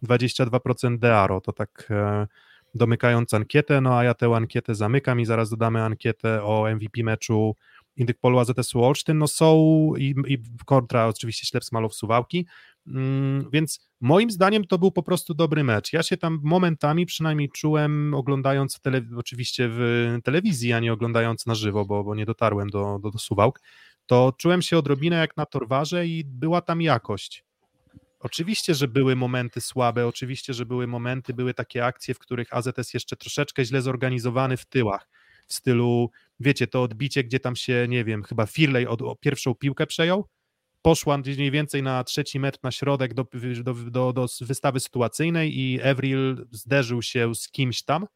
22% 0.06 0.98
Dearo. 0.98 1.40
To 1.40 1.52
tak 1.52 1.88
e, 1.90 2.26
domykając 2.74 3.34
ankietę, 3.34 3.80
no 3.80 3.98
a 3.98 4.04
ja 4.04 4.14
tę 4.14 4.26
ankietę 4.36 4.74
zamykam 4.74 5.20
i 5.20 5.24
zaraz 5.24 5.50
dodamy 5.50 5.82
ankietę 5.82 6.42
o 6.42 6.66
MVP 6.74 7.02
meczu 7.04 7.56
Indykpolu 7.96 8.38
AZS-u 8.38 8.84
Olsztyn, 8.84 9.18
no 9.18 9.28
są 9.28 9.56
i, 9.98 10.14
i 10.26 10.38
kontra 10.66 11.06
oczywiście 11.06 11.46
Ślep 11.46 11.62
Malow 11.72 11.94
Suwałki, 11.94 12.46
mm, 12.86 13.50
więc 13.52 13.90
moim 14.00 14.30
zdaniem 14.30 14.64
to 14.64 14.78
był 14.78 14.90
po 14.90 15.02
prostu 15.02 15.34
dobry 15.34 15.64
mecz. 15.64 15.92
Ja 15.92 16.02
się 16.02 16.16
tam 16.16 16.40
momentami 16.42 17.06
przynajmniej 17.06 17.50
czułem 17.50 18.14
oglądając 18.14 18.80
tele, 18.80 19.00
oczywiście 19.16 19.68
w 19.70 20.18
telewizji, 20.24 20.72
a 20.72 20.80
nie 20.80 20.92
oglądając 20.92 21.46
na 21.46 21.54
żywo, 21.54 21.84
bo, 21.84 22.04
bo 22.04 22.14
nie 22.14 22.26
dotarłem 22.26 22.70
do, 22.70 22.98
do, 23.02 23.10
do 23.10 23.18
Suwałk, 23.18 23.60
to 24.06 24.32
czułem 24.38 24.62
się 24.62 24.78
odrobinę 24.78 25.16
jak 25.16 25.36
na 25.36 25.46
Torwarze 25.46 26.06
i 26.06 26.24
była 26.24 26.60
tam 26.60 26.82
jakość. 26.82 27.44
Oczywiście, 28.22 28.74
że 28.74 28.88
były 28.88 29.16
momenty 29.16 29.60
słabe, 29.60 30.06
oczywiście, 30.06 30.54
że 30.54 30.66
były 30.66 30.86
momenty, 30.86 31.34
były 31.34 31.54
takie 31.54 31.84
akcje, 31.84 32.14
w 32.14 32.18
których 32.18 32.54
AZS 32.54 32.94
jeszcze 32.94 33.16
troszeczkę 33.16 33.64
źle 33.64 33.82
zorganizowany 33.82 34.56
w 34.56 34.64
tyłach, 34.64 35.08
w 35.46 35.54
stylu, 35.54 36.10
wiecie, 36.40 36.66
to 36.66 36.82
odbicie, 36.82 37.24
gdzie 37.24 37.40
tam 37.40 37.56
się, 37.56 37.86
nie 37.88 38.04
wiem, 38.04 38.22
chyba 38.22 38.46
Firley 38.46 38.86
od, 38.86 39.02
o 39.02 39.16
pierwszą 39.16 39.54
piłkę 39.54 39.86
przejął, 39.86 40.28
poszła 40.82 41.18
mniej 41.18 41.50
więcej 41.50 41.82
na 41.82 42.04
trzeci 42.04 42.40
metr 42.40 42.58
na 42.62 42.70
środek 42.70 43.14
do, 43.14 43.26
do, 43.62 43.74
do, 43.74 44.12
do 44.12 44.26
wystawy 44.40 44.80
sytuacyjnej 44.80 45.58
i 45.58 45.78
Evril 45.82 46.46
zderzył 46.50 47.02
się 47.02 47.34
z 47.34 47.48
kimś 47.48 47.82
tam. 47.82 48.06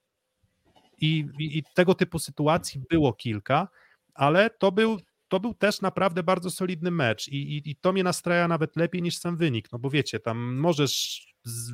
I, 1.00 1.26
i, 1.38 1.58
i 1.58 1.62
tego 1.74 1.94
typu 1.94 2.18
sytuacji 2.18 2.80
było 2.90 3.12
kilka, 3.12 3.68
ale 4.14 4.50
to 4.50 4.72
był 4.72 4.98
to 5.28 5.40
był 5.40 5.54
też 5.54 5.80
naprawdę 5.80 6.22
bardzo 6.22 6.50
solidny 6.50 6.90
mecz 6.90 7.28
i, 7.28 7.36
i, 7.36 7.70
i, 7.70 7.76
to 7.76 7.92
mnie 7.92 8.04
nastraja 8.04 8.48
nawet 8.48 8.76
lepiej 8.76 9.02
niż 9.02 9.18
sam 9.18 9.36
wynik, 9.36 9.72
no 9.72 9.78
bo 9.78 9.90
wiecie, 9.90 10.20
tam 10.20 10.54
możesz 10.56 11.26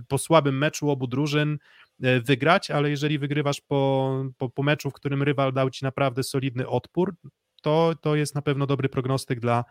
po 0.08 0.18
słabym 0.18 0.58
meczu 0.58 0.90
obu 0.90 1.06
drużyn 1.06 1.58
e, 2.02 2.20
wygrać, 2.20 2.70
ale 2.70 2.90
jeżeli 2.90 3.18
wygrywasz 3.18 3.60
po, 3.60 4.24
po, 4.38 4.48
po 4.48 4.62
meczu, 4.62 4.90
w 4.90 4.92
którym 4.92 5.22
rywal 5.22 5.52
dał 5.52 5.70
ci 5.70 5.84
naprawdę 5.84 6.22
solidny 6.22 6.68
odpór, 6.68 7.14
to, 7.62 7.94
to 8.00 8.16
jest 8.16 8.34
na 8.34 8.42
pewno 8.42 8.66
dobry 8.66 8.88
prognostyk 8.88 9.40
dla, 9.40 9.64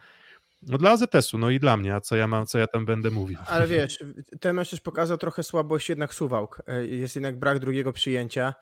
no 0.62 0.78
dla 0.78 0.92
AZS-u, 0.92 1.38
no 1.38 1.50
i 1.50 1.60
dla 1.60 1.78
mnie, 1.78 1.96
a 1.96 2.02
co 2.02 2.16
ja 2.16 2.28
mam, 2.28 2.46
co 2.46 2.60
ja 2.60 2.68
tam 2.68 2.86
będę 2.86 3.12
mówił. 3.12 3.38
Ale 3.48 3.68
wiesz, 3.78 4.04
ten 4.40 4.56
mecz 4.56 4.70
też 4.70 4.82
pokazał 4.82 5.18
trochę 5.18 5.44
słabość 5.44 5.90
jednak 5.90 6.14
Suwałk. 6.14 6.62
E, 6.68 6.88
jest 6.88 7.16
jednak 7.16 7.40
brak 7.40 7.60
drugiego 7.60 7.94
przyjęcia, 7.94 8.54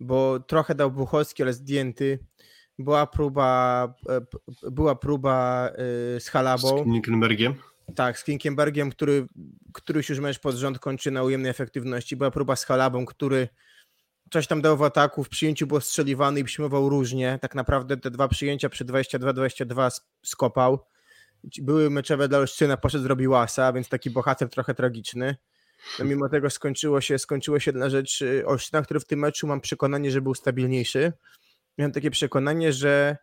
bo 0.00 0.40
trochę 0.40 0.74
dał 0.74 0.90
Buchowski, 0.90 1.42
ale 1.42 1.52
zdjęty 1.52 2.18
była 2.84 3.06
próba, 3.06 3.94
e, 4.08 4.70
była 4.70 4.94
próba 4.94 5.68
e, 6.16 6.20
z 6.20 6.28
Halabą. 6.28 6.78
Z 6.78 6.82
Klinkenbergiem. 6.82 7.54
Tak, 7.94 8.18
z 8.18 8.24
Klinkenbergiem, 8.24 8.90
który 8.90 9.26
któryś 9.72 10.08
już 10.08 10.18
mecz 10.18 10.38
pod 10.38 10.54
rząd 10.54 10.78
kończy 10.78 11.10
na 11.10 11.22
ujemnej 11.22 11.50
efektywności. 11.50 12.16
Była 12.16 12.30
próba 12.30 12.56
z 12.56 12.64
Halabą, 12.64 13.06
który 13.06 13.48
coś 14.30 14.46
tam 14.46 14.62
dał 14.62 14.76
w 14.76 14.82
ataku, 14.82 15.24
w 15.24 15.28
przyjęciu 15.28 15.66
był 15.66 15.80
strzeliwany 15.80 16.40
i 16.40 16.44
przyjmował 16.44 16.88
różnie. 16.88 17.38
Tak 17.42 17.54
naprawdę 17.54 17.96
te 17.96 18.10
dwa 18.10 18.28
przyjęcia 18.28 18.68
przy 18.68 18.84
22-22 18.84 20.00
skopał. 20.22 20.86
Były 21.62 21.90
meczowe 21.90 22.28
dla 22.28 22.38
Olsztyna, 22.38 22.76
poszedł 22.76 23.04
zrobił 23.04 23.36
asa, 23.36 23.72
więc 23.72 23.88
taki 23.88 24.10
bohater 24.10 24.48
trochę 24.48 24.74
tragiczny. 24.74 25.36
No 25.98 26.04
mimo 26.04 26.28
tego 26.28 26.50
skończyło 26.50 27.00
się, 27.00 27.18
skończyło 27.18 27.60
się 27.60 27.72
na 27.72 27.90
rzecz 27.90 28.24
Olsztyna, 28.46 28.82
który 28.82 29.00
w 29.00 29.04
tym 29.04 29.18
meczu 29.18 29.46
mam 29.46 29.60
przekonanie, 29.60 30.10
że 30.10 30.20
był 30.20 30.34
stabilniejszy 30.34 31.12
miałem 31.80 31.92
takie 31.92 32.10
przekonanie, 32.10 32.72
że 32.72 33.16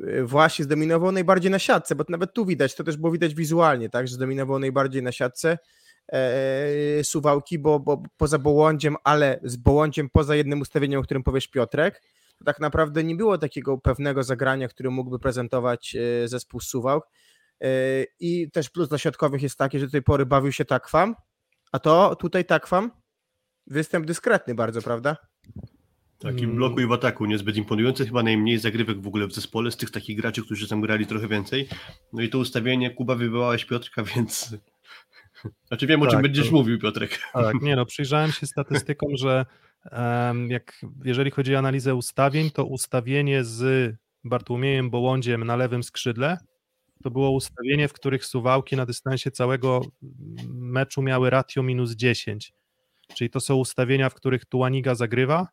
y, 0.00 0.24
właśnie 0.24 0.64
zdominował 0.64 1.12
najbardziej 1.12 1.50
na 1.50 1.58
siatce, 1.58 1.94
bo 1.94 2.04
nawet 2.08 2.32
tu 2.32 2.46
widać, 2.46 2.74
to 2.74 2.84
też 2.84 2.96
było 2.96 3.12
widać 3.12 3.34
wizualnie, 3.34 3.88
tak, 3.90 4.08
że 4.08 4.14
zdominował 4.14 4.58
najbardziej 4.58 5.02
na 5.02 5.12
siatce 5.12 5.58
e, 6.12 7.04
Suwałki, 7.04 7.58
bo, 7.58 7.80
bo 7.80 8.02
poza 8.16 8.38
Bołądziem, 8.38 8.96
ale 9.04 9.40
z 9.42 9.56
Bołądziem 9.56 10.10
poza 10.12 10.36
jednym 10.36 10.60
ustawieniem, 10.60 11.00
o 11.00 11.02
którym 11.02 11.22
powiesz 11.22 11.48
Piotrek, 11.48 12.02
to 12.38 12.44
tak 12.44 12.60
naprawdę 12.60 13.04
nie 13.04 13.16
było 13.16 13.38
takiego 13.38 13.78
pewnego 13.78 14.22
zagrania, 14.22 14.68
który 14.68 14.90
mógłby 14.90 15.18
prezentować 15.18 15.96
e, 15.96 16.28
zespół 16.28 16.60
Suwałk 16.60 17.08
e, 17.60 17.68
i 18.20 18.50
też 18.50 18.70
plus 18.70 18.88
dla 18.88 18.98
środkowych 18.98 19.42
jest 19.42 19.58
taki, 19.58 19.78
że 19.78 19.86
do 19.86 19.92
tej 19.92 20.02
pory 20.02 20.26
bawił 20.26 20.52
się 20.52 20.64
Takwam, 20.64 21.14
a 21.72 21.78
to 21.78 22.16
tutaj 22.16 22.44
Takwam 22.44 22.90
występ 23.66 24.06
dyskretny 24.06 24.54
bardzo, 24.54 24.82
prawda? 24.82 25.16
Takim 26.24 26.44
mm. 26.44 26.56
bloku 26.56 26.80
i 26.80 26.86
w 26.86 26.92
ataku 26.92 27.26
niezbyt 27.26 27.56
imponujący, 27.56 28.06
chyba 28.06 28.22
najmniej 28.22 28.58
zagrywek 28.58 29.00
w 29.00 29.06
ogóle 29.06 29.26
w 29.26 29.32
zespole 29.32 29.70
z 29.70 29.76
tych 29.76 29.90
takich 29.90 30.16
graczy, 30.16 30.42
którzy 30.42 30.68
tam 30.68 30.80
grali 30.80 31.06
trochę 31.06 31.28
więcej. 31.28 31.68
No 32.12 32.22
i 32.22 32.28
to 32.28 32.38
ustawienie, 32.38 32.90
Kuba 32.90 33.14
wywołałeś 33.14 33.64
Piotrka, 33.64 34.02
więc 34.16 34.56
znaczy 35.68 35.86
wiem 35.86 36.02
o 36.02 36.06
czym 36.06 36.12
tak, 36.12 36.22
będziesz 36.22 36.46
to... 36.46 36.52
mówił 36.52 36.78
Piotrek. 36.78 37.18
Tak, 37.32 37.62
nie 37.62 37.76
no, 37.76 37.86
przyjrzałem 37.94 38.32
się 38.32 38.46
statystykom, 38.46 39.16
że 39.16 39.46
um, 39.92 40.50
jak, 40.50 40.80
jeżeli 41.04 41.30
chodzi 41.30 41.54
o 41.54 41.58
analizę 41.58 41.94
ustawień, 41.94 42.50
to 42.50 42.64
ustawienie 42.64 43.44
z 43.44 43.94
Bartłomiejem 44.24 44.90
Bołądziem 44.90 45.44
na 45.44 45.56
lewym 45.56 45.82
skrzydle 45.82 46.38
to 47.04 47.10
było 47.10 47.30
ustawienie, 47.30 47.88
w 47.88 47.92
których 47.92 48.24
Suwałki 48.24 48.76
na 48.76 48.86
dystansie 48.86 49.30
całego 49.30 49.80
meczu 50.48 51.02
miały 51.02 51.30
ratio 51.30 51.62
minus 51.62 51.92
10. 51.92 52.52
Czyli 53.14 53.30
to 53.30 53.40
są 53.40 53.54
ustawienia, 53.54 54.10
w 54.10 54.14
których 54.14 54.44
Tuaniga 54.44 54.94
zagrywa, 54.94 55.48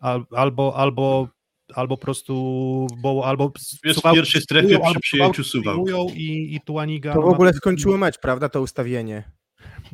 albo, 0.00 0.76
albo, 0.76 1.28
albo 1.74 1.96
po 1.96 2.02
prostu, 2.02 2.86
bo, 3.02 3.22
albo 3.26 3.52
jest 3.84 4.00
w 4.00 4.12
pierwszej 4.12 4.40
strefie 4.42 4.78
przy 4.90 5.00
przyjęciu 5.00 5.44
suwał. 5.44 5.84
I, 6.14 6.54
i 6.54 6.60
Tuaniga. 6.60 7.14
To 7.14 7.22
w 7.22 7.24
ogóle 7.24 7.52
skończyło 7.52 7.96
mecz, 7.96 8.18
prawda, 8.18 8.48
to 8.48 8.60
ustawienie. 8.60 9.38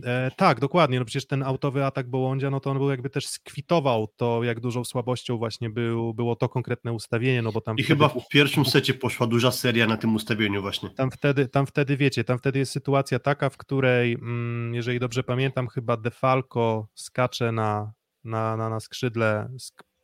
E, 0.04 0.30
tak, 0.36 0.60
dokładnie, 0.60 0.98
no 0.98 1.04
przecież 1.04 1.26
ten 1.26 1.42
autowy 1.42 1.84
atak 1.84 2.10
Bołądzia, 2.10 2.50
no 2.50 2.60
to 2.60 2.70
on 2.70 2.78
był 2.78 2.90
jakby 2.90 3.10
też 3.10 3.26
skwitował 3.26 4.08
to, 4.16 4.44
jak 4.44 4.60
dużą 4.60 4.84
słabością 4.84 5.36
właśnie 5.36 5.70
był, 5.70 6.14
było 6.14 6.36
to 6.36 6.48
konkretne 6.48 6.92
ustawienie, 6.92 7.42
no 7.42 7.52
bo 7.52 7.60
tam... 7.60 7.76
I 7.76 7.82
chyba 7.82 8.08
w 8.08 8.28
pierwszym 8.28 8.64
secie 8.64 8.94
poszła 8.94 9.26
duża 9.26 9.50
seria 9.50 9.86
na 9.86 9.96
tym 9.96 10.14
ustawieniu 10.14 10.62
właśnie. 10.62 10.90
Tam 10.90 11.10
wtedy, 11.10 11.48
tam 11.48 11.66
wtedy 11.66 11.96
wiecie, 11.96 12.24
tam 12.24 12.38
wtedy 12.38 12.58
jest 12.58 12.72
sytuacja 12.72 13.18
taka, 13.18 13.50
w 13.50 13.56
której, 13.56 14.12
mm, 14.12 14.74
jeżeli 14.74 14.98
dobrze 14.98 15.22
pamiętam, 15.22 15.68
chyba 15.68 15.96
Defalco 15.96 16.88
skacze 16.94 17.52
na, 17.52 17.92
na, 18.24 18.56
na, 18.56 18.68
na 18.68 18.80
skrzydle 18.80 19.48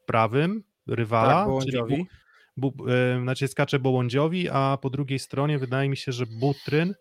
prawym 0.07 0.63
rywala, 0.87 1.35
tak, 1.35 1.47
Bołądziowi. 1.47 2.07
Bu, 2.57 2.73
bu, 2.73 2.89
e, 2.89 3.21
znaczy 3.23 3.49
skacze 3.49 3.79
Bołądziowi, 3.79 4.49
a 4.49 4.79
po 4.83 4.91
drugiej 4.91 5.19
stronie 5.19 5.59
wydaje 5.59 5.89
mi 5.89 5.97
się, 5.97 6.13
że 6.13 6.25
Butryn 6.27 6.95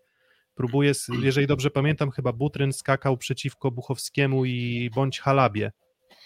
próbuje, 0.54 0.92
jeżeli 1.22 1.46
dobrze 1.46 1.70
pamiętam, 1.70 2.10
chyba 2.10 2.32
Butryn 2.32 2.72
skakał 2.72 3.16
przeciwko 3.16 3.70
Buchowskiemu 3.70 4.44
i 4.44 4.90
bądź 4.94 5.20
Halabie. 5.20 5.72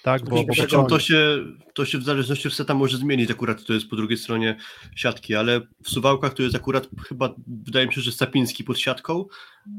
tak? 0.02 0.24
Bo, 0.24 0.44
bo, 0.44 0.52
Przy 0.52 0.66
czym 0.66 0.86
to 0.86 0.98
się, 0.98 1.44
to 1.74 1.84
się 1.84 1.98
w 1.98 2.04
zależności 2.04 2.48
od 2.48 2.54
seta 2.54 2.74
może 2.74 2.96
zmienić, 2.96 3.30
akurat 3.30 3.64
to 3.64 3.72
jest 3.72 3.88
po 3.88 3.96
drugiej 3.96 4.18
stronie 4.18 4.56
siatki, 4.96 5.34
ale 5.34 5.60
w 5.82 5.88
Suwałkach 5.90 6.34
to 6.34 6.42
jest 6.42 6.54
akurat 6.54 6.88
chyba, 7.08 7.34
wydaje 7.46 7.86
mi 7.86 7.92
się, 7.92 8.00
że 8.00 8.12
Sapiński 8.12 8.64
pod 8.64 8.78
siatką 8.78 9.24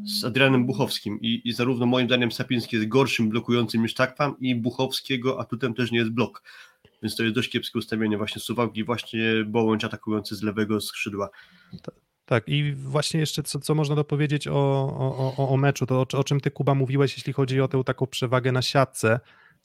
z 0.04 0.24
Adrianem 0.24 0.66
Buchowskim 0.66 1.22
i, 1.22 1.42
i 1.46 1.54
zarówno 1.54 1.86
moim 1.86 2.08
zdaniem 2.08 2.32
Sapiński 2.32 2.76
jest 2.76 2.88
gorszym 2.88 3.30
blokującym 3.30 3.82
niż 3.82 3.94
Takwam 3.94 4.36
i 4.40 4.56
Buchowskiego 4.56 5.40
atutem 5.40 5.74
też 5.74 5.92
nie 5.92 6.00
jest 6.00 6.12
blok. 6.12 6.44
Więc 7.06 7.16
to 7.16 7.24
jest 7.24 7.36
dość 7.36 7.50
kiepskie 7.50 7.80
ustawienie 7.80 8.18
właśnie 8.18 8.42
Suwałki, 8.42 8.84
właśnie 8.84 9.46
Bołądź 9.46 9.84
atakujący 9.84 10.36
z 10.36 10.42
lewego 10.42 10.82
skrzydła. 10.82 11.30
Tak, 12.26 12.44
i 12.48 12.74
właśnie 12.74 13.20
jeszcze 13.20 13.44
co, 13.44 13.60
co 13.60 13.76
można 13.76 13.96
dopowiedzieć 13.96 14.48
o, 14.48 14.54
o, 15.38 15.50
o, 15.50 15.58
meczu, 15.58 15.86
to 15.86 16.00
o, 16.00 16.18
o 16.18 16.24
czym 16.24 16.40
ty 16.40 16.52
Kuba 16.52 16.76
mówiłeś, 16.76 17.18
jeśli 17.18 17.34
chodzi 17.34 17.62
o 17.62 17.68
tę 17.68 17.84
taką 17.84 18.08
przewagę 18.08 18.52
na 18.52 18.62
siatce, 18.62 19.20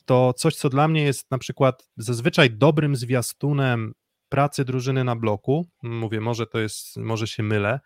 to 0.05 0.33
coś, 0.33 0.57
co 0.57 0.69
dla 0.69 0.89
mnie 0.89 1.03
jest 1.03 1.31
na 1.31 1.39
przykład 1.39 1.89
zazwyczaj 1.97 2.51
dobrym 2.51 2.97
zwiastunem 2.97 3.93
pracy 4.29 4.65
drużyny 4.65 5.05
na 5.05 5.17
bloku, 5.17 5.69
mówię, 5.83 6.21
może 6.21 6.47
to 6.47 6.59
jest, 6.59 6.97
może 6.97 7.27
się 7.27 7.43
mylę, 7.43 7.81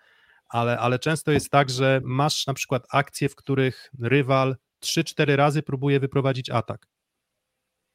ale, 0.49 0.79
ale 0.79 0.99
często 0.99 1.33
jest 1.33 1.51
tak, 1.51 1.71
że 1.71 2.01
masz 2.05 2.47
na 2.47 2.55
przykład 2.55 2.87
akcje, 2.93 3.29
w 3.29 3.35
których 3.35 3.91
rywal 4.01 4.57
3-4 4.85 5.37
razy 5.37 5.63
próbuje 5.63 6.01
wyprowadzić 6.01 6.51
atak, 6.51 6.87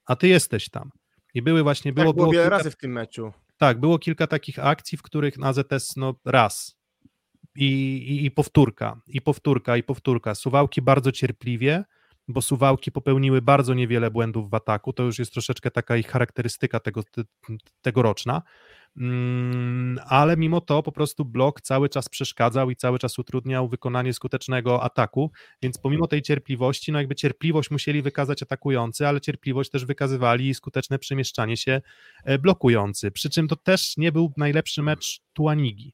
a 0.05 0.15
ty 0.15 0.27
jesteś 0.27 0.69
tam. 0.69 0.91
I 1.33 1.41
były 1.41 1.63
właśnie, 1.63 1.93
było, 1.93 2.07
tak, 2.07 2.15
było, 2.15 2.31
wiele 2.31 2.43
kilka, 2.43 2.57
razy 2.57 2.71
w 2.71 2.77
tym 2.77 2.91
meczu. 2.91 3.33
tak, 3.57 3.79
było 3.79 3.99
kilka 3.99 4.27
takich 4.27 4.59
akcji, 4.59 4.97
w 4.97 5.01
których 5.01 5.37
na 5.37 5.53
ZS 5.53 5.95
no 5.97 6.15
raz 6.25 6.75
i, 7.55 7.65
i, 7.97 8.25
i 8.25 8.31
powtórka, 8.31 9.01
i 9.07 9.21
powtórka, 9.21 9.77
i 9.77 9.83
powtórka. 9.83 10.35
Suwałki 10.35 10.81
bardzo 10.81 11.11
cierpliwie, 11.11 11.83
bo 12.29 12.41
Suwałki 12.41 12.91
popełniły 12.91 13.41
bardzo 13.41 13.73
niewiele 13.73 14.11
błędów 14.11 14.49
w 14.49 14.53
ataku, 14.53 14.93
to 14.93 15.03
już 15.03 15.19
jest 15.19 15.31
troszeczkę 15.33 15.71
taka 15.71 15.97
ich 15.97 16.07
charakterystyka 16.07 16.79
tego, 16.79 17.03
te, 17.03 17.23
tegoroczna, 17.81 18.41
mm, 18.97 19.99
ale 20.07 20.37
mimo 20.37 20.61
to 20.61 20.83
po 20.83 20.91
prostu 20.91 21.25
blok 21.25 21.61
cały 21.61 21.89
czas 21.89 22.09
przeszkadzał 22.09 22.69
i 22.69 22.75
cały 22.75 22.99
czas 22.99 23.19
utrudniał 23.19 23.67
wykonanie 23.67 24.13
skutecznego 24.13 24.83
ataku, 24.83 25.31
więc 25.61 25.77
pomimo 25.77 26.07
tej 26.07 26.21
cierpliwości, 26.21 26.91
no 26.91 26.99
jakby 26.99 27.15
cierpliwość 27.15 27.71
musieli 27.71 28.01
wykazać 28.01 28.43
atakujący, 28.43 29.07
ale 29.07 29.21
cierpliwość 29.21 29.69
też 29.69 29.85
wykazywali 29.85 30.53
skuteczne 30.53 30.99
przemieszczanie 30.99 31.57
się 31.57 31.81
e, 32.23 32.39
blokujący, 32.39 33.11
przy 33.11 33.29
czym 33.29 33.47
to 33.47 33.55
też 33.55 33.97
nie 33.97 34.11
był 34.11 34.33
najlepszy 34.37 34.83
mecz 34.83 35.21
Tuanigi, 35.33 35.93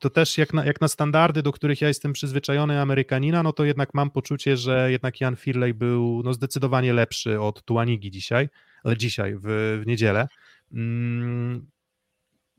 to 0.00 0.10
też 0.10 0.38
jak 0.38 0.54
na, 0.54 0.64
jak 0.64 0.80
na 0.80 0.88
standardy, 0.88 1.42
do 1.42 1.52
których 1.52 1.80
ja 1.80 1.88
jestem 1.88 2.12
przyzwyczajony 2.12 2.80
Amerykanina, 2.80 3.42
no 3.42 3.52
to 3.52 3.64
jednak 3.64 3.94
mam 3.94 4.10
poczucie, 4.10 4.56
że 4.56 4.90
jednak 4.90 5.20
Jan 5.20 5.36
Firley 5.36 5.74
był 5.74 6.22
no, 6.24 6.32
zdecydowanie 6.32 6.92
lepszy 6.92 7.40
od 7.40 7.64
Tuanigi 7.64 8.10
dzisiaj, 8.10 8.48
ale 8.84 8.96
dzisiaj, 8.96 9.34
w, 9.36 9.80
w 9.82 9.86
niedzielę. 9.86 10.28
Mm, 10.72 11.66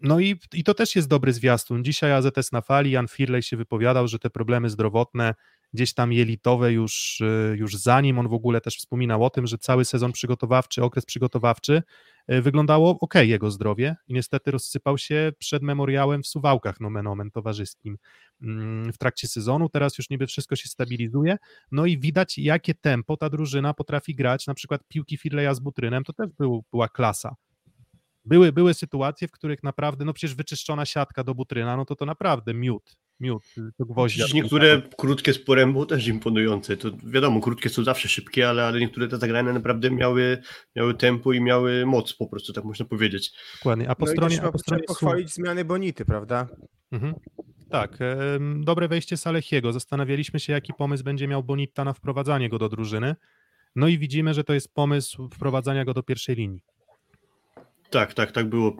no 0.01 0.19
i, 0.19 0.35
i 0.53 0.63
to 0.63 0.73
też 0.73 0.95
jest 0.95 1.07
dobry 1.07 1.33
zwiastun. 1.33 1.83
Dzisiaj 1.83 2.11
AZS 2.11 2.51
na 2.51 2.61
fali, 2.61 2.91
Jan 2.91 3.07
Firley 3.07 3.43
się 3.43 3.57
wypowiadał, 3.57 4.07
że 4.07 4.19
te 4.19 4.29
problemy 4.29 4.69
zdrowotne, 4.69 5.35
gdzieś 5.73 5.93
tam 5.93 6.13
jelitowe 6.13 6.73
już, 6.73 7.21
już 7.55 7.75
zanim, 7.75 8.19
on 8.19 8.27
w 8.27 8.33
ogóle 8.33 8.61
też 8.61 8.77
wspominał 8.77 9.23
o 9.23 9.29
tym, 9.29 9.47
że 9.47 9.57
cały 9.57 9.85
sezon 9.85 10.11
przygotowawczy, 10.11 10.83
okres 10.83 11.05
przygotowawczy 11.05 11.83
E, 12.16 12.16
wyglądało 12.27 12.99
ok 12.99 13.13
jego 13.15 13.51
zdrowie 13.51 13.95
i 14.07 14.13
niestety 14.13 14.51
rozsypał 14.51 14.97
się 14.97 15.31
przed 15.39 15.63
memoriałem 15.63 16.23
w 16.23 16.27
Suwałkach 16.27 16.79
nomen 16.79 17.07
omen 17.07 17.31
towarzyskim. 17.31 17.97
Mm, 18.41 18.93
w 18.93 18.97
trakcie 18.97 19.27
sezonu, 19.27 19.69
teraz 19.69 19.97
już 19.97 20.09
niby 20.09 20.27
wszystko 20.27 20.55
się 20.55 20.69
stabilizuje, 20.69 21.37
no 21.71 21.85
i 21.85 21.99
widać 21.99 22.37
jakie 22.37 22.73
tempo 22.73 23.17
ta 23.17 23.29
drużyna 23.29 23.73
potrafi 23.73 24.15
grać, 24.15 24.47
na 24.47 24.53
przykład 24.53 24.81
piłki 24.87 25.17
Firleja 25.17 25.53
z 25.53 25.59
Butrynem, 25.59 26.03
to 26.03 26.13
też 26.13 26.27
był, 26.37 26.63
była 26.71 26.89
klasa, 26.89 27.35
były, 28.25 28.51
były 28.51 28.73
sytuacje, 28.73 29.27
w 29.27 29.31
których 29.31 29.63
naprawdę, 29.63 30.05
no 30.05 30.13
przecież 30.13 30.35
wyczyszczona 30.35 30.85
siatka 30.85 31.23
do 31.23 31.35
Butryna, 31.35 31.77
no 31.77 31.85
to 31.85 31.95
to 31.95 32.05
naprawdę 32.05 32.53
miód, 32.53 32.97
miód 33.19 33.43
do 33.79 33.85
gwoździa. 33.85 34.25
Przecież 34.25 34.33
niektóre 34.33 34.81
krótkie 34.97 35.33
z 35.33 35.39
porębu 35.39 35.85
też 35.85 36.07
imponujące. 36.07 36.77
To 36.77 36.89
wiadomo, 37.03 37.41
krótkie 37.41 37.69
są 37.69 37.83
zawsze 37.83 38.09
szybkie, 38.09 38.49
ale, 38.49 38.65
ale 38.65 38.79
niektóre 38.79 39.07
te 39.07 39.17
zagrania 39.17 39.53
naprawdę 39.53 39.91
miały, 39.91 40.37
miały 40.75 40.93
tempo 40.93 41.33
i 41.33 41.41
miały 41.41 41.85
moc 41.85 42.13
po 42.13 42.27
prostu, 42.27 42.53
tak 42.53 42.63
można 42.63 42.85
powiedzieć. 42.85 43.31
Dokładnie, 43.57 43.89
a 43.89 43.95
po 43.95 44.05
no 44.05 44.11
stronie... 44.11 44.41
A 44.43 44.51
po 44.51 44.59
stronie 44.59 44.83
pochwalić 44.83 45.33
zmiany 45.33 45.65
Bonity, 45.65 46.05
prawda? 46.05 46.47
Mhm. 46.91 47.13
Tak, 47.69 47.97
dobre 48.59 48.87
wejście 48.87 49.17
Salechiego. 49.17 49.73
Zastanawialiśmy 49.73 50.39
się, 50.39 50.53
jaki 50.53 50.73
pomysł 50.73 51.03
będzie 51.03 51.27
miał 51.27 51.43
Bonitta 51.43 51.83
na 51.83 51.93
wprowadzanie 51.93 52.49
go 52.49 52.59
do 52.59 52.69
drużyny. 52.69 53.15
No 53.75 53.87
i 53.87 53.97
widzimy, 53.97 54.33
że 54.33 54.43
to 54.43 54.53
jest 54.53 54.73
pomysł 54.73 55.29
wprowadzania 55.29 55.85
go 55.85 55.93
do 55.93 56.03
pierwszej 56.03 56.35
linii. 56.35 56.61
Tak, 57.89 58.13
tak, 58.13 58.31
tak 58.31 58.49
było. 58.49 58.77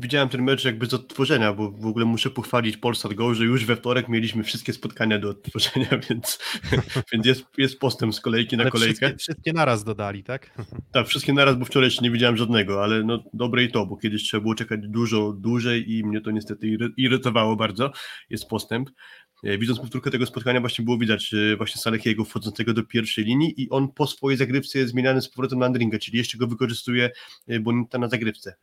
Widziałem 0.00 0.28
ten 0.28 0.42
mecz 0.42 0.64
jakby 0.64 0.86
z 0.86 0.94
odtworzenia, 0.94 1.52
bo 1.52 1.70
w 1.70 1.86
ogóle 1.86 2.04
muszę 2.04 2.30
pochwalić 2.30 2.76
Polsat 2.76 3.14
Go, 3.14 3.34
że 3.34 3.44
już 3.44 3.64
we 3.64 3.76
wtorek 3.76 4.08
mieliśmy 4.08 4.44
wszystkie 4.44 4.72
spotkania 4.72 5.18
do 5.18 5.28
odtworzenia, 5.28 5.88
więc, 6.10 6.38
więc 7.12 7.26
jest, 7.26 7.44
jest 7.58 7.78
postęp 7.78 8.14
z 8.14 8.20
kolejki 8.20 8.56
na 8.56 8.62
ale 8.62 8.70
kolejkę. 8.70 9.06
Wszystkie, 9.06 9.18
wszystkie 9.18 9.52
naraz 9.52 9.84
dodali, 9.84 10.24
tak? 10.24 10.50
Tak, 10.92 11.06
wszystkie 11.06 11.32
naraz, 11.32 11.56
bo 11.56 11.64
wczoraj 11.64 11.90
nie 12.02 12.10
widziałem 12.10 12.36
żadnego, 12.36 12.84
ale 12.84 13.02
no 13.02 13.24
dobre 13.32 13.64
i 13.64 13.70
to, 13.70 13.86
bo 13.86 13.96
kiedyś 13.96 14.22
trzeba 14.22 14.40
było 14.40 14.54
czekać 14.54 14.80
dużo 14.88 15.32
dłużej 15.32 15.92
i 15.92 16.04
mnie 16.04 16.20
to 16.20 16.30
niestety 16.30 16.78
irytowało 16.96 17.56
bardzo. 17.56 17.92
Jest 18.30 18.48
postęp. 18.48 18.90
E, 19.44 19.58
widząc 19.58 19.80
powtórkę 19.80 20.10
tego 20.10 20.26
spotkania 20.26 20.60
właśnie 20.60 20.84
było 20.84 20.98
widać 20.98 21.34
e, 21.34 21.56
właśnie 21.56 21.82
Salehiego 21.82 22.24
wchodzącego 22.24 22.74
do 22.74 22.84
pierwszej 22.84 23.24
linii 23.24 23.62
i 23.62 23.70
on 23.70 23.88
po 23.88 24.06
swojej 24.06 24.38
zagrywce 24.38 24.78
jest 24.78 24.92
zmieniany 24.92 25.22
z 25.22 25.28
powrotem 25.28 25.58
na 25.58 25.66
Andringa, 25.66 25.98
czyli 25.98 26.18
jeszcze 26.18 26.38
go 26.38 26.46
wykorzystuje 26.46 27.10
e, 27.48 27.60
Bonita 27.60 27.98
na 27.98 28.08
zagrywce. 28.08 28.54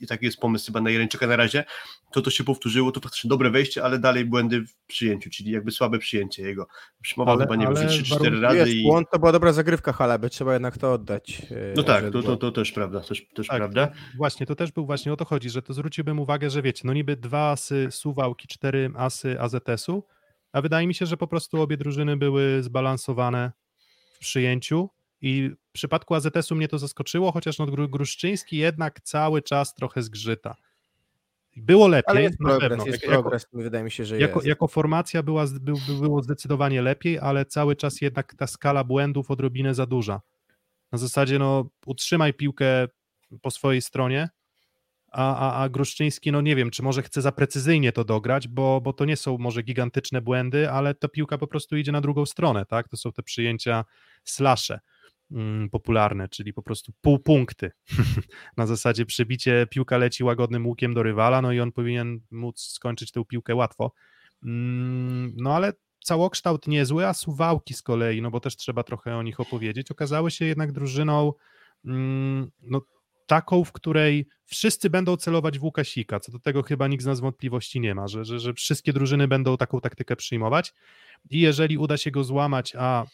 I, 0.00 0.06
taki 0.08 0.24
jest 0.24 0.38
pomysł 0.38 0.66
chyba 0.66 0.80
na 0.80 0.90
Jeleńczyka 0.90 1.26
na 1.26 1.36
razie. 1.36 1.64
To 2.12 2.22
to 2.22 2.30
się 2.30 2.44
powtórzyło, 2.44 2.92
to 2.92 3.00
faktycznie 3.00 3.28
dobre 3.28 3.50
wejście, 3.50 3.84
ale 3.84 3.98
dalej 3.98 4.24
błędy 4.24 4.60
w 4.60 4.76
przyjęciu, 4.86 5.30
czyli 5.30 5.50
jakby 5.50 5.70
słabe 5.70 5.98
przyjęcie 5.98 6.42
jego. 6.42 6.66
Przyjmował 7.02 7.38
chyba 7.38 7.56
nie 7.56 7.64
wiem, 7.66 7.74
3-4 7.74 8.40
razy. 8.40 8.56
Jest, 8.56 8.72
i... 8.72 8.82
błąd 8.82 9.08
to 9.12 9.18
była 9.18 9.32
dobra 9.32 9.52
zagrywka 9.52 9.92
Haleby, 9.92 10.30
trzeba 10.30 10.52
jednak 10.52 10.78
to 10.78 10.92
oddać. 10.92 11.42
No 11.76 11.82
tak, 11.82 12.10
to, 12.10 12.22
to, 12.22 12.36
to 12.36 12.52
też 12.52 12.72
prawda, 12.72 13.00
też, 13.00 13.26
też 13.34 13.46
tak, 13.46 13.56
prawda. 13.56 13.88
Właśnie, 14.16 14.46
to 14.46 14.54
też 14.54 14.72
był 14.72 14.86
właśnie 14.86 15.12
o 15.12 15.16
to 15.16 15.24
chodzi, 15.24 15.50
że 15.50 15.62
to 15.62 15.74
zwróciłbym 15.74 16.18
uwagę, 16.20 16.50
że 16.50 16.62
wiecie, 16.62 16.82
no 16.84 16.92
niby 16.92 17.16
dwa 17.16 17.50
asy 17.50 17.88
Suwałki, 17.90 18.48
cztery 18.48 18.90
asy 18.96 19.40
AZS-u, 19.80 20.04
a 20.52 20.60
wydaje 20.60 20.86
mi 20.86 20.94
się, 20.94 21.06
że 21.06 21.16
po 21.16 21.26
prostu 21.26 21.62
obie 21.62 21.76
drużyny 21.76 22.16
były 22.16 22.62
zbalansowane 22.62 23.52
w 24.12 24.18
przyjęciu 24.18 24.90
i 25.20 25.50
w 25.68 25.72
przypadku 25.72 26.14
AZS-u 26.14 26.54
mnie 26.54 26.68
to 26.68 26.78
zaskoczyło, 26.78 27.32
chociaż 27.32 27.58
no 27.58 27.66
Gruszczyński 27.66 28.56
jednak 28.56 29.00
cały 29.00 29.42
czas 29.42 29.74
trochę 29.74 30.02
zgrzyta. 30.02 30.56
Było 31.56 31.88
lepiej, 31.88 32.10
Ale 32.10 32.22
jest 32.22 32.40
na 32.40 32.48
progres, 32.48 32.68
pewno. 32.68 32.86
jest 32.86 33.02
jako, 33.02 33.22
progres, 33.22 33.46
wydaje 33.52 33.84
mi 33.84 33.90
się, 33.90 34.04
że 34.04 34.18
jako, 34.18 34.38
jest. 34.38 34.46
jako 34.46 34.68
formacja 34.68 35.22
była, 35.22 35.44
był, 35.60 35.76
było 36.00 36.22
zdecydowanie 36.22 36.82
lepiej, 36.82 37.18
ale 37.18 37.46
cały 37.46 37.76
czas 37.76 38.00
jednak 38.00 38.34
ta 38.34 38.46
skala 38.46 38.84
błędów 38.84 39.30
odrobinę 39.30 39.74
za 39.74 39.86
duża. 39.86 40.20
Na 40.92 40.98
zasadzie, 40.98 41.38
no, 41.38 41.70
utrzymaj 41.86 42.34
piłkę 42.34 42.88
po 43.42 43.50
swojej 43.50 43.82
stronie, 43.82 44.28
a, 45.10 45.36
a, 45.36 45.62
a 45.62 45.68
Gruszczyński, 45.68 46.32
no 46.32 46.40
nie 46.40 46.56
wiem, 46.56 46.70
czy 46.70 46.82
może 46.82 47.02
chce 47.02 47.22
za 47.22 47.32
precyzyjnie 47.32 47.92
to 47.92 48.04
dograć, 48.04 48.48
bo, 48.48 48.80
bo 48.80 48.92
to 48.92 49.04
nie 49.04 49.16
są 49.16 49.38
może 49.38 49.62
gigantyczne 49.62 50.20
błędy, 50.20 50.70
ale 50.70 50.94
ta 50.94 51.08
piłka 51.08 51.38
po 51.38 51.46
prostu 51.46 51.76
idzie 51.76 51.92
na 51.92 52.00
drugą 52.00 52.26
stronę, 52.26 52.66
tak? 52.66 52.88
To 52.88 52.96
są 52.96 53.12
te 53.12 53.22
przyjęcia 53.22 53.84
slasze 54.24 54.80
mm, 55.30 55.70
popularne, 55.70 56.28
czyli 56.28 56.52
po 56.52 56.62
prostu 56.62 56.92
półpunkty. 57.00 57.70
na 58.56 58.66
zasadzie 58.66 59.06
przebicie, 59.06 59.66
piłka 59.70 59.98
leci 59.98 60.24
łagodnym 60.24 60.66
łukiem 60.66 60.94
do 60.94 61.02
rywala, 61.02 61.42
no 61.42 61.52
i 61.52 61.60
on 61.60 61.72
powinien 61.72 62.20
móc 62.30 62.60
skończyć 62.60 63.12
tę 63.12 63.24
piłkę 63.24 63.54
łatwo. 63.54 63.92
Mm, 64.44 65.32
no 65.36 65.54
ale 65.54 65.72
całokształt 66.04 66.66
niezły, 66.66 67.06
a 67.06 67.14
Suwałki 67.14 67.74
z 67.74 67.82
kolei, 67.82 68.22
no 68.22 68.30
bo 68.30 68.40
też 68.40 68.56
trzeba 68.56 68.82
trochę 68.82 69.16
o 69.16 69.22
nich 69.22 69.40
opowiedzieć, 69.40 69.90
okazały 69.90 70.30
się 70.30 70.44
jednak 70.44 70.72
drużyną 70.72 71.32
mm, 71.84 72.50
no, 72.62 72.80
taką, 73.30 73.64
w 73.64 73.72
której 73.72 74.26
wszyscy 74.44 74.90
będą 74.90 75.16
celować 75.16 75.58
w 75.58 75.64
Łukasika, 75.64 76.20
co 76.20 76.32
do 76.32 76.38
tego 76.38 76.62
chyba 76.62 76.88
nikt 76.88 77.02
z 77.02 77.06
nas 77.06 77.20
wątpliwości 77.20 77.80
nie 77.80 77.94
ma, 77.94 78.08
że, 78.08 78.24
że, 78.24 78.40
że 78.40 78.54
wszystkie 78.54 78.92
drużyny 78.92 79.28
będą 79.28 79.56
taką 79.56 79.80
taktykę 79.80 80.16
przyjmować. 80.16 80.74
I 81.30 81.40
jeżeli 81.40 81.78
uda 81.78 81.96
się 81.96 82.10
go 82.10 82.24
złamać, 82.24 82.72
a 82.78 83.04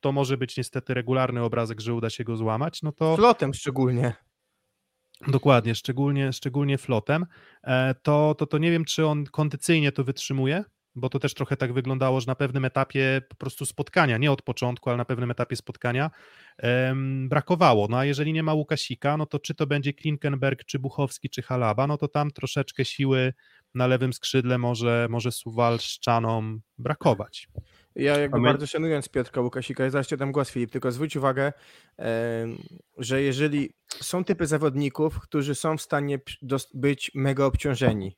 to 0.00 0.12
może 0.12 0.36
być 0.36 0.56
niestety 0.56 0.94
regularny 0.94 1.42
obrazek, 1.42 1.80
że 1.80 1.94
uda 1.94 2.10
się 2.10 2.24
go 2.24 2.36
złamać, 2.36 2.82
no 2.82 2.92
to... 2.92 3.16
Flotem 3.16 3.54
szczególnie. 3.54 4.12
Dokładnie, 5.28 5.74
szczególnie, 5.74 6.32
szczególnie 6.32 6.78
flotem, 6.78 7.26
e, 7.64 7.94
to, 8.02 8.34
to, 8.38 8.46
to 8.46 8.58
nie 8.58 8.70
wiem, 8.70 8.84
czy 8.84 9.06
on 9.06 9.24
kondycyjnie 9.24 9.92
to 9.92 10.04
wytrzymuje, 10.04 10.64
bo 10.94 11.08
to 11.08 11.18
też 11.18 11.34
trochę 11.34 11.56
tak 11.56 11.72
wyglądało, 11.72 12.20
że 12.20 12.26
na 12.26 12.34
pewnym 12.34 12.64
etapie 12.64 13.22
po 13.28 13.34
prostu 13.34 13.66
spotkania, 13.66 14.18
nie 14.18 14.32
od 14.32 14.42
początku, 14.42 14.90
ale 14.90 14.96
na 14.96 15.04
pewnym 15.04 15.30
etapie 15.30 15.56
spotkania 15.56 16.10
um, 16.62 17.28
brakowało. 17.28 17.88
No 17.90 17.98
a 17.98 18.04
jeżeli 18.04 18.32
nie 18.32 18.42
ma 18.42 18.54
Łukasika, 18.54 19.16
no 19.16 19.26
to 19.26 19.38
czy 19.38 19.54
to 19.54 19.66
będzie 19.66 19.92
Klinkenberg, 19.92 20.64
czy 20.64 20.78
Buchowski, 20.78 21.30
czy 21.30 21.42
Halaba, 21.42 21.86
no 21.86 21.98
to 21.98 22.08
tam 22.08 22.30
troszeczkę 22.30 22.84
siły 22.84 23.32
na 23.74 23.86
lewym 23.86 24.12
skrzydle 24.12 24.58
może, 24.58 25.06
może 25.10 25.32
Suwalszczanom 25.32 26.60
brakować. 26.78 27.48
Ja 27.94 28.18
jakby 28.18 28.40
my- 28.40 28.48
bardzo 28.48 28.66
szanując 28.66 29.08
Piotrka 29.08 29.40
Łukasika, 29.40 29.90
zaraz 29.90 30.06
ci 30.06 30.16
dam 30.16 30.32
głos 30.32 30.50
Filip, 30.50 30.70
tylko 30.70 30.92
zwróć 30.92 31.16
uwagę, 31.16 31.52
em, 31.96 32.58
że 32.98 33.22
jeżeli 33.22 33.70
są 33.88 34.24
typy 34.24 34.46
zawodników, 34.46 35.20
którzy 35.20 35.54
są 35.54 35.76
w 35.76 35.82
stanie 35.82 36.18
być 36.74 37.10
mega 37.14 37.44
obciążeni, 37.44 38.16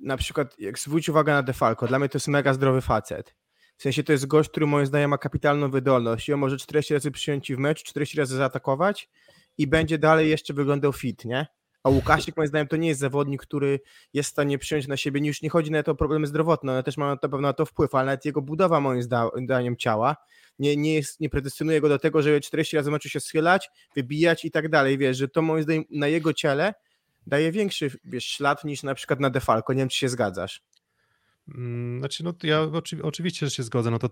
na 0.00 0.16
przykład 0.16 0.58
jak 0.58 0.78
zwróć 0.78 1.08
uwagę 1.08 1.32
na 1.32 1.42
Defalco, 1.42 1.86
dla 1.86 1.98
mnie 1.98 2.08
to 2.08 2.16
jest 2.16 2.28
mega 2.28 2.54
zdrowy 2.54 2.80
facet. 2.80 3.34
W 3.76 3.82
sensie 3.82 4.04
to 4.04 4.12
jest 4.12 4.26
gość, 4.26 4.50
który 4.50 4.66
moim 4.66 4.86
zdaniem 4.86 5.10
ma 5.10 5.18
kapitalną 5.18 5.70
wydolność 5.70 6.28
i 6.28 6.32
on 6.32 6.40
może 6.40 6.56
40 6.56 6.94
razy 6.94 7.10
przyjąć 7.10 7.52
w 7.52 7.58
mecz, 7.58 7.82
40 7.82 8.18
razy 8.18 8.36
zaatakować 8.36 9.08
i 9.58 9.66
będzie 9.66 9.98
dalej 9.98 10.30
jeszcze 10.30 10.54
wyglądał 10.54 10.92
fit, 10.92 11.24
nie? 11.24 11.46
A 11.82 11.90
Łukasik 11.90 12.36
moim 12.36 12.48
zdaniem 12.48 12.68
to 12.68 12.76
nie 12.76 12.88
jest 12.88 13.00
zawodnik, 13.00 13.42
który 13.42 13.80
jest 14.12 14.28
w 14.28 14.32
stanie 14.32 14.58
przyjąć 14.58 14.88
na 14.88 14.96
siebie, 14.96 15.26
już 15.26 15.42
nie 15.42 15.50
chodzi 15.50 15.70
nawet 15.70 15.88
o 15.88 15.94
problemy 15.94 16.26
zdrowotne, 16.26 16.72
one 16.72 16.82
też 16.82 16.96
mają 16.96 17.10
na 17.10 17.16
pewno 17.16 17.40
na 17.40 17.52
to 17.52 17.66
wpływ, 17.66 17.94
ale 17.94 18.06
nawet 18.06 18.24
jego 18.24 18.42
budowa 18.42 18.80
moim 18.80 19.02
zda- 19.02 19.30
zdaniem 19.44 19.76
ciała 19.76 20.16
nie, 20.58 20.76
nie, 20.76 20.94
jest, 20.94 21.20
nie 21.20 21.30
predestynuje 21.30 21.80
go 21.80 21.88
do 21.88 21.98
tego, 21.98 22.22
żeby 22.22 22.40
40 22.40 22.76
razy 22.76 22.90
meczu 22.90 23.08
się 23.08 23.20
schylać, 23.20 23.70
wybijać 23.96 24.44
i 24.44 24.50
tak 24.50 24.68
dalej, 24.68 24.98
wiesz, 24.98 25.16
że 25.16 25.28
to 25.28 25.42
moim 25.42 25.62
zdaniem 25.62 25.84
na 25.90 26.08
jego 26.08 26.32
ciele 26.32 26.74
daje 27.26 27.52
większy 27.52 27.90
wiesz, 28.04 28.24
ślad 28.24 28.64
niż 28.64 28.82
na 28.82 28.94
przykład 28.94 29.20
na 29.20 29.30
Defalco, 29.30 29.72
nie 29.72 29.78
wiem 29.78 29.88
czy 29.88 29.98
się 29.98 30.08
zgadzasz. 30.08 30.62
Mm, 31.48 31.98
Znaczy, 31.98 32.24
no 32.24 32.34
ja 32.42 32.60
oczy, 32.62 33.02
oczywiście, 33.02 33.46
że 33.46 33.50
się 33.50 33.62
zgodzę. 33.62 33.90
No 33.90 33.98
to 33.98 34.10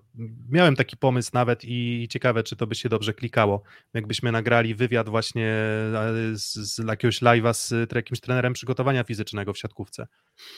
miałem 0.49 0.77
taki 0.77 0.97
pomysł 0.97 1.31
nawet 1.35 1.65
i 1.65 2.09
ciekawe, 2.11 2.43
czy 2.43 2.57
to 2.57 2.67
by 2.67 2.75
się 2.75 2.89
dobrze 2.89 3.15
klikało. 3.15 3.63
Jakbyśmy 3.95 4.33
nagrali 4.33 4.75
wywiad 4.75 5.09
właśnie 5.09 5.47
e, 5.47 6.13
z, 6.35 6.53
z 6.55 6.79
jakiegoś 6.89 7.23
live'a 7.23 7.55
z 7.55 7.93
jakimś 7.95 8.21
trenerem 8.21 8.53
przygotowania 8.53 9.05
fizycznego 9.05 9.53
w 9.53 9.59
siatkówce, 9.59 10.07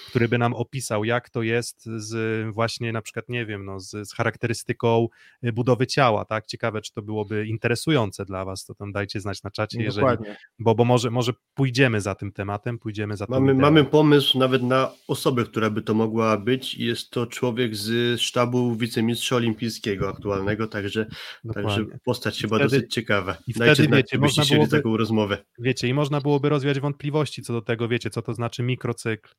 który 0.08 0.28
by 0.28 0.38
nam 0.38 0.54
opisał, 0.54 1.04
jak 1.04 1.30
to 1.30 1.42
jest 1.42 1.84
z 1.84 2.14
właśnie 2.54 2.92
na 2.92 3.02
przykład, 3.02 3.28
nie 3.28 3.46
wiem, 3.46 3.64
no, 3.64 3.80
z, 3.80 4.08
z 4.08 4.14
charakterystyką 4.14 5.08
y, 5.44 5.52
budowy 5.52 5.86
ciała, 5.86 6.24
tak? 6.24 6.46
Ciekawe, 6.46 6.80
czy 6.80 6.92
to 6.92 7.02
byłoby 7.02 7.46
interesujące 7.46 8.24
dla 8.24 8.44
was, 8.44 8.64
to 8.64 8.74
tam 8.74 8.92
dajcie 8.92 9.20
znać 9.20 9.42
na 9.42 9.50
czacie, 9.50 9.82
jeżeli, 9.82 10.06
Dokładnie. 10.06 10.36
bo, 10.58 10.74
bo 10.74 10.84
może, 10.84 11.10
może 11.10 11.32
pójdziemy 11.54 12.00
za 12.00 12.14
tym 12.14 12.32
tematem, 12.32 12.78
pójdziemy 12.78 13.16
za 13.16 13.26
tym 13.26 13.34
Mamy, 13.34 13.54
mamy 13.54 13.84
pomysł 13.84 14.38
nawet 14.38 14.62
na 14.62 14.90
osobę, 15.08 15.44
która 15.44 15.70
by 15.70 15.82
to 15.82 15.94
mogła 15.94 16.36
być 16.36 16.63
i 16.74 16.84
jest 16.84 17.10
to 17.10 17.26
człowiek 17.26 17.76
z 17.76 18.20
sztabu 18.20 18.76
wicemistrza 18.76 19.36
olimpijskiego 19.36 20.08
aktualnego, 20.08 20.66
także, 20.66 21.06
także 21.54 21.84
postać 22.04 22.40
chyba 22.40 22.56
wtedy- 22.56 22.76
dosyć 22.76 22.94
ciekawa. 22.94 23.36
i 23.46 23.52
Dajcie 23.52 23.74
wtedy, 23.74 23.88
znać, 23.88 24.04
wiecie, 24.04 24.18
można 24.18 24.44
byłoby- 24.44 24.70
taką 24.76 24.96
rozmowę. 24.96 25.38
Wiecie, 25.58 25.88
i 25.88 25.94
można 25.94 26.20
byłoby 26.20 26.48
rozwiać 26.48 26.80
wątpliwości 26.80 27.42
co 27.42 27.52
do 27.52 27.62
tego, 27.62 27.88
wiecie, 27.88 28.10
co 28.10 28.22
to 28.22 28.34
znaczy 28.34 28.62
mikrocykl, 28.62 29.30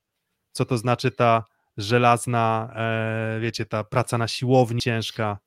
co 0.51 0.65
to 0.65 0.77
znaczy 0.77 1.11
ta 1.11 1.43
żelazna, 1.77 2.73
e, 2.75 3.39
wiecie, 3.41 3.65
ta 3.65 3.83
praca 3.83 4.17
na 4.17 4.27
siłowni 4.27 4.81
ciężka, 4.81 5.37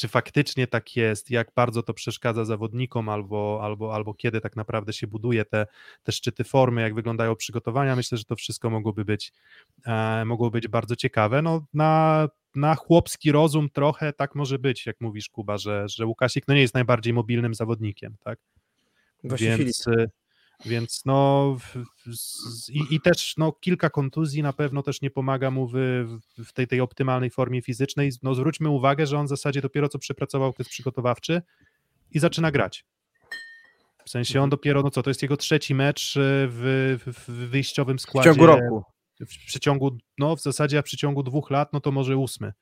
czy 0.00 0.08
faktycznie 0.08 0.66
tak 0.66 0.96
jest, 0.96 1.30
jak 1.30 1.52
bardzo 1.56 1.82
to 1.82 1.94
przeszkadza 1.94 2.44
zawodnikom, 2.44 3.08
albo, 3.08 3.60
albo, 3.62 3.94
albo 3.94 4.14
kiedy 4.14 4.40
tak 4.40 4.56
naprawdę 4.56 4.92
się 4.92 5.06
buduje 5.06 5.44
te, 5.44 5.66
te 6.02 6.12
szczyty 6.12 6.44
formy, 6.44 6.82
jak 6.82 6.94
wyglądają 6.94 7.36
przygotowania. 7.36 7.96
Myślę, 7.96 8.18
że 8.18 8.24
to 8.24 8.36
wszystko 8.36 8.70
mogłoby 8.70 9.04
być, 9.04 9.32
e, 9.86 10.24
mogłoby 10.24 10.60
być 10.60 10.68
bardzo 10.68 10.96
ciekawe. 10.96 11.42
No, 11.42 11.66
na, 11.74 12.28
na 12.54 12.74
chłopski 12.74 13.32
rozum 13.32 13.70
trochę 13.70 14.12
tak 14.12 14.34
może 14.34 14.58
być, 14.58 14.86
jak 14.86 15.00
mówisz, 15.00 15.28
Kuba, 15.28 15.58
że, 15.58 15.88
że 15.88 16.06
Łukasik 16.06 16.48
no 16.48 16.54
nie 16.54 16.60
jest 16.60 16.74
najbardziej 16.74 17.12
mobilnym 17.12 17.54
zawodnikiem, 17.54 18.16
tak? 18.24 18.38
Właśnie 19.24 19.46
Filip. 19.46 19.58
więc, 19.58 19.86
y, 19.86 20.10
więc 20.66 21.02
no 21.04 21.56
w- 21.60 21.76
w- 22.06 22.70
i, 22.70 22.94
i 22.94 23.00
też 23.00 23.34
no, 23.36 23.52
kilka 23.52 23.90
kontuzji 23.90 24.42
na 24.42 24.52
pewno 24.52 24.82
też 24.82 25.02
nie 25.02 25.10
pomaga 25.10 25.50
mu 25.50 25.68
w, 25.68 25.74
w 26.44 26.52
tej, 26.52 26.66
tej 26.66 26.80
optymalnej 26.80 27.30
formie 27.30 27.62
fizycznej. 27.62 28.10
No, 28.22 28.34
zwróćmy 28.34 28.68
uwagę, 28.68 29.06
że 29.06 29.18
on 29.18 29.26
w 29.26 29.28
zasadzie 29.28 29.60
dopiero 29.60 29.88
co 29.88 29.98
przepracował 29.98 30.48
okres 30.48 30.68
przygotowawczy 30.68 31.42
i 32.10 32.18
zaczyna 32.18 32.50
grać. 32.50 32.84
W 34.04 34.10
sensie 34.10 34.42
on 34.42 34.50
dopiero, 34.50 34.82
no 34.82 34.90
co, 34.90 35.02
to 35.02 35.10
jest 35.10 35.22
jego 35.22 35.36
trzeci 35.36 35.74
mecz 35.74 36.16
y, 36.16 36.20
w, 36.48 36.98
w, 37.06 37.28
w 37.28 37.48
wyjściowym 37.48 37.98
W 37.98 38.00
składzie. 38.00 38.30
ciągu 38.30 38.46
roku. 38.46 38.82
W 39.20 39.46
przeciągu, 39.46 39.98
no 40.18 40.36
w 40.36 40.40
zasadzie 40.42 40.78
a 40.78 40.82
w 40.82 40.84
przeciągu 40.84 41.22
dwóch 41.22 41.50
lat, 41.50 41.72
no 41.72 41.80
to 41.80 41.92
może 41.92 42.16
ósmy. 42.16 42.52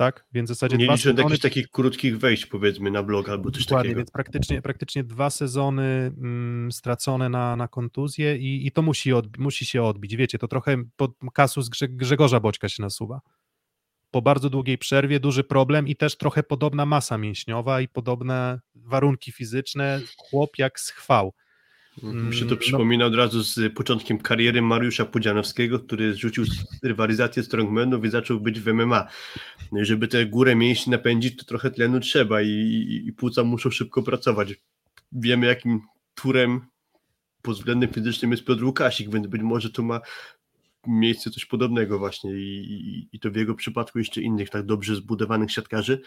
Tak? 0.00 0.26
Więc 0.32 0.50
w 0.50 0.54
zasadzie 0.54 0.76
Nie 0.76 0.84
dwa 0.84 0.96
sezony 0.96 1.22
jakichś 1.22 1.40
takich 1.40 1.70
krótkich 1.70 2.18
wejść 2.18 2.46
powiedzmy 2.46 2.90
na 2.90 3.02
blog 3.02 3.28
albo 3.28 3.50
coś 3.50 3.64
Dokładnie, 3.64 3.88
takiego. 3.88 3.98
więc 3.98 4.10
praktycznie, 4.10 4.62
praktycznie 4.62 5.04
dwa 5.04 5.30
sezony 5.30 5.82
mm, 5.82 6.72
stracone 6.72 7.28
na, 7.28 7.56
na 7.56 7.68
kontuzję 7.68 8.36
i, 8.36 8.66
i 8.66 8.72
to 8.72 8.82
musi, 8.82 9.10
musi 9.38 9.66
się 9.66 9.82
odbić. 9.82 10.16
Wiecie, 10.16 10.38
to 10.38 10.48
trochę 10.48 10.76
pod 10.96 11.12
kasus 11.34 11.68
Grze, 11.68 11.88
Grzegorza 11.88 12.40
Boćka 12.40 12.68
się 12.68 12.82
nasuwa. 12.82 13.20
Po 14.10 14.22
bardzo 14.22 14.50
długiej 14.50 14.78
przerwie 14.78 15.20
duży 15.20 15.44
problem 15.44 15.88
i 15.88 15.96
też 15.96 16.16
trochę 16.16 16.42
podobna 16.42 16.86
masa 16.86 17.18
mięśniowa 17.18 17.80
i 17.80 17.88
podobne 17.88 18.60
warunki 18.74 19.32
fizyczne. 19.32 20.00
Chłop 20.16 20.58
jak 20.58 20.80
schwał. 20.80 21.34
Mi 22.02 22.36
się 22.36 22.44
to 22.44 22.50
no- 22.50 22.56
przypomina 22.56 23.06
od 23.06 23.14
razu 23.14 23.42
z 23.42 23.74
początkiem 23.74 24.18
kariery 24.18 24.62
Mariusza 24.62 25.04
Pudzianowskiego, 25.04 25.80
który 25.80 26.14
zrzucił 26.14 26.44
rywalizację 26.82 27.42
strongmanów 27.42 28.04
i 28.04 28.10
zaczął 28.10 28.40
być 28.40 28.60
w 28.60 28.66
MMA. 28.66 29.06
No 29.72 29.80
i 29.80 29.84
żeby 29.84 30.08
tę 30.08 30.26
górę 30.26 30.56
mięśni 30.56 30.90
napędzić, 30.90 31.36
to 31.36 31.44
trochę 31.44 31.70
tlenu 31.70 32.00
trzeba 32.00 32.42
i, 32.42 32.48
i, 32.48 33.08
i 33.08 33.12
płuca 33.12 33.44
muszą 33.44 33.70
szybko 33.70 34.02
pracować. 34.02 34.54
Wiemy, 35.12 35.46
jakim 35.46 35.80
turem 36.14 36.60
pod 37.42 37.56
względem 37.56 37.92
fizycznym 37.92 38.30
jest 38.30 38.44
Piotr 38.44 38.64
Łukasik, 38.64 39.10
więc 39.10 39.26
być 39.26 39.42
może 39.42 39.70
tu 39.70 39.82
ma 39.82 40.00
miejsce 40.86 41.30
coś 41.30 41.44
podobnego 41.44 41.98
właśnie 41.98 42.32
i, 42.32 42.72
i, 42.72 43.08
i 43.12 43.20
to 43.20 43.30
w 43.30 43.36
jego 43.36 43.54
przypadku 43.54 43.98
jeszcze 43.98 44.22
innych 44.22 44.50
tak 44.50 44.66
dobrze 44.66 44.96
zbudowanych 44.96 45.52
siatkarzy. 45.52 46.00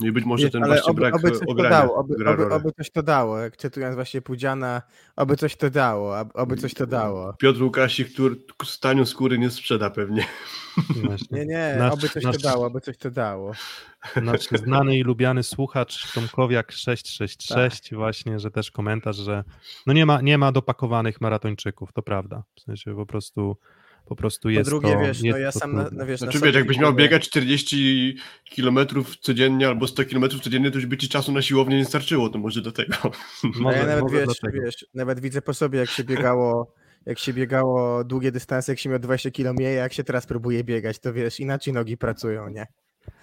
No 0.00 0.06
i 0.06 0.12
być 0.12 0.24
może 0.24 0.44
Wiesz, 0.44 0.52
ten 0.52 0.64
właśnie 0.66 0.90
oby, 0.92 1.00
brak 1.00 1.14
oby 1.14 1.30
coś 1.30 1.46
to 1.48 1.54
dało, 1.54 1.94
oby, 1.96 2.14
oby, 2.30 2.54
oby 2.54 2.72
coś 2.72 2.90
to 2.90 3.02
dało, 3.02 3.38
jak 3.38 3.56
cytując 3.56 3.94
właśnie 3.94 4.22
Pudziana, 4.22 4.82
oby 5.16 5.36
coś 5.36 5.56
to 5.56 5.70
dało, 5.70 6.18
ob- 6.20 6.30
oby 6.34 6.56
coś 6.56 6.74
to 6.74 6.86
dało. 6.86 7.32
Piotr 7.38 7.62
Łukasik, 7.62 8.12
który 8.12 8.36
z 8.64 8.80
tanią 8.80 9.06
skóry 9.06 9.38
nie 9.38 9.50
sprzeda 9.50 9.90
pewnie. 9.90 10.24
Właśnie. 11.04 11.38
Nie, 11.38 11.46
nie, 11.46 11.74
Nasz- 11.78 11.92
oby 11.94 12.08
coś 12.08 12.24
nasz- 12.24 12.36
to 12.36 12.42
dało, 12.42 12.66
oby 12.66 12.80
coś 12.80 12.98
to 12.98 13.10
dało. 13.10 13.52
Nasz 14.22 14.48
znany 14.48 14.98
i 14.98 15.02
lubiany 15.02 15.42
słuchacz 15.42 16.12
Tomkowiak 16.12 16.72
666 16.72 17.88
Tak. 17.90 17.98
właśnie, 17.98 18.38
że 18.38 18.50
też 18.50 18.70
komentarz, 18.70 19.16
że 19.16 19.44
no 19.86 19.92
nie 19.92 20.06
ma, 20.06 20.20
nie 20.20 20.38
ma 20.38 20.52
dopakowanych 20.52 21.20
maratończyków, 21.20 21.92
to 21.92 22.02
prawda. 22.02 22.42
W 22.56 22.60
sensie 22.60 22.94
po 22.96 23.06
prostu 23.06 23.56
po 24.10 24.16
prostu 24.16 24.42
Po 24.42 24.50
jest 24.50 24.70
drugie, 24.70 24.92
to, 24.92 25.00
wiesz, 25.00 25.22
no 25.22 25.36
ja 25.38 25.52
to 25.52 25.58
sam, 25.58 25.74
na, 25.74 25.88
no 25.92 26.06
wiesz, 26.06 26.20
na 26.20 26.24
Znaczy 26.24 26.38
sobie 26.38 26.48
wiesz, 26.48 26.56
jakbyś 26.56 26.78
miał 26.78 26.94
biegać 26.94 27.28
40 27.28 28.16
km 28.56 28.78
codziennie 29.20 29.68
albo 29.68 29.86
100 29.86 30.04
km 30.04 30.28
codziennie, 30.28 30.70
to 30.70 30.76
już 30.76 30.86
by 30.86 30.96
ci 30.96 31.08
czasu 31.08 31.32
na 31.32 31.42
siłownię 31.42 31.76
nie 31.76 31.84
starczyło, 31.84 32.28
to 32.28 32.38
może 32.38 32.62
do 32.62 32.72
tego. 32.72 32.94
No 33.60 33.72
ja 33.72 33.86
nawet 33.86 34.12
wiesz, 34.12 34.26
dlatego. 34.40 34.64
wiesz, 34.64 34.86
nawet 34.94 35.20
widzę 35.20 35.42
po 35.42 35.54
sobie, 35.54 35.78
jak 35.78 35.90
się 35.90 36.04
biegało, 36.04 36.74
jak 37.06 37.18
się 37.18 37.32
biegało 37.32 38.04
długie 38.04 38.32
dystanse, 38.32 38.72
jak 38.72 38.78
się 38.78 38.90
miał 38.90 38.98
20 38.98 39.30
km 39.30 39.56
jak 39.60 39.92
się 39.92 40.04
teraz 40.04 40.26
próbuje 40.26 40.64
biegać, 40.64 40.98
to 40.98 41.12
wiesz, 41.12 41.40
inaczej 41.40 41.74
nogi 41.74 41.96
pracują, 41.96 42.48
nie? 42.48 42.66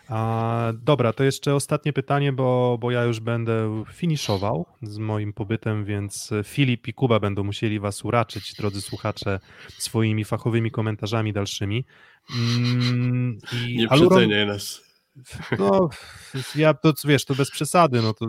A, 0.10 0.74
dobra, 0.82 1.14
to 1.14 1.24
jeszcze 1.24 1.56
ostatnie 1.56 1.94
pytanie, 1.94 2.34
bo, 2.34 2.78
bo 2.82 2.92
ja 2.92 3.04
już 3.04 3.20
będę 3.20 3.84
finiszował 3.94 4.66
z 4.82 4.98
moim 4.98 5.34
pobytem, 5.34 5.86
więc 5.86 6.34
Filip 6.44 6.88
i 6.88 6.94
Kuba 6.94 7.20
będą 7.20 7.44
musieli 7.44 7.80
was 7.80 8.06
uraczyć, 8.06 8.54
drodzy 8.54 8.82
słuchacze, 8.82 9.40
swoimi 9.78 10.26
fachowymi 10.26 10.72
komentarzami 10.72 11.34
dalszymi. 11.34 11.86
Mm, 12.36 13.38
Nie 13.68 13.88
przeceniaj 13.88 14.48
nas. 14.48 14.88
No, 15.60 15.90
ja 16.56 16.74
to 16.74 16.94
wiesz, 17.06 17.26
to 17.26 17.36
bez 17.36 17.52
przesady, 17.52 18.02
no 18.02 18.14
to 18.14 18.26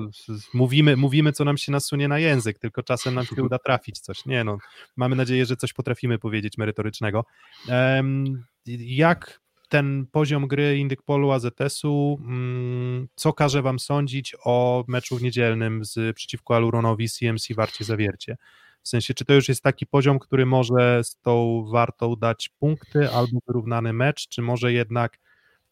mówimy, 0.54 0.96
mówimy, 0.96 1.32
co 1.32 1.44
nam 1.44 1.58
się 1.58 1.72
nasunie 1.72 2.08
na 2.08 2.18
język, 2.18 2.58
tylko 2.58 2.82
czasem 2.82 3.14
nam 3.14 3.26
się 3.26 3.42
uda 3.42 3.58
trafić 3.58 3.98
coś. 3.98 4.26
Nie 4.26 4.44
no, 4.44 4.58
mamy 4.96 5.16
nadzieję, 5.16 5.46
że 5.46 5.56
coś 5.56 5.72
potrafimy 5.72 6.18
powiedzieć 6.18 6.58
merytorycznego. 6.58 7.24
Em, 7.68 8.44
jak 8.66 9.40
ten 9.68 10.06
poziom 10.12 10.48
gry 10.48 10.78
Indykpolu 10.78 11.30
AZS-u, 11.30 12.18
mm, 12.20 13.08
co 13.14 13.32
każe 13.32 13.62
wam 13.62 13.78
sądzić 13.78 14.36
o 14.44 14.84
meczu 14.88 15.18
niedzielnym 15.18 15.84
z, 15.84 16.16
przeciwko 16.16 16.56
Aluronowi 16.56 17.08
CMC 17.08 17.54
Warcie 17.54 17.84
Zawiercie? 17.84 18.36
W 18.82 18.88
sensie, 18.88 19.14
czy 19.14 19.24
to 19.24 19.34
już 19.34 19.48
jest 19.48 19.62
taki 19.62 19.86
poziom, 19.86 20.18
który 20.18 20.46
może 20.46 21.04
z 21.04 21.16
tą 21.16 21.64
Wartą 21.72 22.16
dać 22.16 22.48
punkty 22.58 23.10
albo 23.10 23.38
wyrównany 23.46 23.92
mecz, 23.92 24.28
czy 24.28 24.42
może 24.42 24.72
jednak 24.72 25.18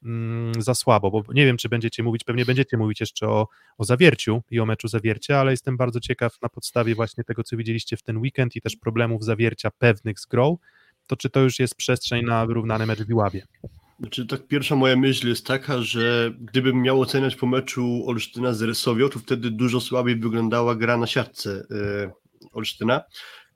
mm, 0.03 0.63
za 0.63 0.75
słabo, 0.75 1.11
bo 1.11 1.23
nie 1.33 1.47
wiem, 1.47 1.57
czy 1.57 1.69
będziecie 1.69 2.03
mówić, 2.03 2.25
pewnie 2.25 2.45
będziecie 2.45 2.77
mówić 2.77 3.01
jeszcze 3.01 3.29
o, 3.29 3.49
o 3.79 3.85
zawierciu 3.85 4.43
i 4.51 4.61
o 4.61 4.67
meczu 4.67 4.89
zawiercia, 4.89 5.41
ale 5.41 5.51
jestem 5.51 5.77
bardzo 5.77 6.01
ciekaw 6.01 6.43
na 6.43 6.49
podstawie 6.49 6.95
właśnie 6.95 7.25
tego, 7.25 7.45
co 7.45 7.57
widzieliście 7.57 7.97
w 7.97 8.03
ten 8.03 8.19
weekend 8.19 8.57
i 8.57 8.61
też 8.61 8.77
problemów 8.77 9.25
zawiercia 9.25 9.71
pewnych 9.71 10.21
z 10.21 10.27
grą, 10.27 10.59
to 11.07 11.17
czy 11.17 11.31
to 11.31 11.41
już 11.41 11.59
jest 11.59 11.75
przestrzeń 11.75 12.25
na 12.25 12.47
wyrównany 12.47 12.87
mecz 12.87 13.03
w 13.03 13.11
Iławie? 13.11 13.47
Znaczy, 14.01 14.27
tak 14.27 14.47
pierwsza 14.47 14.77
moja 14.77 14.97
myśl 14.97 15.29
jest 15.29 15.47
taka, 15.47 15.83
że 15.83 16.33
gdybym 16.41 16.83
miał 16.83 17.01
oceniać 17.01 17.37
po 17.37 17.47
meczu 17.47 18.03
Olsztyna 18.07 18.53
z 18.53 18.63
Resowią, 18.63 19.09
to 19.09 19.19
wtedy 19.19 19.51
dużo 19.51 19.81
słabiej 19.81 20.17
wyglądała 20.17 20.75
gra 20.75 20.97
na 20.97 21.07
siatce 21.07 21.67
e, 21.71 22.13
Olsztyna, 22.53 23.03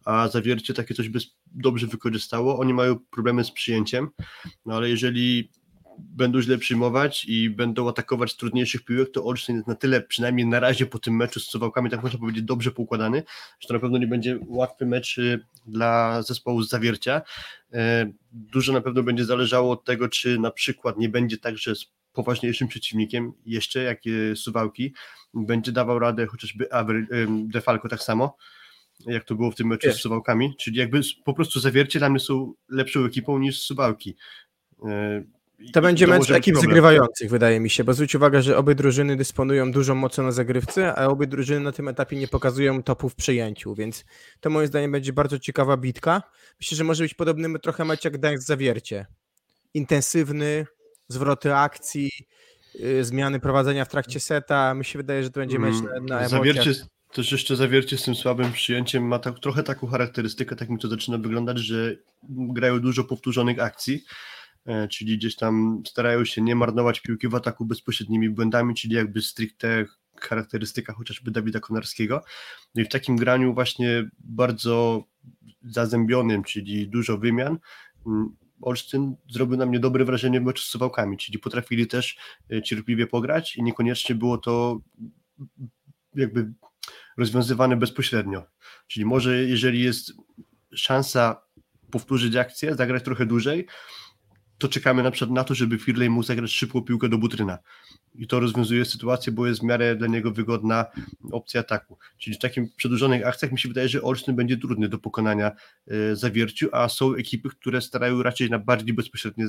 a 0.05 0.29
zawiercie 0.29 0.75
takie 0.75 0.95
coś 0.95 1.09
by 1.09 1.19
dobrze 1.47 1.87
wykorzystało. 1.87 2.59
Oni 2.59 2.75
mają 2.75 2.99
problemy 3.11 3.45
z 3.45 3.51
przyjęciem, 3.51 4.09
no 4.67 4.75
ale 4.75 4.91
jeżeli 4.91 5.51
będą 5.99 6.43
źle 6.43 6.59
przyjmować 6.59 7.25
i 7.25 7.51
będą 7.51 7.89
atakować 7.89 8.37
trudniejszych 8.37 8.85
piłek, 8.85 9.11
to 9.11 9.25
Olsztyn 9.25 9.57
jest 9.57 9.69
na 9.69 9.75
tyle, 9.75 10.01
przynajmniej 10.01 10.47
na 10.47 10.61
razie 10.61 10.87
po 10.87 10.99
tym 10.99 11.17
meczu 11.17 11.41
z 11.41 11.45
Suwałkami, 11.45 11.91
tak 11.91 12.03
można 12.03 12.19
powiedzieć, 12.19 12.43
dobrze 12.45 12.71
poukładany, 12.71 13.23
że 13.61 13.69
to 13.69 13.75
na 13.75 13.81
pewno 13.81 13.99
nie 13.99 14.07
będzie 14.07 14.39
łatwy 14.47 14.87
mecz 14.87 15.19
y, 15.19 15.45
dla 15.67 16.23
zespołu 16.23 16.63
z 16.63 16.69
Zawiercia. 16.69 17.23
E, 17.73 18.13
dużo 18.33 18.73
na 18.73 18.81
pewno 18.81 19.03
będzie 19.03 19.25
zależało 19.25 19.73
od 19.73 19.85
tego, 19.85 20.09
czy 20.09 20.39
na 20.39 20.51
przykład 20.51 20.99
nie 20.99 21.09
będzie 21.09 21.39
tak, 21.39 21.59
że 21.59 21.75
z 21.75 21.87
poważniejszym 22.13 22.69
przeciwnikiem 22.69 23.33
jeszcze, 23.47 23.83
jak 23.83 24.01
Suwałki, 24.35 24.95
będzie 25.35 25.73
dawał 25.73 25.99
radę 25.99 26.27
chociażby 26.27 26.69
Defalco 27.29 27.89
tak 27.89 28.03
samo, 28.03 28.37
jak 29.07 29.25
to 29.25 29.35
było 29.35 29.51
w 29.51 29.55
tym 29.55 29.67
meczu 29.67 29.93
z 29.93 29.97
Suwałkami, 29.97 30.55
czyli 30.59 30.77
jakby 30.77 31.01
po 31.25 31.35
prostu 31.35 31.61
Zawiercie 31.61 31.99
dla 31.99 32.11
mnie 32.11 32.21
są 32.21 32.55
lepszą 32.69 33.05
ekipą 33.05 33.39
niż 33.39 33.63
Suwałki. 33.63 34.17
To 35.73 35.83
będzie 35.83 36.07
mecz 36.07 36.31
ekip 36.31 36.55
problem. 36.55 36.71
zagrywających, 36.71 37.31
wydaje 37.31 37.61
mi 37.61 37.71
się, 37.71 37.85
bo 37.85 37.95
zwróć 37.95 38.15
uwagę, 38.15 38.43
że 38.43 38.57
obie 38.57 38.75
drużyny 38.75 39.17
dysponują 39.17 39.73
dużą 39.73 39.95
mocą 39.95 40.23
na 40.23 40.33
zagrywce, 40.33 40.95
a 40.95 41.07
obie 41.07 41.27
drużyny 41.27 41.61
na 41.61 41.73
tym 41.73 41.89
etapie 41.89 42.17
nie 42.17 42.29
pokazują 42.29 42.83
topu 42.83 43.09
w 43.09 43.15
przyjęciu, 43.15 43.75
więc 43.75 44.05
to 44.41 44.51
moim 44.51 44.67
zdaniem 44.67 44.93
będzie 44.93 45.13
bardzo 45.13 45.39
ciekawa 45.39 45.77
bitka. 45.77 46.23
Myślę, 46.61 46.77
że 46.77 46.85
może 46.85 47.05
być 47.05 47.15
podobny 47.15 47.59
trochę 47.59 47.85
mecz 47.85 48.05
jak 48.05 48.19
Gdańsk 48.19 48.47
Zawiercie. 48.47 49.07
Intensywny, 49.75 50.67
zwroty 51.09 51.55
akcji, 51.55 52.11
yy, 52.75 53.05
zmiany 53.05 53.41
prowadzenia 53.41 53.85
w 53.85 53.89
trakcie 53.89 54.21
seta. 54.21 54.75
Mi 54.75 54.85
się 54.85 54.99
wydaje, 54.99 55.23
że 55.23 55.31
to 55.31 55.41
będzie 55.41 55.59
mecz 55.59 55.75
na, 55.75 55.81
na 55.81 55.95
emocjach. 55.97 56.29
Zawiercie, 56.29 56.75
też 57.13 57.33
jeszcze 57.33 57.57
zawiercie 57.57 57.99
z 57.99 58.03
tym 58.03 58.15
słabym 58.15 58.53
przyjęciem 58.53 59.09
ma 59.09 59.19
tak, 59.19 59.39
trochę 59.39 59.63
taką 59.63 59.87
charakterystykę, 59.87 60.57
tak 60.57 60.69
mi 60.69 60.79
to 60.79 60.89
zaczyna 60.89 61.19
wyglądać, 61.19 61.59
że 61.59 61.97
grają 62.29 62.81
dużo 62.81 63.05
powtórzonych 63.05 63.61
akcji 63.61 64.05
czyli 64.91 65.19
gdzieś 65.19 65.37
tam 65.37 65.83
starają 65.87 66.25
się 66.25 66.43
nie 66.43 66.55
marnować 66.55 67.01
piłki 67.01 67.29
w 67.29 67.35
ataku 67.35 67.65
bezpośrednimi 67.65 68.31
błędami, 68.31 68.75
czyli 68.75 68.95
jakby 68.95 69.23
stricte 69.23 69.87
charakterystyka 70.21 70.93
chociażby 70.93 71.31
Dawida 71.31 71.61
Konarskiego. 71.61 72.25
No 72.75 72.83
i 72.83 72.85
w 72.85 72.89
takim 72.89 73.17
graniu 73.17 73.55
właśnie 73.55 74.11
bardzo 74.19 75.05
zazębionym, 75.63 76.45
czyli 76.45 76.89
dużo 76.89 77.19
wymian, 77.19 77.59
mm, 78.07 78.37
Olsztyn 78.61 79.17
zrobił 79.31 79.57
na 79.57 79.67
mnie 79.67 79.81
dobre 79.81 80.05
wrażenie 80.05 80.41
w 80.41 80.45
meczu 80.45 80.63
z 80.63 80.67
Suwałkami, 80.67 81.17
czyli 81.17 81.39
potrafili 81.39 81.87
też 81.87 82.19
e, 82.53 82.63
cierpliwie 82.63 83.07
pograć 83.07 83.57
i 83.57 83.63
niekoniecznie 83.63 84.15
było 84.15 84.39
to 84.39 84.81
jakby 86.15 86.53
rozwiązywane 87.17 87.77
bezpośrednio. 87.77 88.43
Czyli 88.87 89.07
może 89.07 89.45
jeżeli 89.45 89.83
jest 89.83 90.13
szansa 90.75 91.43
powtórzyć 91.91 92.37
akcję, 92.37 92.75
zagrać 92.75 93.05
trochę 93.05 93.27
dłużej, 93.27 93.67
to 94.61 94.69
czekamy 94.69 95.03
na 95.03 95.11
przykład 95.11 95.35
na 95.35 95.45
to, 95.45 95.55
żeby 95.55 95.79
Firley 95.79 96.11
mógł 96.11 96.27
zagrać 96.27 96.51
szybką 96.51 96.83
piłkę 96.83 97.09
do 97.09 97.19
Butryna. 97.19 97.59
I 98.15 98.27
to 98.27 98.41
rozwiązuje 98.41 98.85
sytuację, 98.85 99.33
bo 99.33 99.47
jest 99.47 99.61
w 99.61 99.63
miarę 99.63 99.97
dla 99.97 100.07
niego 100.07 100.31
wygodna 100.31 100.87
opcja 101.33 101.61
ataku. 101.61 101.99
Czyli 102.19 102.37
w 102.37 102.39
takim 102.39 102.69
przedłużonych 102.77 103.27
akcjach 103.27 103.53
mi 103.53 103.59
się 103.59 103.69
wydaje, 103.69 103.89
że 103.89 104.03
Olsztyn 104.03 104.37
będzie 104.37 104.57
trudny 104.57 104.89
do 104.89 104.99
pokonania 104.99 105.53
y, 105.93 106.17
zawierciu, 106.17 106.69
a 106.73 106.89
są 106.89 107.15
ekipy, 107.15 107.49
które 107.49 107.81
starają 107.81 108.23
raczej 108.23 108.51
na 108.51 108.59
bardziej 108.59 108.95
bezpośrednie 108.95 109.49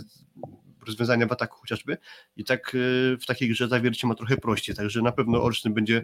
rozwiązania 0.88 1.28
w 1.28 1.32
ataku 1.32 1.58
chociażby. 1.60 1.98
I 2.38 2.44
tak 2.44 2.76
y, 2.76 3.18
w 3.22 3.26
takiej 3.26 3.50
grze 3.50 3.68
zawiercie 3.68 4.08
ma 4.08 4.16
trochę 4.16 4.38
prościej. 4.38 4.76
Także 4.76 5.02
na 5.02 5.12
pewno 5.12 5.44
Olsztyn 5.44 5.74
będzie 5.74 6.04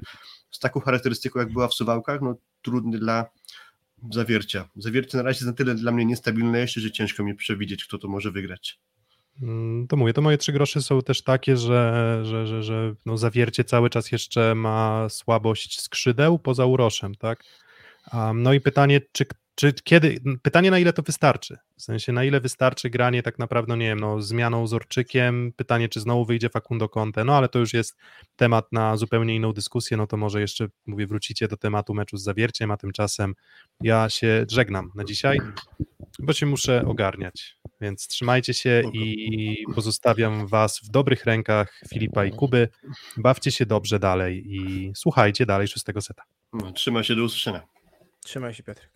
z 0.52 0.60
taką 0.60 0.80
charakterystyką, 0.80 1.40
jak 1.40 1.54
była 1.54 1.68
w 1.68 1.74
Suwałkach, 1.74 2.22
no 2.22 2.36
trudny 2.62 3.00
dla 3.00 3.26
zawiercia. 4.12 4.70
Zawiercie 4.76 5.18
na 5.18 5.24
razie 5.24 5.38
jest 5.38 5.48
na 5.48 5.54
tyle 5.54 5.76
dla 5.76 5.92
mnie 5.92 6.06
niestabilne 6.06 6.60
jeszcze, 6.60 6.82
że 6.82 6.92
ciężko 6.92 7.24
mi 7.24 7.36
przewidzieć, 7.36 7.86
kto 7.86 7.98
to 7.98 8.08
może 8.08 8.32
wygrać. 8.32 8.80
Mm, 9.42 9.88
to 9.88 9.96
mówię, 9.96 10.14
to 10.14 10.22
moje 10.22 10.38
trzy 10.38 10.52
grosze 10.52 10.82
są 10.82 11.02
też 11.02 11.22
takie, 11.22 11.58
że, 11.58 12.20
że, 12.24 12.48
że, 12.48 12.64
że 12.64 12.94
no 13.06 13.18
zawiercie 13.18 13.64
cały 13.64 13.90
czas 13.90 14.12
jeszcze 14.12 14.56
ma 14.56 15.10
słabość 15.10 15.82
skrzydeł 15.82 16.40
poza 16.40 16.66
uroszem, 16.66 17.16
tak? 17.16 17.44
Um, 18.14 18.44
no 18.44 18.54
i 18.54 18.62
pytanie, 18.62 19.02
czy, 19.12 19.26
czy 19.56 19.74
kiedy, 19.74 20.18
pytanie 20.42 20.72
na 20.72 20.80
ile 20.80 20.94
to 20.94 21.02
wystarczy, 21.02 21.58
w 21.78 21.82
sensie 21.82 22.12
na 22.12 22.24
ile 22.24 22.42
wystarczy 22.42 22.90
granie 22.90 23.24
tak 23.24 23.40
naprawdę, 23.40 23.78
nie 23.78 23.88
wiem, 23.88 24.00
no 24.00 24.22
zmianą 24.22 24.68
z 24.68 24.74
Orczykiem, 24.74 25.54
pytanie, 25.56 25.90
czy 25.90 26.00
znowu 26.00 26.26
wyjdzie 26.26 26.50
Facundo 26.50 26.90
Conte, 26.90 27.24
no 27.24 27.36
ale 27.36 27.50
to 27.50 27.60
już 27.60 27.74
jest 27.74 27.98
temat 28.36 28.72
na 28.72 28.98
zupełnie 28.98 29.36
inną 29.36 29.54
dyskusję, 29.54 29.98
no 29.98 30.08
to 30.08 30.18
może 30.18 30.42
jeszcze, 30.42 30.68
mówię, 30.86 31.08
wrócicie 31.08 31.48
do 31.48 31.58
tematu 31.58 31.94
meczu 31.94 32.18
z 32.18 32.24
Zawierciem, 32.24 32.72
a 32.72 32.78
tymczasem 32.78 33.36
ja 33.82 34.10
się 34.10 34.46
żegnam 34.52 34.92
na 34.96 35.04
dzisiaj, 35.04 35.40
bo 36.20 36.34
się 36.34 36.46
muszę 36.46 36.86
ogarniać. 36.86 37.58
Więc 37.82 38.08
trzymajcie 38.08 38.54
się 38.54 38.84
i 38.94 39.66
pozostawiam 39.76 40.48
Was 40.48 40.80
w 40.84 40.90
dobrych 40.90 41.26
rękach 41.26 41.82
Filipa 41.90 42.26
i 42.26 42.32
Kuby. 42.32 42.70
Bawcie 43.18 43.52
się 43.52 43.66
dobrze 43.66 44.00
dalej 44.00 44.56
i 44.56 44.92
słuchajcie 44.96 45.46
dalej 45.46 45.68
szóstego 45.68 46.02
seta. 46.02 46.24
No, 46.54 46.72
trzymaj 46.72 47.04
się 47.04 47.16
do 47.16 47.24
usłyszenia. 47.24 47.77
Trzymaj 48.28 48.54
się, 48.54 48.64
Piotr. 48.64 48.90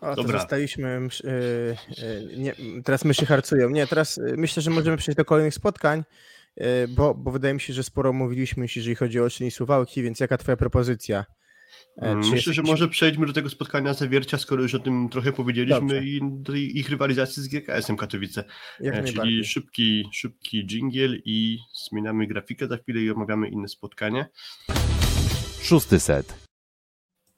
O, 0.00 0.14
to 0.14 0.22
Dobra. 0.22 0.38
zostaliśmy. 0.38 1.08
Yy, 1.24 1.76
yy, 2.02 2.38
nie, 2.38 2.54
teraz 2.84 3.04
myszy 3.04 3.26
harcują. 3.26 3.70
Nie, 3.70 3.86
teraz 3.86 4.16
yy, 4.16 4.36
myślę, 4.36 4.62
że 4.62 4.70
możemy 4.70 4.96
przejść 4.96 5.16
do 5.16 5.24
kolejnych 5.24 5.54
spotkań, 5.54 6.04
bo, 6.88 7.14
bo 7.14 7.30
wydaje 7.30 7.54
mi 7.54 7.60
się, 7.60 7.72
że 7.72 7.82
sporo 7.82 8.12
mówiliśmy, 8.12 8.66
jeżeli 8.76 8.94
chodzi 8.94 9.20
o 9.20 9.24
Ocean 9.24 9.50
Suwałki, 9.50 10.02
więc 10.02 10.20
jaka 10.20 10.38
Twoja 10.38 10.56
propozycja? 10.56 11.24
E, 11.96 12.14
Myślę, 12.14 12.36
jakiś... 12.36 12.54
że 12.54 12.62
może 12.62 12.88
przejdźmy 12.88 13.26
do 13.26 13.32
tego 13.32 13.50
spotkania 13.50 13.94
zawiercia, 13.94 14.38
skoro 14.38 14.62
już 14.62 14.74
o 14.74 14.78
tym 14.78 15.08
trochę 15.08 15.32
powiedzieliśmy 15.32 15.80
Dobrze. 15.80 16.04
i 16.04 16.20
do 16.22 16.54
ich 16.54 16.90
rywalizacji 16.90 17.42
z 17.42 17.48
GKS-em 17.48 17.96
Katowice. 17.96 18.44
Jak 18.80 18.94
e, 18.94 19.04
Czyli 19.04 19.44
szybki, 19.44 20.04
szybki 20.12 20.66
dżingiel 20.66 21.22
i 21.24 21.58
zmieniamy 21.88 22.26
grafikę 22.26 22.68
za 22.68 22.76
chwilę 22.76 23.00
i 23.00 23.10
omawiamy 23.10 23.48
inne 23.48 23.68
spotkanie. 23.68 24.26
Szósty 25.62 26.00
set. 26.00 26.47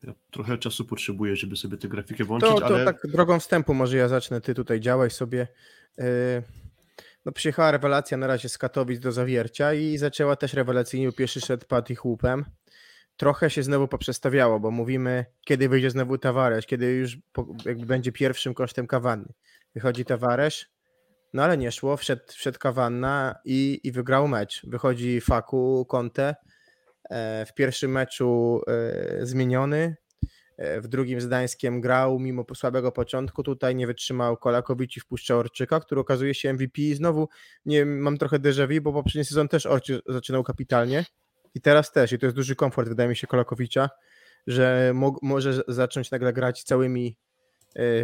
Ja 0.03 0.14
trochę 0.30 0.59
czasu 0.59 0.84
potrzebuję, 0.84 1.36
żeby 1.36 1.57
sobie 1.57 1.76
tę 1.76 1.88
grafikę 1.88 2.24
włączyć, 2.24 2.51
to, 2.51 2.61
to 2.61 2.66
ale... 2.66 2.84
tak 2.84 3.07
drogą 3.07 3.40
wstępu 3.40 3.74
może 3.74 3.96
ja 3.96 4.09
zacznę, 4.09 4.40
ty 4.40 4.55
tutaj 4.55 4.80
działaj 4.80 5.11
sobie. 5.11 5.48
E, 5.98 6.05
no 7.24 7.32
przyjechała 7.32 7.70
rewelacja 7.70 8.16
na 8.16 8.26
razie 8.26 8.48
z 8.48 8.59
Katowic 8.59 9.01
do 9.01 9.12
Zawiercia 9.12 9.74
i 9.74 9.98
zaczęła 9.98 10.36
też 10.36 10.55
rewelacyjnie 10.55 11.12
pierwszy 11.12 11.59
padł 11.68 11.92
ich 11.92 12.05
łupem 12.05 12.44
trochę 13.20 13.51
się 13.51 13.62
znowu 13.62 13.88
poprzestawiało, 13.88 14.61
bo 14.61 14.70
mówimy, 14.70 15.24
kiedy 15.44 15.68
wyjdzie 15.68 15.90
znowu 15.90 16.18
Tavares, 16.18 16.66
kiedy 16.66 16.86
już 16.86 17.18
jakby 17.64 17.86
będzie 17.86 18.12
pierwszym 18.12 18.55
kosztem 18.55 18.86
Kawanny. 18.86 19.32
Wychodzi 19.74 20.05
Tavares, 20.05 20.66
no 21.32 21.42
ale 21.42 21.59
nie 21.59 21.72
szło, 21.72 21.96
wszedł, 21.96 22.22
wszedł 22.28 22.59
Kawanna 22.59 23.34
i, 23.44 23.80
i 23.84 23.92
wygrał 23.92 24.28
mecz. 24.28 24.66
Wychodzi 24.66 25.20
Faku, 25.20 25.86
Conte, 25.88 26.36
w 27.46 27.54
pierwszym 27.54 27.90
meczu 27.90 28.61
e, 28.66 29.26
zmieniony, 29.26 29.96
e, 30.56 30.80
w 30.80 30.88
drugim 30.88 31.20
z 31.20 31.26
Gdańskiem 31.26 31.80
grał 31.80 32.18
mimo 32.18 32.44
słabego 32.54 32.92
początku, 32.92 33.42
tutaj 33.42 33.74
nie 33.74 33.86
wytrzymał 33.86 34.36
Kolakowicz 34.36 34.96
i 34.96 35.00
wpuszczał 35.00 35.38
Orczyka, 35.38 35.80
który 35.80 36.00
okazuje 36.00 36.34
się 36.34 36.52
MVP 36.52 36.82
i 36.82 36.94
znowu 36.94 37.28
nie 37.66 37.86
mam 37.86 38.18
trochę 38.18 38.38
déjà 38.38 38.68
vu, 38.68 38.80
bo 38.82 38.92
poprzedni 38.92 39.24
sezon 39.24 39.48
też 39.48 39.66
Orczy 39.66 40.00
zaczynał 40.08 40.44
kapitalnie, 40.44 41.04
i 41.54 41.61
teraz 41.61 41.92
też, 41.92 42.12
i 42.12 42.18
to 42.18 42.26
jest 42.26 42.36
duży 42.36 42.56
komfort, 42.56 42.88
wydaje 42.88 43.08
mi 43.08 43.16
się, 43.16 43.26
Kolakowicza, 43.26 43.90
że 44.46 44.92
mo 44.94 45.16
może 45.22 45.62
zacząć 45.68 46.11
nagle 46.11 46.32
grać 46.32 46.62
całymi 46.62 47.16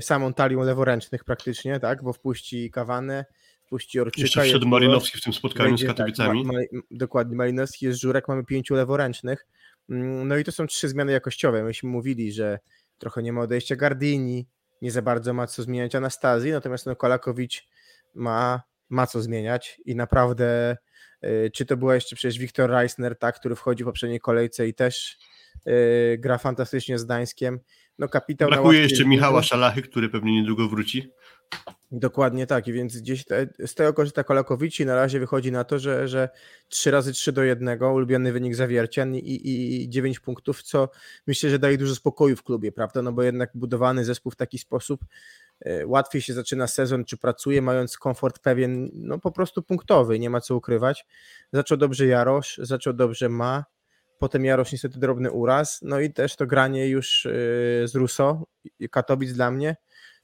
samą 0.00 0.34
talią 0.34 0.62
leworęcznych 0.62 1.24
praktycznie, 1.24 1.80
tak, 1.80 2.02
bo 2.02 2.12
wpuści 2.12 2.70
Kawanę, 2.70 3.24
wpuści 3.66 4.00
Orczyka. 4.00 4.22
Jeszcze 4.22 4.42
wszedł 4.42 4.68
Malinowski 4.68 5.18
w 5.18 5.22
tym 5.22 5.32
spotkaniu 5.32 5.78
z 5.78 5.80
tak, 5.80 5.88
Katowicami. 5.88 6.44
Tak, 6.44 6.52
ma, 6.52 6.58
ma, 6.72 6.80
dokładnie, 6.90 7.36
Malinowski 7.36 7.86
jest 7.86 8.00
Żurek, 8.00 8.28
mamy 8.28 8.44
pięciu 8.44 8.74
leworęcznych, 8.74 9.46
mm, 9.90 10.28
no 10.28 10.36
i 10.36 10.44
to 10.44 10.52
są 10.52 10.66
trzy 10.66 10.88
zmiany 10.88 11.12
jakościowe. 11.12 11.64
Myśmy 11.64 11.88
mówili, 11.88 12.32
że 12.32 12.58
trochę 12.98 13.22
nie 13.22 13.32
ma 13.32 13.40
odejścia 13.40 13.76
Gardini, 13.76 14.46
nie 14.82 14.90
za 14.90 15.02
bardzo 15.02 15.34
ma 15.34 15.46
co 15.46 15.62
zmieniać 15.62 15.94
Anastazji, 15.94 16.52
natomiast 16.52 16.86
no 16.86 16.96
Kolakowicz 16.96 17.68
ma, 18.14 18.62
ma 18.88 19.06
co 19.06 19.22
zmieniać 19.22 19.80
i 19.84 19.96
naprawdę 19.96 20.76
Y, 21.24 21.50
czy 21.50 21.66
to 21.66 21.76
była 21.76 21.94
jeszcze 21.94 22.16
przecież 22.16 22.38
Wiktor 22.38 22.70
Reisner, 22.70 23.18
tak, 23.18 23.36
który 23.36 23.56
wchodzi 23.56 23.84
w 23.84 23.86
poprzedniej 23.86 24.20
kolejce 24.20 24.68
i 24.68 24.74
też 24.74 25.18
yy, 25.66 26.18
gra 26.18 26.38
fantastycznie 26.38 26.98
z 26.98 27.06
Dańskiem. 27.06 27.60
No, 27.98 28.08
kapitał 28.08 28.48
Brakuje 28.48 28.80
jeszcze 28.80 29.04
Michała 29.04 29.42
Szalachy, 29.42 29.82
który 29.82 30.08
pewnie 30.08 30.32
niedługo 30.32 30.68
wróci. 30.68 31.10
Dokładnie 31.92 32.46
tak, 32.46 32.68
i 32.68 32.72
więc 32.72 33.00
gdzieś 33.00 33.24
te, 33.24 33.46
z 33.66 33.74
tego 33.74 33.92
korzysta 33.92 34.24
Kolakowicz 34.24 34.80
i 34.80 34.86
na 34.86 34.94
razie 34.94 35.20
wychodzi 35.20 35.52
na 35.52 35.64
to, 35.64 35.78
że, 35.78 36.08
że 36.08 36.28
3 36.68 36.90
razy 36.90 37.12
3 37.12 37.32
do 37.32 37.42
1, 37.42 37.82
ulubiony 37.82 38.32
wynik 38.32 38.54
zawiercian 38.54 39.14
i, 39.14 39.18
i, 39.18 39.82
i 39.82 39.88
9 39.88 40.20
punktów, 40.20 40.62
co 40.62 40.88
myślę, 41.26 41.50
że 41.50 41.58
daje 41.58 41.78
dużo 41.78 41.94
spokoju 41.94 42.36
w 42.36 42.42
klubie, 42.42 42.72
prawda? 42.72 43.02
No 43.02 43.12
bo 43.12 43.22
jednak 43.22 43.50
budowany 43.54 44.04
zespół 44.04 44.32
w 44.32 44.36
taki 44.36 44.58
sposób 44.58 45.04
E, 45.60 45.86
łatwiej 45.86 46.22
się 46.22 46.34
zaczyna 46.34 46.66
sezon, 46.66 47.04
czy 47.04 47.16
pracuje, 47.16 47.62
mając 47.62 47.98
komfort 47.98 48.38
pewien, 48.38 48.90
no 48.94 49.18
po 49.18 49.32
prostu 49.32 49.62
punktowy, 49.62 50.18
nie 50.18 50.30
ma 50.30 50.40
co 50.40 50.56
ukrywać. 50.56 51.06
Zaczął 51.52 51.78
dobrze 51.78 52.06
Jarosz, 52.06 52.60
zaczął 52.62 52.92
dobrze 52.92 53.28
Ma, 53.28 53.64
potem 54.18 54.44
Jarosz 54.44 54.72
niestety 54.72 54.98
drobny 54.98 55.30
uraz, 55.30 55.80
no 55.82 56.00
i 56.00 56.12
też 56.12 56.36
to 56.36 56.46
granie 56.46 56.88
już 56.88 57.26
e, 57.26 57.30
z 57.88 57.94
Russo, 57.94 58.44
Katowic 58.90 59.32
dla 59.32 59.50
mnie, 59.50 59.76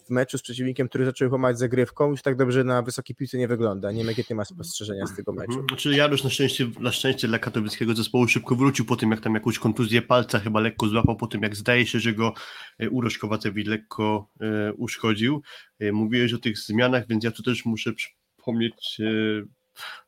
w 0.05 0.11
meczu 0.11 0.39
z 0.39 0.43
przeciwnikiem, 0.43 0.89
który 0.89 1.05
zaczął 1.05 1.33
łamać 1.33 1.59
zagrywką, 1.59 2.11
już 2.11 2.23
tak 2.23 2.37
dobrze 2.37 2.65
na 2.65 2.83
wysokiej 2.83 3.17
piłce 3.17 3.39
nie 3.39 3.49
wygląda. 3.49 3.93
Nie 3.93 3.99
wiem, 3.99 4.07
jakie 4.07 4.25
ty 4.25 4.35
masz 4.35 4.49
spostrzeżenia 4.49 5.07
z 5.07 5.17
tego 5.17 5.33
meczu. 5.33 5.65
Znaczy 5.69 5.95
Jarosz 5.95 6.25
na 6.25 6.31
szczęście, 6.31 6.71
na 6.81 6.93
szczęście 6.93 7.29
dla 7.29 7.39
katowickiego 7.39 7.95
zespołu 7.95 8.29
szybko 8.29 8.57
wrócił 8.57 8.85
po 8.85 8.97
tym, 8.97 9.11
jak 9.11 9.21
tam 9.21 9.35
jakąś 9.35 9.59
kontuzję 9.59 10.03
palca 10.03 10.39
chyba 10.39 10.61
lekko 10.61 10.89
złapał, 10.89 11.17
po 11.17 11.27
tym 11.27 11.43
jak 11.43 11.57
zdaje 11.57 11.87
się, 11.87 12.01
że 12.01 12.13
go 12.13 12.35
e, 12.79 12.91
Uroś 12.91 13.19
Kowacewicz 13.19 13.69
lekko 13.69 14.31
e, 14.41 14.73
uszkodził. 14.73 15.43
E, 15.79 15.93
mówiłeś 15.93 16.33
o 16.33 16.39
tych 16.39 16.59
zmianach, 16.59 17.09
więc 17.09 17.25
ja 17.25 17.31
tu 17.31 17.43
też 17.43 17.65
muszę 17.65 17.93
przypomnieć, 17.93 19.01
e, 19.01 19.05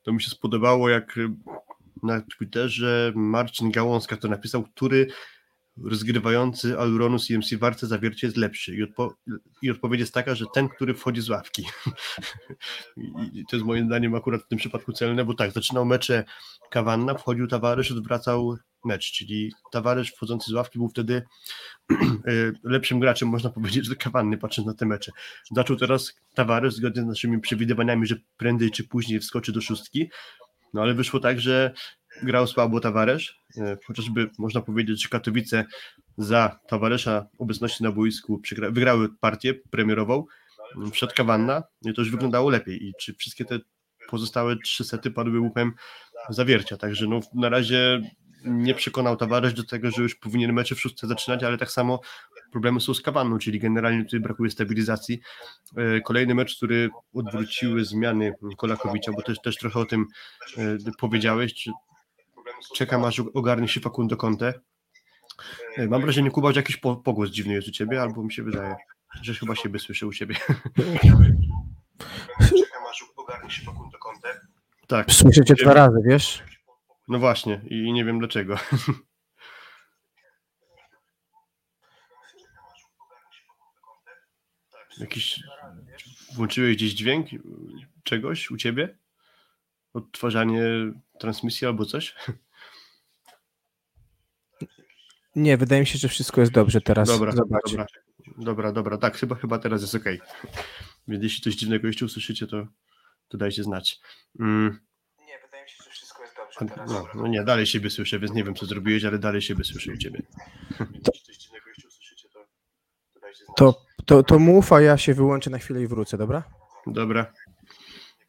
to 0.03 0.13
mi 0.13 0.21
się 0.21 0.29
spodobało, 0.29 0.89
jak 0.89 1.17
e, 1.17 1.35
na 2.03 2.21
Twitterze 2.21 3.11
Marcin 3.15 3.71
Gałązka 3.71 4.17
to 4.17 4.27
napisał, 4.27 4.63
który 4.63 5.07
rozgrywający 5.83 6.79
Auronus 6.79 7.29
i 7.29 7.37
MC 7.37 7.57
Warce 7.59 7.87
zawiercie 7.87 8.27
jest 8.27 8.37
lepszy. 8.37 8.75
I, 8.75 8.83
odpo- 8.83 9.13
I 9.61 9.71
odpowiedź 9.71 9.99
jest 9.99 10.13
taka, 10.13 10.35
że 10.35 10.45
ten, 10.53 10.69
który 10.69 10.93
wchodzi 10.93 11.21
z 11.21 11.29
ławki. 11.29 11.65
I 13.33 13.45
to 13.49 13.55
jest 13.55 13.65
moim 13.65 13.85
zdaniem 13.85 14.15
akurat 14.15 14.41
w 14.41 14.47
tym 14.47 14.57
przypadku 14.57 14.93
celne, 14.93 15.25
bo 15.25 15.33
tak, 15.33 15.51
zaczynał 15.51 15.85
mecze 15.85 16.23
Kawanna, 16.69 17.13
wchodził 17.13 17.47
Tawarysz, 17.47 17.91
odwracał 17.91 18.57
mecz, 18.85 19.11
czyli 19.11 19.53
Tawarysz 19.71 20.11
wchodzący 20.11 20.51
z 20.51 20.53
ławki 20.53 20.79
był 20.79 20.89
wtedy 20.89 21.23
e, 21.91 21.95
lepszym 22.63 22.99
graczem, 22.99 23.29
można 23.29 23.49
powiedzieć, 23.49 23.89
do 23.89 23.95
Kawanny, 23.95 24.37
patrząc 24.37 24.67
na 24.67 24.73
te 24.73 24.85
mecze. 24.85 25.11
Zaczął 25.51 25.75
teraz 25.75 26.13
Tawarysz, 26.33 26.73
zgodnie 26.73 27.01
z 27.01 27.05
naszymi 27.05 27.41
przewidywaniami, 27.41 28.07
że 28.07 28.15
prędzej 28.37 28.71
czy 28.71 28.87
później 28.87 29.19
wskoczy 29.19 29.51
do 29.51 29.61
szóstki, 29.61 30.09
no 30.73 30.81
ale 30.81 30.93
wyszło 30.93 31.19
tak, 31.19 31.39
że 31.39 31.73
grał 32.23 32.47
słabo 32.47 32.79
Tawaresz, 32.79 33.39
e, 33.57 33.77
chociażby 33.87 34.29
można 34.37 34.61
powiedzieć, 34.61 35.03
że 35.03 35.09
Katowice 35.09 35.65
za 36.17 36.59
Tawaresza 36.67 37.25
obecności 37.39 37.83
na 37.83 37.91
boisku 37.91 38.41
wygrały 38.69 39.09
partię 39.19 39.53
premierową 39.53 40.25
przed 40.91 41.13
Kawanna 41.13 41.63
i 41.85 41.93
to 41.93 42.01
już 42.01 42.11
wyglądało 42.11 42.49
lepiej. 42.49 42.83
I 42.83 42.93
czy 42.99 43.13
wszystkie 43.13 43.45
te 43.45 43.59
pozostałe 44.09 44.55
trzy 44.57 44.83
sety 44.83 45.11
padły 45.11 45.39
łupem 45.39 45.73
zawiercia, 46.29 46.77
także 46.77 47.07
no 47.07 47.19
na 47.33 47.49
razie 47.49 48.01
nie 48.45 48.73
przekonał 48.73 49.17
Tawaresz 49.17 49.53
do 49.53 49.63
tego, 49.63 49.91
że 49.91 50.01
już 50.01 50.15
powinien 50.15 50.53
mecze 50.53 50.75
w 50.75 50.81
szóstce 50.81 51.07
zaczynać, 51.07 51.43
ale 51.43 51.57
tak 51.57 51.71
samo 51.71 51.99
problemy 52.51 52.81
są 52.81 52.93
z 52.93 53.01
Kawanną, 53.01 53.37
czyli 53.37 53.59
generalnie 53.59 54.05
tutaj 54.05 54.19
brakuje 54.19 54.51
stabilizacji. 54.51 55.19
E, 55.77 56.01
Kolejny 56.01 56.35
mecz, 56.35 56.57
który 56.57 56.89
odwróciły 57.13 57.85
zmiany 57.85 58.33
Kolakowicza, 58.57 59.11
bo 59.11 59.21
też, 59.21 59.37
też 59.43 59.57
trochę 59.57 59.79
o 59.79 59.85
tym 59.85 60.05
e, 60.57 60.77
powiedziałeś, 60.99 61.69
czekam 62.75 63.05
aż 63.05 63.19
ogarnie 63.33 63.67
się 63.67 63.79
Facundo 63.79 64.17
Conte. 64.17 64.53
E, 65.77 65.87
Mam 65.87 66.01
wrażenie, 66.01 66.31
Kuba, 66.31 66.51
że 66.53 66.59
jakiś 66.59 66.77
po, 66.77 66.95
pogłos 66.95 67.29
dziwny 67.29 67.53
jest 67.53 67.67
u 67.67 67.71
ciebie, 67.71 68.01
albo 68.01 68.23
mi 68.23 68.33
się 68.33 68.43
wydaje, 68.43 68.75
że 69.21 69.33
chyba 69.33 69.55
siebie 69.55 69.79
słyszę 69.79 70.07
u 70.07 70.13
ciebie. 70.13 70.35
czekam 72.39 72.85
aż 72.89 73.05
ogarnie 73.15 73.49
się 73.51 73.61
Facundo 73.65 73.97
Conte. 73.97 74.39
Tak, 74.87 75.11
Słyszę 75.11 75.45
cię 75.45 75.53
dwa 75.55 75.73
razy, 75.73 75.97
wiesz? 76.05 76.43
no 77.07 77.19
właśnie 77.19 77.61
i 77.69 77.93
nie 77.93 78.05
wiem 78.05 78.19
dlaczego. 78.19 78.55
Jakiś 84.97 85.43
włączyłeś 86.35 86.75
gdzieś 86.75 86.93
dźwięk 86.93 87.27
czegoś 88.03 88.51
u 88.51 88.57
ciebie? 88.57 88.97
Odtwarzanie 89.93 90.61
transmisji 91.19 91.67
albo 91.67 91.85
coś? 91.85 92.15
Nie, 95.35 95.57
wydaje 95.57 95.81
mi 95.81 95.87
się, 95.87 95.97
że 95.97 96.07
wszystko 96.07 96.41
jest 96.41 96.53
dobrze 96.53 96.81
teraz. 96.81 97.07
Dobra, 97.07 97.31
dobra, 97.33 97.59
dobra, 98.37 98.71
dobra, 98.71 98.97
tak, 98.97 99.17
chyba, 99.17 99.35
chyba 99.35 99.59
teraz 99.59 99.81
jest 99.81 99.95
ok. 99.95 100.03
Więc 101.07 101.23
jeśli 101.23 101.41
coś 101.41 101.55
dziwnego 101.55 101.87
jeszcze 101.87 102.05
usłyszycie, 102.05 102.47
to, 102.47 102.67
to 103.27 103.37
dajcie 103.37 103.63
znać. 103.63 103.99
Mm, 104.39 104.79
Nie, 105.27 105.39
wydaje 105.45 105.63
mi 105.63 105.69
się, 105.69 105.83
że 105.83 105.89
wszystko 105.89 106.21
jest 106.23 106.35
dobrze 106.35 106.75
a- 106.81 106.85
no, 106.85 107.07
no 107.15 107.27
nie, 107.27 107.43
dalej 107.43 107.65
siebie 107.65 107.89
słyszę, 107.89 108.19
więc 108.19 108.33
nie 108.33 108.43
wiem, 108.43 108.55
co 108.55 108.65
zrobiłeś, 108.65 109.03
ale 109.05 109.19
dalej 109.19 109.41
siebie 109.41 109.63
słyszę 109.63 109.91
u 109.93 109.97
ciebie. 109.97 110.21
Więc 110.79 111.07
jeśli 111.13 111.25
coś 111.25 111.37
dziwnego 111.37 111.69
jeszcze 111.69 111.87
usłyszycie, 111.87 112.29
to, 112.29 112.45
to 113.13 113.19
dajcie 113.19 113.45
znać. 113.45 113.55
To, 113.57 113.81
to, 114.05 114.23
to 114.23 114.39
mów, 114.39 114.73
a 114.73 114.81
ja 114.81 114.97
się 114.97 115.13
wyłączę 115.13 115.49
na 115.49 115.57
chwilę 115.57 115.81
i 115.81 115.87
wrócę, 115.87 116.17
dobra? 116.17 116.43
Dobra. 116.87 117.33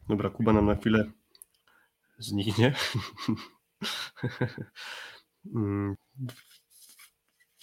Dobra, 0.09 0.29
Kuba 0.29 0.53
nam 0.53 0.65
na 0.65 0.75
chwilę 0.75 1.11
zniknie. 2.19 2.73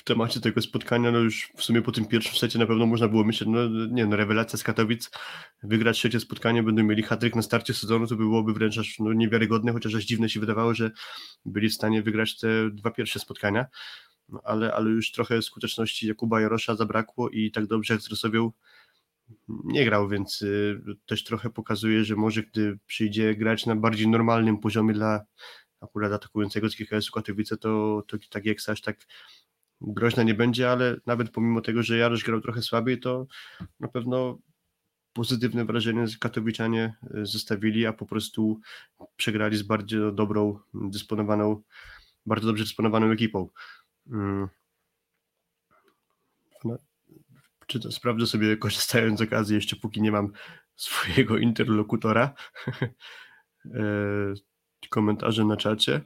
Temacie 0.05 0.41
tego 0.41 0.63
spotkania, 0.63 1.11
no 1.11 1.19
już 1.19 1.53
w 1.57 1.65
sumie 1.65 1.83
po 1.83 1.93
tym 1.93 2.07
pierwszym 2.07 2.35
secie 2.35 2.59
na 2.59 2.67
pewno 2.67 2.87
można 2.87 3.09
było 3.09 3.25
myśleć, 3.25 3.51
no 3.53 3.87
nie 3.91 4.07
no, 4.07 4.17
rewelacja 4.17 4.59
z 4.59 4.63
Katowic, 4.63 5.11
wygrać 5.63 5.97
trzecie 5.97 6.21
spotkanie, 6.21 6.63
będą 6.63 6.83
mieli 6.83 7.03
hatryk 7.03 7.37
na 7.37 7.43
starcie 7.43 7.75
sezonu, 7.75 8.07
to 8.07 8.17
by 8.17 8.23
byłoby 8.23 8.53
wręcz 8.53 8.79
aż 8.79 8.99
no, 8.99 9.13
niewiarygodne, 9.13 9.73
chociaż 9.73 9.95
aż 9.95 10.05
dziwne 10.05 10.29
się 10.29 10.41
wydawało, 10.41 10.75
że 10.75 10.91
byli 11.45 11.69
w 11.69 11.75
stanie 11.75 12.03
wygrać 12.03 12.39
te 12.39 12.71
dwa 12.71 12.91
pierwsze 12.91 13.19
spotkania, 13.19 13.67
no, 14.29 14.41
ale, 14.45 14.75
ale 14.75 14.91
już 14.91 15.13
trochę 15.13 15.43
skuteczności 15.43 16.07
Jakuba 16.07 16.41
Jarosza 16.41 16.77
zabrakło 16.77 17.31
i 17.31 17.51
tak 17.51 17.67
dobrze 17.67 17.95
jak 17.95 18.03
z 18.03 18.11
Rosowią 18.11 18.53
nie 19.49 19.85
grał, 19.85 20.09
więc 20.09 20.43
y, 20.43 20.81
też 21.07 21.25
trochę 21.25 21.51
pokazuje, 21.51 22.05
że 22.05 22.17
może 22.17 22.43
gdy 22.43 22.79
przyjdzie 22.87 23.35
grać 23.35 23.67
na 23.67 23.77
bardziej 23.77 24.09
normalnym 24.09 24.59
poziomie 24.59 24.95
dla 24.95 25.25
akurat 25.81 26.13
atakującego 26.13 26.69
z 26.69 26.75
GKS-u 26.77 27.13
Katowice, 27.13 27.57
to, 27.57 28.03
to 28.07 28.17
tak 28.31 28.47
jak 28.47 28.59
aż 28.69 28.81
tak 28.81 28.97
groźna 29.87 30.23
nie 30.23 30.35
będzie, 30.35 30.71
ale 30.71 30.97
nawet 31.07 31.31
pomimo 31.31 31.61
tego, 31.61 31.83
że 31.83 31.97
Jarosz 31.97 32.25
grał 32.25 32.41
trochę 32.41 32.63
słabiej, 32.63 33.01
to 33.01 33.27
na 33.81 33.89
pewno 33.89 34.39
pozytywne 35.13 35.65
wrażenie 35.65 36.05
Katowiczanie 36.21 36.95
y, 37.17 37.27
zostawili, 37.27 37.87
a 37.87 37.93
po 37.93 38.07
prostu 38.07 38.61
przegrali 39.17 39.57
z 39.57 39.63
bardzo 39.63 40.13
dobrą, 40.13 40.59
dysponowaną, 40.75 41.63
bardzo 42.27 42.47
dobrze 42.47 42.65
dysponowaną 42.65 43.11
ekipą. 43.11 43.49
Mm. 44.07 44.49
No, 46.65 46.79
czy 47.67 47.81
to 47.81 47.93
sprawdzę 47.93 48.27
sobie, 48.27 48.57
korzystając 48.67 49.19
z 49.19 49.23
okazji, 49.23 49.55
jeszcze 49.55 49.77
póki 49.77 50.03
nie 50.03 50.13
mam 50.13 50.33
swojego 50.77 51.39
interlokutora, 51.39 52.35
e, 53.65 54.35
komentarze 54.91 55.45
na 55.45 55.57
czacie. 55.57 56.01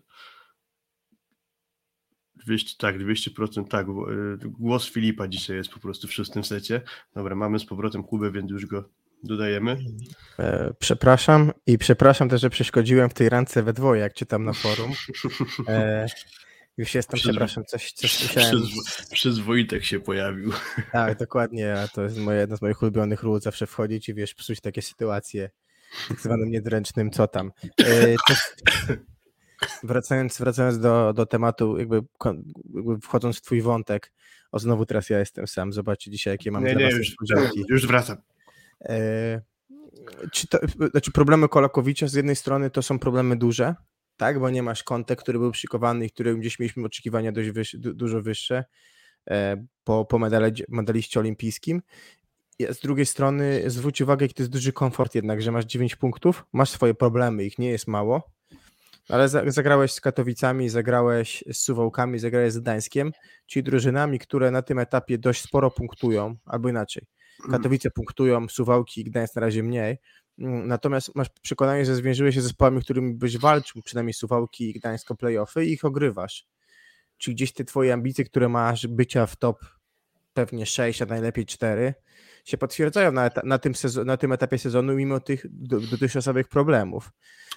200, 2.48 2.74
tak, 2.78 2.98
200%, 2.98 3.68
tak. 3.68 3.86
e, 3.88 3.92
Głos 4.48 4.90
Filipa 4.90 5.28
dzisiaj 5.28 5.56
jest 5.56 5.70
po 5.70 5.80
prostu 5.80 6.08
w 6.08 6.12
szóstym 6.12 6.44
secie. 6.44 6.80
Dobra, 7.14 7.36
mamy 7.36 7.58
z 7.58 7.64
powrotem 7.64 8.02
Kubę, 8.02 8.30
więc 8.30 8.50
już 8.50 8.66
go 8.66 8.84
dodajemy. 9.24 9.76
E, 10.38 10.74
przepraszam 10.78 11.52
i 11.66 11.78
przepraszam 11.78 12.28
też, 12.28 12.40
że 12.40 12.50
przeszkodziłem 12.50 13.10
w 13.10 13.14
tej 13.14 13.28
rance 13.28 13.62
we 13.62 13.72
dwoje, 13.72 14.00
jak 14.00 14.14
czytam 14.14 14.44
na 14.44 14.52
forum. 14.52 14.92
E, 15.68 16.06
już 16.76 16.94
jestem, 16.94 17.18
Przyzwo- 17.18 17.30
przepraszam, 17.30 17.64
coś, 17.64 17.92
coś 17.92 18.22
musiałem... 18.22 18.50
Przyzwo, 18.50 18.80
przyzwoitek 19.12 19.84
się 19.84 20.00
pojawił. 20.00 20.52
Tak, 20.92 21.18
dokładnie, 21.24 21.74
a 21.74 21.88
to 21.88 22.02
jest 22.02 22.18
moje, 22.18 22.40
jedna 22.40 22.56
z 22.56 22.62
moich 22.62 22.82
ulubionych 22.82 23.22
ról, 23.22 23.40
zawsze 23.40 23.66
wchodzić 23.66 24.08
i 24.08 24.14
wiesz, 24.14 24.34
psuć 24.34 24.60
takie 24.60 24.82
sytuacje 24.82 25.50
tak 26.08 26.20
zwanym 26.20 26.50
niedręcznym, 26.50 27.10
co 27.10 27.28
tam. 27.28 27.52
E, 27.78 28.14
też, 28.28 28.38
wracając 29.82 30.38
wracając 30.38 30.78
do, 30.78 31.12
do 31.12 31.26
tematu, 31.26 31.78
jakby, 31.78 32.02
jakby 32.74 33.00
wchodząc 33.00 33.38
w 33.38 33.42
twój 33.42 33.62
wątek, 33.62 34.12
o 34.52 34.58
znowu 34.58 34.86
teraz 34.86 35.10
ja 35.10 35.18
jestem 35.18 35.46
sam, 35.46 35.72
zobaczcie 35.72 36.10
dzisiaj, 36.10 36.34
jakie 36.34 36.50
mam 36.50 36.64
Nie, 36.64 36.72
dla 36.72 36.88
nie, 36.88 36.96
już, 36.96 37.16
już 37.68 37.86
wracam. 37.86 38.16
E, 38.84 39.40
czy 40.32 40.48
to, 40.48 40.58
znaczy 40.90 41.12
problemy 41.12 41.48
Kolakowicza 41.48 42.08
z 42.08 42.14
jednej 42.14 42.36
strony 42.36 42.70
to 42.70 42.82
są 42.82 42.98
problemy 42.98 43.36
duże, 43.36 43.74
tak, 44.16 44.40
bo 44.40 44.50
nie 44.50 44.62
masz 44.62 44.82
Conte, 44.82 45.16
który 45.16 45.38
był 45.38 45.52
przykowany 45.52 46.06
i 46.06 46.10
którym 46.10 46.40
gdzieś 46.40 46.58
mieliśmy 46.58 46.84
oczekiwania 46.84 47.32
dość 47.32 47.50
wyż, 47.50 47.76
du, 47.76 47.94
dużo 47.94 48.22
wyższe 48.22 48.64
e, 49.30 49.66
po, 49.84 50.04
po 50.04 50.18
medale, 50.18 50.50
medaliście 50.68 51.20
olimpijskim. 51.20 51.82
Z 52.70 52.80
drugiej 52.80 53.06
strony 53.06 53.62
zwróć 53.66 54.00
uwagę, 54.00 54.24
jaki 54.24 54.34
to 54.34 54.42
jest 54.42 54.52
duży 54.52 54.72
komfort 54.72 55.14
jednak, 55.14 55.42
że 55.42 55.52
masz 55.52 55.64
9 55.64 55.96
punktów, 55.96 56.46
masz 56.52 56.70
swoje 56.70 56.94
problemy, 56.94 57.44
ich 57.44 57.58
nie 57.58 57.70
jest 57.70 57.86
mało, 57.86 58.37
ale 59.08 59.28
za, 59.28 59.42
zagrałeś 59.46 59.92
z 59.92 60.00
Katowicami, 60.00 60.68
zagrałeś 60.68 61.44
z 61.52 61.56
Suwałkami, 61.56 62.18
zagrałeś 62.18 62.52
z 62.52 62.58
Gdańskiem, 62.58 63.12
czyli 63.46 63.62
drużynami, 63.62 64.18
które 64.18 64.50
na 64.50 64.62
tym 64.62 64.78
etapie 64.78 65.18
dość 65.18 65.42
sporo 65.42 65.70
punktują, 65.70 66.36
albo 66.44 66.68
inaczej. 66.68 67.06
Katowice 67.50 67.90
punktują, 67.90 68.48
Suwałki 68.48 69.00
i 69.00 69.04
Gdańsk 69.04 69.36
na 69.36 69.40
razie 69.40 69.62
mniej. 69.62 69.98
Mm, 70.38 70.68
Natomiast 70.68 71.14
masz 71.14 71.28
przekonanie, 71.42 71.84
że 71.84 71.94
zwierzyłeś 71.94 72.34
się 72.34 72.40
z 72.40 72.44
zespołami, 72.44 72.80
którymi 72.80 73.14
byś 73.14 73.38
walczył, 73.38 73.82
przynajmniej 73.82 74.14
Suwałki 74.14 74.70
i 74.70 74.72
Gdańsk 74.72 75.10
o 75.10 75.14
playoffy 75.14 75.66
i 75.66 75.72
ich 75.72 75.84
ogrywasz. 75.84 76.46
Czy 77.18 77.30
gdzieś 77.30 77.52
te 77.52 77.64
twoje 77.64 77.92
ambicje, 77.92 78.24
które 78.24 78.48
masz 78.48 78.86
bycia 78.86 79.26
w 79.26 79.36
top 79.36 79.64
pewnie 80.38 80.66
6, 80.66 81.02
a 81.02 81.06
najlepiej 81.06 81.46
4, 81.46 81.94
się 82.44 82.58
potwierdzają 82.58 83.12
na, 83.12 83.30
na, 83.44 83.58
tym, 83.58 83.72
sezo- 83.72 84.04
na 84.04 84.16
tym 84.16 84.32
etapie 84.32 84.58
sezonu, 84.58 84.94
mimo 84.94 85.20
tych 85.20 85.46
do- 85.50 85.80
dotychczasowych 85.80 86.48
problemów. 86.48 87.10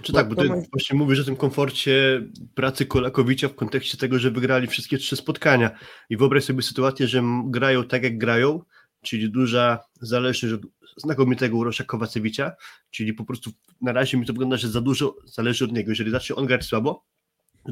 Czy 0.03 0.13
tak, 0.13 0.29
bo 0.29 0.35
ty 0.35 0.47
moim- 0.49 0.63
właśnie 0.71 0.97
mówisz 0.97 1.19
o 1.19 1.23
tym 1.23 1.35
komforcie 1.35 2.21
pracy 2.55 2.85
Kolakowicza 2.85 3.47
w 3.47 3.55
kontekście 3.55 3.97
tego, 3.97 4.19
że 4.19 4.31
wygrali 4.31 4.67
wszystkie 4.67 4.97
trzy 4.97 5.15
spotkania. 5.15 5.71
I 6.09 6.17
wyobraź 6.17 6.43
sobie 6.43 6.61
sytuację, 6.61 7.07
że 7.07 7.23
grają 7.45 7.83
tak 7.83 8.03
jak 8.03 8.17
grają, 8.17 8.61
czyli 9.03 9.31
duża 9.31 9.79
zależność 10.01 10.53
od 10.53 10.61
znakomitego 10.97 11.57
Urosza 11.57 11.83
Kowacewicza, 11.83 12.51
czyli 12.91 13.13
po 13.13 13.25
prostu 13.25 13.51
na 13.81 13.91
razie 13.93 14.17
mi 14.17 14.25
to 14.25 14.33
wygląda, 14.33 14.57
że 14.57 14.67
za 14.69 14.81
dużo 14.81 15.15
zależy 15.25 15.65
od 15.65 15.71
niego. 15.71 15.91
Jeżeli 15.91 16.11
zacznie 16.11 16.35
on 16.35 16.45
grać 16.45 16.65
słabo, 16.65 17.05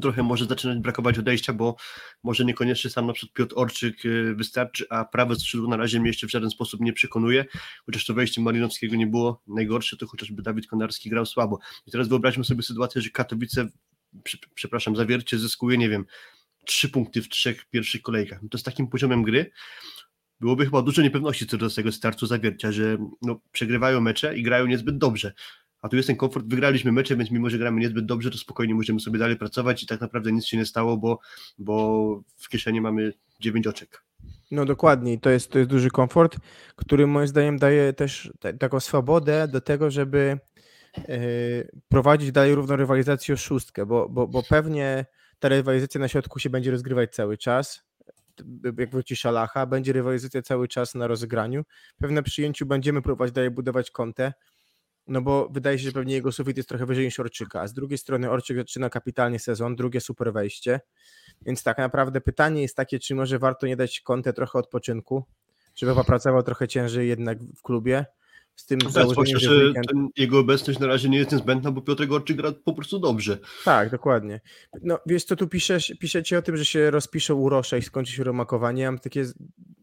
trochę 0.01 0.23
może 0.23 0.45
zaczynać 0.45 0.79
brakować 0.79 1.19
odejścia, 1.19 1.53
bo 1.53 1.75
może 2.23 2.45
niekoniecznie 2.45 2.89
sam 2.89 3.07
na 3.07 3.13
przykład 3.13 3.33
Piotr 3.33 3.53
Orczyk 3.57 4.05
y, 4.05 4.35
wystarczy, 4.35 4.85
a 4.89 5.05
prawe 5.05 5.35
skrzydło 5.35 5.67
na 5.67 5.77
razie 5.77 5.99
mnie 5.99 6.09
jeszcze 6.09 6.27
w 6.27 6.31
żaden 6.31 6.49
sposób 6.49 6.81
nie 6.81 6.93
przekonuje, 6.93 7.45
chociaż 7.85 8.05
to 8.05 8.13
wejście 8.13 8.41
Malinowskiego 8.41 8.95
nie 8.95 9.07
było 9.07 9.41
najgorsze, 9.47 9.97
to 9.97 10.07
chociażby 10.07 10.41
Dawid 10.41 10.67
Konarski 10.67 11.09
grał 11.09 11.25
słabo. 11.25 11.59
I 11.87 11.91
teraz 11.91 12.07
wyobraźmy 12.07 12.43
sobie 12.43 12.63
sytuację, 12.63 13.01
że 13.01 13.09
Katowice, 13.09 13.67
przepraszam, 14.53 14.95
zawiercie 14.95 15.39
zyskuje, 15.39 15.77
nie 15.77 15.89
wiem, 15.89 16.05
trzy 16.65 16.89
punkty 16.89 17.21
w 17.21 17.29
trzech 17.29 17.65
pierwszych 17.65 18.01
kolejkach. 18.01 18.43
No 18.43 18.49
to 18.49 18.57
z 18.57 18.63
takim 18.63 18.87
poziomem 18.87 19.23
gry 19.23 19.51
byłoby 20.39 20.65
chyba 20.65 20.81
dużo 20.81 21.01
niepewności 21.01 21.47
co 21.47 21.57
do 21.57 21.69
tego 21.69 21.91
startu 21.91 22.25
zawiercia, 22.25 22.71
że 22.71 22.97
no, 23.21 23.39
przegrywają 23.51 24.01
mecze 24.01 24.37
i 24.37 24.43
grają 24.43 24.65
niezbyt 24.65 24.97
dobrze. 24.97 25.33
A 25.81 25.89
tu 25.89 25.95
jest 25.95 26.07
ten 26.07 26.15
komfort, 26.15 26.45
wygraliśmy 26.47 26.91
mecze, 26.91 27.15
więc 27.15 27.31
mimo, 27.31 27.49
że 27.49 27.57
gramy 27.57 27.81
niezbyt 27.81 28.05
dobrze, 28.05 28.31
to 28.31 28.37
spokojnie 28.37 28.75
możemy 28.75 28.99
sobie 28.99 29.19
dalej 29.19 29.35
pracować 29.35 29.83
i 29.83 29.87
tak 29.87 30.01
naprawdę 30.01 30.31
nic 30.31 30.45
się 30.45 30.57
nie 30.57 30.65
stało, 30.65 30.97
bo, 30.97 31.19
bo 31.57 32.23
w 32.37 32.49
kieszeni 32.49 32.81
mamy 32.81 33.13
dziewięć 33.39 33.67
oczek. 33.67 34.03
No 34.51 34.65
dokładnie, 34.65 35.19
to 35.19 35.29
jest, 35.29 35.51
to 35.51 35.59
jest 35.59 35.69
duży 35.69 35.89
komfort, 35.89 36.37
który 36.75 37.07
moim 37.07 37.27
zdaniem 37.27 37.57
daje 37.57 37.93
też 37.93 38.33
taką 38.59 38.79
swobodę 38.79 39.47
do 39.47 39.61
tego, 39.61 39.91
żeby 39.91 40.39
yy, 40.97 41.05
prowadzić 41.89 42.31
dalej 42.31 42.55
równą 42.55 42.75
rywalizację 42.75 43.33
o 43.33 43.37
szóstkę, 43.37 43.85
bo, 43.85 44.09
bo, 44.09 44.27
bo 44.27 44.43
pewnie 44.43 45.05
ta 45.39 45.49
rywalizacja 45.49 46.01
na 46.01 46.07
środku 46.07 46.39
się 46.39 46.49
będzie 46.49 46.71
rozgrywać 46.71 47.15
cały 47.15 47.37
czas, 47.37 47.89
jak 48.77 48.91
wróci 48.91 49.15
Szalacha, 49.15 49.65
będzie 49.65 49.93
rywalizacja 49.93 50.41
cały 50.41 50.67
czas 50.67 50.95
na 50.95 51.07
rozegraniu. 51.07 51.63
Pewne 51.97 52.23
przyjęciu 52.23 52.65
będziemy 52.65 53.01
próbować 53.01 53.31
dalej 53.31 53.51
budować 53.51 53.91
kątę, 53.91 54.33
no 55.09 55.21
bo 55.21 55.49
wydaje 55.49 55.79
się, 55.79 55.85
że 55.85 55.91
pewnie 55.91 56.13
jego 56.13 56.31
sufit 56.31 56.57
jest 56.57 56.69
trochę 56.69 56.85
wyżej 56.85 57.05
niż 57.05 57.19
Orczyka, 57.19 57.61
a 57.61 57.67
z 57.67 57.73
drugiej 57.73 57.97
strony 57.97 58.29
Orczyk 58.29 58.57
zaczyna 58.57 58.89
kapitalnie 58.89 59.39
sezon, 59.39 59.75
drugie 59.75 60.01
super 60.01 60.33
wejście, 60.33 60.79
więc 61.45 61.63
tak 61.63 61.77
naprawdę 61.77 62.21
pytanie 62.21 62.61
jest 62.61 62.75
takie, 62.75 62.99
czy 62.99 63.15
może 63.15 63.39
warto 63.39 63.67
nie 63.67 63.75
dać 63.75 64.01
kątę 64.01 64.33
trochę 64.33 64.59
odpoczynku, 64.59 65.23
żeby 65.75 65.95
popracował 65.95 66.43
trochę 66.43 66.67
ciężej 66.67 67.07
jednak 67.07 67.43
w 67.43 67.61
klubie, 67.61 68.05
z 68.55 68.65
tym 68.65 68.79
no 68.83 68.89
założeniem, 68.89 69.39
że 69.39 69.51
weekend... 69.51 69.87
jego 70.17 70.39
obecność 70.39 70.79
na 70.79 70.87
razie 70.87 71.09
nie 71.09 71.17
jest 71.17 71.31
niezbędna, 71.31 71.71
bo 71.71 71.81
Piotr 71.81 72.07
Gorczyk 72.07 72.37
gra 72.37 72.51
po 72.51 72.73
prostu 72.73 72.99
dobrze. 72.99 73.37
Tak, 73.65 73.89
dokładnie. 73.89 74.41
No 74.81 74.99
wiesz 75.05 75.23
co, 75.23 75.35
tu 75.35 75.47
piszesz, 75.47 75.93
piszecie 75.99 76.37
o 76.37 76.41
tym, 76.41 76.57
że 76.57 76.65
się 76.65 76.91
rozpisze 76.91 77.35
Urosza 77.35 77.77
i 77.77 77.81
skończy 77.81 78.13
się 78.13 78.23
romakowanie, 78.23 78.83
ja 78.83 78.91
mam 78.91 78.99
takie, 78.99 79.25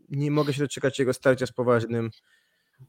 nie 0.09 0.31
mogę 0.31 0.53
się 0.53 0.61
doczekać 0.61 0.99
jego 0.99 1.13
starcia 1.13 1.47
z 1.47 1.53
poważnym 1.53 2.11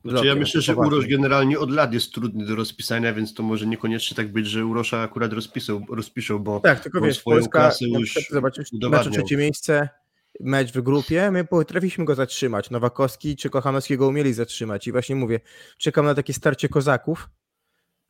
znaczy 0.05 0.27
ja 0.27 0.35
myślę, 0.35 0.61
że 0.61 0.75
Urosz 0.75 1.07
generalnie 1.07 1.59
od 1.59 1.71
lat 1.71 1.93
jest 1.93 2.13
trudny 2.13 2.45
do 2.45 2.55
rozpisania, 2.55 3.13
więc 3.13 3.33
to 3.33 3.43
może 3.43 3.65
niekoniecznie 3.65 4.15
tak 4.15 4.31
być, 4.31 4.47
że 4.47 4.65
Urosza 4.65 5.01
akurat 5.01 5.33
rozpisał, 5.33 5.85
rozpiszą, 5.89 6.39
bo 6.39 6.59
tak, 6.59 6.79
tylko 6.79 7.01
wiesz, 7.01 7.17
swoją 7.17 7.37
Polska, 7.37 7.59
klasę 7.59 7.85
już 7.85 8.13
zobaczysz, 8.31 8.69
mecz 8.73 9.09
trzecie 9.09 9.37
miejsce, 9.37 9.89
mecz 10.39 10.71
w 10.71 10.81
grupie, 10.81 11.31
my 11.31 11.45
potrafiliśmy 11.45 12.05
go 12.05 12.15
zatrzymać. 12.15 12.69
Nowakowski 12.69 13.35
czy 13.35 13.49
Kochanowski 13.49 13.97
go 13.97 14.07
umieli 14.07 14.33
zatrzymać. 14.33 14.87
I 14.87 14.91
właśnie 14.91 15.15
mówię, 15.15 15.39
czekam 15.77 16.05
na 16.05 16.15
takie 16.15 16.33
starcie 16.33 16.69
kozaków, 16.69 17.29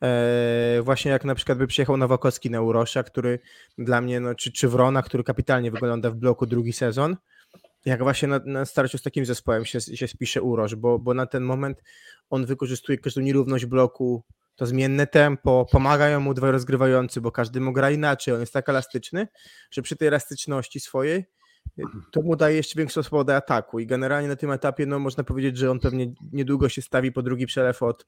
Eee, 0.00 0.82
właśnie 0.82 1.10
jak 1.10 1.24
na 1.24 1.34
przykład 1.34 1.58
by 1.58 1.66
przyjechał 1.66 1.96
Nowakowski 1.96 2.50
na 2.50 2.60
Urosza, 2.60 3.02
który 3.02 3.38
dla 3.78 4.00
mnie, 4.00 4.20
no, 4.20 4.34
czy, 4.34 4.52
czy 4.52 4.68
Wrona, 4.68 5.02
który 5.02 5.24
kapitalnie 5.24 5.70
wygląda 5.70 6.10
w 6.10 6.14
bloku 6.14 6.46
drugi 6.46 6.72
sezon, 6.72 7.16
jak 7.88 8.02
właśnie 8.02 8.28
na, 8.28 8.40
na 8.44 8.64
starciu 8.64 8.98
z 8.98 9.02
takim 9.02 9.26
zespołem 9.26 9.64
się, 9.64 9.80
się 9.80 10.08
spisze 10.08 10.42
Uroż, 10.42 10.74
bo, 10.74 10.98
bo 10.98 11.14
na 11.14 11.26
ten 11.26 11.42
moment 11.42 11.82
on 12.30 12.46
wykorzystuje 12.46 12.98
każdą 12.98 13.20
nierówność 13.20 13.66
bloku, 13.66 14.24
to 14.56 14.66
zmienne 14.66 15.06
tempo, 15.06 15.66
pomagają 15.72 16.20
mu 16.20 16.34
dwaj 16.34 16.52
rozgrywający, 16.52 17.20
bo 17.20 17.32
każdy 17.32 17.60
mu 17.60 17.72
gra 17.72 17.90
inaczej, 17.90 18.34
on 18.34 18.40
jest 18.40 18.52
tak 18.52 18.68
elastyczny, 18.68 19.28
że 19.70 19.82
przy 19.82 19.96
tej 19.96 20.08
elastyczności 20.08 20.80
swojej 20.80 21.24
y, 21.78 21.82
to 22.12 22.22
mu 22.22 22.36
daje 22.36 22.56
jeszcze 22.56 22.78
większą 22.78 23.02
swobodę 23.02 23.36
ataku. 23.36 23.78
I 23.78 23.86
generalnie 23.86 24.28
na 24.28 24.36
tym 24.36 24.50
etapie 24.50 24.86
no, 24.86 24.98
można 24.98 25.24
powiedzieć, 25.24 25.56
że 25.56 25.70
on 25.70 25.80
pewnie 25.80 26.12
niedługo 26.32 26.68
się 26.68 26.82
stawi 26.82 27.12
po 27.12 27.22
drugi 27.22 27.46
przelew 27.46 27.82
od, 27.82 28.06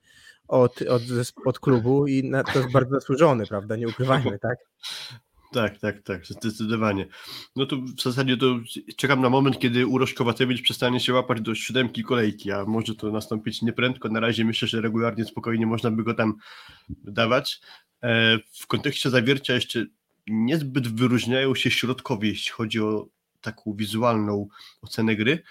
od, 0.48 0.82
od, 0.82 1.02
od 1.44 1.58
klubu 1.58 2.06
i 2.06 2.30
na, 2.30 2.44
to 2.44 2.58
jest 2.58 2.72
bardzo 2.72 2.94
zasłużony, 2.94 3.46
prawda, 3.46 3.76
nie 3.76 3.88
ukrywajmy, 3.88 4.38
tak? 4.38 4.58
Tak, 5.52 5.78
tak, 5.78 6.02
tak, 6.02 6.26
zdecydowanie. 6.26 7.06
No 7.56 7.66
to 7.66 7.76
w 7.76 8.02
zasadzie 8.02 8.36
to 8.36 8.58
czekam 8.96 9.20
na 9.20 9.30
moment, 9.30 9.58
kiedy 9.58 9.86
Uroś 9.86 10.14
Kowacewicz 10.14 10.62
przestanie 10.62 11.00
się 11.00 11.12
łapać 11.14 11.40
do 11.40 11.54
siódemki 11.54 12.02
kolejki, 12.02 12.52
a 12.52 12.64
może 12.64 12.94
to 12.94 13.10
nastąpić 13.10 13.62
nieprędko. 13.62 14.08
Na 14.08 14.20
razie 14.20 14.44
myślę, 14.44 14.68
że 14.68 14.80
regularnie, 14.80 15.24
spokojnie 15.24 15.66
można 15.66 15.90
by 15.90 16.04
go 16.04 16.14
tam 16.14 16.34
dawać. 16.88 17.60
E, 18.02 18.38
w 18.52 18.66
kontekście 18.66 19.10
zawiercia 19.10 19.54
jeszcze 19.54 19.86
niezbyt 20.26 20.88
wyróżniają 20.88 21.54
się 21.54 21.70
środkowi, 21.70 22.28
jeśli 22.28 22.52
chodzi 22.52 22.80
o 22.80 23.06
taką 23.40 23.74
wizualną 23.74 24.48
ocenę 24.82 25.16
gry. 25.16 25.42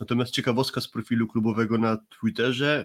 Natomiast 0.00 0.32
ciekawostka 0.32 0.80
z 0.80 0.88
profilu 0.88 1.28
klubowego 1.28 1.78
na 1.78 1.96
Twitterze. 2.20 2.84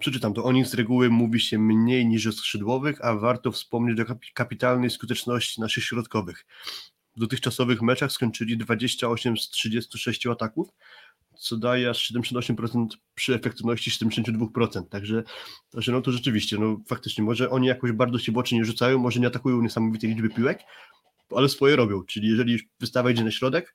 Przeczytam 0.00 0.34
to. 0.34 0.44
O 0.44 0.52
nich 0.52 0.66
z 0.66 0.74
reguły 0.74 1.10
mówi 1.10 1.40
się 1.40 1.58
mniej 1.58 2.06
niż 2.06 2.26
o 2.26 2.32
skrzydłowych, 2.32 3.04
a 3.04 3.14
warto 3.14 3.52
wspomnieć 3.52 4.00
o 4.00 4.04
kapitalnej 4.34 4.90
skuteczności 4.90 5.60
naszych 5.60 5.84
środkowych. 5.84 6.46
W 7.16 7.20
dotychczasowych 7.20 7.82
meczach 7.82 8.12
skończyli 8.12 8.56
28 8.56 9.36
z 9.36 9.48
36 9.48 10.26
ataków, 10.26 10.68
co 11.38 11.56
daje 11.56 11.90
aż 11.90 12.12
78% 12.12 12.86
przy 13.14 13.34
efektywności 13.34 13.90
72%. 13.90 14.82
Także, 14.88 15.22
że 15.74 15.92
no 15.92 16.00
to 16.00 16.12
rzeczywiście, 16.12 16.58
no 16.58 16.80
faktycznie, 16.86 17.24
może 17.24 17.50
oni 17.50 17.66
jakoś 17.66 17.92
bardzo 17.92 18.18
się 18.18 18.32
bocznie 18.32 18.58
nie 18.58 18.64
rzucają, 18.64 18.98
może 18.98 19.20
nie 19.20 19.26
atakują 19.26 19.62
niesamowitej 19.62 20.10
liczby 20.10 20.28
piłek, 20.28 20.62
ale 21.36 21.48
swoje 21.48 21.76
robią. 21.76 22.04
Czyli 22.04 22.28
jeżeli 22.28 22.58
wystawa 22.80 23.10
idzie 23.10 23.24
na 23.24 23.30
środek, 23.30 23.74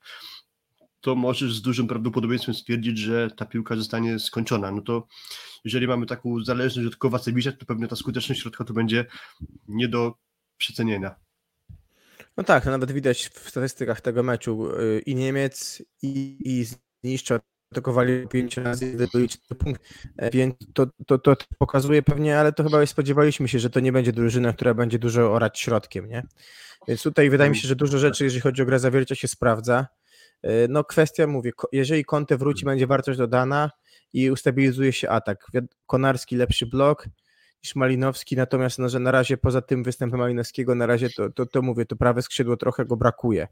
to 1.06 1.14
możesz 1.14 1.54
z 1.54 1.62
dużym 1.62 1.86
prawdopodobieństwem 1.86 2.54
stwierdzić, 2.54 2.98
że 2.98 3.30
ta 3.30 3.46
piłka 3.46 3.76
zostanie 3.76 4.18
skończona. 4.18 4.70
No 4.70 4.82
to 4.82 5.06
jeżeli 5.64 5.86
mamy 5.88 6.06
taką 6.06 6.44
zależność 6.44 6.88
od 6.88 6.96
Kowacewicza, 6.96 7.52
to 7.52 7.66
pewnie 7.66 7.88
ta 7.88 7.96
skuteczność 7.96 8.40
środka 8.40 8.64
to 8.64 8.72
będzie 8.72 9.04
nie 9.68 9.88
do 9.88 10.14
przecenienia. 10.56 11.14
No 12.36 12.44
tak, 12.44 12.64
to 12.64 12.70
nawet 12.70 12.92
widać 12.92 13.28
w 13.28 13.50
statystykach 13.50 14.00
tego 14.00 14.22
meczu. 14.22 14.70
Y, 14.80 15.02
I 15.06 15.14
Niemiec, 15.14 15.82
i, 16.02 16.38
i 16.44 16.66
zniszcza 17.04 17.40
atakowali 17.72 18.28
pięć 18.28 18.56
razy, 18.56 18.92
zdobyli 18.96 19.28
punkt, 19.58 19.82
e, 20.16 20.30
więc 20.30 20.54
to, 20.74 20.86
to, 21.06 21.18
to 21.18 21.36
pokazuje 21.58 22.02
pewnie, 22.02 22.38
ale 22.38 22.52
to 22.52 22.64
chyba 22.64 22.86
spodziewaliśmy 22.86 23.48
się, 23.48 23.58
że 23.58 23.70
to 23.70 23.80
nie 23.80 23.92
będzie 23.92 24.12
drużyna, 24.12 24.52
która 24.52 24.74
będzie 24.74 24.98
dużo 24.98 25.32
orać 25.32 25.60
środkiem, 25.60 26.08
nie? 26.08 26.26
Więc 26.88 27.02
tutaj 27.02 27.30
wydaje 27.30 27.50
mi 27.50 27.56
się, 27.56 27.68
że 27.68 27.76
dużo 27.76 27.98
rzeczy, 27.98 28.24
jeżeli 28.24 28.40
chodzi 28.40 28.62
o 28.62 28.66
grę 28.66 28.78
zawiercia, 28.78 29.14
się 29.14 29.28
sprawdza. 29.28 29.86
E, 30.42 30.68
no 30.68 30.84
kwestia, 30.84 31.26
mówię, 31.26 31.52
jeżeli 31.72 32.04
Conte 32.04 32.36
wróci, 32.36 32.64
będzie 32.64 32.86
wartość 32.86 33.18
dodana 33.18 33.70
i 34.12 34.30
ustabilizuje 34.30 34.92
się 34.92 35.08
atak. 35.08 35.46
Konarski 35.86 36.36
lepszy 36.36 36.66
blok 36.66 37.08
niż 37.64 37.74
Malinowski, 37.74 38.36
natomiast 38.36 38.78
no, 38.78 38.88
że 38.88 39.00
na 39.00 39.10
razie 39.10 39.36
poza 39.36 39.62
tym 39.62 39.84
występem 39.84 40.20
Malinowskiego, 40.20 40.74
na 40.74 40.86
razie 40.86 41.10
to, 41.10 41.30
to, 41.30 41.46
to 41.46 41.62
mówię, 41.62 41.86
to 41.86 41.96
prawe 41.96 42.22
skrzydło 42.22 42.56
trochę 42.56 42.84
go 42.84 42.96
brakuje. 42.96 43.48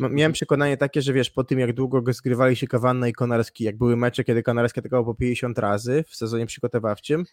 Miałem 0.00 0.14
mhm. 0.14 0.32
przekonanie 0.32 0.76
takie, 0.76 1.02
że 1.02 1.12
wiesz, 1.12 1.30
po 1.30 1.44
tym 1.44 1.58
jak 1.58 1.72
długo 1.72 2.02
go 2.02 2.12
zgrywali 2.12 2.56
się 2.56 2.66
Kawanna 2.66 3.08
i 3.08 3.12
Konarski, 3.12 3.64
jak 3.64 3.78
były 3.78 3.96
mecze, 3.96 4.24
kiedy 4.24 4.42
Konarski 4.42 4.80
atakował 4.80 5.04
po 5.04 5.14
50 5.14 5.58
razy 5.58 6.04
w 6.08 6.16
sezonie 6.16 6.46
przygotowawczym, 6.46 7.24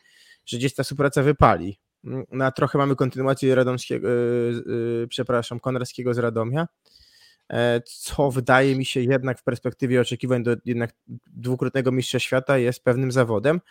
że 0.46 0.58
gdzieś 0.58 0.74
ta 0.74 0.84
współpraca 0.84 1.24
wypali. 1.24 1.80
No, 2.04 2.46
a 2.46 2.52
trochę 2.52 2.78
mamy 2.78 2.96
kontynuację 2.96 3.56
Radomskiego, 3.56 4.10
yy, 4.10 4.64
yy, 4.66 5.08
przepraszam, 5.08 5.60
Konarskiego 5.60 6.14
z 6.14 6.18
Radomia, 6.18 6.68
co 7.86 8.32
wydaje 8.32 8.76
mi 8.76 8.86
się 8.86 9.02
jednak 9.02 9.40
w 9.40 9.44
perspektywie 9.44 10.02
oczekiwań 10.02 10.44
do 10.44 10.56
jednak 10.66 10.92
dwukrotnego 11.28 11.92
mistrza 11.92 12.20
świata 12.20 12.58
jest 12.58 12.84
pewnym 12.84 13.12
zawodem, 13.12 13.62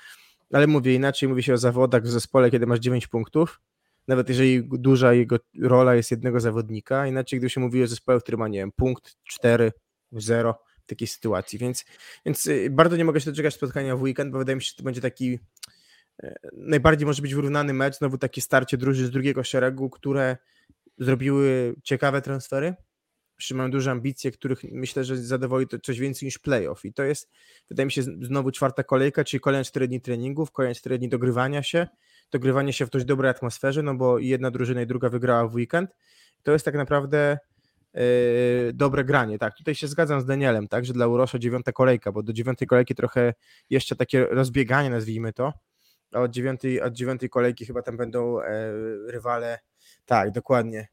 ale 0.53 0.66
mówię 0.66 0.95
inaczej, 0.95 1.28
mówi 1.28 1.43
się 1.43 1.55
o 1.55 1.59
zawodach 1.59 2.03
w 2.03 2.11
zespole, 2.11 2.51
kiedy 2.51 2.66
masz 2.66 2.78
9 2.78 3.07
punktów, 3.07 3.61
nawet 4.09 4.28
jeżeli 4.28 4.62
duża 4.64 5.12
jego 5.12 5.37
rola 5.61 5.95
jest 5.95 6.11
jednego 6.11 6.41
zawodnika, 6.41 7.07
inaczej 7.07 7.39
gdy 7.39 7.51
się 7.51 7.61
mówi 7.61 7.83
o 7.83 7.87
zespole, 7.87 8.20
który 8.20 8.37
ma, 8.37 8.49
nie 8.49 8.59
wiem, 8.59 8.72
punkt, 8.72 9.16
4, 9.24 9.72
0 10.12 10.55
w 10.83 10.87
takiej 10.87 11.09
sytuacji, 11.09 11.59
więc, 11.59 11.85
więc 12.26 12.47
y, 12.47 12.70
bardzo 12.70 12.97
nie 12.97 13.05
mogę 13.05 13.20
się 13.20 13.30
doczekać 13.30 13.55
spotkania 13.55 13.97
w 13.97 14.03
weekend, 14.03 14.33
bo 14.33 14.39
wydaje 14.39 14.57
mi 14.57 14.62
się, 14.62 14.68
że 14.68 14.76
to 14.76 14.83
będzie 14.83 15.01
taki 15.01 15.39
e, 16.22 16.35
najbardziej 16.53 17.07
może 17.07 17.22
być 17.22 17.35
wyrównany 17.35 17.74
mecz, 17.74 17.99
znowu 17.99 18.18
takie 18.18 18.41
starcie 18.41 18.76
drużyn 18.76 19.07
z 19.07 19.11
drugiego 19.11 19.45
szeregu, 19.45 19.91
które 19.91 20.37
zrobiły 20.99 21.74
ciekawe 21.83 22.22
transfery, 22.22 22.74
trzymają 23.43 23.70
duże 23.70 23.90
ambicje, 23.90 24.30
których 24.30 24.64
myślę, 24.72 25.05
że 25.05 25.16
zadowoli 25.16 25.66
to 25.66 25.78
coś 25.78 25.99
więcej 25.99 26.26
niż 26.26 26.38
playoff. 26.38 26.84
I 26.84 26.93
to 26.93 27.03
jest, 27.03 27.30
wydaje 27.68 27.84
mi 27.84 27.93
się, 27.93 28.03
znowu 28.03 28.51
czwarta 28.51 28.82
kolejka, 28.82 29.24
czyli 29.24 29.40
kolejne 29.40 29.64
4 29.64 29.88
dni 29.88 30.01
treningów, 30.01 30.53
kolejne 30.53 30.74
4 30.74 30.99
dni 30.99 31.09
dogrywania 31.09 31.62
się, 31.62 31.86
dogrywanie 32.30 32.72
się 32.72 32.86
w 32.86 32.90
dość 32.90 33.05
dobrej 33.05 33.30
atmosferze, 33.30 33.82
no 33.82 33.95
bo 33.95 34.18
jedna 34.18 34.51
drużyna 34.51 34.82
i 34.82 34.86
druga 34.86 35.09
wygrała 35.09 35.49
w 35.49 35.55
weekend. 35.55 35.90
To 36.43 36.53
jest 36.53 36.64
tak 36.64 36.74
naprawdę 36.74 37.38
yy, 37.95 38.01
dobre 38.74 39.05
granie. 39.05 39.38
Tak, 39.38 39.57
tutaj 39.57 39.74
się 39.74 39.88
zgadzam 39.88 40.20
z 40.20 40.24
Danielem, 40.24 40.68
tak, 40.68 40.84
że 40.84 40.93
dla 40.93 41.07
Urosza 41.07 41.38
dziewiąta 41.38 41.72
kolejka, 41.72 42.12
bo 42.12 42.22
do 42.22 42.32
dziewiątej 42.32 42.68
kolejki 42.68 42.95
trochę 42.95 43.34
jeszcze 43.70 43.97
takie 43.97 44.26
rozbieganie, 44.26 44.90
nazwijmy 44.90 45.32
to, 45.32 45.53
a 46.12 46.20
od 46.20 46.30
dziewiątej, 46.30 46.80
od 46.80 46.93
dziewiątej 46.93 47.28
kolejki 47.28 47.66
chyba 47.66 47.82
tam 47.82 47.97
będą 47.97 48.40
e, 48.40 48.72
rywale. 49.07 49.59
Tak, 50.07 50.30
dokładnie. 50.30 50.88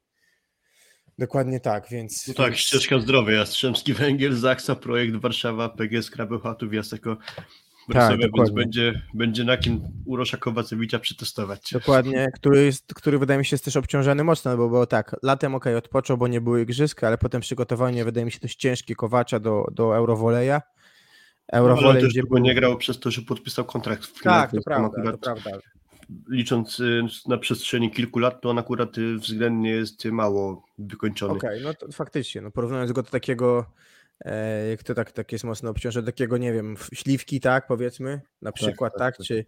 Dokładnie 1.20 1.60
tak, 1.60 1.90
więc. 1.92 2.28
No 2.28 2.34
tak, 2.34 2.58
ścieżka 2.58 3.00
zdrowia, 3.00 3.34
Jastrzębski 3.34 3.94
Węgiel, 3.94 4.36
Zaksa, 4.36 4.76
Projekt 4.76 5.16
Warszawa, 5.16 5.70
PGS 5.70 6.10
Krabełchatów, 6.10 6.74
Jaseko 6.74 7.16
Tak, 7.16 7.48
Wrocławia, 7.88 8.28
więc 8.38 8.52
będzie, 8.52 9.02
będzie 9.14 9.44
na 9.44 9.58
kim 9.58 9.82
Urosza 10.06 10.38
Kowacewicza 10.38 11.00
przetestować. 11.00 11.70
Dokładnie, 11.74 12.28
który, 12.34 12.66
jest, 12.66 12.94
który 12.94 13.20
wydaje 13.20 13.38
mi 13.38 13.46
się 13.46 13.54
jest 13.54 13.66
też 13.66 13.78
obciążony 13.78 14.24
mocno, 14.24 14.58
bo 14.58 14.70
było 14.70 14.86
tak, 14.86 15.16
latem 15.24 15.56
ok, 15.56 15.66
odpoczął, 15.78 16.18
bo 16.18 16.28
nie 16.28 16.42
były 16.42 16.62
igrzyska, 16.62 17.08
ale 17.08 17.18
potem 17.18 17.42
przygotowanie 17.42 18.06
wydaje 18.06 18.26
mi 18.26 18.32
się 18.32 18.40
dość 18.42 18.56
ciężkie 18.56 18.96
Kowacza 18.96 19.40
do, 19.40 19.66
do 19.72 19.96
Eurowoleja. 19.96 20.62
No, 21.54 21.78
ale 21.90 22.02
też 22.02 22.10
gdzie 22.10 22.22
długo 22.22 22.40
nie 22.40 22.56
grał 22.56 22.78
przez 22.78 23.00
to, 23.00 23.12
że 23.12 23.22
podpisał 23.22 23.66
kontrakt 23.66 24.06
w 24.06 24.22
Tak, 24.22 24.52
to 24.52 24.62
prawda, 24.66 25.12
to 25.12 25.18
prawda. 25.18 25.52
Licząc 26.30 26.80
y, 26.80 27.04
na 27.28 27.38
przestrzeni 27.38 27.92
kilku 27.92 28.20
lat, 28.20 28.42
to 28.42 28.50
on 28.50 28.58
akurat 28.58 28.98
y, 28.98 29.18
względnie 29.18 29.70
jest 29.70 30.06
mało 30.06 30.66
wykończony. 30.78 31.34
Okej, 31.34 31.62
no 31.64 31.74
to 31.74 31.92
faktycznie, 31.92 32.42
no 32.42 32.52
porównując 32.52 32.92
go 32.92 33.04
do 33.04 33.10
takiego, 33.10 33.66
e, 34.26 34.70
jak 34.70 34.84
to 34.84 34.96
tak, 34.96 35.12
tak 35.12 35.32
jest 35.32 35.44
mocno 35.44 35.70
obciążone, 35.70 36.06
takiego, 36.06 36.38
nie 36.38 36.54
wiem, 36.54 36.76
śliwki, 36.94 37.40
tak, 37.40 37.68
powiedzmy, 37.68 38.22
na 38.42 38.52
przykład, 38.52 38.94
tak, 38.94 39.00
tak, 39.00 39.18
tak. 39.18 39.26
czy, 39.26 39.46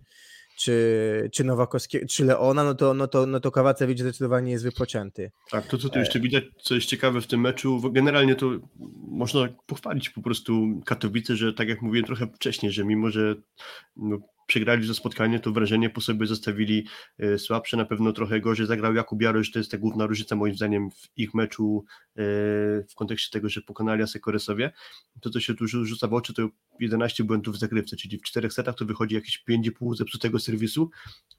czy, 0.58 1.30
czy 1.34 1.44
Nowakowskiego, 1.44 2.08
czy 2.08 2.26
Leona, 2.26 2.64
no 2.64 2.76
to, 2.76 2.94
no 2.94 3.08
to, 3.08 3.26
no 3.26 3.40
to 3.40 3.52
Kawacewicz 3.52 4.00
zdecydowanie 4.00 4.52
jest 4.52 4.64
wypoczęty. 4.64 5.32
Tak, 5.52 5.68
to 5.68 5.78
co 5.78 5.90
tu 5.90 5.96
E. 5.96 6.00
jeszcze 6.00 6.20
widać, 6.20 6.44
co 6.62 6.76
jest 6.76 6.88
ciekawe 6.88 7.22
w 7.22 7.28
tym 7.28 7.42
meczu, 7.42 7.80
bo 7.80 7.90
generalnie 7.90 8.36
to 8.36 8.52
można 9.08 9.48
pochwalić 9.66 10.10
po 10.10 10.22
prostu 10.22 10.82
Katowice, 10.86 11.36
że 11.36 11.54
tak 11.54 11.70
jak 11.70 11.82
mówiłem 11.82 12.06
trochę 12.06 12.28
wcześniej, 12.28 12.72
że 12.72 12.86
mimo, 12.86 13.10
że 13.10 13.36
no, 13.96 14.18
przegrali 14.52 14.88
to 14.88 14.94
spotkanie, 14.94 15.40
to 15.40 15.52
wrażenie 15.52 15.90
po 15.90 16.02
sobie 16.02 16.28
zostawili 16.28 16.88
e, 17.20 17.38
słabsze, 17.38 17.78
na 17.78 17.86
pewno 17.86 18.14
trochę 18.14 18.40
gorzej 18.42 18.68
zagrał 18.68 18.96
Jakub 18.96 19.22
Jarosz, 19.22 19.52
to 19.52 19.60
jest 19.60 19.72
ta 19.72 19.78
główna 19.78 20.06
różnica 20.06 20.36
moim 20.36 20.56
zdaniem 20.56 20.92
w 20.92 21.10
ich 21.18 21.34
meczu 21.34 21.86
e, 22.18 22.22
w 22.90 22.96
kontekście 22.96 23.30
tego, 23.32 23.50
że 23.50 23.62
pokonali 23.62 24.04
Asekoresowie. 24.04 24.72
To, 25.22 25.30
co 25.30 25.40
się 25.40 25.54
tu 25.54 25.66
rzu- 25.66 25.86
rzuca 25.86 26.08
w 26.08 26.14
oczy, 26.14 26.34
to 26.34 26.50
11 26.80 27.24
błędów 27.24 27.56
w 27.56 27.60
zagrywce, 27.60 27.96
czyli 27.96 28.18
w 28.18 28.22
czterech 28.22 28.54
setach 28.54 28.76
to 28.76 28.86
wychodzi 28.86 29.16
jakieś 29.16 29.44
5,5 29.50 29.96
zepsutego 29.96 30.40
serwisu, 30.40 30.90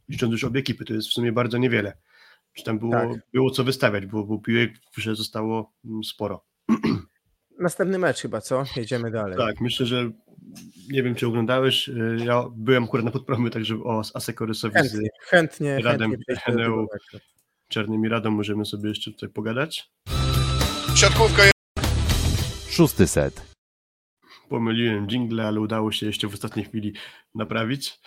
licząc 0.08 0.32
już 0.32 0.44
obie 0.44 0.60
ekipy, 0.60 0.84
to 0.84 0.94
jest 0.94 1.08
w 1.08 1.12
sumie 1.12 1.32
bardzo 1.32 1.58
niewiele. 1.58 1.96
Czy 2.52 2.64
tam 2.64 2.78
było, 2.78 2.92
Tak. 2.92 3.10
było 3.32 3.50
co 3.50 3.64
wystawiać, 3.64 4.06
bo, 4.06 4.24
bo 4.24 4.38
piłek 4.38 4.72
grze 4.96 5.16
zostało 5.16 5.72
mm, 5.84 6.04
sporo. 6.04 6.44
Następny 7.59 7.98
mecz 7.98 8.20
chyba, 8.22 8.40
co? 8.40 8.64
Jedziemy 8.76 9.11
dalej. 9.11 9.36
Tak, 9.38 9.61
myślę, 9.61 9.86
że 9.86 10.11
nie 10.90 11.03
wiem, 11.03 11.14
czy 11.14 11.26
oglądałeś. 11.26 11.88
y, 11.88 12.16
Ja 12.24 12.44
byłem 12.57 12.84
akurat 12.84 13.05
na 13.05 13.11
podpromiu, 13.11 13.50
także 13.50 13.74
o 13.84 14.03
Asekorysowi 14.14 14.74
z 14.74 14.92
Chętnie, 14.92 15.09
chętnie, 15.20 15.78
Radem 15.82 16.11
chętnie 16.11 16.36
Heneu. 16.36 16.86
Czarnymi 17.68 18.09
Radą 18.09 18.30
możemy 18.30 18.64
sobie 18.64 18.88
jeszcze 18.88 19.11
tutaj 19.12 19.28
pogadać. 19.28 19.90
Siatkówka 20.96 21.42
Szósty 22.70 23.07
set. 23.07 23.53
Pomyliłem 24.48 25.07
jingle, 25.07 25.46
ale 25.46 25.61
udało 25.61 25.92
się 25.92 26.07
jeszcze 26.07 26.28
w 26.28 26.34
ostatniej 26.34 26.66
chwili 26.66 26.92
naprawić. 27.34 28.00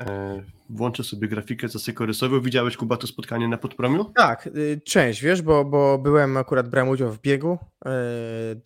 E, 0.00 0.42
Włączę 0.70 1.04
sobie 1.04 1.28
grafikę 1.28 1.68
z 1.68 1.76
Asekorysową. 1.76 2.40
Widziałeś, 2.40 2.76
Kuba, 2.76 2.96
to 2.96 3.06
spotkanie 3.06 3.48
na 3.48 3.58
podpromiu? 3.58 4.04
Tak, 4.04 4.46
y, 4.46 4.80
część, 4.84 5.22
wiesz, 5.22 5.42
bo, 5.42 5.64
bo 5.64 5.98
byłem 5.98 6.36
akurat, 6.36 6.68
brałem 6.68 6.88
udział 6.88 7.12
w 7.12 7.20
biegu 7.20 7.58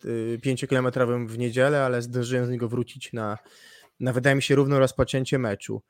y, 0.05 0.39
pięciokilometrowym 0.39 1.27
w 1.27 1.37
niedzielę, 1.37 1.85
ale 1.85 2.01
zdążyłem 2.01 2.45
z 2.45 2.49
niego 2.49 2.69
wrócić 2.69 3.13
na, 3.13 3.37
na 3.99 4.13
wydaje 4.13 4.35
mi 4.35 4.41
się, 4.41 4.55
równo 4.55 4.79
rozpoczęcie 4.79 5.39
meczu. 5.39 5.81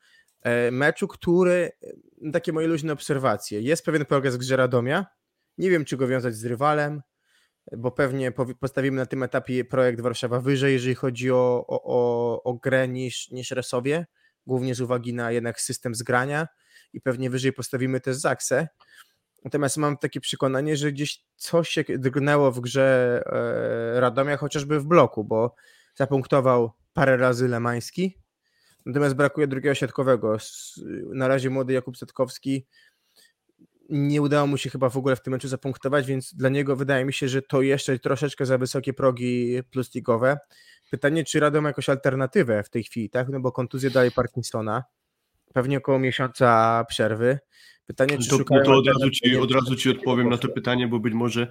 E, 0.42 0.70
Meczu, 0.70 1.08
który, 1.08 1.70
y, 2.26 2.30
takie 2.32 2.52
moje 2.52 2.66
luźne 2.66 2.92
obserwacje, 2.92 3.60
jest 3.60 3.84
pewien 3.84 4.04
progres 4.04 4.36
grze 4.36 4.56
Radomia, 4.56 5.06
nie 5.58 5.70
wiem, 5.70 5.84
czy 5.84 5.96
go 5.96 6.06
wiązać 6.06 6.34
z 6.34 6.44
rywalem, 6.44 7.02
bo 7.76 7.90
pewnie 7.90 8.32
postawimy 8.60 8.96
na 8.96 9.06
tym 9.06 9.22
etapie 9.22 9.64
projekt 9.64 10.00
Warszawa 10.00 10.40
wyżej, 10.40 10.72
jeżeli 10.72 10.94
chodzi 10.94 11.30
o, 11.30 11.64
o, 11.68 11.82
o, 11.84 12.42
o 12.42 12.54
grę 12.54 12.88
niż, 12.88 13.30
niż 13.30 13.50
Resowie, 13.50 14.06
głównie 14.46 14.74
z 14.74 14.80
uwagi 14.80 15.14
na 15.14 15.32
jednak 15.32 15.60
system 15.60 15.94
zgrania 15.94 16.48
i 16.92 17.00
pewnie 17.00 17.30
wyżej 17.30 17.52
postawimy 17.52 18.00
też 18.00 18.16
Zaksę. 18.16 18.68
Natomiast 19.44 19.76
mam 19.76 19.98
takie 19.98 20.20
przekonanie, 20.20 20.76
że 20.76 20.92
gdzieś 20.92 21.24
coś 21.36 21.68
się 21.68 21.84
drgnęło 21.88 22.52
w 22.52 22.60
grze 22.60 23.22
e, 23.96 24.00
Radomia, 24.00 24.36
chociażby 24.36 24.80
w 24.80 24.84
bloku, 24.84 25.24
bo 25.24 25.54
zapunktował 25.94 26.72
parę 26.92 27.16
razy 27.16 27.48
Lemański, 27.48 28.18
natomiast 28.86 29.14
brakuje 29.14 29.46
drugiego 29.46 29.74
siatkowego. 29.74 30.34
S- 30.34 30.80
Na 31.12 31.28
razie 31.28 31.50
młody 31.50 31.72
Jakub 31.72 31.96
Setkowski 31.96 32.66
nie 33.88 34.22
udało 34.22 34.46
mu 34.46 34.56
się 34.56 34.70
chyba 34.70 34.88
w 34.88 34.96
ogóle 34.96 35.16
w 35.16 35.22
tym 35.22 35.32
meczu 35.32 35.48
zapunktować, 35.48 36.06
więc 36.06 36.34
dla 36.34 36.48
niego 36.48 36.76
wydaje 36.76 37.04
mi 37.04 37.12
się, 37.12 37.28
że 37.28 37.42
to 37.42 37.62
jeszcze 37.62 37.98
troszeczkę 37.98 38.46
za 38.46 38.58
wysokie 38.58 38.92
progi 38.92 39.62
plus 39.70 39.94
ligowe. 39.94 40.38
Pytanie, 40.94 41.24
czy 41.24 41.40
Radom 41.40 41.62
ma 41.62 41.68
jakąś 41.68 41.88
alternatywę 41.88 42.62
w 42.62 42.70
tej 42.70 42.84
chwili, 42.84 43.10
tak? 43.10 43.28
No 43.28 43.40
bo 43.40 43.52
kontuzję 43.52 43.90
dalej 43.90 44.12
Parkinsona, 44.12 44.84
pewnie 45.54 45.78
około 45.78 45.98
miesiąca 45.98 46.84
przerwy. 46.88 47.38
Pytanie, 47.86 48.18
czy 48.18 48.28
To, 48.28 48.38
szukają 48.38 48.60
no 48.60 48.66
to 48.66 48.76
od 48.76 48.86
razu, 48.86 49.10
ci, 49.10 49.36
od 49.36 49.50
razu 49.50 49.76
ci 49.76 49.90
odpowiem 49.90 50.28
na 50.28 50.38
to 50.38 50.48
pytanie, 50.48 50.88
bo 50.88 50.98
być 50.98 51.14
może 51.14 51.48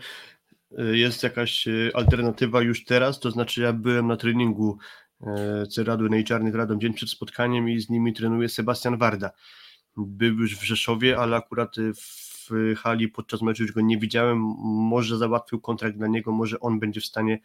y, 0.80 0.98
jest 0.98 1.24
jakaś 1.24 1.68
y, 1.68 1.92
alternatywa 1.94 2.62
już 2.62 2.86
teraz, 2.86 3.20
to 3.20 3.32
znaczy 3.32 3.62
ja 3.62 3.74
byłem 3.74 4.08
na 4.08 4.18
treningu 4.18 4.78
e, 5.22 5.66
Ceradu 5.68 6.08
i 6.08 6.24
Czarnych 6.24 6.56
Radom 6.56 6.80
dzień 6.80 6.94
przed 6.94 7.10
spotkaniem 7.10 7.70
i 7.70 7.80
z 7.80 7.90
nimi 7.90 8.14
trenuje 8.14 8.50
Sebastian 8.50 8.98
Warda. 8.98 9.32
Był 9.98 10.36
już 10.36 10.56
w 10.56 10.64
Rzeszowie, 10.64 11.18
ale 11.18 11.38
akurat 11.38 11.78
y, 11.78 11.92
w 12.50 12.76
hali 12.76 13.08
podczas 13.08 13.42
meczu 13.42 13.64
już 13.64 13.72
go 13.72 13.82
nie 13.82 13.98
widziałem, 13.98 14.38
może 14.64 15.18
załatwił 15.18 15.62
kontrakt 15.62 15.98
dla 15.98 16.08
niego, 16.08 16.32
może 16.32 16.60
on 16.60 16.80
będzie 16.80 17.02
w 17.02 17.06
stanie 17.06 17.40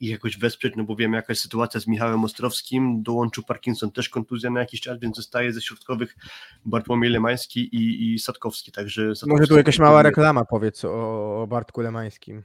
ich 0.00 0.10
jakoś 0.10 0.38
wesprzeć, 0.38 0.74
no 0.76 0.84
bo 0.84 0.96
wiemy 0.96 1.16
jaka 1.16 1.32
jest 1.32 1.42
sytuacja 1.42 1.80
z 1.80 1.86
Michałem 1.86 2.24
Ostrowskim, 2.24 3.02
dołączył 3.02 3.44
Parkinson, 3.44 3.90
też 3.92 4.08
kontuzja 4.08 4.50
na 4.50 4.60
jakiś 4.60 4.80
czas, 4.80 5.00
więc 5.00 5.16
zostaje 5.16 5.52
ze 5.52 5.62
środkowych 5.62 6.16
Bartłomiej 6.64 7.10
Lemański 7.10 7.60
i, 7.60 8.14
i 8.14 8.18
Sadkowski, 8.18 8.72
także 8.72 9.02
Może 9.02 9.16
Sadkowski 9.16 9.48
tu 9.48 9.56
jakaś 9.56 9.78
mała 9.78 10.02
reklama, 10.02 10.44
powiedz 10.44 10.84
o, 10.84 11.42
o 11.42 11.46
Bartku 11.46 11.80
Lemańskim. 11.80 12.42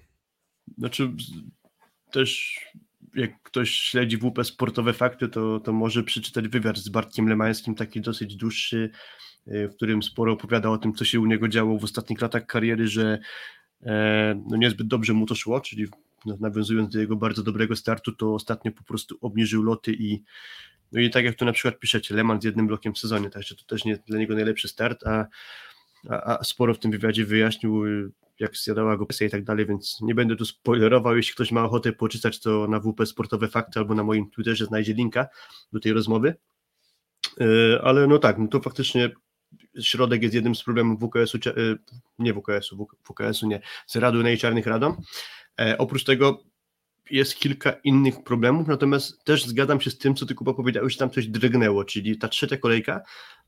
Znaczy 0.78 1.12
też 2.12 2.60
jak 3.16 3.42
ktoś 3.42 3.72
śledzi 3.72 4.18
WP 4.18 4.44
Sportowe 4.44 4.94
Fakty, 4.94 5.30
to, 5.30 5.60
to 5.60 5.74
może 5.74 6.04
przeczytać 6.04 6.48
wywiad 6.48 6.78
z 6.78 6.90
Bartkiem 6.90 7.30
Lemańskim, 7.30 7.76
taki 7.76 8.02
dosyć 8.02 8.36
dłuższy, 8.36 8.90
w 9.48 9.76
którym 9.76 10.04
sporo 10.04 10.34
opowiada 10.34 10.70
o 10.70 10.78
tym, 10.78 10.94
co 10.94 11.06
się 11.06 11.20
u 11.20 11.26
niego 11.26 11.48
działo 11.48 11.80
w 11.80 11.84
ostatnich 11.84 12.22
latach 12.22 12.46
kariery, 12.46 12.88
że 12.88 13.20
e, 13.84 14.42
no 14.50 14.58
niezbyt 14.58 14.88
dobrze 14.88 15.14
mu 15.14 15.26
to 15.26 15.36
szło, 15.36 15.62
czyli 15.62 15.88
no, 16.26 16.38
nawiązując 16.40 16.94
do 16.94 17.00
jego 17.00 17.16
bardzo 17.16 17.44
dobrego 17.44 17.76
startu, 17.76 18.12
to 18.12 18.34
ostatnio 18.34 18.72
po 18.72 18.84
prostu 18.84 19.18
obniżył 19.22 19.64
loty 19.64 19.94
i 19.94 20.24
no 20.92 21.02
i 21.02 21.10
tak 21.10 21.26
jak 21.26 21.36
tu 21.36 21.46
na 21.46 21.52
przykład 21.52 21.80
piszecie, 21.80 22.16
Leman 22.16 22.42
z 22.42 22.44
jednym 22.44 22.68
blokiem 22.68 22.94
w 22.94 23.00
sezonie, 23.00 23.30
także 23.30 23.56
to 23.56 23.64
też 23.64 23.86
nie 23.86 23.98
dla 24.08 24.20
niego 24.20 24.36
najlepszy 24.36 24.68
start, 24.68 25.08
a, 25.08 25.26
a, 26.10 26.40
a 26.40 26.44
sporo 26.44 26.74
w 26.74 26.80
tym 26.80 26.92
wywiadzie 26.92 27.26
wyjaśnił, 27.26 27.86
y, 27.86 28.12
jak 28.40 28.58
zjadała 28.58 28.98
go 28.98 29.06
presja 29.06 29.28
i 29.28 29.32
tak 29.32 29.44
dalej, 29.44 29.66
więc 29.66 29.98
nie 30.02 30.16
będę 30.16 30.36
tu 30.36 30.46
spoilerował, 30.46 31.18
jeśli 31.18 31.34
ktoś 31.34 31.52
ma 31.52 31.64
ochotę 31.64 31.94
poczytać, 31.94 32.40
to 32.40 32.68
na 32.68 32.80
WP 32.80 33.06
Sportowe 33.06 33.48
Fakty 33.48 33.80
albo 33.80 33.96
na 33.96 34.04
moim 34.04 34.30
Twitterze 34.30 34.66
znajdzie 34.66 34.94
linka 34.94 35.28
do 35.74 35.80
tej 35.80 35.94
rozmowy, 35.94 36.36
Yy, 37.40 37.80
ale 37.84 38.08
no 38.08 38.20
tak, 38.20 38.38
no 38.38 38.48
to 38.48 38.60
faktycznie 38.60 39.10
środek 39.82 40.24
jest 40.24 40.36
jednym 40.36 40.56
z 40.56 40.64
problemów 40.64 41.00
WKS-u, 41.00 41.38
yy, 41.56 41.78
nie 42.20 42.34
WKS-u, 42.34 42.78
WK- 42.78 42.96
WKS-u 43.04 43.48
nie, 43.48 43.62
z 43.88 43.96
Radu 43.96 44.28
i 44.28 44.38
Czarnych 44.38 44.68
Radom. 44.68 44.98
E, 45.60 45.78
oprócz 45.78 46.04
tego 46.04 46.44
jest 47.12 47.36
kilka 47.36 47.72
innych 47.84 48.24
problemów, 48.24 48.68
natomiast 48.68 49.24
też 49.24 49.46
zgadzam 49.46 49.82
się 49.82 49.90
z 49.90 49.98
tym, 49.98 50.16
co 50.16 50.26
ty 50.26 50.36
Kuba 50.36 50.54
powiedziałeś, 50.54 50.94
że 50.94 51.00
tam 51.00 51.10
coś 51.10 51.28
drgnęło, 51.28 51.86
czyli 51.86 52.18
ta 52.18 52.28
trzecia 52.28 52.58
kolejka 52.58 53.02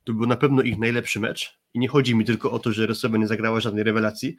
to 0.04 0.14
był 0.14 0.28
na 0.28 0.36
pewno 0.36 0.62
ich 0.62 0.78
najlepszy 0.78 1.20
mecz 1.20 1.60
i 1.74 1.80
nie 1.80 1.88
chodzi 1.88 2.16
mi 2.16 2.26
tylko 2.26 2.52
o 2.52 2.60
to, 2.60 2.72
że 2.72 2.88
Resowa 2.88 3.18
nie 3.18 3.28
zagrała 3.28 3.60
żadnej 3.60 3.84
rewelacji, 3.84 4.38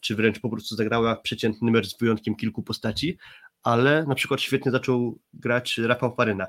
czy 0.00 0.14
wręcz 0.14 0.40
po 0.40 0.50
prostu 0.50 0.76
zagrała 0.76 1.16
przeciętny 1.16 1.70
mecz 1.70 1.86
z 1.86 1.98
wyjątkiem 1.98 2.34
kilku 2.34 2.62
postaci, 2.62 3.18
ale 3.62 4.04
na 4.08 4.14
przykład 4.14 4.40
świetnie 4.40 4.72
zaczął 4.72 5.18
grać 5.34 5.78
Rafał 5.78 6.14
Faryna. 6.14 6.46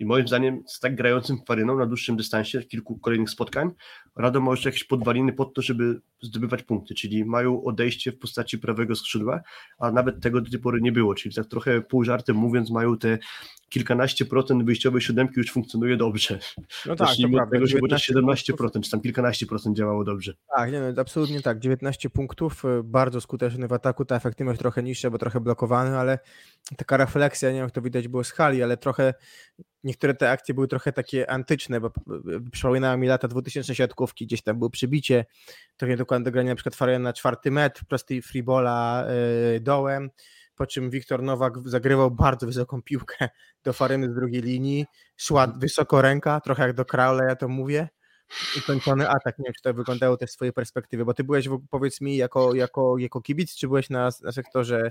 I 0.00 0.06
moim 0.06 0.28
zdaniem 0.28 0.62
z 0.66 0.80
tak 0.80 0.94
grającym 0.94 1.38
Faryną 1.46 1.78
na 1.78 1.86
dłuższym 1.86 2.16
dystansie, 2.16 2.62
kilku 2.62 2.98
kolejnych 2.98 3.30
spotkań, 3.30 3.70
Radom 4.16 4.44
ma 4.44 4.50
już 4.50 4.64
jakieś 4.64 4.84
podwaliny 4.84 5.32
pod 5.32 5.54
to, 5.54 5.62
żeby 5.62 6.00
zdobywać 6.22 6.62
punkty, 6.62 6.94
czyli 6.94 7.24
mają 7.24 7.64
odejście 7.64 8.12
w 8.12 8.18
postaci 8.18 8.58
prawego 8.58 8.96
skrzydła, 8.96 9.40
a 9.78 9.90
nawet 9.90 10.20
tego 10.20 10.40
do 10.40 10.50
tej 10.50 10.60
pory 10.60 10.80
nie 10.80 10.92
było, 10.92 11.14
czyli 11.14 11.34
tak 11.34 11.46
trochę 11.46 11.80
pół 11.80 12.04
żartem 12.04 12.36
mówiąc 12.36 12.70
mają 12.70 12.98
te 12.98 13.18
kilkanaście 13.70 14.24
procent 14.24 14.64
wyjściowej 14.64 15.00
siódemki 15.00 15.34
już 15.36 15.52
funkcjonuje 15.52 15.96
dobrze. 15.96 16.38
No 16.86 16.96
tak, 16.96 16.98
to 16.98 17.06
Zacznijmy 17.06 17.32
od 17.32 17.38
prawda. 17.38 17.56
tego, 17.56 17.66
że 17.66 17.76
było 17.76 17.88
też 17.88 18.06
19 18.06 18.52
17%, 18.52 18.80
czy 18.80 18.90
tam 18.90 19.00
kilkanaście 19.00 19.46
procent 19.46 19.76
działało 19.76 20.04
dobrze. 20.04 20.34
Tak, 20.56 20.72
nie, 20.72 20.80
no, 20.80 21.02
absolutnie 21.02 21.42
tak. 21.42 21.58
19 21.58 22.10
punktów, 22.10 22.64
y, 22.64 22.82
bardzo 22.84 23.20
skuteczny 23.20 23.68
w 23.68 23.72
ataku, 23.72 24.04
ta 24.04 24.16
efektywność 24.16 24.60
trochę 24.60 24.82
niższa, 24.82 25.10
bo 25.10 25.18
trochę 25.18 25.40
blokowany, 25.40 25.98
ale 25.98 26.18
taka 26.76 26.96
refleksja, 26.96 27.48
nie 27.48 27.54
wiem 27.54 27.64
jak 27.64 27.72
to 27.72 27.82
widać 27.82 28.08
było 28.08 28.24
z 28.24 28.30
hali, 28.30 28.62
ale 28.62 28.76
trochę 28.76 29.14
niektóre 29.90 30.14
te 30.14 30.30
akcje 30.30 30.54
były 30.54 30.68
trochę 30.68 30.92
takie 30.92 31.30
antyczne, 31.30 31.80
bo 31.80 31.88
y, 31.88 32.50
przypominały 32.52 32.98
mi 32.98 33.06
lata 33.06 33.28
2000 33.28 33.74
siatkówki, 33.74 34.26
gdzieś 34.26 34.42
tam 34.42 34.58
było 34.58 34.70
przybicie, 34.70 35.24
trochę 35.76 35.96
dokładnie 35.96 36.24
do 36.24 36.30
grania 36.30 36.50
na 36.50 36.56
przykład 36.56 37.00
na 37.00 37.12
czwarty 37.12 37.50
metr, 37.50 37.84
prosty 37.88 38.22
freebola 38.22 39.06
yy, 39.52 39.60
dołem, 39.60 40.10
po 40.54 40.66
czym 40.66 40.90
Wiktor 40.90 41.22
Nowak 41.22 41.54
zagrywał 41.64 42.10
bardzo 42.10 42.46
wysoką 42.46 42.82
piłkę 42.82 43.28
do 43.64 43.72
Faryny 43.72 44.10
z 44.10 44.14
drugiej 44.14 44.42
linii, 44.42 44.86
szła 45.16 45.46
wysoko 45.46 46.02
ręka, 46.02 46.40
trochę 46.40 46.62
jak 46.66 46.72
do 46.72 46.84
Crowley, 46.84 47.28
ja 47.28 47.36
to 47.36 47.48
mówię, 47.48 47.88
i 48.58 48.62
kończony 48.62 49.08
atak. 49.08 49.38
Nie 49.38 49.44
wiem, 49.44 49.54
czy 49.56 49.62
to 49.62 49.74
wyglądało 49.74 50.16
też 50.16 50.30
z 50.30 50.34
twojej 50.34 50.52
perspektywy, 50.52 51.04
bo 51.04 51.14
ty 51.14 51.24
byłeś, 51.24 51.48
powiedz 51.70 52.00
mi, 52.00 52.16
jako, 52.16 52.54
jako, 52.54 52.98
jako 52.98 53.20
kibic, 53.20 53.54
czy 53.54 53.66
byłeś 53.66 53.90
na, 53.90 54.10
na 54.22 54.32
sektorze 54.32 54.88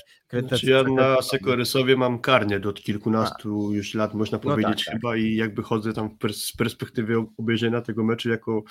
Znaczy 0.48 0.70
ja 0.70 0.84
na 0.84 1.22
Sekorysowie 1.22 1.98
mam 1.98 2.20
karnie 2.20 2.62
od 2.70 2.84
kilkunastu 2.84 3.74
już 3.74 3.94
lat, 3.94 4.14
można 4.14 4.40
No 4.44 4.44
tak, 4.44 4.52
powiedzieć 4.52 4.86
tak. 4.86 4.94
chyba 4.94 5.18
i 5.18 5.36
jakby 5.36 5.64
chodzę 5.64 5.94
tam 5.94 6.18
z 6.32 6.52
perspektywy 6.52 7.26
obejrzenia 7.38 7.82
tego 7.82 8.04
meczu 8.04 8.30
jako, 8.30 8.64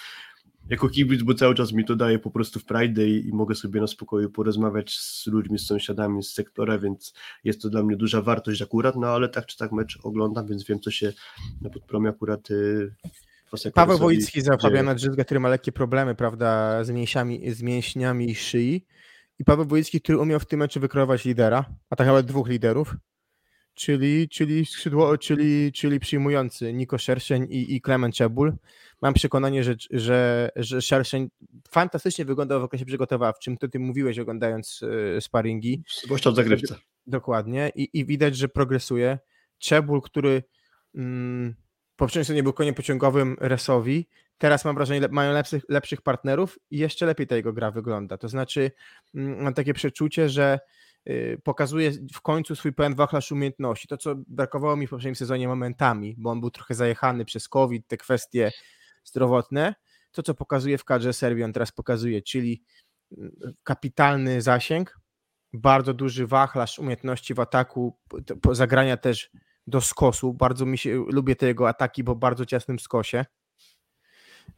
jako 0.69 0.89
kibic, 0.89 1.23
bo 1.23 1.35
cały 1.35 1.55
czas 1.55 1.73
mi 1.73 1.85
to 1.85 1.97
daje 1.97 2.19
po 2.19 2.31
prostu 2.31 2.61
w 2.61 2.65
prajdę 2.65 3.09
i, 3.09 3.29
i 3.29 3.33
mogę 3.33 3.55
sobie 3.55 3.81
na 3.81 3.87
spokoju 3.87 4.31
porozmawiać 4.31 4.99
z 4.99 5.27
ludźmi, 5.27 5.59
z 5.59 5.67
sąsiadami 5.67 6.23
z 6.23 6.33
sektora, 6.33 6.79
więc 6.79 7.15
jest 7.45 7.63
to 7.63 7.71
dla 7.71 7.83
mnie 7.83 7.97
duża 7.97 8.23
wartość 8.23 8.63
akurat, 8.63 8.97
no 8.97 9.07
ale 9.07 9.29
tak 9.29 9.47
czy 9.47 9.57
tak 9.57 9.73
mecz 9.73 9.99
oglądam, 10.03 10.47
więc 10.47 10.65
wiem 10.65 10.81
co 10.81 10.91
się 10.91 11.13
na 11.61 11.71
podpromie 11.71 12.11
akurat 12.11 12.51
y, 12.51 12.95
Paweł 13.75 13.99
Wojicki 13.99 14.41
za 14.41 14.51
dzieje. 14.51 14.59
Fabiana 14.63 14.95
Drzyzga, 14.95 15.25
który 15.25 15.41
ma 15.41 15.49
lekkie 15.49 15.73
problemy, 15.73 16.15
prawda, 16.15 16.85
z 16.85 16.91
mięśniami, 16.91 17.51
z 17.51 17.63
mięśniami 17.63 18.35
szyi. 18.35 18.87
I 19.39 19.45
Paweł 19.45 19.67
Wojicki, 19.67 20.01
który 20.01 20.19
umiał 20.19 20.41
w 20.41 20.47
tym 20.47 20.59
meczu 20.59 20.81
wykreować 20.81 21.25
lidera, 21.25 21.65
a 21.91 21.97
tak 21.97 22.07
naprawdę 22.07 22.29
dwóch 22.29 22.49
liderów, 22.49 22.97
czyli, 23.75 24.29
czyli 24.29 24.67
skrzydło, 24.67 25.19
czyli, 25.19 25.73
czyli 25.73 26.01
przyjmujący 26.01 26.73
Niko 26.73 26.99
Szerszeń 26.99 27.47
i, 27.51 27.75
i 27.75 27.81
Klement 27.81 28.15
Czebul. 28.15 28.53
Mam 29.03 29.15
przekonanie, 29.15 29.65
że, 29.65 29.75
że, 29.91 30.51
że 30.57 30.83
Szerszeń 30.83 31.29
fantastycznie 31.71 32.25
wyglądał 32.25 32.61
w 32.61 32.65
okresie 32.65 32.85
przygotowawczym. 32.85 33.57
To 33.57 33.69
ty 33.69 33.79
mówiłeś 33.79 34.19
oglądając 34.19 34.81
e, 35.17 35.21
sparingi. 35.21 35.83
Zwłaszcza 36.05 36.31
w 36.31 36.35
zagrywce. 36.35 36.77
Dokładnie. 37.07 37.73
I, 37.75 37.99
i 37.99 38.05
widać, 38.05 38.37
że 38.37 38.49
progresuje. 38.49 39.19
Czebul, 39.59 40.03
który 40.03 40.43
mm, 40.95 41.55
po 41.99 42.05
poprzedniej 42.05 42.25
sezonie 42.25 42.43
był 42.43 42.53
koniem 42.53 42.75
pociągowym 42.75 43.37
Resowi, 43.41 44.09
teraz 44.39 44.65
mam 44.65 44.75
wrażenie, 44.75 45.01
le- 45.01 45.09
mają 45.09 45.33
lepszych, 45.33 45.65
lepszych 45.69 46.03
partnerów 46.03 46.59
i 46.71 46.79
jeszcze 46.79 47.07
lepiej 47.07 47.27
ta 47.27 47.37
jego 47.37 47.53
gra 47.53 47.71
wygląda. 47.71 48.19
To 48.19 48.29
znaczy, 48.29 48.71
mm, 49.15 49.43
mam 49.43 49.55
takie 49.55 49.75
przeczucie, 49.75 50.29
że 50.29 50.59
y, 51.09 51.41
pokazuje 51.45 51.93
w 52.15 52.21
końcu 52.21 52.57
swój 52.57 52.73
pełen 52.73 52.95
wachlarz 52.95 53.33
umiejętności. 53.33 53.89
To, 53.89 53.97
co 53.97 54.15
brakowało 54.27 54.77
mi 54.77 54.87
w 54.87 54.91
poprzednim 54.91 55.15
sezonie 55.15 55.49
momentami, 55.49 56.15
bo 56.19 56.31
on 56.31 56.41
był 56.41 56.51
trochę 56.51 56.75
zajechany 56.75 57.25
przez 57.25 57.49
COVID, 57.49 57.87
te 57.87 57.97
kwestie 57.97 58.53
zdrowotne. 59.05 59.75
To, 60.13 60.23
co 60.23 60.35
pokazuje 60.35 60.79
w 60.79 60.85
kadrze 60.85 61.13
Serbii, 61.13 61.45
on 61.45 61.53
teraz 61.53 61.73
pokazuje, 61.73 62.23
czyli 62.23 62.63
mm, 63.19 63.33
kapitalny 63.63 64.43
zasięg, 64.43 64.99
bardzo 65.53 65.95
duży 65.95 66.27
wachlarz 66.27 66.79
umiejętności 66.79 67.35
w 67.35 67.41
ataku, 67.41 67.99
zagrania 68.53 68.97
też 68.97 69.31
do 69.69 69.81
skosu. 69.81 70.35
Bardzo 70.35 70.67
mi 70.67 70.79
się, 70.79 71.05
lubię 71.09 71.37
te 71.37 71.47
jego 71.47 71.69
ataki 71.69 72.05
po 72.05 72.17
bardzo 72.17 72.47
ciasnym 72.47 72.79
skosie. 72.79 73.25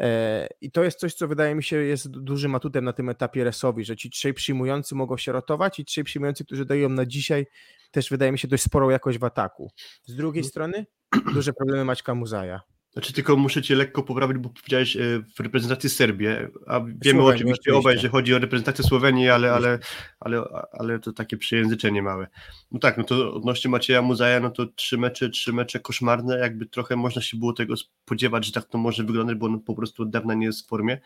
E, 0.00 0.48
I 0.60 0.70
to 0.70 0.84
jest 0.84 0.98
coś, 0.98 1.14
co 1.14 1.28
wydaje 1.28 1.54
mi 1.54 1.62
się 1.62 1.76
jest 1.76 2.10
du- 2.10 2.20
dużym 2.20 2.54
atutem 2.54 2.84
na 2.84 2.92
tym 2.92 3.08
etapie 3.08 3.44
resowi, 3.44 3.84
że 3.84 3.96
ci 3.96 4.10
trzej 4.10 4.34
przyjmujący 4.34 4.94
mogą 4.94 5.16
się 5.16 5.32
rotować 5.32 5.78
i 5.78 5.84
trzej 5.84 6.04
przyjmujący, 6.04 6.44
którzy 6.44 6.64
dają 6.64 6.88
na 6.88 7.06
dzisiaj, 7.06 7.46
też 7.90 8.10
wydaje 8.10 8.32
mi 8.32 8.38
się 8.38 8.48
dość 8.48 8.62
sporą 8.62 8.90
jakość 8.90 9.18
w 9.18 9.24
ataku. 9.24 9.70
Z 10.04 10.14
drugiej 10.14 10.44
strony 10.44 10.86
duże 11.34 11.52
problemy 11.52 11.84
Maćka 11.84 12.14
Muzaja. 12.14 12.60
Znaczy 12.92 13.12
tylko 13.12 13.36
muszę 13.36 13.62
cię 13.62 13.74
lekko 13.74 14.02
poprawić, 14.02 14.38
bo 14.38 14.48
powiedziałeś 14.48 14.96
e, 14.96 15.00
w 15.36 15.40
reprezentacji 15.40 15.90
Serbii, 15.90 16.28
a 16.66 16.80
wiemy 16.80 17.18
Słowenii, 17.18 17.42
oczywiście 17.42 17.74
obaj, 17.74 17.98
że 17.98 18.08
chodzi 18.08 18.34
o 18.34 18.38
reprezentację 18.38 18.84
Słowenii, 18.84 19.28
ale, 19.28 19.52
ale, 19.52 19.78
ale, 20.20 20.42
ale 20.72 20.98
to 20.98 21.12
takie 21.12 21.36
przejęzyczenie 21.36 22.02
małe. 22.02 22.26
No 22.70 22.78
tak, 22.78 22.98
no 22.98 23.04
to 23.04 23.34
odnośnie 23.34 23.70
Macieja 23.70 24.02
Muzaja, 24.02 24.40
no 24.40 24.50
to 24.50 24.66
trzy 24.66 24.98
mecze, 24.98 25.28
trzy 25.28 25.52
mecze 25.52 25.80
koszmarne, 25.80 26.38
jakby 26.38 26.66
trochę 26.66 26.96
można 26.96 27.22
się 27.22 27.36
było 27.36 27.52
tego 27.52 27.74
spodziewać, 27.76 28.46
że 28.46 28.52
tak 28.52 28.64
to 28.64 28.78
może 28.78 29.04
wyglądać, 29.04 29.36
bo 29.36 29.46
on 29.46 29.60
po 29.60 29.74
prostu 29.74 30.02
od 30.02 30.10
dawna 30.10 30.34
nie 30.34 30.46
jest 30.46 30.66
w 30.66 30.68
formie. 30.68 31.00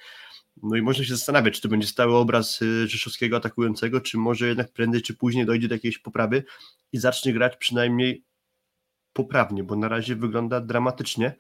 No 0.63 0.77
i 0.77 0.83
można 0.83 1.05
się 1.05 1.17
zastanawiać, 1.17 1.55
czy 1.55 1.61
to 1.61 1.69
będzie 1.69 1.87
stały 1.87 2.17
obraz 2.17 2.63
y, 2.63 2.89
Rzeszowskiego 2.89 3.37
atakującego, 3.37 4.01
czy 4.01 4.19
może 4.19 4.49
jednak 4.49 4.73
prędzej 4.73 5.03
czy 5.03 5.15
później 5.15 5.47
dojdzie 5.47 5.69
do 5.69 5.75
jakiejś 5.75 5.99
poprawy 5.99 6.45
i 6.93 6.99
zacznie 6.99 7.33
grać 7.33 7.57
przynajmniej 7.57 8.25
poprawnie, 9.13 9.65
bo 9.65 9.77
na 9.77 9.89
razie 9.89 10.17
wygląda 10.17 10.61
dramatycznie. 10.61 11.35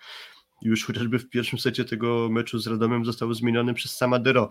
Już 0.65 0.85
chociażby 0.85 1.19
w 1.19 1.31
pierwszym 1.31 1.59
secie 1.59 1.85
tego 1.85 2.29
meczu 2.31 2.59
z 2.59 2.67
Radomem 2.67 3.05
został 3.05 3.35
zmieniony 3.35 3.75
przez 3.75 3.97
sama 3.97 4.19
Dero. 4.19 4.49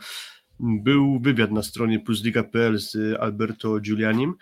Był 0.59 1.19
wywiad 1.19 1.51
na 1.51 1.63
stronie 1.63 1.99
plusliga.pl 1.99 2.79
z 2.79 2.97
Alberto 3.19 3.79
Giulianim, 3.79 4.35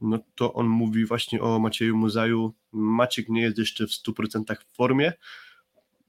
no 0.00 0.18
to 0.34 0.52
on 0.54 0.66
mówi 0.66 1.04
właśnie 1.06 1.40
o 1.40 1.58
Macieju 1.58 1.96
Muzaju. 1.96 2.54
Maciek 2.72 3.28
nie 3.28 3.42
jest 3.42 3.58
jeszcze 3.58 3.86
w 3.86 3.90
100% 3.90 4.56
w 4.56 4.76
formie, 4.76 5.12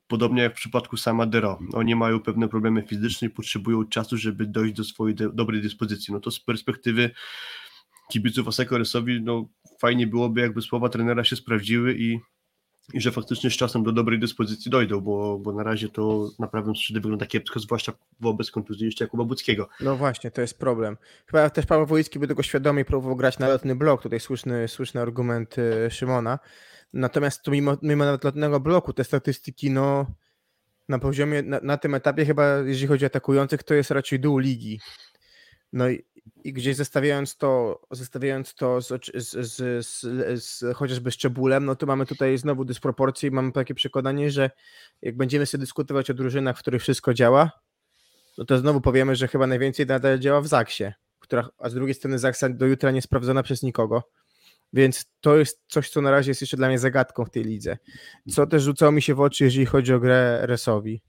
podobnie 0.07 0.41
jak 0.41 0.53
w 0.53 0.55
przypadku 0.55 0.97
sama 0.97 1.26
Dero. 1.26 1.59
Oni 1.74 1.95
mają 1.95 2.20
pewne 2.20 2.47
problemy 2.49 2.84
fizyczne 2.88 3.28
i 3.28 3.32
potrzebują 3.32 3.86
czasu, 3.86 4.18
żeby 4.18 4.45
dojść 4.45 4.74
do 4.74 4.84
swojej 4.84 5.16
de- 5.16 5.34
dobrej 5.34 5.61
dyspozycji. 5.61 6.14
No 6.14 6.20
to 6.20 6.32
z 6.32 6.39
perspektywy 6.39 7.11
kibiców 8.11 8.47
Aseko 8.47 8.78
Resowi, 8.78 9.22
no 9.22 9.49
fajnie 9.80 10.07
byłoby, 10.07 10.41
jakby 10.41 10.61
słowa 10.61 10.89
trenera 10.89 11.24
się 11.24 11.36
sprawdziły 11.36 11.95
i, 11.97 12.20
i 12.93 13.01
że 13.01 13.11
faktycznie 13.11 13.49
z 13.49 13.53
czasem 13.53 13.84
do 13.84 13.91
dobrej 13.91 14.19
dyspozycji 14.19 14.71
dojdą, 14.71 15.01
bo, 15.01 15.39
bo 15.39 15.53
na 15.53 15.63
razie 15.63 15.89
to 15.89 16.29
na 16.39 16.47
prawym 16.47 16.75
skrzydle 16.75 17.01
wygląda 17.01 17.25
kiepsko, 17.25 17.59
zwłaszcza 17.59 17.93
wobec 18.19 18.51
kontuzji 18.51 18.86
jeszcze 18.86 19.03
Jakuba 19.03 19.23
Buckiego. 19.23 19.69
No 19.79 19.95
właśnie, 19.95 20.31
to 20.31 20.41
jest 20.41 20.59
problem. 20.59 20.97
Chyba 21.25 21.49
też 21.49 21.65
Paweł 21.65 21.86
Wojicki 21.86 22.19
był 22.19 22.27
tego 22.27 22.43
świadomy 22.43 22.81
i 22.81 22.86
próbował 22.86 23.15
grać 23.15 23.39
na 23.39 23.47
lotny 23.47 23.75
blok. 23.75 24.01
Tutaj 24.01 24.19
słuszny, 24.19 24.67
słuszny 24.67 25.01
argument 25.01 25.55
y, 25.57 25.91
Szymona. 25.91 26.39
Natomiast 26.93 27.41
tu 27.41 27.51
mimo, 27.51 27.77
mimo 27.81 28.05
nawet 28.05 28.23
lotnego 28.23 28.59
bloku 28.59 28.93
te 28.93 29.03
statystyki, 29.03 29.71
no 29.71 30.05
na 30.89 30.99
poziomie, 30.99 31.41
na, 31.43 31.59
na 31.63 31.77
tym 31.77 31.95
etapie 31.95 32.25
chyba, 32.25 32.57
jeżeli 32.57 32.88
chodzi 32.88 33.05
o 33.05 33.07
atakujących, 33.07 33.63
to 33.63 33.73
jest 33.73 33.91
raczej 33.91 34.19
dół 34.19 34.38
ligi. 34.38 34.79
No 35.74 35.89
i, 35.89 36.03
i 36.43 36.53
gdzieś 36.53 36.76
zestawiając 36.76 37.38
to, 37.38 37.82
zestawiając 37.91 38.55
to 38.55 38.82
z, 38.82 38.88
z, 39.15 39.53
z, 39.53 39.86
z, 40.43 40.76
chociażby 40.76 41.11
z 41.11 41.17
Czebulem, 41.17 41.65
no 41.65 41.76
to 41.76 41.86
mamy 41.86 42.05
tutaj 42.05 42.38
znowu 42.38 42.65
dysproporcje 42.65 43.30
i 43.30 43.32
mamy 43.32 43.51
takie 43.51 43.74
przekonanie, 43.74 44.32
że 44.32 44.51
jak 45.01 45.17
będziemy 45.17 45.45
sobie 45.45 45.59
dyskutować 45.59 46.09
o 46.09 46.13
drużynach, 46.13 46.57
w 46.57 46.59
których 46.59 46.82
wszystko 46.82 47.13
działa, 47.13 47.51
no 48.38 48.45
to 48.45 48.57
znowu 48.57 48.82
powiemy, 48.82 49.15
że 49.15 49.28
chyba 49.28 49.47
najwięcej 49.47 49.86
nadal 49.86 50.19
działa 50.19 50.41
w 50.41 50.47
Zaksie, 50.47 50.84
która, 51.19 51.49
a 51.57 51.69
z 51.69 51.74
drugiej 51.74 51.93
strony 51.93 52.19
Zaksa 52.19 52.49
do 52.49 52.65
jutra 52.65 52.91
nie 52.91 53.01
sprawdzona 53.01 53.43
przez 53.43 53.63
nikogo. 53.63 54.03
Więc 54.74 55.05
to 55.21 55.38
jest 55.38 55.61
coś, 55.67 55.89
co 55.89 56.01
na 56.01 56.11
razie 56.11 56.32
jest 56.32 56.41
jeszcze 56.41 56.57
dla 56.57 56.67
mnie 56.67 56.80
zagadką 56.80 57.26
w 57.26 57.30
tej 57.30 57.43
lidze. 57.43 57.78
Co 58.30 58.47
też 58.47 58.63
rzucało 58.63 58.91
mi 58.91 59.01
się 59.01 59.15
w 59.15 59.19
oczy, 59.19 59.43
jeżeli 59.43 59.65
chodzi 59.65 59.93
o 59.93 59.99
grę 59.99 60.39
Resowi. 60.41 61.01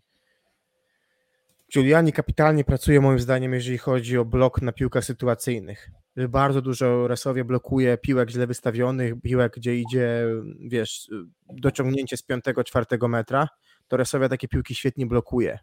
Giuliani 1.75 2.13
kapitalnie 2.13 2.65
pracuje 2.65 3.01
moim 3.01 3.19
zdaniem, 3.19 3.55
jeżeli 3.55 3.79
chodzi 3.79 4.19
o 4.19 4.25
blok 4.25 4.63
na 4.63 4.73
piłkach 4.73 5.05
sytuacyjnych. 5.05 5.91
Bardzo 6.29 6.63
dużo 6.63 7.09
Resowie 7.09 7.45
blokuje 7.45 7.99
piłek 7.99 8.31
źle 8.31 8.47
wystawionych, 8.47 9.15
piłek, 9.23 9.53
gdzie 9.57 9.77
idzie, 9.77 10.27
wiesz, 10.61 11.11
dociągnięcie 11.51 12.17
z 12.17 12.29
5-4 12.29 13.09
metra, 13.09 13.49
to 13.89 13.97
Resowia 13.97 14.29
takie 14.29 14.49
piłki 14.49 14.75
świetnie 14.75 15.07
blokuje. 15.07 15.59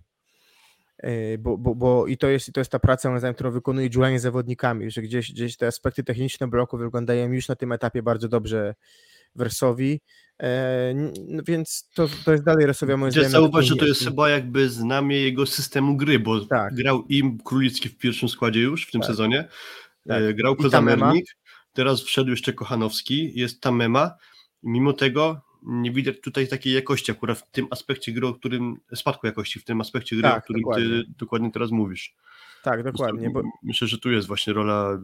Yy, 1.03 1.37
Bo, 1.39 1.57
bo, 1.57 1.75
bo 1.75 2.07
i 2.07 2.17
to 2.17 2.27
jest, 2.27 2.49
i 2.49 2.51
to 2.51 2.61
jest 2.61 2.71
ta 2.71 2.79
praca, 2.79 3.09
moim 3.09 3.19
zdaniem, 3.19 3.35
którą 3.35 3.51
wykonuje 3.51 3.89
Giuliani 3.89 4.19
z 4.19 4.21
zawodnikami, 4.21 4.91
że 4.91 5.01
gdzieś, 5.01 5.31
gdzieś 5.31 5.57
te 5.57 5.67
aspekty 5.67 6.03
techniczne 6.03 6.47
bloku 6.47 6.77
wyglądają 6.77 7.31
już 7.31 7.47
na 7.47 7.55
tym 7.55 7.71
etapie 7.71 8.03
bardzo 8.03 8.27
dobrze 8.27 8.75
Wersowi, 9.35 9.99
e, 10.43 10.93
no 11.27 11.43
więc 11.47 11.89
to, 11.95 12.07
to 12.25 12.31
jest 12.31 12.43
dalej 12.43 12.65
Resowia 12.65 12.97
moim 12.97 13.11
Chcę 13.11 13.19
zdaniem. 13.19 13.31
zauważyć, 13.31 13.69
że 13.69 13.75
to 13.75 13.85
jest 13.85 14.03
chyba 14.03 14.29
jakby 14.29 14.69
znamie 14.69 15.17
jego 15.21 15.45
systemu 15.45 15.97
gry, 15.97 16.19
bo 16.19 16.45
Tak. 16.45 16.73
grał 16.75 17.05
im 17.09 17.37
Królicki 17.37 17.89
w 17.89 17.97
pierwszym 17.97 18.29
składzie 18.29 18.59
już 18.61 18.87
w 18.87 18.91
tym 18.91 19.01
Tak. 19.01 19.07
sezonie, 19.09 19.47
Tak. 20.07 20.21
e, 20.21 20.33
grał 20.33 20.55
I 20.55 20.57
Tamema. 20.69 20.95
Kozamernik, 20.95 21.25
teraz 21.73 22.01
wszedł 22.03 22.29
jeszcze 22.29 22.53
Kochanowski, 22.53 23.31
jest 23.39 23.61
Tamema, 23.61 24.11
mimo 24.63 24.93
tego 24.93 25.41
nie 25.63 25.91
widać 25.91 26.15
tutaj 26.21 26.47
takiej 26.47 26.73
jakości 26.73 27.11
akurat 27.11 27.37
w 27.39 27.51
tym 27.51 27.67
aspekcie 27.71 28.11
gry, 28.11 28.27
o 28.27 28.33
którym, 28.33 28.75
spadku 28.95 29.27
jakości, 29.27 29.59
w 29.59 29.63
tym 29.63 29.81
aspekcie 29.81 30.15
gry, 30.15 30.23
Tak, 30.23 30.37
o 30.37 30.41
którym 30.41 30.61
dokładnie. 30.61 30.85
ty 30.89 31.03
dokładnie 31.19 31.51
teraz 31.51 31.71
mówisz. 31.71 32.15
Tak, 32.63 32.83
dokładnie. 32.83 33.29
Bo, 33.29 33.41
Myślę, 33.63 33.87
że 33.87 33.97
tu 33.97 34.11
jest 34.11 34.27
właśnie 34.27 34.53
rola 34.53 34.99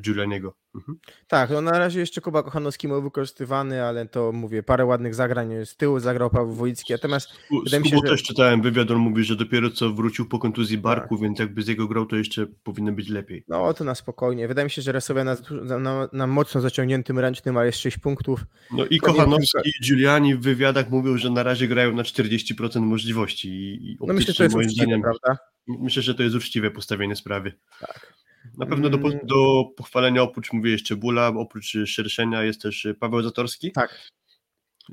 Giulianiego. 0.00 0.54
Mhm. 0.74 0.98
tak, 1.28 1.50
no 1.50 1.60
na 1.60 1.78
razie 1.78 2.00
jeszcze 2.00 2.20
Kuba 2.20 2.42
Kochanowski 2.42 2.88
był 2.88 3.02
wykorzystywany, 3.02 3.82
ale 3.84 4.06
to 4.08 4.32
mówię, 4.32 4.62
parę 4.62 4.84
ładnych 4.84 5.14
zagrań 5.14 5.50
z 5.66 5.76
tyłu 5.76 6.00
zagrał 6.00 6.30
Paweł 6.30 6.54
Wojicki, 6.54 6.92
natomiast 6.92 7.28
U- 7.50 7.62
Wydaje 7.64 7.82
Z 7.82 7.84
mi 7.84 7.90
się, 7.90 7.96
że- 8.04 8.10
też 8.10 8.22
czytałem 8.22 8.62
wywiad, 8.62 8.90
on 8.90 8.98
mówi, 8.98 9.24
że 9.24 9.36
dopiero 9.36 9.70
co 9.70 9.90
wrócił 9.90 10.28
po 10.28 10.38
kontuzji 10.38 10.78
barku, 10.78 11.18
więc 11.18 11.38
jakby 11.38 11.62
z 11.62 11.68
jego 11.68 11.86
grą 11.88 12.06
to 12.06 12.16
jeszcze 12.16 12.46
powinno 12.46 12.92
być 12.92 13.08
lepiej. 13.08 13.44
no 13.48 13.74
to 13.74 13.84
na 13.84 13.94
spokojnie. 13.94 14.48
Wydaje 14.48 14.64
mi 14.64 14.70
się, 14.70 14.82
że 14.82 14.92
Resowia 14.92 15.24
na, 15.24 15.36
na, 15.78 16.08
na, 16.12 16.26
mocno 16.26 16.60
zaciągniętym 16.60 17.18
ręcznym, 17.18 17.56
ale 17.56 17.66
jest 17.66 17.78
6 17.78 17.98
punktów. 17.98 18.44
No 18.72 18.84
i 18.84 18.88
To 18.88 18.94
nie 18.94 19.00
Kochanowski 19.00 19.58
i 19.68 19.84
Giuliani 19.86 20.34
w 20.34 20.40
wywiadach 20.40 20.90
mówią, 20.90 21.16
że 21.18 21.30
na 21.30 21.42
razie 21.42 21.68
grają 21.68 21.92
na 21.94 22.02
40% 22.02 22.80
możliwości 22.80 23.48
i, 23.48 23.92
i 23.92 23.96
No 24.00 24.14
myślę, 24.14 24.32
że 24.32 24.36
to 24.38 24.42
jest 24.42 24.56
uczciwe, 24.56 24.72
zdaniem, 24.74 25.02
prawda? 25.02 25.38
myślę, 25.68 26.02
że 26.02 26.14
to 26.14 26.22
jest 26.22 26.36
uczciwe 26.36 26.70
postawienie 26.70 27.16
sprawy. 27.16 27.52
Tak. 27.80 28.19
Na 28.60 28.66
pewno 28.66 28.90
do, 28.90 28.96
Mm. 28.98 29.18
do 29.26 29.64
pochwalenia 29.76 30.22
oprócz, 30.22 30.52
mówię 30.52 30.70
jeszcze 30.70 30.96
Bula, 30.96 31.28
oprócz 31.28 31.76
Szerszenia 31.86 32.42
jest 32.42 32.62
też 32.62 32.84
y, 32.84 32.94
Paweł 32.94 33.22
Zatorski. 33.22 33.72
Tak. 33.72 34.10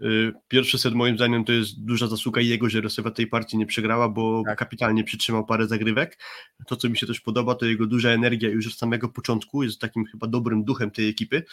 Y, 0.03 0.33
Pierwszy 0.47 0.77
set 0.77 0.93
moim 0.93 1.15
zdaniem 1.15 1.45
to 1.45 1.51
jest 1.51 1.85
duża 1.85 2.07
zasługa 2.07 2.41
jego, 2.41 2.69
że 2.69 2.81
Rosja 2.81 3.11
tej 3.11 3.27
partii 3.27 3.57
nie 3.57 3.65
przegrała, 3.65 4.09
bo 4.09 4.43
Tak. 4.45 4.57
kapitalnie 4.59 5.03
przytrzymał 5.03 5.45
parę 5.45 5.67
zagrywek. 5.67 6.19
To, 6.67 6.75
co 6.75 6.89
mi 6.89 6.97
się 6.97 7.07
też 7.07 7.19
podoba, 7.21 7.55
to 7.55 7.65
jego 7.65 7.85
duża 7.85 8.09
energia 8.09 8.49
już 8.49 8.67
od 8.67 8.73
samego 8.73 9.09
początku, 9.09 9.63
jest 9.63 9.81
takim 9.81 10.05
chyba 10.05 10.27
dobrym 10.27 10.63
duchem 10.63 10.91
tej 10.91 11.09
ekipy. 11.09 11.43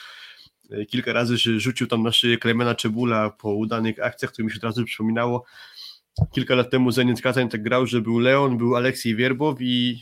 Y, 0.72 0.86
Kilka 0.86 1.12
razy 1.12 1.38
się 1.38 1.60
rzucił 1.60 1.86
tam 1.86 2.02
na 2.02 2.12
szyję 2.12 2.38
Klemena 2.38 2.74
Czebula 2.74 3.30
po 3.30 3.54
udanych 3.54 4.00
akcjach, 4.02 4.32
które 4.32 4.44
mi 4.46 4.50
się 4.52 4.56
od 4.56 4.64
razu 4.64 4.84
przypominało. 4.84 5.44
Kilka 6.34 6.54
lat 6.54 6.70
temu 6.70 6.90
Zenit 6.90 7.20
Kazań 7.20 7.48
tak 7.48 7.62
grał, 7.62 7.86
że 7.86 8.00
był 8.00 8.18
Leon, 8.18 8.58
był 8.58 8.76
Aleksiej 8.76 9.16
Wierbow 9.16 9.56
i 9.60 10.00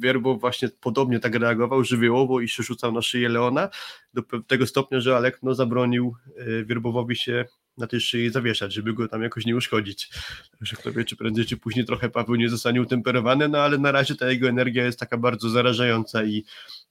Wierbow 0.00 0.40
właśnie 0.40 0.68
podobnie 0.80 1.20
tak 1.20 1.34
reagował 1.34 1.84
żywiołowo 1.84 2.40
i 2.40 2.48
się 2.48 2.62
rzucał 2.62 2.92
na 2.92 3.02
szyję 3.02 3.28
Leona 3.28 3.68
do 4.14 4.22
tego 4.46 4.66
stopnia, 4.66 5.00
że 5.00 5.16
Alek 5.16 5.38
no, 5.42 5.54
zabronił 5.54 6.14
y, 6.38 6.64
Wierbowowi 6.64 7.16
się 7.16 7.44
na 7.78 7.86
tej 7.86 8.00
szyi 8.00 8.30
zawieszać, 8.30 8.72
żeby 8.72 8.94
go 8.94 9.08
tam 9.08 9.22
jakoś 9.22 9.46
nie 9.46 9.56
uszkodzić. 9.56 10.10
Także 10.58 10.76
kto 10.76 10.92
wie, 10.92 11.04
czy 11.04 11.16
prędzej 11.16 11.44
czy 11.44 11.56
później 11.56 11.84
trochę 11.84 12.08
Paweł 12.08 12.34
nie 12.34 12.48
zostanie 12.48 12.82
utemperowany, 12.82 13.48
no 13.48 13.58
ale 13.58 13.78
na 13.78 13.92
razie 13.92 14.14
ta 14.14 14.30
jego 14.30 14.48
energia 14.48 14.84
jest 14.84 14.98
taka 14.98 15.16
bardzo 15.16 15.50
zarażająca 15.50 16.24
i, 16.24 16.44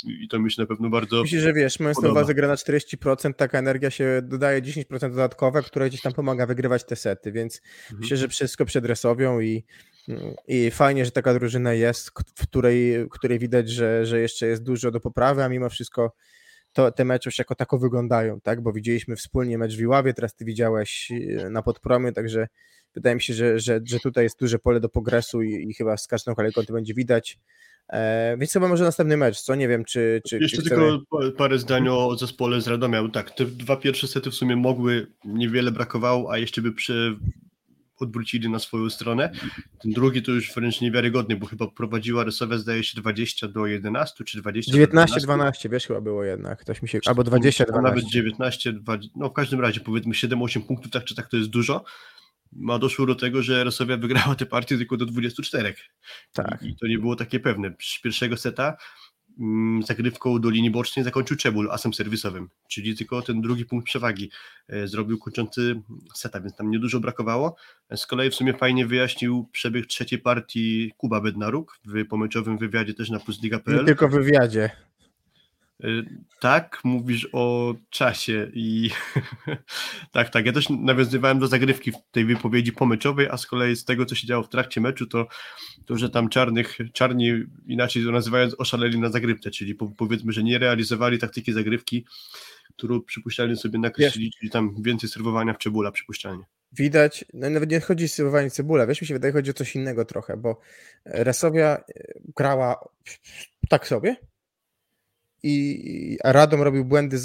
i 0.03 0.27
to 0.27 0.39
mi 0.39 0.51
się 0.51 0.61
na 0.61 0.65
pewno 0.65 0.89
bardzo... 0.89 1.22
Myślę, 1.22 1.41
że 1.41 1.53
wiesz, 1.53 1.80
mając 1.80 2.01
na 2.01 2.11
uwadze 2.11 2.34
na 2.34 2.55
40%, 2.55 3.34
taka 3.34 3.59
energia 3.59 3.89
się 3.89 4.22
dodaje 4.23 4.61
10% 4.61 4.85
dodatkowe, 4.99 5.63
które 5.63 5.89
gdzieś 5.89 6.01
tam 6.01 6.13
pomaga 6.13 6.45
wygrywać 6.45 6.85
te 6.85 6.95
sety, 6.95 7.31
więc 7.31 7.61
Mhm. 7.84 7.99
myślę, 7.99 8.17
że 8.17 8.27
wszystko 8.27 8.65
przed 8.65 8.85
Resowią 8.85 9.39
i, 9.39 9.63
i 10.48 10.72
fajnie, 10.72 11.06
że 11.06 11.11
taka 11.11 11.34
drużyna 11.34 11.73
jest, 11.73 12.10
w 12.36 12.48
której, 12.48 13.06
w 13.06 13.10
której 13.10 13.40
widać, 13.40 13.69
że, 13.69 14.06
że 14.06 14.19
jeszcze 14.19 14.48
jest 14.48 14.64
dużo 14.64 14.91
do 14.91 14.99
poprawy, 14.99 15.44
a 15.44 15.49
mimo 15.49 15.69
wszystko 15.69 16.11
to, 16.73 16.91
te 16.91 17.06
mecze 17.06 17.27
już 17.27 17.40
jako 17.40 17.56
tako 17.56 17.77
wyglądają, 17.77 18.41
tak? 18.41 18.61
Bo 18.61 18.73
widzieliśmy 18.73 19.15
wspólnie 19.15 19.57
mecz 19.57 19.76
w 19.76 19.80
Iławie, 19.80 20.14
teraz 20.14 20.36
ty 20.36 20.45
widziałeś 20.45 21.11
e, 21.11 21.49
na 21.49 21.61
podpromie, 21.61 22.11
także 22.11 22.48
wydaje 22.95 23.15
mi 23.15 23.22
się, 23.22 23.34
że, 23.34 23.60
że, 23.60 23.80
że 23.86 23.99
tutaj 23.99 24.23
jest 24.23 24.40
duże 24.40 24.60
pole 24.60 24.80
do 24.80 24.90
progresu 24.90 25.41
i, 25.41 25.69
i 25.69 25.73
chyba 25.73 25.98
z 25.98 26.07
każdą 26.07 26.36
kolejką 26.36 26.64
to 26.65 26.73
będzie 26.73 26.94
widać. 26.94 27.40
E, 27.90 28.38
więc 28.38 28.53
chyba 28.53 28.68
może 28.68 28.84
następny 28.84 29.18
mecz, 29.18 29.41
co? 29.41 29.56
Nie 29.56 29.68
wiem, 29.68 29.86
czy. 29.86 30.22
czy 30.27 30.40
Jeszcze 30.40 30.57
czy 30.57 30.69
tylko 30.69 30.99
pa- 31.10 31.32
parę 31.38 31.60
zdań 31.60 31.88
o 31.88 32.15
zespole 32.15 32.61
z 32.61 32.68
Radomia. 32.68 33.10
Tak, 33.14 33.32
te 33.32 33.45
dwa 33.45 33.76
pierwsze 33.76 34.07
sety 34.07 34.32
w 34.32 34.36
sumie 34.36 34.56
mogły, 34.56 35.07
niewiele 35.26 35.72
brakowało, 35.72 36.32
a 36.32 36.38
jeszcze 36.38 36.61
by 36.61 36.72
prze... 36.72 37.15
odwrócili 37.99 38.49
na 38.49 38.59
swoją 38.59 38.89
stronę. 38.89 39.31
Ten 39.81 39.91
drugi 39.91 40.22
to 40.22 40.31
już 40.31 40.53
wręcz 40.53 40.81
niewiarygodny, 40.81 41.35
bo 41.35 41.45
chyba 41.45 41.67
prowadziła 41.67 42.23
Rysowia 42.23 42.57
zdaje 42.57 42.84
się 42.84 43.01
20 43.01 43.47
do 43.47 43.65
11 43.65 44.23
czy 44.23 44.41
20 44.41 44.77
do 44.77 44.88
12. 44.88 45.19
19-12, 45.19 45.69
wiesz, 45.69 45.88
chyba 45.88 46.01
było 46.01 46.23
jednak. 46.23 46.59
Ktoś 46.59 46.81
mi 46.81 46.89
się. 46.89 46.99
Albo 47.05 47.22
20-12. 47.22 47.65
A 47.77 47.81
Nawet 47.81 48.05
19, 48.05 48.73
20, 48.73 49.13
no 49.15 49.30
w 49.30 49.34
każdym 49.34 49.59
razie 49.59 49.80
powiedzmy 49.80 50.13
7-8 50.13 50.61
punktów, 50.61 50.91
tak 50.91 51.03
czy 51.03 51.15
tak 51.15 51.27
to 51.27 51.38
jest 51.38 51.49
dużo. 51.49 51.84
A 52.69 52.80
doszło 52.80 53.05
do 53.05 53.15
tego, 53.15 53.41
że 53.41 53.63
Rosowia 53.63 53.97
wygrała 53.97 54.35
tę 54.35 54.45
partię 54.45 54.77
tylko 54.77 54.97
do 54.97 55.05
24. 55.05 55.73
Tak. 56.34 56.63
I, 56.63 56.76
to 56.76 56.88
nie 56.88 56.97
było 56.97 57.15
takie 57.15 57.39
pewne. 57.39 57.73
Z 57.81 58.01
pierwszego 58.01 58.38
seta 58.38 58.77
zagrywką 59.87 60.39
do 60.39 60.49
linii 60.49 60.71
bocznej 60.71 61.05
zakończył 61.05 61.37
Czebul 61.37 61.71
asem 61.71 61.93
serwisowym, 61.93 62.49
czyli 62.67 62.97
tylko 62.97 63.21
ten 63.21 63.41
drugi 63.41 63.65
punkt 63.65 63.85
przewagi 63.85 64.31
e, 64.67 64.87
zrobił 64.87 65.17
kończący 65.19 65.81
seta, 66.15 66.41
więc 66.41 66.55
tam 66.55 66.71
niedużo 66.71 66.99
brakowało. 66.99 67.55
E, 67.89 67.97
Z 67.97 68.07
kolei 68.07 68.29
w 68.29 68.35
sumie 68.35 68.53
fajnie 68.53 68.87
wyjaśnił 68.87 69.49
przebieg 69.51 69.85
trzeciej 69.85 70.19
partii 70.19 70.91
Kuba 70.97 71.21
Bednaruk 71.21 71.79
w 71.85 72.07
pomyczowym 72.07 72.57
wywiadzie 72.57 72.93
też 72.93 73.09
na 73.09 73.17
Nie 73.17 73.23
plusliga.pl. 73.23 73.85
tylko 73.85 74.07
w 74.07 74.11
wywiadzie. 74.11 74.69
Y, 75.84 76.06
Tak, 76.39 76.80
mówisz 76.84 77.30
o 77.34 77.76
czasie 77.89 78.52
i 78.53 78.89
tak, 80.11 80.30
tak. 80.30 80.45
Ja 80.45 80.53
też 80.53 80.69
nawiązywałem 80.69 81.39
do 81.39 81.47
zagrywki 81.47 81.91
w 81.91 81.95
tej 82.11 82.26
wypowiedzi 82.26 82.72
pomyczowej, 82.72 83.27
a 83.31 83.38
z 83.38 83.45
kolei 83.45 83.76
z 83.76 83.85
tego, 83.85 84.06
co 84.06 84.15
się 84.15 84.27
działo 84.27 84.43
w 84.43 84.49
trakcie 84.49 84.81
meczu, 84.81 85.06
to, 85.06 85.27
to 85.85 85.97
że 85.97 86.10
tam 86.10 86.30
czarnych, 86.30 86.77
czarni, 86.93 87.31
inaczej 87.68 88.03
to 88.03 88.11
nazywając, 88.11 88.56
oszaleli 88.60 88.99
na 88.99 89.10
zagrywce, 89.10 89.52
czyli 89.52 89.76
po, 89.76 89.88
powiedzmy, 89.88 90.31
że 90.31 90.43
nie 90.43 90.60
realizowali 90.60 91.19
taktyki 91.19 91.53
zagrywki, 91.53 92.06
którą 92.76 93.02
przypuszczalnie 93.02 93.56
sobie 93.56 93.80
nakreślili, 93.80 94.31
czyli 94.39 94.52
tam 94.52 94.76
więcej 94.81 95.10
serwowania 95.10 95.53
w 95.53 95.57
czebula 95.57 95.91
przypuszczalnie. 95.91 96.43
Widać, 96.72 97.26
no 97.34 97.49
nawet 97.49 97.72
nie 97.72 97.80
chodzi 97.80 98.06
o 98.06 98.07
serwowanie 98.07 98.52
cebula, 98.52 98.88
wiesz, 98.88 99.02
mi 99.02 99.07
się 99.07 99.14
wydaje, 99.14 99.34
chodzi 99.34 99.52
o 99.52 99.53
coś 99.53 99.76
innego 99.76 100.06
trochę, 100.06 100.38
bo 100.38 100.60
Resowia 101.06 101.77
e, 101.77 101.84
grała 102.35 102.89
tak 103.69 103.88
sobie 103.88 104.15
i 105.47 106.17
a 106.23 106.31
Radom 106.31 106.61
robił 106.61 106.85
błędy, 106.85 107.17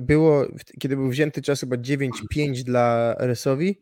było, 0.00 0.46
kiedy 0.80 0.96
był 0.96 1.08
wzięty 1.08 1.42
czas 1.42 1.60
chyba 1.60 1.76
9-5 1.76 2.62
dla 2.64 3.14
Resowi, 3.18 3.80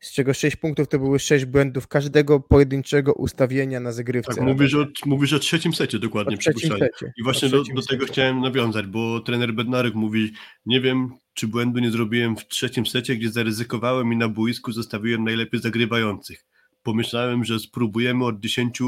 z 0.00 0.12
czego 0.12 0.34
6 0.34 0.56
punktów 0.56 0.88
to 0.88 0.98
były 0.98 1.18
6 1.18 1.44
błędów 1.44 1.88
każdego 1.88 2.40
pojedynczego 2.40 3.12
ustawienia 3.12 3.80
na 3.80 3.92
zagrywce. 3.92 4.34
Tak, 4.34 4.44
mówisz 4.44 4.74
o, 4.74 4.86
mówisz 5.06 5.32
o 5.32 5.38
trzecim 5.38 5.74
secie 5.74 5.98
dokładnie 5.98 6.36
przypuszczalnie. 6.36 6.88
I 7.16 7.22
właśnie 7.22 7.48
do, 7.48 7.62
do 7.62 7.82
tego 7.82 8.02
secie. 8.02 8.12
chciałem 8.12 8.40
nawiązać, 8.40 8.86
bo 8.86 9.20
trener 9.20 9.54
Bednarek 9.54 9.94
mówi, 9.94 10.32
nie 10.66 10.80
wiem, 10.80 11.10
czy 11.34 11.48
błędu 11.48 11.80
nie 11.80 11.90
zrobiłem 11.90 12.36
w 12.36 12.48
trzecim 12.48 12.86
secie, 12.86 13.16
gdzie 13.16 13.30
zaryzykowałem 13.30 14.12
i 14.12 14.16
na 14.16 14.28
boisku 14.28 14.72
zostawiłem 14.72 15.24
najlepiej 15.24 15.60
zagrywających. 15.60 16.44
Pomyślałem, 16.82 17.44
że 17.44 17.58
spróbujemy 17.58 18.24
od 18.24 18.40
10, 18.40 18.78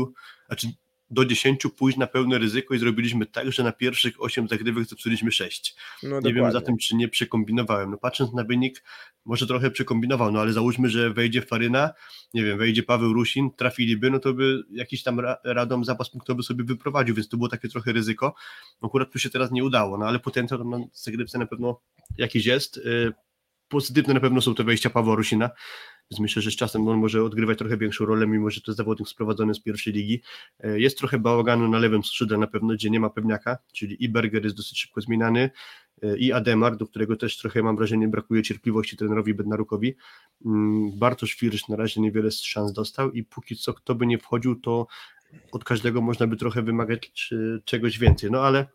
znaczy 0.47 0.69
do 1.15 1.25
10 1.25 1.67
pójść 1.77 1.99
na 1.99 2.07
pełne 2.07 2.39
ryzyko 2.39 2.75
i 2.75 2.79
zrobiliśmy 2.79 3.27
tak, 3.27 3.53
że 3.53 3.63
na 3.63 3.73
pierwszych 3.73 4.23
8 4.23 4.49
zagrywek 4.49 4.85
zepsuliśmy 4.85 5.33
6. 5.33 5.75
No, 6.03 6.09
Nie 6.09 6.15
dokładnie. 6.15 6.35
wiem 6.35 6.53
zatem, 6.53 6.77
czy 6.79 6.97
nie 6.97 7.09
przekombinowałem. 7.09 7.91
No 7.91 7.99
patrząc 7.99 8.33
na 8.33 8.45
wynik, 8.45 8.83
może 9.25 9.47
trochę 9.47 9.71
przekombinował, 9.71 10.33
no 10.33 10.41
ale 10.41 10.53
załóżmy, 10.53 10.89
że 10.89 11.11
wejdzie 11.11 11.43
Faryna, 11.43 11.91
nie 12.35 12.45
wiem, 12.45 12.59
wejdzie 12.59 12.83
Paweł 12.83 13.13
Rusin, 13.13 13.51
trafiliby, 13.57 14.11
no 14.11 14.19
to 14.19 14.35
by 14.35 14.63
jakiś 14.71 15.03
tam 15.03 15.21
ra- 15.21 15.37
radom 15.45 15.85
zapas 15.85 16.11
punktowy 16.11 16.43
sobie 16.43 16.65
wyprowadził, 16.65 17.15
więc 17.15 17.29
to 17.29 17.37
było 17.37 17.49
takie 17.49 17.69
trochę 17.69 17.93
ryzyko. 17.93 18.35
Akurat 18.83 19.11
tu 19.13 19.19
się 19.19 19.31
teraz 19.31 19.51
nie 19.51 19.65
udało, 19.65 19.99
no 19.99 20.07
ale 20.07 20.19
potencjał 20.19 20.59
tam 20.59 20.71
na 20.71 20.79
zagrywce 20.93 21.39
na 21.39 21.47
pewno 21.47 21.81
jakiś 22.19 22.47
jest. 22.47 22.77
Y, 22.77 23.13
Pozytywne 23.69 24.15
na 24.15 24.21
pewno 24.21 24.41
są 24.41 24.55
te 24.55 24.65
wejścia 24.65 24.91
Pawła 24.91 25.15
Rusina, 25.17 25.51
więc 26.11 26.21
myślę, 26.21 26.43
że 26.43 26.51
z 26.51 26.57
czasem 26.57 26.89
on 26.89 26.99
może 26.99 27.23
odgrywać 27.25 27.59
trochę 27.59 27.77
większą 27.77 28.05
rolę, 28.05 28.27
mimo 28.27 28.51
że 28.51 28.61
to 28.61 28.71
jest 28.71 28.77
zawodnik 28.77 29.09
sprowadzony 29.09 29.55
z 29.55 29.61
pierwszej 29.61 29.93
ligi. 29.93 30.23
Y, 30.65 30.81
Jest 30.81 30.99
trochę 30.99 31.19
bałaganu 31.19 31.69
na 31.69 31.79
lewym 31.79 32.05
skrzydle 32.05 32.39
na 32.39 32.47
pewno, 32.47 32.75
gdzie 32.75 32.91
nie 32.91 33.01
ma 33.01 33.11
pewniaka, 33.11 33.59
czyli 33.73 34.05
i 34.05 34.09
Berger 34.09 34.45
jest 34.45 34.57
dosyć 34.57 34.81
szybko 34.81 35.01
zmieniany, 35.01 35.51
y, 36.05 36.19
i 36.19 36.33
Ademar, 36.33 36.77
do 36.77 36.87
którego 36.87 37.17
też 37.17 37.39
trochę 37.39 37.63
mam 37.63 37.77
wrażenie 37.77 38.09
brakuje 38.09 38.43
cierpliwości 38.43 38.97
trenerowi 38.97 39.35
Bednarukowi. 39.35 39.95
Mm, 40.47 40.99
Bartosz 40.99 41.37
Wirsz 41.37 41.69
na 41.69 41.77
razie 41.77 42.01
niewiele 42.01 42.31
szans 42.31 42.73
dostał 42.73 43.13
i 43.13 43.25
póki 43.25 43.57
co 43.57 43.75
kto 43.75 43.95
by 43.95 44.07
nie 44.07 44.19
wchodził, 44.19 44.61
to 44.61 44.87
od 45.53 45.65
każdego 45.65 46.01
można 46.01 46.27
by 46.27 46.37
trochę 46.37 46.63
wymagać 46.63 47.13
czy, 47.13 47.63
czegoś 47.65 47.99
więcej. 47.99 48.31
No 48.31 48.41
ale 48.41 48.67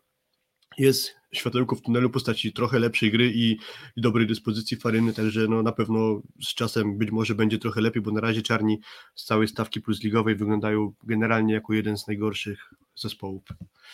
jest 0.78 1.19
światełko 1.32 1.76
w 1.76 1.82
tunelu 1.82 2.10
postaci 2.10 2.52
trochę 2.52 2.78
lepszej 2.78 3.10
gry 3.10 3.32
i, 3.34 3.50
i 3.96 4.00
dobrej 4.00 4.26
dyspozycji 4.26 4.76
Faryny, 4.76 5.12
także 5.12 5.46
no 5.48 5.62
na 5.62 5.72
pewno 5.72 6.22
z 6.42 6.54
czasem 6.54 6.98
być 6.98 7.10
może 7.10 7.34
będzie 7.34 7.58
trochę 7.58 7.80
lepiej, 7.80 8.02
bo 8.02 8.10
na 8.10 8.20
razie 8.20 8.42
czarni 8.42 8.80
z 9.14 9.24
całej 9.24 9.48
stawki 9.48 9.80
plus 9.80 10.02
ligowej 10.02 10.36
wyglądają 10.36 10.92
generalnie 11.02 11.54
jako 11.54 11.72
jeden 11.72 11.98
z 11.98 12.06
najgorszych 12.06 12.74
zespołów. 12.96 13.42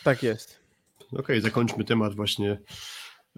Tak 0.05 0.23
jest. 0.23 0.61
Okej, 1.13 1.41
zakończmy 1.41 1.85
temat 1.85 2.15
właśnie 2.15 2.59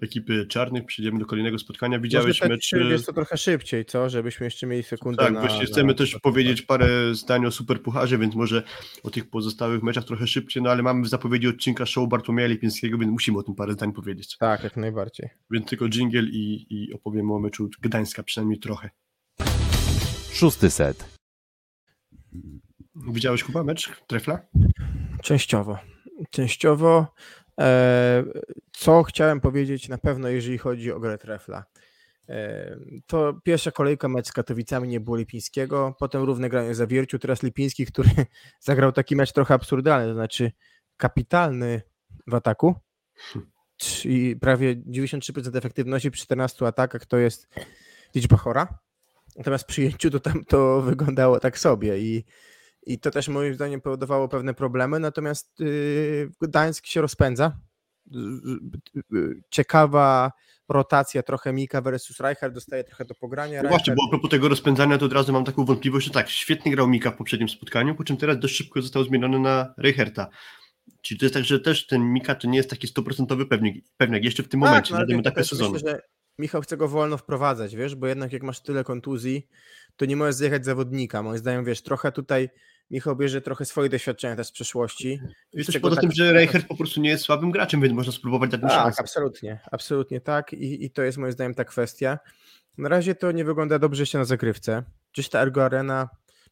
ekipy 0.02 0.46
czarnych, 0.46 0.84
przejdziemy 0.84 1.18
do 1.18 1.26
kolejnego 1.26 1.58
spotkania. 1.58 1.98
Widziałeś 1.98 2.38
tak, 2.38 2.48
mecz... 2.48 2.72
Jest 2.72 3.06
to 3.06 3.12
trochę 3.12 3.36
szybciej, 3.36 3.84
co? 3.84 4.08
Żebyśmy 4.10 4.44
jeszcze 4.46 4.66
mieli 4.66 4.82
sekundę 4.82 5.24
Tak, 5.24 5.32
na... 5.32 5.40
właśnie 5.40 5.58
na- 5.60 5.64
chcemy 5.66 5.94
też 5.94 6.14
na- 6.14 6.20
powiedzieć 6.20 6.62
parę 6.62 7.14
zdań 7.14 7.46
o 7.46 7.50
Superpucharze, 7.50 8.18
więc 8.18 8.34
może 8.34 8.62
o 9.02 9.10
tych 9.10 9.30
pozostałych 9.30 9.82
meczach 9.82 10.04
trochę 10.04 10.26
szybciej, 10.26 10.62
no 10.62 10.70
ale 10.70 10.82
mamy 10.82 11.02
w 11.02 11.08
zapowiedzi 11.08 11.48
odcinka 11.48 11.86
show 11.86 12.08
Bartłomieja 12.08 12.48
Lipińskiego, 12.48 12.98
więc 12.98 13.12
musimy 13.12 13.38
o 13.38 13.42
tym 13.42 13.54
parę 13.54 13.72
zdań 13.72 13.92
powiedzieć. 13.92 14.36
Tak, 14.38 14.64
jak 14.64 14.76
najbardziej. 14.76 15.28
Więc 15.50 15.66
tylko 15.66 15.88
dżingiel 15.88 16.28
i, 16.32 16.66
i 16.70 16.92
opowiem 16.94 17.30
o 17.30 17.38
meczu 17.38 17.68
Gdańska, 17.80 18.22
przynajmniej 18.22 18.58
trochę. 18.58 18.90
Szósty 20.32 20.70
set. 20.70 21.18
Widziałeś 23.12 23.44
Kuba 23.44 23.64
mecz 23.64 23.90
Trefla? 24.06 24.38
Częściowo. 25.22 25.78
Częściowo. 26.30 27.06
E, 27.58 28.24
co 28.72 29.02
chciałem 29.02 29.40
powiedzieć 29.40 29.88
na 29.88 29.98
pewno, 29.98 30.28
jeżeli 30.28 30.58
chodzi 30.58 30.92
o 30.92 31.00
grę 31.00 31.18
trefla. 31.18 31.64
E, 32.28 32.76
to 33.06 33.34
pierwsza 33.44 33.70
kolejka 33.70 34.08
mecz 34.08 34.26
z 34.26 34.32
Katowicami 34.32 34.88
nie 34.88 35.00
było 35.00 35.16
Lipińskiego, 35.16 35.94
potem 35.98 36.22
równe 36.22 36.48
granie 36.48 36.74
Zawierciu, 36.74 37.18
teraz 37.18 37.42
Lipiński, 37.42 37.86
który 37.86 38.10
zagrał 38.60 38.92
taki 38.92 39.16
mecz 39.16 39.32
trochę 39.32 39.54
absurdalny, 39.54 40.08
to 40.08 40.14
znaczy 40.14 40.52
kapitalny 40.96 41.82
w 42.26 42.34
ataku, 42.34 42.74
i 44.04 44.36
prawie 44.40 44.76
93% 44.76 45.56
efektywności 45.56 46.10
przy 46.10 46.22
14 46.22 46.66
atakach 46.66 47.06
to 47.06 47.16
jest 47.16 47.48
liczba 48.14 48.36
chora, 48.36 48.78
natomiast 49.36 49.64
przy 49.64 49.72
przyjęciu 49.72 50.10
to 50.10 50.20
tam 50.20 50.44
to 50.44 50.82
wyglądało 50.82 51.40
tak 51.40 51.58
sobie 51.58 51.98
i 51.98 52.24
i 52.88 52.98
to 52.98 53.10
też 53.10 53.28
moim 53.28 53.54
zdaniem 53.54 53.80
powodowało 53.80 54.28
pewne 54.28 54.54
problemy, 54.54 55.00
natomiast 55.00 55.60
yy, 55.60 56.30
Gdańsk 56.40 56.86
się 56.86 57.00
rozpędza. 57.00 57.56
Yy, 58.10 59.42
Ciekawa 59.50 60.32
rotacja 60.68 61.22
trochę 61.22 61.52
Mika 61.52 61.80
versus 61.80 62.20
Reichard, 62.20 62.54
dostaje 62.54 62.84
trochę 62.84 63.04
do 63.04 63.14
pogrania. 63.14 63.62
No 63.62 63.68
właśnie, 63.68 63.94
bo 63.94 64.02
a 64.06 64.10
propos 64.10 64.30
tego 64.30 64.48
rozpędzania, 64.48 64.98
to 64.98 65.06
od 65.06 65.12
razu 65.12 65.32
mam 65.32 65.44
taką 65.44 65.64
wątpliwość, 65.64 66.06
że 66.06 66.12
tak, 66.12 66.28
świetnie 66.28 66.72
grał 66.72 66.88
Mika 66.88 67.10
w 67.10 67.16
poprzednim 67.16 67.48
spotkaniu, 67.48 67.94
po 67.94 68.04
czym 68.04 68.16
teraz 68.16 68.38
dość 68.38 68.56
szybko 68.56 68.82
został 68.82 69.04
zmieniony 69.04 69.38
na 69.38 69.74
Reicherta. 69.78 70.28
Czyli 71.02 71.20
to 71.20 71.24
jest 71.24 71.34
tak, 71.34 71.44
że 71.44 71.60
też 71.60 71.86
ten 71.86 72.12
Mika 72.12 72.34
to 72.34 72.48
nie 72.48 72.56
jest 72.56 72.70
taki 72.70 72.86
100% 72.86 73.46
pewnik, 73.46 73.84
pewniak 73.96 74.24
jeszcze 74.24 74.42
w 74.42 74.48
tym 74.48 74.60
momencie, 74.60 74.82
Tak, 74.82 74.90
no, 74.90 74.96
ale 74.96 75.06
na 75.06 75.10
tym 75.10 75.20
etapie 75.20 75.44
sezonu. 75.44 75.72
Myślę, 75.72 75.90
że 75.90 76.02
Michał 76.38 76.62
chce 76.62 76.76
go 76.76 76.88
wolno 76.88 77.16
wprowadzać, 77.16 77.76
wiesz, 77.76 77.94
bo 77.94 78.06
jednak 78.06 78.32
jak 78.32 78.42
masz 78.42 78.60
tyle 78.60 78.84
kontuzji, 78.84 79.48
to 79.96 80.04
nie 80.04 80.16
możesz 80.16 80.34
zjechać 80.34 80.64
zawodnika. 80.64 81.22
Moim 81.22 81.38
zdaniem, 81.38 81.64
wiesz, 81.64 81.82
trochę 81.82 82.12
tutaj 82.12 82.48
Michał 82.90 83.16
bierze 83.16 83.40
trochę 83.40 83.64
swoje 83.64 83.88
doświadczenia 83.88 84.36
też 84.36 84.46
z 84.46 84.52
przeszłości. 84.52 85.20
I 85.52 85.62
z 85.62 85.66
też 85.66 85.78
poza 85.78 85.96
tak- 85.96 86.02
tym, 86.02 86.12
że 86.12 86.32
Reichert 86.32 86.66
po 86.66 86.76
prostu 86.76 87.00
nie 87.00 87.10
jest 87.10 87.24
słabym 87.24 87.50
graczem, 87.50 87.80
więc 87.80 87.94
można 87.94 88.12
spróbować 88.12 88.50
dać 88.50 88.62
mu 88.62 88.68
Tak, 88.68 88.76
szansę. 88.78 89.00
absolutnie, 89.00 89.60
absolutnie 89.72 90.20
tak 90.20 90.52
I, 90.52 90.84
i 90.84 90.90
to 90.90 91.02
jest 91.02 91.18
moim 91.18 91.32
zdaniem 91.32 91.54
ta 91.54 91.64
kwestia. 91.64 92.18
Na 92.78 92.88
razie 92.88 93.14
to 93.14 93.32
nie 93.32 93.44
wygląda 93.44 93.78
dobrze 93.78 94.02
jeszcze 94.02 94.18
na 94.18 94.24
zagrywce. 94.24 94.82
Gdzieś 95.12 95.28
ta 95.28 95.40
Ergo 95.40 95.64
Arena, 95.64 96.08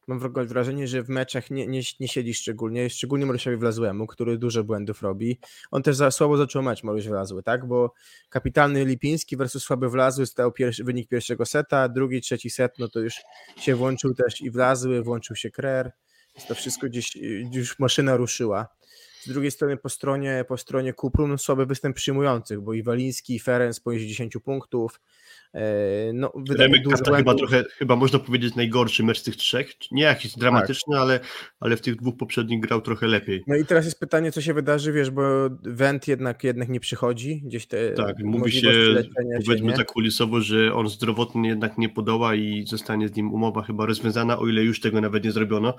mam 0.07 0.19
wrażenie, 0.47 0.87
że 0.87 1.03
w 1.03 1.09
meczach 1.09 1.51
nie, 1.51 1.67
nie, 1.67 1.81
nie 1.99 2.07
siedzi 2.07 2.33
szczególnie, 2.33 2.89
szczególnie 2.89 3.25
Marysiowi 3.25 3.57
Wlazłemu, 3.57 4.07
który 4.07 4.37
dużo 4.37 4.63
błędów 4.63 5.01
robi. 5.01 5.39
On 5.71 5.83
też 5.83 5.95
za 5.95 6.11
słabo 6.11 6.37
zaczął 6.37 6.63
mecz 6.63 6.83
Maryś 6.83 7.07
Wlazły, 7.07 7.43
tak, 7.43 7.67
bo 7.67 7.93
kapitalny 8.29 8.85
Lipiński 8.85 9.37
versus 9.37 9.63
słaby 9.63 9.89
Wlazły 9.89 10.25
stał 10.25 10.51
pierwszy, 10.51 10.83
wynik 10.83 11.09
pierwszego 11.09 11.45
seta, 11.45 11.89
drugi, 11.89 12.21
trzeci 12.21 12.49
set, 12.49 12.73
no 12.79 12.87
to 12.87 12.99
już 12.99 13.15
się 13.57 13.75
włączył 13.75 14.13
też 14.13 14.41
i 14.41 14.51
Wlazły, 14.51 15.03
włączył 15.03 15.35
się 15.35 15.51
Krer, 15.51 15.91
to 16.45 16.55
wszystko 16.55 16.87
gdzieś, 16.87 17.15
y, 17.15 17.49
już 17.51 17.79
maszyna 17.79 18.17
ruszyła. 18.17 18.67
Z 19.21 19.29
drugiej 19.29 19.51
strony 19.51 19.77
po 19.77 19.89
stronie, 19.89 20.45
po 20.47 20.57
stronie 20.57 20.93
Kuprum 20.93 21.29
no, 21.29 21.37
słaby 21.37 21.65
występ 21.65 21.95
przyjmujących, 21.95 22.61
bo 22.61 22.73
i 22.73 22.83
Waliński, 22.83 23.35
i 23.35 23.39
Ferenc 23.39 23.79
poniżej 23.79 24.07
10 24.07 24.37
punktów. 24.43 24.99
E, 25.57 26.13
No, 26.13 26.31
Remek 26.57 26.83
dużo 26.83 26.97
Kafta 26.97 27.17
chyba 27.17 27.35
trochę, 27.35 27.63
chyba 27.77 27.95
można 27.95 28.19
powiedzieć 28.19 28.55
najgorszy 28.55 29.03
mecz 29.03 29.19
z 29.19 29.23
tych 29.23 29.35
trzech. 29.35 29.71
Nie 29.91 30.03
jakiś 30.03 30.31
Tak. 30.31 30.39
dramatyczny, 30.39 30.99
ale, 30.99 31.19
ale 31.59 31.77
w 31.77 31.81
tych 31.81 31.95
dwóch 31.95 32.17
poprzednich 32.17 32.59
grał 32.59 32.81
trochę 32.81 33.07
lepiej. 33.07 33.43
No 33.47 33.55
i 33.55 33.65
teraz 33.65 33.85
jest 33.85 33.99
pytanie, 33.99 34.31
co 34.31 34.41
się 34.41 34.53
wydarzy, 34.53 34.91
wiesz, 34.91 35.09
bo 35.11 35.23
Went 35.63 36.07
jednak, 36.07 36.43
jednak 36.43 36.69
nie 36.69 36.79
przychodzi, 36.79 37.41
gdzieś 37.45 37.67
te 37.67 37.91
Tak, 37.91 38.15
mówi 38.23 38.51
się, 38.51 38.71
powiedzmy 39.45 39.67
nie. 39.71 39.77
tak 39.77 39.87
kulisowo, 39.91 40.41
że 40.41 40.73
on 40.73 40.89
zdrowotnie 40.89 41.49
jednak 41.49 41.77
nie 41.77 41.89
podoła 41.89 42.35
i 42.35 42.63
zostanie 42.67 43.07
z 43.07 43.15
nim 43.15 43.33
umowa 43.33 43.63
chyba 43.63 43.85
rozwiązana, 43.85 44.39
o 44.39 44.47
ile 44.47 44.63
już 44.63 44.79
tego 44.81 45.01
nawet 45.01 45.23
nie 45.23 45.31
zrobiono. 45.31 45.73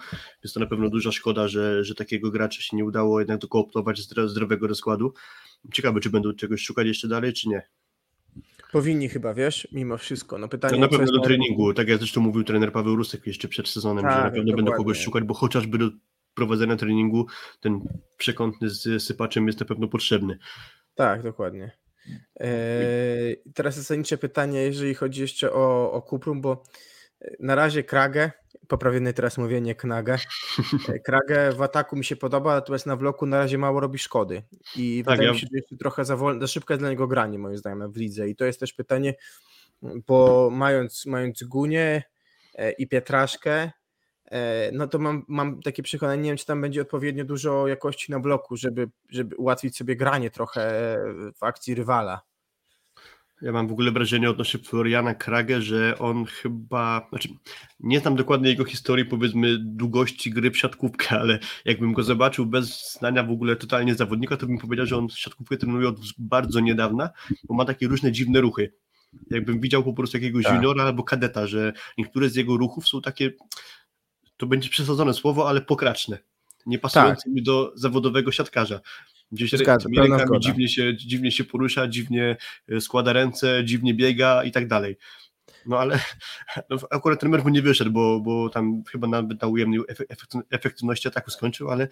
Jest 0.44 0.54
to 0.54 0.60
na 0.60 0.66
pewno 0.66 0.88
duża 0.90 1.12
szkoda, 1.12 1.48
że, 1.48 1.84
że 1.84 1.94
takiego 1.94 2.30
gracza 2.30 2.62
się 2.62 2.76
nie 2.76 2.84
udało 2.84 3.18
jednak 3.20 3.38
dokooptować 3.40 4.00
zdro- 4.00 4.28
zdrowego 4.28 4.66
rozkładu. 4.66 5.12
Ciekawe, 5.72 6.00
czy 6.00 6.10
będą 6.10 6.32
czegoś 6.32 6.62
szukać 6.62 6.86
jeszcze 6.86 7.08
dalej, 7.08 7.32
czy 7.32 7.48
nie. 7.48 7.62
Powinni 8.72 9.08
chyba, 9.08 9.34
wiesz, 9.34 9.68
mimo 9.72 9.98
wszystko. 9.98 10.38
No 10.38 10.48
pytanie, 10.48 10.74
To 10.74 10.80
na 10.80 10.88
pewno 10.88 11.12
do 11.12 11.20
treningu, 11.20 11.74
tak 11.74 11.88
jak 11.88 11.98
zresztą 11.98 12.20
mówił 12.20 12.44
trener 12.44 12.72
Paweł 12.72 12.96
Rusek 12.96 13.26
jeszcze 13.26 13.48
przed 13.48 13.68
sezonem, 13.68 14.04
że 14.04 14.16
Tak, 14.16 14.24
na 14.24 14.30
pewno 14.30 14.56
będą 14.56 14.72
kogoś 14.72 14.98
szukać, 14.98 15.24
bo 15.24 15.34
chociażby 15.34 15.78
do 15.78 15.90
prowadzenia 16.34 16.76
treningu 16.76 17.26
ten 17.60 17.80
przekątny 18.16 18.70
z 18.70 19.02
sypaczem 19.02 19.46
jest 19.46 19.60
na 19.60 19.66
pewno 19.66 19.88
potrzebny. 19.88 20.38
Tak, 20.94 21.22
dokładnie. 21.22 21.78
Eee, 22.36 23.36
teraz 23.54 23.76
zasadnicze 23.76 24.18
pytanie, 24.18 24.60
jeżeli 24.60 24.94
chodzi 24.94 25.20
jeszcze 25.20 25.52
o, 25.52 25.92
o 25.92 26.02
Kuprum, 26.02 26.40
bo 26.40 26.62
e, 27.20 27.36
na 27.40 27.54
razie 27.54 27.84
Kragę, 27.84 28.30
poprawione 28.68 29.12
teraz 29.12 29.38
mówienie 29.38 29.74
Knagę, 29.74 30.18
e, 30.88 30.98
Kragę 30.98 31.52
w 31.52 31.62
ataku 31.62 31.96
mi 31.96 32.04
się 32.04 32.16
podoba, 32.16 32.54
natomiast 32.54 32.86
na 32.86 32.96
vloku 32.96 33.26
na 33.26 33.38
razie 33.38 33.58
mało 33.58 33.80
robi 33.80 33.98
szkody. 33.98 34.42
I 34.76 35.02
Tak, 35.04 35.12
wydaje 35.12 35.26
ja- 35.28 35.32
mi 35.34 35.40
się, 35.40 35.46
że 35.52 35.56
jeszcze 35.58 35.76
trochę 35.76 36.04
za, 36.04 36.16
wolne, 36.16 36.40
za 36.40 36.46
szybko 36.46 36.72
jest 36.74 36.82
dla 36.82 36.90
niego 36.90 37.06
granie 37.06 37.38
moim 37.38 37.56
zdaniem 37.56 37.92
w 37.92 37.96
lidze. 37.96 38.28
I 38.28 38.36
to 38.36 38.44
jest 38.44 38.60
też 38.60 38.72
pytanie, 38.72 39.14
bo 40.06 40.48
mając, 40.52 41.06
mając 41.06 41.42
Gunię 41.42 42.02
e, 42.54 42.70
i 42.72 42.88
Pietraszkę, 42.88 43.70
e, 44.30 44.70
no 44.72 44.88
to 44.88 44.98
mam, 44.98 45.24
mam 45.28 45.62
takie 45.62 45.82
przekonanie, 45.82 46.22
nie 46.22 46.30
wiem, 46.30 46.36
czy 46.36 46.46
tam 46.46 46.60
będzie 46.60 46.82
odpowiednio 46.82 47.24
dużo 47.24 47.66
jakości 47.68 48.12
na 48.12 48.20
bloku, 48.20 48.56
żeby, 48.56 48.88
żeby 49.10 49.36
ułatwić 49.36 49.76
sobie 49.76 49.96
granie 49.96 50.30
trochę 50.30 50.96
w 51.36 51.42
akcji 51.42 51.74
rywala. 51.74 52.27
Ja 53.42 53.52
mam 53.52 53.68
w 53.68 53.72
ogóle 53.72 53.92
wrażenie 53.92 54.30
odnośnie 54.30 54.60
Floriana 54.60 55.14
Kragę, 55.14 55.62
że 55.62 55.98
on 55.98 56.24
chyba, 56.24 57.06
znaczy 57.10 57.28
nie 57.80 58.00
znam 58.00 58.16
dokładnie 58.16 58.50
jego 58.50 58.64
historii, 58.64 59.04
powiedzmy 59.04 59.58
długości 59.58 60.30
gry 60.30 60.50
w 60.50 60.58
siatkówkę, 60.58 61.20
ale 61.20 61.38
jakbym 61.64 61.92
go 61.92 62.02
zobaczył 62.02 62.46
bez 62.46 62.92
znania 62.92 63.22
w 63.22 63.30
ogóle 63.30 63.56
totalnie 63.56 63.94
zawodnika, 63.94 64.36
to 64.36 64.46
bym 64.46 64.58
powiedział, 64.58 64.86
że 64.86 64.96
on 64.96 65.08
siatkówkę 65.08 65.56
trenuje 65.56 65.88
od 65.88 65.96
bardzo 66.18 66.60
niedawna, 66.60 67.10
bo 67.44 67.54
ma 67.54 67.64
takie 67.64 67.88
różne 67.88 68.12
dziwne 68.12 68.40
ruchy. 68.40 68.72
Jakbym 69.30 69.60
widział 69.60 69.84
po 69.84 69.92
prostu 69.92 70.16
jakiegoś 70.16 70.44
Tak. 70.44 70.54
juniora 70.54 70.84
albo 70.84 71.02
kadeta, 71.04 71.46
że 71.46 71.72
niektóre 71.98 72.28
z 72.28 72.36
jego 72.36 72.56
ruchów 72.56 72.88
są 72.88 73.00
takie, 73.00 73.30
to 74.36 74.46
będzie 74.46 74.70
przesadzone 74.70 75.14
słowo, 75.14 75.48
ale 75.48 75.60
pokraczne, 75.60 76.18
nie 76.66 76.78
pasujące 76.78 77.30
mi 77.30 77.42
do 77.42 77.72
zawodowego 77.74 78.32
siatkarza. 78.32 78.80
Gdzieś 79.32 79.50
Zgadza, 79.50 79.84
tymi 79.84 79.96
rękami 79.96 80.40
dziwnie 80.40 80.68
się, 80.68 80.96
dziwnie 80.96 81.32
się 81.32 81.44
porusza, 81.44 81.88
dziwnie 81.88 82.36
e, 82.68 82.80
składa 82.80 83.12
ręce, 83.12 83.64
dziwnie 83.64 83.94
biega 83.94 84.44
i 84.44 84.52
tak 84.52 84.68
dalej. 84.68 84.96
No 85.66 85.78
ale 85.78 86.00
no, 86.70 86.76
akurat 86.90 87.20
trener 87.20 87.42
mu 87.42 87.48
nie 87.48 87.62
wyszedł, 87.62 87.90
bo, 87.90 88.20
bo 88.20 88.48
tam 88.48 88.82
chyba 88.90 89.06
nawet 89.08 89.42
na 89.42 89.48
ujemnej 89.48 89.80
efe- 89.80 90.06
efekty- 90.06 90.42
efektywności 90.50 91.08
ataku 91.08 91.30
skończył, 91.30 91.70
ale, 91.70 91.88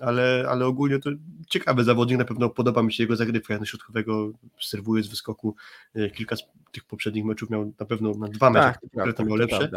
ale, 0.00 0.46
ale 0.48 0.66
ogólnie 0.66 0.98
to 0.98 1.10
ciekawy 1.48 1.84
zawodnik, 1.84 2.18
na 2.18 2.24
pewno 2.24 2.50
podoba 2.50 2.82
mi 2.82 2.92
się 2.92 3.02
jego 3.02 3.16
zagrywka 3.16 3.58
na 3.58 3.66
środkowego, 3.66 4.32
serwuje 4.60 5.02
z 5.02 5.08
wyskoku, 5.08 5.56
E, 5.94 6.10
kilka 6.10 6.36
z 6.36 6.42
tych 6.72 6.84
poprzednich 6.84 7.24
meczów 7.24 7.50
miał 7.50 7.72
na 7.80 7.86
pewno 7.86 8.14
na 8.14 8.28
dwa 8.28 8.50
mecze, 8.50 8.64
Tak, 8.64 8.80
konkretnie 8.80 9.12
prawda, 9.12 9.24
miał 9.24 9.36
lepsze. 9.36 9.70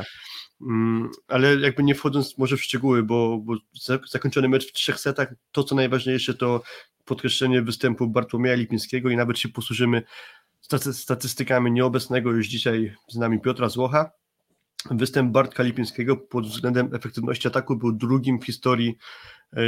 Mm, 0.62 1.10
ale 1.28 1.56
jakby 1.56 1.84
nie 1.84 1.96
wchodząc 1.96 2.38
może 2.38 2.58
w 2.58 2.64
szczegóły, 2.64 3.04
bo, 3.04 3.38
bo 3.38 3.56
za- 3.82 4.00
zakończony 4.10 4.50
mecz 4.50 4.70
w 4.70 4.74
trzech 4.74 5.00
setach, 5.00 5.34
to 5.52 5.64
co 5.64 5.76
najważniejsze 5.76 6.34
to 6.34 6.62
podkreślenie 7.06 7.62
występu 7.62 8.08
Bartłomieja 8.08 8.56
Lipińskiego 8.56 9.10
i 9.10 9.16
nawet 9.16 9.40
się 9.40 9.50
posłużymy 9.50 10.04
staty- 10.62 10.94
statystykami 10.94 11.72
nieobecnego 11.72 12.32
już 12.32 12.48
dzisiaj 12.48 12.96
z 13.08 13.16
nami 13.16 13.40
Piotra 13.40 13.70
Złocha. 13.70 14.12
Występ 14.92 15.32
Bartka 15.32 15.64
Lipińskiego 15.64 16.18
pod 16.18 16.48
względem 16.48 16.96
efektywności 16.96 17.48
ataku 17.48 17.76
był 17.76 17.92
drugim 17.92 18.40
w 18.40 18.46
historii 18.46 18.98
e, 19.54 19.60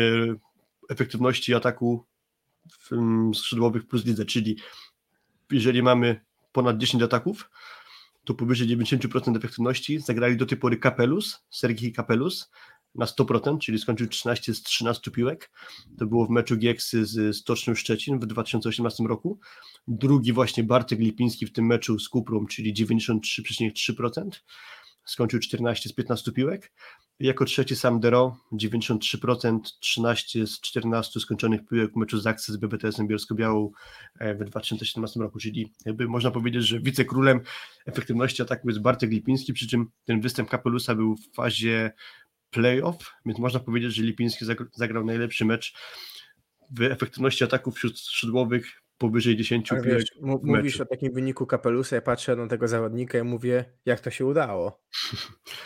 efektywności 0.89 1.55
ataku 1.55 2.05
w, 2.71 2.91
mm, 2.93 3.33
skrzydłowych 3.33 3.87
plus 3.87 4.05
lidze, 4.05 4.25
czyli 4.25 4.57
jeżeli 5.51 5.83
mamy 5.83 6.21
ponad 6.51 6.77
10 6.77 7.03
ataków, 7.03 7.49
to 8.25 8.33
powyżej 8.33 8.67
90% 8.67 9.37
efektywności 9.37 9.99
zagrali 9.99 10.37
do 10.37 10.45
tej 10.45 10.57
pory 10.57 10.77
Kapelus, 10.77 11.39
Sergii 11.49 11.93
Kapelus 11.93 12.51
na 12.97 13.05
100%, 13.05 13.57
czyli 13.59 13.79
skończył 13.79 14.07
13 14.07 14.53
z 14.53 14.63
13 14.63 15.11
piłek. 15.11 15.51
To 15.99 16.05
było 16.05 16.25
w 16.25 16.29
meczu 16.29 16.57
Gieksy 16.57 17.05
z 17.05 17.37
Stocznią 17.37 17.75
Szczecin 17.75 18.19
w 18.19 18.25
2018 18.25 19.03
roku. 19.03 19.39
Drugi 19.87 20.33
właśnie 20.33 20.63
Bartek 20.63 20.99
Lipiński 20.99 21.45
w 21.45 21.51
tym 21.51 21.65
meczu 21.65 21.99
z 21.99 22.09
Kuprum, 22.09 22.47
czyli 22.47 22.73
93,3%. 22.73 24.29
Skończył 25.05 25.39
14 25.39 25.89
z 25.89 25.93
15 25.93 26.31
piłek. 26.31 26.71
Jako 27.19 27.45
trzeci 27.45 27.75
sam 27.75 27.99
Dero, 27.99 28.37
93%, 28.53 29.59
13 29.79 30.47
z 30.47 30.61
14 30.61 31.19
skończonych 31.19 31.65
piłek 31.67 31.93
w 31.93 31.95
meczu 31.95 32.19
z 32.19 32.27
Aksy 32.27 32.53
z 32.53 32.57
BBTS-em 32.57 33.07
Bielsko-Białą 33.07 33.71
e, 34.19 34.35
w 34.35 34.43
2017 34.43 35.19
roku, 35.19 35.39
czyli 35.39 35.73
jakby 35.85 36.07
można 36.07 36.31
powiedzieć, 36.31 36.67
że 36.67 36.79
wicekrólem 36.79 37.41
efektywności 37.85 38.41
ataku 38.41 38.69
jest 38.69 38.81
Bartek 38.81 39.11
Lipiński, 39.11 39.53
przy 39.53 39.67
czym 39.67 39.91
ten 40.05 40.21
występ 40.21 40.49
Kapelusa 40.49 40.95
był 40.95 41.15
w 41.15 41.35
fazie 41.35 41.91
playoff, 42.51 43.13
więc 43.25 43.39
można 43.39 43.59
powiedzieć, 43.59 43.95
że 43.95 44.03
Lipiński 44.03 44.45
zagrał 44.73 45.05
najlepszy 45.05 45.45
mecz 45.45 45.73
w 46.71 46.81
efektywności 46.81 47.43
ataków 47.43 47.75
wśród 47.75 47.99
szydłowych 47.99 48.81
powyżej 48.97 49.37
10 49.37 49.71
Ale 49.71 49.81
wiesz, 49.81 50.05
mówisz 50.21 50.81
o 50.81 50.85
takim 50.85 51.13
wyniku 51.13 51.45
kapelusa, 51.45 51.95
ja 51.95 52.01
patrzę 52.01 52.35
na 52.35 52.47
tego 52.47 52.67
zawodnika 52.67 53.17
i 53.17 53.23
mówię, 53.23 53.65
jak 53.85 53.99
to 53.99 54.11
się 54.11 54.25
udało. 54.25 54.81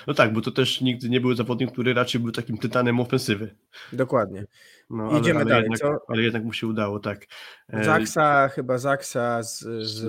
No 0.08 0.14
tak, 0.14 0.34
bo 0.34 0.42
to 0.42 0.52
też 0.52 0.82
nigdy 0.82 1.10
nie 1.10 1.22
był 1.22 1.36
zawodnik, 1.36 1.72
który 1.72 1.94
raczej 1.94 2.22
był 2.22 2.32
takim 2.32 2.58
tytanem 2.58 3.00
ofensywy. 3.00 3.56
Dokładnie. 3.94 4.46
No, 4.90 5.04
ale, 5.10 5.20
Idziemy 5.20 5.40
ale 5.40 5.50
dalej, 5.50 5.64
jednak, 5.64 5.80
co? 5.80 6.06
Ale 6.08 6.22
jednak 6.22 6.44
mu 6.44 6.54
się 6.54 6.68
udało, 6.68 7.00
tak. 7.00 7.26
E, 7.70 7.84
Zaksa, 7.84 8.50
chyba 8.50 8.78
Zaksa 8.78 9.44
z, 9.44 9.60
z, 9.88 10.04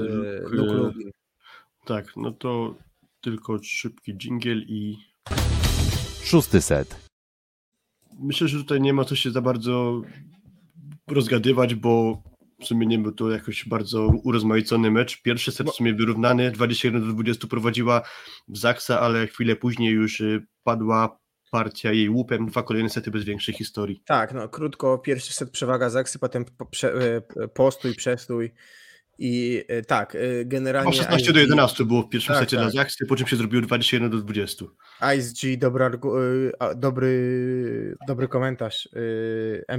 Tak, 1.84 2.06
no 2.16 2.30
to 2.30 2.74
tylko 3.20 3.58
szybki 3.62 4.16
dżingiel 4.16 4.58
i... 4.58 5.11
Szósty 6.24 6.62
set. 6.62 6.96
Myślę, 8.20 8.48
że 8.48 8.58
tutaj 8.58 8.80
nie 8.80 8.92
ma 8.92 9.04
co 9.04 9.16
się 9.16 9.30
za 9.30 9.40
bardzo 9.40 10.02
rozgadywać, 11.10 11.74
bo 11.74 12.22
w 12.60 12.66
sumie 12.66 12.86
nie 12.86 12.98
był 12.98 13.12
to 13.12 13.30
jakoś 13.30 13.68
bardzo 13.68 14.06
urozmaicony 14.06 14.90
mecz. 14.90 15.22
Pierwszy 15.22 15.52
set 15.52 15.70
w 15.70 15.74
sumie 15.74 15.94
wyrównany, 15.94 16.50
21 16.50 17.06
do 17.06 17.12
20 17.12 17.46
prowadziła 17.46 18.02
Zaksa, 18.48 19.00
ale 19.00 19.26
chwilę 19.26 19.56
później 19.56 19.92
już 19.92 20.20
y, 20.20 20.46
padła 20.64 21.18
partia 21.50 21.92
jej 21.92 22.08
łupem, 22.08 22.46
dwa 22.46 22.62
kolejne 22.62 22.88
sety 22.88 23.10
bez 23.10 23.24
większej 23.24 23.54
historii. 23.54 24.02
Tak, 24.06 24.34
no 24.34 24.48
krótko, 24.48 24.98
pierwszy 24.98 25.32
set 25.32 25.50
przewaga 25.50 25.90
Zaksy, 25.90 26.18
potem 26.18 26.44
y, 26.84 27.48
postój, 27.48 27.94
przestój 27.94 28.52
i 29.18 29.64
y, 29.70 29.82
tak, 29.82 30.14
y, 30.14 30.44
generalnie. 30.46 30.90
O 30.90 30.92
16 30.92 31.32
do 31.32 31.40
11 31.40 31.84
było 31.84 32.02
w 32.02 32.08
pierwszym 32.08 32.34
tak, 32.34 32.44
secie 32.44 32.56
tak. 32.56 32.64
dla 32.64 32.82
Zaksy, 32.82 33.06
po 33.06 33.16
czym 33.16 33.26
się 33.26 33.36
zrobiło 33.36 33.62
21 33.62 34.10
do 34.10 34.18
20. 34.18 34.64
Ice 35.18 35.32
G, 35.42 35.56
dobry, 35.56 35.90
dobry, 36.76 37.96
dobry 38.06 38.28
komentarz. 38.28 38.88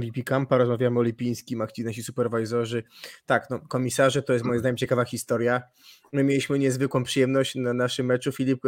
MVP 0.00 0.22
Kampa, 0.22 0.58
rozmawiamy 0.58 0.98
o 0.98 1.02
Lipińskim, 1.02 1.62
nasi 1.78 2.02
superwizorzy. 2.02 2.82
Tak, 3.26 3.50
no, 3.50 3.58
komisarze 3.58 4.22
to 4.22 4.32
jest 4.32 4.44
moim 4.44 4.58
zdaniem 4.58 4.76
ciekawa 4.76 5.04
historia. 5.04 5.62
My 6.12 6.24
mieliśmy 6.24 6.58
niezwykłą 6.58 7.04
przyjemność 7.04 7.54
na 7.54 7.74
naszym 7.74 8.06
meczu. 8.06 8.32
Filip 8.32 8.62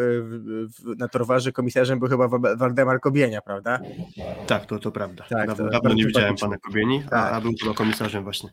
na 0.98 1.08
torwarze 1.08 1.52
komisarzem 1.52 1.98
był 1.98 2.08
chyba 2.08 2.28
Waldemar 2.56 3.00
Kobienia, 3.00 3.40
prawda? 3.40 3.80
Tak, 4.46 4.66
to, 4.66 4.78
to 4.78 4.92
prawda. 4.92 5.24
Tak, 5.28 5.48
dawno, 5.48 5.64
to 5.64 5.70
dawno 5.70 5.94
nie 5.94 6.06
widziałem 6.06 6.36
pana 6.36 6.58
Kobieni, 6.58 7.02
tak. 7.02 7.12
a, 7.12 7.30
a 7.30 7.40
był 7.40 7.52
chyba 7.62 7.74
komisarzem 7.74 8.24
właśnie. 8.24 8.50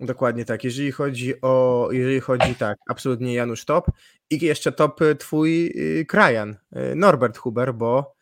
Dokładnie 0.00 0.44
tak. 0.44 0.64
Jeżeli 0.64 0.92
chodzi 0.92 1.40
o, 1.42 1.88
jeżeli 1.92 2.20
chodzi 2.20 2.54
tak, 2.54 2.78
absolutnie 2.88 3.34
Janusz 3.34 3.64
top 3.64 3.86
i 4.30 4.44
jeszcze 4.44 4.72
top 4.72 5.02
y, 5.02 5.16
twój 5.16 5.66
y, 5.66 6.04
krajan, 6.08 6.56
y, 6.92 6.94
Norbert 6.96 7.38
Huber, 7.38 7.74
bo 7.74 8.14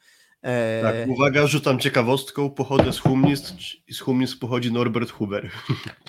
e... 0.43 0.83
Tak, 0.83 1.09
uwaga, 1.09 1.47
rzucam 1.47 1.79
ciekawostką, 1.79 2.51
pochodzę 2.51 2.93
z 2.93 2.99
Humnis 2.99 3.55
i 3.87 3.95
z 3.95 4.01
Humnis 4.01 4.37
pochodzi 4.37 4.73
Norbert 4.73 5.11
Huber. 5.11 5.51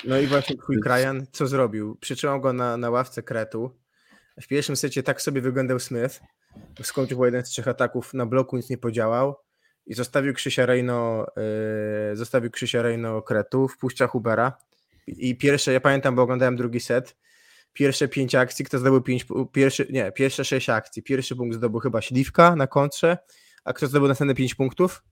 No 0.04 0.20
i 0.20 0.28
właśnie 0.28 0.56
twój 0.64 0.80
krajan 0.80 1.26
co 1.32 1.48
zrobił? 1.48 1.96
Przytrzymał 1.96 2.42
go 2.42 2.54
na, 2.54 2.78
na 2.78 2.90
ławce 2.90 3.24
kretu. 3.24 3.72
W 4.42 4.48
pierwszym 4.48 4.76
secie 4.76 5.04
tak 5.04 5.22
sobie 5.22 5.42
wyglądał 5.42 5.80
Smith. 5.80 6.22
Skończył 6.82 7.26
jeden 7.26 7.46
z 7.46 7.50
trzech 7.50 7.68
ataków, 7.68 8.14
na 8.14 8.26
bloku 8.26 8.58
nic 8.58 8.70
nie 8.70 8.78
podziałał 8.78 9.36
i 9.86 9.94
zostawił 9.94 10.34
Krzysia 10.34 10.66
Rejno, 10.66 11.26
yy, 12.10 12.16
zostawił 12.16 12.52
Krzysia 12.52 12.82
Rejno 12.82 13.22
kretu, 13.22 13.68
wpuszcza 13.68 14.08
Hubera 14.08 14.58
i 15.08 15.38
pierwsze, 15.38 15.74
ja 15.74 15.80
pamiętam, 15.80 16.16
bo 16.16 16.22
oglądałem 16.22 16.56
drugi 16.56 16.80
set, 16.80 17.16
pierwsze 17.74 18.08
pięć 18.08 18.36
akcji, 18.36 18.66
kto 18.66 18.80
zdobył 18.80 19.02
pięć, 19.02 19.26
pierwszy, 19.52 19.88
nie, 19.90 20.12
pierwsze 20.12 20.46
sześć 20.46 20.70
akcji, 20.70 21.04
pierwszy 21.04 21.36
punkt 21.36 21.56
zdobył 21.56 21.80
chyba 21.80 22.02
Śliwka 22.02 22.56
na 22.56 22.68
kontrze, 22.68 23.18
a 23.64 23.74
kto 23.74 23.88
zdobył 23.88 24.08
następne 24.08 24.36
pięć 24.36 24.56
punktów? 24.56 25.04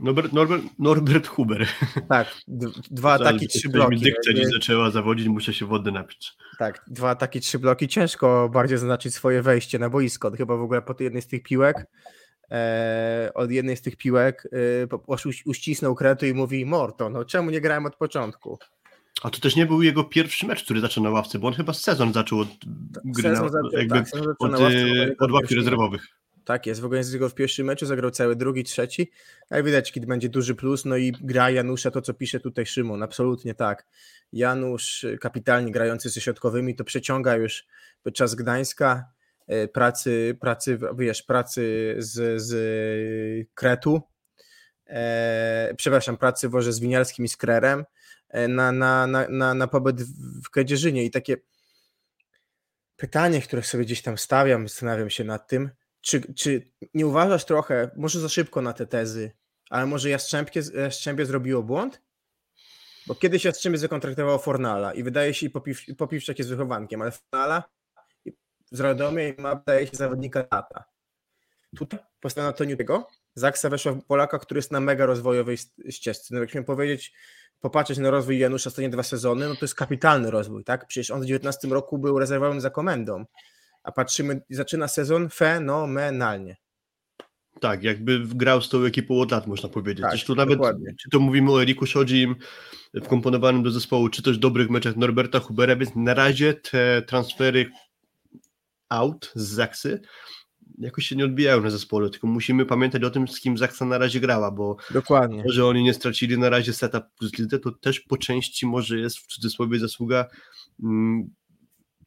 Norbert, 0.00 0.32
Norbert, 0.32 0.64
Norbert 0.78 1.26
Huber. 1.26 1.66
Tak, 2.08 2.34
dwa 2.90 3.12
ataki, 3.12 3.48
trzy 3.48 3.68
bloki. 3.68 4.00
Dykcja 4.00 4.32
dziś 4.32 4.46
zaczęła 4.46 4.90
zawodzić, 4.90 5.28
muszę 5.28 5.54
się 5.54 5.66
wody 5.66 5.92
napić. 5.92 6.32
Tak, 6.58 6.84
dwa 6.86 7.10
ataki, 7.10 7.40
trzy 7.40 7.58
bloki. 7.58 7.88
Ciężko 7.88 8.48
bardziej 8.48 8.78
zaznaczyć 8.78 9.14
swoje 9.14 9.42
wejście 9.42 9.78
na 9.78 9.90
boisko. 9.90 10.30
Chyba 10.30 10.56
w 10.56 10.62
ogóle 10.62 10.82
po 10.82 10.94
jednej 11.00 11.22
z 11.22 11.26
tych 11.26 11.42
piłek 11.42 11.86
e, 12.50 13.30
od 13.34 13.50
jednej 13.50 13.76
z 13.76 13.82
tych 13.82 13.96
piłek 13.96 14.48
e, 14.52 15.36
uścisnął 15.44 15.94
kretu 15.94 16.26
i 16.26 16.34
mówi 16.34 16.66
Morto, 16.66 17.10
no 17.10 17.24
czemu 17.24 17.50
nie 17.50 17.60
grałem 17.60 17.86
od 17.86 17.96
początku? 17.96 18.58
A 19.22 19.30
to 19.30 19.40
też 19.40 19.56
nie 19.56 19.66
był 19.66 19.82
jego 19.82 20.04
pierwszy 20.04 20.46
mecz, 20.46 20.64
który 20.64 20.80
zaczął 20.80 21.04
na 21.04 21.10
ławce, 21.10 21.38
bo 21.38 21.48
on 21.48 21.54
chyba 21.54 21.72
sezon 21.72 22.12
zaczął 22.12 22.40
od 22.40 22.48
gry 23.04 23.30
na, 23.30 23.36
zaczął, 23.36 23.70
jakby 23.72 23.94
tak, 23.94 24.08
od, 24.38 24.60
ławce, 24.60 25.16
od 25.18 25.30
ławki 25.30 25.54
rezerwowych. 25.54 26.06
Tak 26.44 26.66
jest, 26.66 26.80
w 26.80 26.84
ogóle 26.84 26.98
jest 26.98 27.18
go 27.18 27.28
w 27.28 27.34
pierwszym 27.34 27.66
meczu, 27.66 27.86
zagrał 27.86 28.10
cały 28.10 28.36
drugi, 28.36 28.64
trzeci, 28.64 29.10
a 29.50 29.62
widać, 29.62 29.92
kiedy 29.92 30.06
będzie 30.06 30.28
duży 30.28 30.54
plus, 30.54 30.84
no 30.84 30.96
i 30.96 31.12
gra 31.20 31.50
Janusza, 31.50 31.90
to 31.90 32.02
co 32.02 32.14
pisze 32.14 32.40
tutaj 32.40 32.66
Szymon, 32.66 33.02
absolutnie 33.02 33.54
tak. 33.54 33.86
Janusz 34.32 35.06
kapitalnie 35.20 35.72
grający 35.72 36.10
ze 36.10 36.20
środkowymi, 36.20 36.74
to 36.74 36.84
przeciąga 36.84 37.36
już 37.36 37.66
podczas 38.02 38.34
Gdańska 38.34 39.04
e, 39.46 39.68
pracy, 39.68 40.36
pracy 40.40 40.78
wiesz, 40.98 41.22
pracy 41.22 41.94
z, 41.98 42.42
z 42.42 42.54
Kretu, 43.54 44.02
e, 44.86 45.74
przepraszam, 45.76 46.16
pracy 46.16 46.48
w 46.48 46.62
z 46.62 46.80
Winiarskim 46.80 47.24
i 47.24 47.28
z 47.28 47.36
Krerem, 47.36 47.84
na, 48.48 48.72
na, 48.72 49.06
na, 49.06 49.28
na, 49.28 49.54
na 49.54 49.66
pobyt 49.66 50.02
w 50.44 50.50
Kedzierzynie 50.50 51.04
i 51.04 51.10
takie 51.10 51.36
pytanie, 52.96 53.40
które 53.40 53.62
sobie 53.62 53.84
gdzieś 53.84 54.02
tam 54.02 54.18
stawiam, 54.18 54.68
zastanawiam 54.68 55.10
się 55.10 55.24
nad 55.24 55.48
tym, 55.48 55.70
czy, 56.00 56.34
czy 56.34 56.72
nie 56.94 57.06
uważasz 57.06 57.44
trochę, 57.44 57.90
może 57.96 58.20
za 58.20 58.28
szybko 58.28 58.62
na 58.62 58.72
te 58.72 58.86
tezy, 58.86 59.32
ale 59.70 59.86
może 59.86 60.10
Jastrzębie, 60.10 61.26
zrobiło 61.26 61.62
błąd? 61.62 62.02
Bo 63.06 63.14
kiedyś 63.14 63.44
Jastrzębie 63.44 63.78
zakontraktowało 63.78 64.38
Fornala 64.38 64.94
i 64.94 65.02
wydaje 65.02 65.34
się, 65.34 65.50
Popiw, 65.50 65.80
Popiwczak 65.98 66.38
jest 66.38 66.50
wychowankiem, 66.50 67.02
ale 67.02 67.12
Fornala 67.12 67.64
z 68.70 68.80
Radomia 68.80 69.28
i 69.28 69.40
ma, 69.40 69.54
wydaje 69.54 69.86
się, 69.86 69.96
zawodnika 69.96 70.46
lata. 70.52 70.84
Tutaj 71.76 72.00
postawiono 72.20 72.52
Toniutego, 72.52 73.08
Zaksa 73.34 73.70
weszła 73.70 73.92
w 73.92 74.04
Polaka, 74.04 74.38
który 74.38 74.58
jest 74.58 74.70
na 74.70 74.80
mega 74.80 75.06
rozwojowej 75.06 75.56
ścieżce. 75.90 76.34
No 76.34 76.40
jakśmy 76.40 76.64
powiedzieć, 76.64 77.12
popatrzeć 77.64 77.98
na 77.98 78.10
rozwój 78.10 78.38
Janusza 78.38 78.68
ostatnie 78.68 78.88
dwa 78.88 79.02
sezony, 79.02 79.48
no 79.48 79.54
to 79.54 79.64
jest 79.64 79.74
kapitalny 79.74 80.30
rozwój, 80.30 80.64
tak? 80.64 80.86
Przecież 80.86 81.10
on 81.10 81.20
w 81.20 81.26
19 81.26 81.68
roku 81.68 81.98
był 81.98 82.18
rezerwowym 82.18 82.60
za 82.60 82.70
komendą, 82.70 83.24
a 83.82 83.92
patrzymy, 83.92 84.40
zaczyna 84.50 84.88
sezon 84.88 85.28
fenomenalnie. 85.28 86.56
Tak, 87.60 87.82
jakby 87.82 88.20
grał 88.26 88.62
z 88.62 88.68
tą 88.68 88.84
ekipą 88.84 89.20
od 89.20 89.30
lat, 89.30 89.46
można 89.46 89.68
powiedzieć. 89.68 90.02
Tak, 90.02 90.10
Zresztą 90.10 90.34
nawet, 90.34 90.58
dokładnie. 90.58 90.94
czy 91.02 91.10
to 91.10 91.20
mówimy 91.20 91.52
o 91.52 91.62
Eriku 91.62 91.86
Szodzim 91.86 92.36
wkomponowanym 93.04 93.62
do 93.62 93.70
zespołu, 93.70 94.08
czy 94.08 94.22
też 94.22 94.38
dobrych 94.38 94.70
meczach 94.70 94.96
Norberta 94.96 95.40
Hubera, 95.40 95.76
więc 95.76 95.96
na 95.96 96.14
razie 96.14 96.54
te 96.54 97.02
transfery 97.02 97.70
out 98.88 99.32
z 99.34 99.48
Zaksy 99.48 100.00
jakoś 100.78 101.06
się 101.06 101.16
nie 101.16 101.24
odbijają 101.24 101.60
na 101.60 101.70
zespole, 101.70 102.10
tylko 102.10 102.26
musimy 102.26 102.66
pamiętać 102.66 103.04
o 103.04 103.10
tym, 103.10 103.28
z 103.28 103.40
kim 103.40 103.58
Zaksa 103.58 103.84
na 103.84 103.98
razie 103.98 104.20
grała, 104.20 104.50
bo 104.50 104.76
Dokładnie. 104.90 105.42
to, 105.42 105.52
że 105.52 105.66
oni 105.66 105.82
nie 105.82 105.94
stracili 105.94 106.38
na 106.38 106.50
razie 106.50 106.72
setup 106.72 107.04
plus 107.18 107.38
lidze, 107.38 107.58
to 107.58 107.72
też 107.72 108.00
po 108.00 108.16
części 108.16 108.66
może 108.66 108.98
jest 108.98 109.18
w 109.18 109.26
cudzysłowie 109.26 109.78
zasługa 109.78 110.26
mm, 110.82 111.30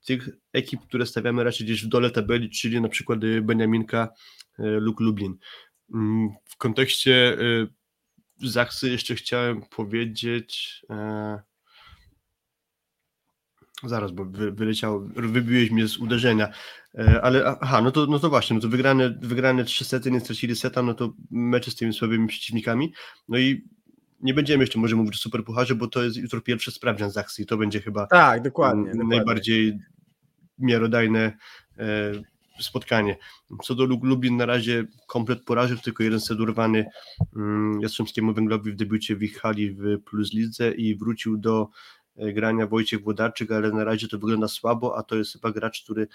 tych 0.06 0.30
ekip, 0.54 0.82
które 0.82 1.06
stawiamy 1.06 1.44
raczej 1.44 1.66
gdzieś 1.66 1.86
w 1.86 1.88
dole 1.88 2.12
tabeli, 2.12 2.50
czyli 2.50 2.82
na 2.82 2.90
przykład 2.90 3.24
y, 3.24 3.42
Beniaminka, 3.42 4.10
y, 4.60 4.64
Luk 4.64 5.00
Lublin. 5.00 5.38
Mm, 5.94 6.30
w 6.46 6.58
kontekście 6.58 7.38
y, 7.40 7.68
Zaksy 8.44 8.90
jeszcze 8.90 9.16
chciałem 9.16 9.62
powiedzieć... 9.62 10.82
E, 10.90 11.40
Zaraz, 13.84 14.12
bo 14.12 14.26
wy, 14.26 14.52
wyleciał, 14.52 15.10
wybiłeś 15.16 15.72
mnie 15.72 15.88
z 15.88 15.98
uderzenia. 15.98 16.50
E, 16.96 17.22
ale 17.22 17.58
aha, 17.62 17.82
no 17.82 17.92
to, 17.92 18.06
no 18.06 18.20
to 18.20 18.30
właśnie, 18.30 18.54
no 18.54 18.62
to 18.62 18.70
wygrane, 18.70 19.18
wygrane 19.22 19.64
trzy 19.64 19.86
sety, 19.86 20.12
nie 20.12 20.20
stracili 20.20 20.56
seta, 20.56 20.82
no 20.82 20.94
to 20.94 21.14
mecze 21.32 21.72
z 21.72 21.76
tymi 21.76 21.94
słabymi 21.94 22.28
przeciwnikami. 22.28 22.94
No 23.30 23.38
i 23.38 23.68
nie 24.22 24.34
będziemy 24.34 24.64
jeszcze 24.64 24.80
może 24.80 24.96
mówić 24.96 25.16
o 25.16 25.18
Superpucharze, 25.18 25.76
bo 25.76 25.88
to 25.88 26.04
jest 26.04 26.18
jutro 26.18 26.42
pierwszy 26.42 26.72
sprawdzian 26.72 27.12
z 27.12 27.18
akcji. 27.18 27.46
To 27.46 27.58
będzie 27.58 27.82
chyba 27.82 28.08
tak, 28.08 28.42
dokładnie, 28.42 28.92
najbardziej 28.94 29.72
dokładnie. 29.72 29.96
miarodajne 30.60 31.38
e, 31.78 32.12
spotkanie. 32.60 33.18
Co 33.64 33.76
do 33.76 33.86
Lublin 33.86 34.38
na 34.38 34.46
razie 34.46 34.86
komplet 35.08 35.44
porażek, 35.44 35.80
tylko 35.80 36.04
jeden 36.04 36.20
set 36.20 36.40
urwany 36.40 36.86
mm, 37.36 37.82
Jastrzębskiemu 37.82 38.34
Węglowi 38.34 38.72
w 38.72 38.76
debiucie 38.76 39.16
w 39.16 39.24
ich 39.24 39.40
hali 39.40 39.72
w 39.72 40.04
Plus 40.06 40.34
Lidze 40.34 40.72
i 40.72 40.96
wrócił 40.96 41.38
do 41.38 41.70
grania 42.18 42.68
Wojciech 42.68 43.04
Włodarczyk, 43.04 43.52
ale 43.52 43.72
na 43.72 43.84
razie 43.84 44.08
to 44.08 44.18
wygląda 44.20 44.48
słabo, 44.48 44.98
a 44.98 45.04
to 45.04 45.16
jest 45.16 45.34
chyba 45.34 45.52
gracz, 45.52 45.84
który 45.84 46.08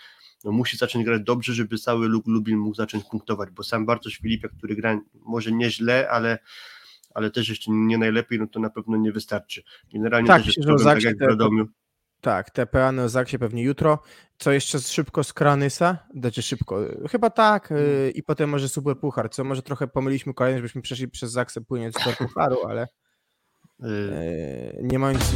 no, 0.44 0.52
musi 0.52 0.76
zacząć 0.76 1.04
grać 1.04 1.22
dobrze, 1.22 1.54
żeby 1.54 1.78
cały 1.78 2.08
Luk 2.08 2.26
Lubin 2.26 2.58
mógł 2.58 2.74
zacząć 2.74 3.04
punktować, 3.04 3.50
bo 3.50 3.62
sam 3.62 3.86
Bartosz 3.86 4.16
Filipek, 4.16 4.52
który 4.58 4.76
gra 4.76 5.00
może 5.14 5.52
nieźle, 5.52 6.10
ale 6.10 6.38
ale 7.14 7.30
też 7.30 7.48
jeszcze 7.48 7.70
nie 7.70 7.98
najlepiej, 7.98 8.38
no 8.38 8.46
to 8.46 8.60
na 8.60 8.70
pewno 8.70 8.96
nie 8.96 9.12
wystarczy. 9.12 9.62
Generalnie 9.92 10.28
Tak, 10.28 10.42
też 10.42 10.56
jest 10.56 10.66
problem, 10.66 10.94
tak 10.94 11.02
jak 11.04 11.18
w 11.18 11.20
Radomiu. 11.20 11.66
Tak, 12.20 12.50
TPA 12.50 12.92
na 12.92 13.08
Zaksie 13.08 13.38
pewnie 13.38 13.62
jutro. 13.62 13.98
Co 14.38 14.52
jeszcze 14.52 14.80
szybko 14.80 15.24
z 15.24 15.32
Kranysa? 15.32 15.98
Znaczy 16.14 16.42
szybko, 16.42 16.80
chyba 17.10 17.30
tak. 17.30 17.70
yy, 17.70 18.10
I 18.10 18.22
potem 18.22 18.50
może 18.50 18.68
Super 18.68 18.98
Puchar, 18.98 19.30
co 19.30 19.44
może 19.44 19.62
trochę 19.62 19.88
pomyliśmy 19.88 20.34
kolejność, 20.34 20.62
byśmy 20.62 20.82
przeszli 20.82 21.08
przez 21.08 21.32
Zaksę 21.32 21.60
płynięć 21.60 21.94
Super 21.94 22.16
Pucharu, 22.16 22.56
ale 22.68 22.88
yy, 23.80 23.88
nie 24.82 24.98
mając... 24.98 25.32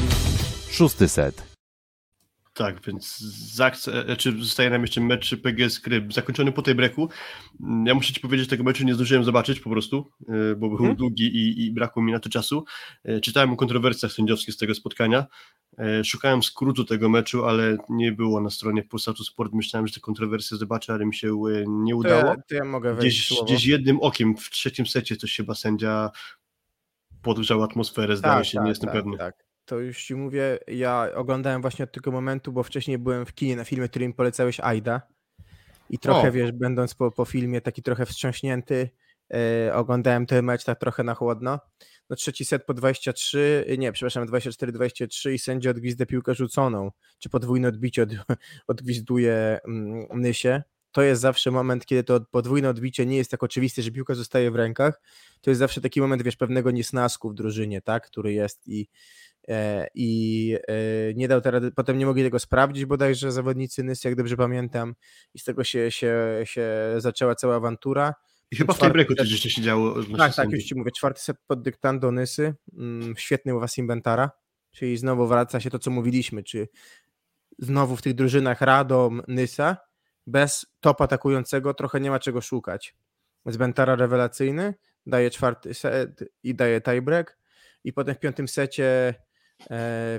Szósty 0.70 1.08
set. 1.08 1.56
Tak, 2.54 2.80
więc 2.86 3.20
e, 4.08 4.16
czy 4.16 4.32
zostaje 4.44 4.70
nam 4.70 4.82
jeszcze 4.82 5.00
mecz 5.00 5.36
PGS 5.42 5.80
Kryb 5.80 6.12
zakończony 6.12 6.52
po 6.52 6.62
tej 6.62 6.74
breku. 6.74 7.08
Ja 7.86 7.94
muszę 7.94 8.12
ci 8.12 8.20
powiedzieć, 8.20 8.46
że 8.46 8.50
tego 8.50 8.64
meczu 8.64 8.84
nie 8.84 8.94
zdążyłem 8.94 9.24
zobaczyć 9.24 9.60
po 9.60 9.70
prostu, 9.70 10.10
e, 10.28 10.54
bo 10.54 10.68
był 10.68 10.78
Mhm. 10.78 10.96
długi 10.96 11.24
i, 11.24 11.64
i 11.66 11.72
brakło 11.72 12.02
mi 12.02 12.12
na 12.12 12.20
to 12.20 12.28
czasu. 12.28 12.64
E, 13.04 13.20
Czytałem 13.20 13.52
o 13.52 13.56
kontrowersjach 13.56 14.12
sędziowskich 14.12 14.54
z 14.54 14.56
tego 14.56 14.74
spotkania. 14.74 15.26
Szukałem 16.04 16.42
skrótu 16.42 16.84
tego 16.84 17.08
meczu, 17.08 17.44
ale 17.44 17.76
nie 17.88 18.12
było 18.12 18.40
na 18.40 18.50
stronie 18.50 18.82
Polsatu 18.82 19.24
Sport. 19.24 19.52
Myślałem, 19.52 19.86
że 19.86 19.94
te 19.94 20.00
kontrowersje 20.00 20.56
zobaczę, 20.56 20.92
ale 20.92 21.06
mi 21.06 21.14
się 21.14 21.26
nie 21.68 21.92
To 21.92 21.98
udało. 21.98 22.24
ja, 22.24 22.36
to 22.48 22.54
ja 22.54 22.64
mogę 22.64 22.96
Gdzieś, 22.96 23.32
gdzieś 23.44 23.64
jednym 23.66 24.00
okiem 24.00 24.36
w 24.36 24.50
trzecim 24.50 24.86
secie 24.86 25.16
coś 25.16 25.36
chyba 25.36 25.54
sędzia 25.54 26.10
podgrzał 27.22 27.62
atmosferę, 27.62 28.16
zdaje 28.16 28.44
się, 28.44 28.60
nie 28.62 28.68
jestem 28.68 28.90
pewny. 28.90 29.18
Tak. 29.18 29.45
To 29.66 29.78
już 29.78 30.04
ci 30.04 30.14
mówię, 30.14 30.58
ja 30.66 31.08
oglądałem 31.14 31.62
właśnie 31.62 31.84
od 31.84 31.92
tego 31.92 32.10
momentu, 32.10 32.52
bo 32.52 32.62
wcześniej 32.62 32.98
byłem 32.98 33.26
w 33.26 33.34
kinie 33.34 33.56
na 33.56 33.64
filmie, 33.64 33.88
który 33.88 34.08
mi 34.08 34.14
polecałeś 34.14 34.60
Aida 34.60 35.02
i 35.90 35.98
trochę, 35.98 36.28
O. 36.28 36.32
wiesz, 36.32 36.52
będąc 36.52 36.94
po, 36.94 37.10
po 37.10 37.24
filmie 37.24 37.60
taki 37.60 37.82
trochę 37.82 38.06
wstrząśnięty, 38.06 38.90
e, 39.34 39.74
oglądałem 39.74 40.26
ten 40.26 40.44
mecz 40.44 40.64
tak 40.64 40.80
trochę 40.80 41.02
na 41.02 41.14
chłodno. 41.14 41.60
No 42.10 42.16
trzeci 42.16 42.44
set 42.44 42.64
po 42.64 42.74
23, 42.74 43.64
nie, 43.78 43.92
przepraszam, 43.92 44.26
24-23 44.26 45.32
i 45.32 45.38
sędzia 45.38 45.70
odgwizda 45.70 46.06
piłkę 46.06 46.34
rzuconą, 46.34 46.90
czy 47.18 47.30
podwójne 47.30 47.68
odbicie 47.68 48.02
od, 48.02 48.10
odgwizduje 48.68 49.60
mm, 49.64 50.06
Nysie. 50.14 50.62
To 50.92 51.02
jest 51.02 51.22
zawsze 51.22 51.50
moment, 51.50 51.86
kiedy 51.86 52.04
to 52.04 52.20
podwójne 52.30 52.68
odbicie 52.68 53.06
nie 53.06 53.16
jest 53.16 53.30
tak 53.30 53.42
oczywiste, 53.42 53.82
że 53.82 53.90
piłka 53.90 54.14
zostaje 54.14 54.50
w 54.50 54.54
rękach. 54.54 55.00
To 55.40 55.50
jest 55.50 55.58
zawsze 55.58 55.80
taki 55.80 56.00
moment, 56.00 56.22
wiesz, 56.22 56.36
pewnego 56.36 56.70
niesnasku 56.70 57.30
w 57.30 57.34
drużynie, 57.34 57.82
tak, 57.82 58.06
który 58.06 58.32
jest 58.32 58.68
i 58.68 58.88
i 59.94 60.58
e, 60.68 61.14
nie 61.14 61.28
dał 61.28 61.40
teraz, 61.40 61.62
potem 61.76 61.98
nie 61.98 62.06
mogli 62.06 62.22
tego 62.22 62.38
sprawdzić 62.38 62.84
bodajże 62.84 63.32
zawodnicy 63.32 63.84
Nys, 63.84 64.04
jak 64.04 64.14
dobrze 64.14 64.36
pamiętam 64.36 64.94
i 65.34 65.38
z 65.38 65.44
tego 65.44 65.64
się, 65.64 65.90
się, 65.90 66.40
się 66.44 66.68
zaczęła 66.96 67.34
cała 67.34 67.56
awantura. 67.56 68.14
I 68.50 68.56
chyba 68.56 68.74
w 68.74 68.78
breku 68.92 69.12
set- 69.12 69.18
coś 69.18 69.30
jeszcze 69.30 69.50
się 69.50 69.62
działo. 69.62 69.94
Tak, 70.18 70.34
tak, 70.34 70.50
już 70.50 70.64
ci 70.64 70.74
mówię, 70.74 70.90
czwarty 70.90 71.20
set 71.20 71.36
pod 71.46 71.62
dyktando 71.62 72.12
Nysy, 72.12 72.54
mm, 72.78 73.14
świetny 73.16 73.56
u 73.56 73.60
was 73.60 73.78
Inventara, 73.78 74.30
czyli 74.70 74.96
znowu 74.96 75.26
wraca 75.26 75.60
się 75.60 75.70
to, 75.70 75.78
co 75.78 75.90
mówiliśmy, 75.90 76.42
czy 76.42 76.68
znowu 77.58 77.96
w 77.96 78.02
tych 78.02 78.14
drużynach 78.14 78.60
Radom, 78.60 79.22
Nysa, 79.28 79.76
bez 80.26 80.66
top 80.80 81.00
atakującego 81.00 81.74
trochę 81.74 82.00
nie 82.00 82.10
ma 82.10 82.18
czego 82.18 82.40
szukać. 82.40 82.94
Z 83.46 83.56
Bentara 83.56 83.96
rewelacyjny, 83.96 84.74
daje 85.06 85.30
czwarty 85.30 85.74
set 85.74 86.24
i 86.42 86.54
daje 86.54 86.80
tiebreak 86.80 87.38
i 87.84 87.92
potem 87.92 88.14
w 88.14 88.18
piątym 88.18 88.48
secie 88.48 88.84
e, 88.84 89.14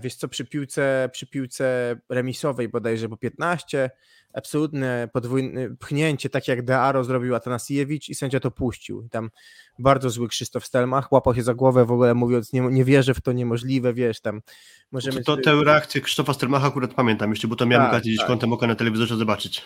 wiesz 0.02 0.16
co, 0.16 0.28
przy 0.28 0.46
piłce, 0.46 1.10
przy 1.12 1.28
piłce 1.28 1.96
remisowej 2.10 2.70
bodajże 2.70 3.10
po 3.10 3.18
15, 3.18 3.90
absolutne 4.38 5.10
podwójne 5.14 5.76
pchnięcie, 5.76 6.30
tak 6.30 6.48
jak 6.48 6.66
Dearo 6.66 7.04
zrobił 7.04 7.36
Atanasiewicz 7.36 8.10
i 8.10 8.16
sędzia 8.16 8.40
to 8.40 8.52
puścił. 8.52 9.08
Tam 9.12 9.30
bardzo 9.80 10.10
zły 10.10 10.28
Krzysztof 10.28 10.66
Stelmach, 10.66 11.12
łapał 11.12 11.36
się 11.36 11.44
za 11.44 11.54
głowę 11.54 11.86
w 11.86 11.92
ogóle 11.92 12.14
mówiąc, 12.14 12.54
nie, 12.54 12.62
nie 12.62 12.86
wierzę 12.86 13.14
w 13.14 13.22
to 13.22 13.32
niemożliwe, 13.32 13.94
wiesz, 13.94 14.22
tam 14.22 14.42
możemy... 14.92 15.24
To, 15.24 15.36
to 15.36 15.44
tę 15.44 15.64
reakcję 15.66 16.02
Krzysztofa 16.02 16.34
Stelmacha 16.34 16.68
akurat 16.68 16.94
pamiętam 16.94 17.30
jeszcze, 17.30 17.48
bo 17.48 17.56
to 17.56 17.66
miałem 17.66 17.86
Tak, 17.86 17.94
okazję 17.94 18.12
gdzieś 18.12 18.20
tak. 18.20 18.28
kątem 18.28 18.54
oka 18.54 18.68
na 18.68 18.76
telewizorze 18.76 19.16
zobaczyć. 19.16 19.66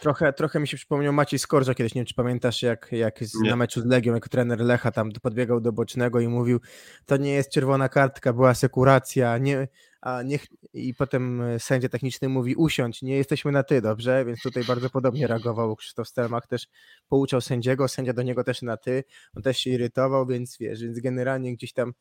Trochę, 0.00 0.32
trochę 0.32 0.60
mi 0.60 0.68
się 0.68 0.76
przypomniał 0.76 1.12
Maciej 1.12 1.38
Skorża 1.38 1.74
kiedyś, 1.74 1.94
nie 1.94 1.98
wiem 1.98 2.06
czy 2.06 2.14
pamiętasz, 2.14 2.62
jak, 2.62 2.88
jak 2.92 3.24
z, 3.24 3.34
na 3.40 3.56
meczu 3.56 3.80
z 3.80 3.84
Legią, 3.84 4.14
jako 4.14 4.28
trener 4.28 4.60
Lecha 4.60 4.92
tam 4.92 5.12
podbiegał 5.22 5.60
do 5.60 5.72
bocznego 5.72 6.20
i 6.20 6.28
mówił, 6.28 6.60
to 7.06 7.16
nie 7.16 7.32
jest 7.32 7.52
czerwona 7.52 7.88
kartka, 7.88 8.32
była 8.32 8.54
sekuracja, 8.54 9.38
nie, 9.38 9.68
a 10.00 10.22
niech, 10.22 10.46
i 10.72 10.94
potem 10.94 11.40
e, 11.40 11.60
sędzia 11.60 11.88
techniczny 11.88 12.28
mówi 12.28 12.54
usiądź, 12.54 13.02
nie 13.02 13.16
jesteśmy 13.16 13.52
na 13.52 13.62
ty, 13.62 13.80
dobrze? 13.80 14.24
Więc 14.24 14.42
tutaj 14.42 14.64
bardzo 14.64 14.90
podobnie 14.90 15.26
reagował 15.26 15.76
Krzysztof 15.76 16.08
Stelmach, 16.08 16.46
też 16.46 16.66
pouczał 17.08 17.40
sędziego, 17.40 17.88
sędzia 17.88 18.12
do 18.12 18.22
niego 18.22 18.44
też 18.44 18.62
na 18.62 18.76
ty, 18.76 19.04
on 19.36 19.42
też 19.42 19.58
się 19.58 19.70
irytował, 19.70 20.26
więc 20.26 20.56
wiesz, 20.60 20.82
więc 20.82 21.00
generalnie 21.00 21.52
gdzieś 21.56 21.72
tam 21.72 21.92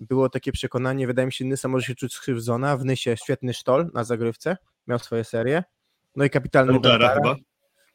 było 0.00 0.28
takie 0.28 0.52
przekonanie, 0.52 1.06
wydaje 1.06 1.26
mi 1.26 1.32
się, 1.32 1.44
Nysa 1.44 1.68
może 1.68 1.86
się 1.86 1.94
czuć 1.94 2.14
skrzywdzona, 2.14 2.76
w 2.76 2.84
Nysie 2.84 3.16
świetny 3.16 3.54
sztol 3.54 3.90
na 3.94 4.04
zagrywce, 4.04 4.56
miał 4.86 4.98
swoje 4.98 5.24
serie, 5.24 5.64
no 6.16 6.24
i 6.24 6.30
kapitalny 6.30 6.72
Rudara 6.72 7.14
chyba. 7.14 7.36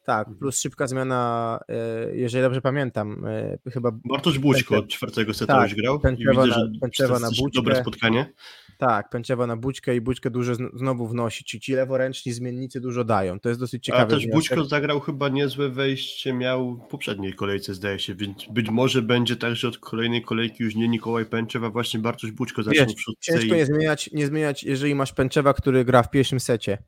Tak, 0.04 0.28
plus 0.38 0.58
szybka 0.60 0.86
zmiana, 0.86 1.60
e, 1.68 2.16
jeżeli 2.16 2.42
dobrze 2.42 2.60
pamiętam, 2.60 3.24
e, 3.66 3.70
chyba 3.70 3.90
Bartosz 4.04 4.38
Bućko 4.38 4.76
od 4.78 4.88
czwartego 4.88 5.34
seta 5.34 5.54
Tak, 5.54 5.70
już 5.70 5.80
grał. 5.80 6.00
Pęczewa 6.00 6.46
na- 6.46 6.56
Pęczewa 6.80 7.18
na 7.18 7.28
Bućkę. 7.28 7.50
dobre 7.54 7.76
spotkanie. 7.76 8.32
tak, 8.78 9.10
pęczewa 9.10 9.46
na 9.46 9.56
bućkę 9.56 9.96
i 9.96 10.00
bućkę 10.00 10.30
dużo 10.30 10.52
zn- 10.54 10.78
znowu 10.78 11.06
wnosi, 11.08 11.44
ci, 11.44 11.60
ci 11.60 11.72
leworęczni 11.72 12.32
zmiennicy 12.32 12.80
dużo 12.80 13.04
dają, 13.04 13.40
to 13.40 13.48
jest 13.48 13.60
dosyć 13.60 13.82
A 13.82 13.86
ciekawe. 13.92 14.10
też 14.10 14.24
wniosek. 14.26 14.34
Bućko 14.34 14.64
zagrał 14.64 15.00
chyba 15.00 15.28
niezłe 15.28 15.68
wejście, 15.68 16.32
miał 16.32 16.76
w 16.76 16.88
poprzedniej 16.88 17.32
kolejce 17.34 17.74
zdaje 17.74 17.98
się, 17.98 18.14
więc 18.14 18.36
być 18.50 18.70
może 18.70 19.02
będzie 19.02 19.36
tak, 19.36 19.56
że 19.56 19.68
od 19.68 19.78
kolejnej 19.78 20.22
kolejki 20.22 20.64
już 20.64 20.74
nie 20.74 20.88
Mikołaj 20.88 21.26
Pęczew, 21.26 21.62
a 21.62 21.70
właśnie 21.70 22.00
Bartosz 22.00 22.30
Bućko 22.32 22.62
zacznie 22.62 22.86
Wiesz, 22.86 22.94
w 23.20 23.24
Ciężko 23.24 23.54
i... 23.54 23.58
nie 23.58 23.66
zmieniać, 23.66 24.10
nie 24.12 24.26
zmieniać, 24.26 24.64
jeżeli 24.64 24.94
masz 24.94 25.12
Pęczewa, 25.12 25.54
który 25.54 25.84
gra 25.84 26.02
w 26.02 26.10
pierwszym 26.10 26.40
secie. 26.40 26.78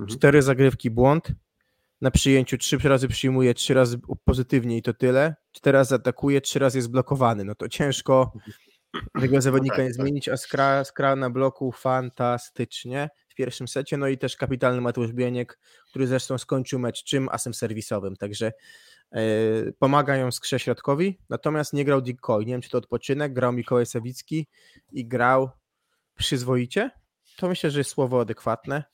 Mhm. 0.00 0.08
Cztery 0.18 0.42
zagrywki 0.42 0.90
błąd, 0.90 1.28
na 2.00 2.10
przyjęciu 2.10 2.58
trzy 2.58 2.78
razy 2.78 3.08
przyjmuje, 3.08 3.54
trzy 3.54 3.74
razy 3.74 3.98
pozytywnie 4.24 4.76
i 4.76 4.82
to 4.82 4.94
tyle. 4.94 5.34
Cztery 5.52 5.78
razy 5.78 5.94
atakuje, 5.94 6.40
trzy 6.40 6.58
razy 6.58 6.78
jest 6.78 6.90
blokowany. 6.90 7.44
No 7.44 7.54
to 7.54 7.68
ciężko 7.68 8.32
tego 9.20 9.40
zawodnika 9.40 9.76
tak, 9.76 9.84
nie 9.84 9.90
tak. 9.90 10.02
zmienić, 10.02 10.28
a 10.28 10.36
skra, 10.36 10.84
skra 10.84 11.16
na 11.16 11.30
bloku 11.30 11.72
fantastycznie 11.72 13.08
w 13.28 13.34
pierwszym 13.34 13.68
secie. 13.68 13.96
No 13.96 14.08
i 14.08 14.18
też 14.18 14.36
kapitalny 14.36 14.80
Mateusz 14.80 15.12
Bieniek, 15.12 15.58
który 15.90 16.06
zresztą 16.06 16.38
skończył 16.38 16.78
mecz 16.78 17.04
czym 17.04 17.28
asem 17.28 17.54
serwisowym, 17.54 18.16
także 18.16 18.52
e, 19.12 19.22
pomagają 19.78 20.30
skrze 20.30 20.58
środkowi, 20.58 21.18
natomiast 21.28 21.72
nie 21.72 21.84
grał 21.84 22.00
Dick 22.00 22.20
Coy. 22.20 22.44
Nie 22.44 22.52
wiem, 22.52 22.60
czy 22.60 22.70
to 22.70 22.78
odpoczynek, 22.78 23.32
grał 23.32 23.52
Mikołaj 23.52 23.86
Sawicki 23.86 24.46
i 24.92 25.06
grał 25.06 25.50
przyzwoicie. 26.14 26.90
To 27.36 27.48
myślę, 27.48 27.70
że 27.70 27.80
jest 27.80 27.90
słowo 27.90 28.20
adekwatne, 28.20 28.84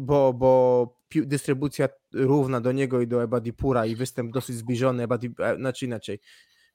bo, 0.00 0.32
bo 0.32 1.00
pi- 1.08 1.26
dystrybucja 1.26 1.88
równa 2.12 2.60
do 2.60 2.72
niego 2.72 3.00
i 3.00 3.06
do 3.06 3.22
Ebadipura 3.22 3.86
i 3.86 3.96
występ 3.96 4.32
dosyć 4.32 4.56
zbliżony, 4.56 5.02
Ebadi, 5.02 5.30
e, 5.38 5.56
znaczy 5.56 5.86
inaczej, 5.86 6.20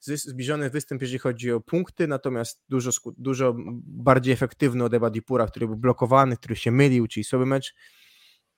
zbliżony 0.01 0.69
występ, 0.69 1.01
jeżeli 1.01 1.19
chodzi 1.19 1.51
o 1.51 1.61
punkty, 1.61 2.07
natomiast 2.07 2.63
dużo, 2.69 2.91
dużo 3.17 3.55
bardziej 3.85 4.33
efektywny 4.33 4.83
od 4.83 4.93
Ebadipura, 4.93 5.47
który 5.47 5.67
był 5.67 5.77
blokowany, 5.77 6.37
który 6.37 6.55
się 6.55 6.71
mylił, 6.71 7.07
czyli 7.07 7.23
słaby 7.23 7.45
mecz. 7.45 7.75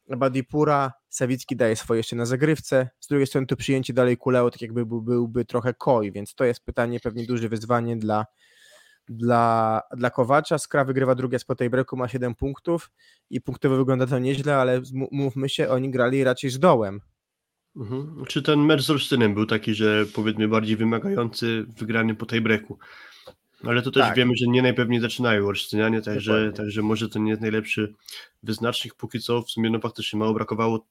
Ebadipura, 0.10 0.94
Sawicki 1.10 1.56
daje 1.56 1.76
swoje 1.76 2.00
jeszcze 2.00 2.16
na 2.16 2.26
zagrywce, 2.26 2.90
z 3.00 3.08
drugiej 3.08 3.28
strony 3.28 3.48
to 3.48 3.56
przyjęcie 3.56 3.94
dalej 3.94 4.18
kuleo, 4.18 4.52
tak 4.52 4.62
jakby 4.62 4.86
był, 4.86 5.02
byłby 5.02 5.46
trochę 5.46 5.74
koi, 5.74 6.12
więc 6.12 6.36
to 6.36 6.46
jest 6.46 6.66
pytanie, 6.66 7.00
pewnie 7.00 7.26
duże 7.26 7.50
wyzwanie 7.50 7.98
dla, 7.98 8.26
dla, 9.10 9.82
dla 9.98 10.10
Kowacza. 10.10 10.58
Skra 10.58 10.86
wygrywa 10.86 11.16
drugie 11.16 11.40
spot 11.40 11.60
breaku, 11.70 11.98
ma 11.98 12.08
7 12.08 12.36
punktów 12.36 12.92
i 13.30 13.42
punktowo 13.42 13.76
wygląda 13.78 14.08
to 14.08 14.20
nieźle, 14.20 14.56
ale 14.58 14.82
mówmy 15.12 15.50
się, 15.50 15.70
oni 15.70 15.92
grali 15.92 16.24
raczej 16.24 16.50
z 16.50 16.60
dołem. 16.60 17.02
Mhm. 17.76 18.26
Czy 18.28 18.42
ten 18.42 18.60
mecz 18.60 18.82
z 18.82 18.90
Olsztynem 18.90 19.34
był 19.34 19.46
taki, 19.46 19.74
że 19.74 20.06
powiedzmy 20.16 20.48
bardziej 20.48 20.78
wymagający, 20.78 21.66
wygrany 21.68 22.16
po 22.16 22.26
tej 22.26 22.42
breku? 22.42 22.78
Ale 23.64 23.82
to 23.82 23.92
też 23.92 24.04
Tak. 24.04 24.16
wiemy, 24.16 24.34
że 24.36 24.48
nie 24.48 24.62
najpewniej 24.62 25.02
zaczynają 25.02 25.48
Olsztynianie, 25.48 26.02
także, 26.02 26.32
Dokładnie. 26.32 26.58
także 26.58 26.82
może 26.82 27.10
to 27.10 27.20
nie 27.20 27.30
jest 27.30 27.42
najlepszy 27.42 27.94
wyznacznik. 28.44 28.96
Póki 28.96 29.20
co 29.20 29.42
w 29.42 29.52
sumie 29.52 29.70
no 29.70 29.80
faktycznie 29.80 30.20
mało 30.20 30.34
brakowało 30.34 30.88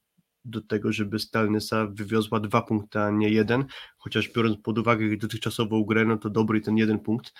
do 0.46 0.60
tego, 0.60 0.92
żeby 0.92 1.18
Stalnysa 1.18 1.86
wywiozła 1.86 2.40
dwa 2.40 2.62
punkty, 2.62 2.98
a 3.00 3.10
nie 3.10 3.28
jeden, 3.28 3.64
chociaż 3.98 4.28
biorąc 4.32 4.56
pod 4.62 4.78
uwagę 4.78 5.06
ich 5.06 5.18
dotychczasową 5.18 5.84
grę, 5.84 6.04
no 6.04 6.16
to 6.16 6.30
dobry 6.30 6.60
ten 6.60 6.76
jeden 6.76 6.98
punkt, 6.98 7.32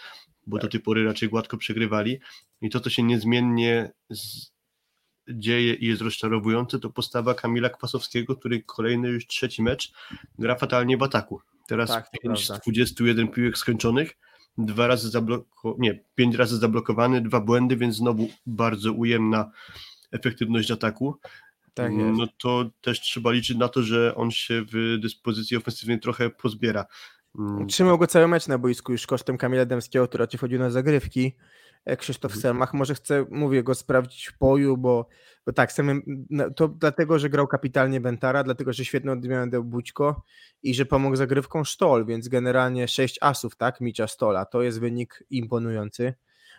bo 0.46 0.58
do 0.58 0.68
tej 0.68 0.80
pory 0.80 1.04
raczej 1.04 1.28
gładko 1.28 1.56
przegrywali 1.56 2.20
i 2.60 2.70
to, 2.70 2.80
co 2.80 2.90
się 2.90 3.02
niezmiennie 3.02 3.92
z... 4.10 4.52
dzieje 5.28 5.74
i 5.74 5.86
jest 5.86 6.02
rozczarowujące, 6.02 6.78
to 6.78 6.90
postawa 6.90 7.34
Kamila 7.34 7.68
Kwasowskiego, 7.68 8.36
który 8.36 8.62
kolejny 8.62 9.08
już 9.08 9.26
trzeci 9.26 9.62
mecz 9.62 9.92
gra 10.38 10.54
fatalnie 10.54 10.96
w 10.96 11.02
ataku. 11.02 11.40
Teraz 11.68 11.90
Tak, 11.90 12.10
to 12.10 12.18
5 12.22 12.44
z 12.44 12.46
prawda. 12.46 12.62
21 12.62 13.28
piłek 13.28 13.58
skończonych, 13.58 14.18
dwa 14.58 14.86
razy 14.86 15.10
zablokowany, 15.10 15.80
nie, 15.82 16.04
pięć 16.14 16.36
razy 16.36 16.56
zablokowany, 16.56 17.20
dwa 17.20 17.40
błędy, 17.40 17.76
więc 17.76 17.96
znowu 17.96 18.28
bardzo 18.46 18.92
ujemna 18.92 19.50
efektywność 20.12 20.70
ataku. 20.70 21.18
Tak 21.76 21.92
jest. 21.92 22.18
No 22.18 22.26
to 22.38 22.70
też 22.80 23.00
trzeba 23.00 23.32
liczyć 23.32 23.56
na 23.56 23.68
to, 23.68 23.82
że 23.82 24.14
on 24.14 24.30
się 24.30 24.62
w 24.72 24.98
dyspozycji 25.02 25.56
ofensywnej 25.56 26.00
trochę 26.00 26.30
pozbiera. 26.30 26.86
Mm, 27.38 27.66
Trzymał 27.66 27.98
go 27.98 28.06
cały 28.06 28.28
mecz 28.28 28.48
na 28.48 28.58
boisku 28.58 28.92
już 28.92 29.06
kosztem 29.06 29.38
Kamila 29.38 29.64
Dębskiego, 29.64 30.08
który 30.08 30.22
raczej 30.22 30.38
wchodził 30.38 30.58
na 30.58 30.70
zagrywki. 30.70 31.36
E, 31.84 31.96
Krzysztof 31.96 32.32
Mhm. 32.32 32.42
Selmach 32.42 32.74
może 32.74 32.94
chce, 32.94 33.26
mówię, 33.30 33.62
go 33.62 33.74
sprawdzić 33.74 34.28
w 34.28 34.38
boju, 34.38 34.76
bo, 34.76 35.08
bo 35.46 35.52
tak, 35.52 35.72
samym, 35.72 36.26
no, 36.30 36.50
to 36.50 36.68
dlatego, 36.68 37.18
że 37.18 37.30
grał 37.30 37.46
kapitalnie 37.46 38.00
Bentara, 38.00 38.42
dlatego, 38.44 38.72
że 38.72 38.84
świetną 38.84 39.12
odmianę 39.12 39.50
dał 39.50 39.64
Bućko 39.64 40.22
i 40.62 40.74
że 40.74 40.86
pomógł 40.86 41.16
zagrywką 41.16 41.64
Sztol, 41.64 42.06
więc 42.06 42.28
generalnie 42.28 42.88
6 42.88 43.18
asów, 43.20 43.56
tak, 43.56 43.80
Micza 43.80 44.06
Stola, 44.06 44.44
to 44.44 44.62
jest 44.62 44.80
wynik 44.80 45.24
imponujący. 45.30 46.14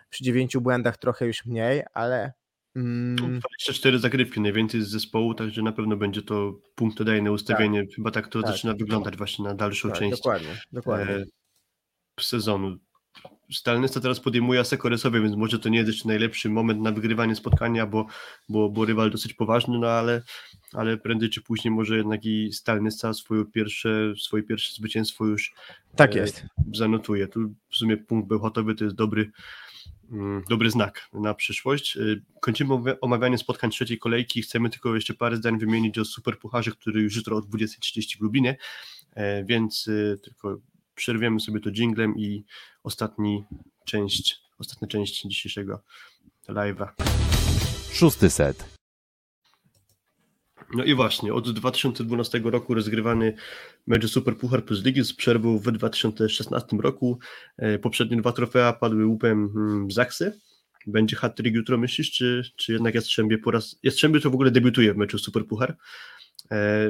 Przy 0.09 0.23
dziewięciu 0.23 0.61
błędach 0.61 0.97
trochę 0.97 1.25
już 1.27 1.45
mniej, 1.45 1.83
ale 1.93 2.33
mm, 2.77 3.39
24 3.39 3.99
zagrywki, 3.99 4.41
najwięcej 4.41 4.81
z 4.81 4.87
zespołu, 4.87 5.33
także 5.33 5.61
na 5.61 5.71
pewno 5.71 5.97
będzie 5.97 6.21
to 6.21 6.59
punktodajne 6.75 7.31
ustawienie. 7.31 7.85
Chyba 7.95 8.11
tak 8.11 8.27
to 8.27 8.41
Tak. 8.41 8.51
zaczyna 8.51 8.73
wyglądać 8.73 9.17
właśnie 9.17 9.45
na 9.45 9.55
dalszą 9.55 9.89
tak, 9.89 9.99
część 9.99 10.17
dokładnie, 10.17 10.57
dokładnie. 10.71 11.15
e, 11.15 11.25
sezonu. 12.19 12.77
Stalnysta 13.51 13.99
teraz 13.99 14.19
podejmuje 14.19 14.59
Asekoresowie, 14.59 15.21
więc 15.21 15.35
może 15.35 15.59
to 15.59 15.69
nie 15.69 15.77
jest 15.77 15.87
jeszcze 15.87 16.07
najlepszy 16.07 16.49
moment 16.49 16.81
na 16.81 16.91
wygrywanie 16.91 17.35
spotkania, 17.35 17.85
bo, 17.85 18.05
bo, 18.49 18.69
bo 18.69 18.85
rywal 18.85 19.11
dosyć 19.11 19.33
poważny, 19.33 19.79
no 19.79 19.87
ale, 19.87 20.21
ale 20.73 20.97
prędzej 20.97 21.29
czy 21.29 21.41
później 21.41 21.71
może 21.71 21.97
jednak 21.97 22.25
i 22.25 22.53
Stalnysta 22.53 23.13
swoje 23.13 23.45
pierwsze, 23.45 24.13
swoje 24.19 24.43
pierwsze 24.43 24.75
zwycięstwo 24.75 25.25
już 25.25 25.53
tak 25.95 26.15
e, 26.15 26.19
jest. 26.19 26.45
zanotuje. 26.73 27.27
Tu 27.27 27.53
w 27.69 27.75
sumie 27.75 27.97
punkt 27.97 28.27
bełchatowy 28.27 28.75
to 28.75 28.83
jest 28.83 28.95
dobry, 28.95 29.21
mm, 29.21 29.33
dobry 30.49 30.71
znak 30.71 31.09
na 31.13 31.33
przyszłość. 31.33 31.97
Y, 31.97 32.21
Kończymy 32.41 32.73
omawia- 32.73 32.95
omawianie 33.01 33.37
spotkań 33.37 33.71
trzeciej 33.71 33.99
kolejki. 33.99 34.41
Chcemy 34.41 34.69
tylko 34.69 34.95
jeszcze 34.95 35.13
parę 35.13 35.37
zdań 35.37 35.59
wymienić 35.59 35.97
o 35.97 36.05
Superpucharze, 36.05 36.71
który 36.71 37.01
już 37.01 37.15
jutro 37.15 37.37
o 37.37 37.39
20.30 37.39 38.17
w 38.17 38.21
Lublinie, 38.21 38.57
E, 39.17 39.43
więc 39.43 39.87
y, 39.87 40.19
tylko 40.23 40.57
przerwiemy 40.95 41.39
sobie 41.39 41.59
to 41.59 41.69
jinglem 41.69 42.17
i 42.17 42.45
ostatni 42.83 43.43
część, 43.85 44.39
ostatnia 44.59 44.87
część 44.87 45.21
dzisiejszego 45.21 45.83
live'a. 46.49 46.87
Szósty 47.91 48.29
set. 48.29 48.76
No 50.73 50.83
i 50.83 50.95
właśnie, 50.95 51.33
od 51.33 51.51
2012 51.51 52.41
roku 52.43 52.73
rozgrywany 52.73 53.33
mecz 53.87 54.07
Super 54.07 54.37
Puchar 54.37 54.65
plus 54.65 54.85
Ligi 54.85 55.03
z 55.03 55.13
przerwą 55.13 55.59
w 55.59 55.71
2016 55.71 56.77
roku. 56.77 57.19
E, 57.57 57.79
Poprzednie 57.79 58.17
dwa 58.17 58.31
trofea 58.31 58.73
padły 58.73 59.05
łupem 59.05 59.49
mm, 59.55 59.91
Zaksy. 59.91 60.39
Będzie 60.87 61.15
hat-trick 61.15 61.55
jutro, 61.55 61.77
myślisz, 61.77 62.11
czy, 62.11 62.43
czy 62.55 62.73
jednak 62.73 62.95
Jastrzębie 62.95 63.37
po 63.37 63.51
raz... 63.51 63.79
Jastrzębie 63.83 64.19
to 64.19 64.29
w 64.29 64.33
ogóle 64.33 64.51
debiutuje 64.51 64.93
w 64.93 64.97
meczu 64.97 65.17
Super 65.17 65.45
Puchar. 65.45 65.77
E, 66.51 66.89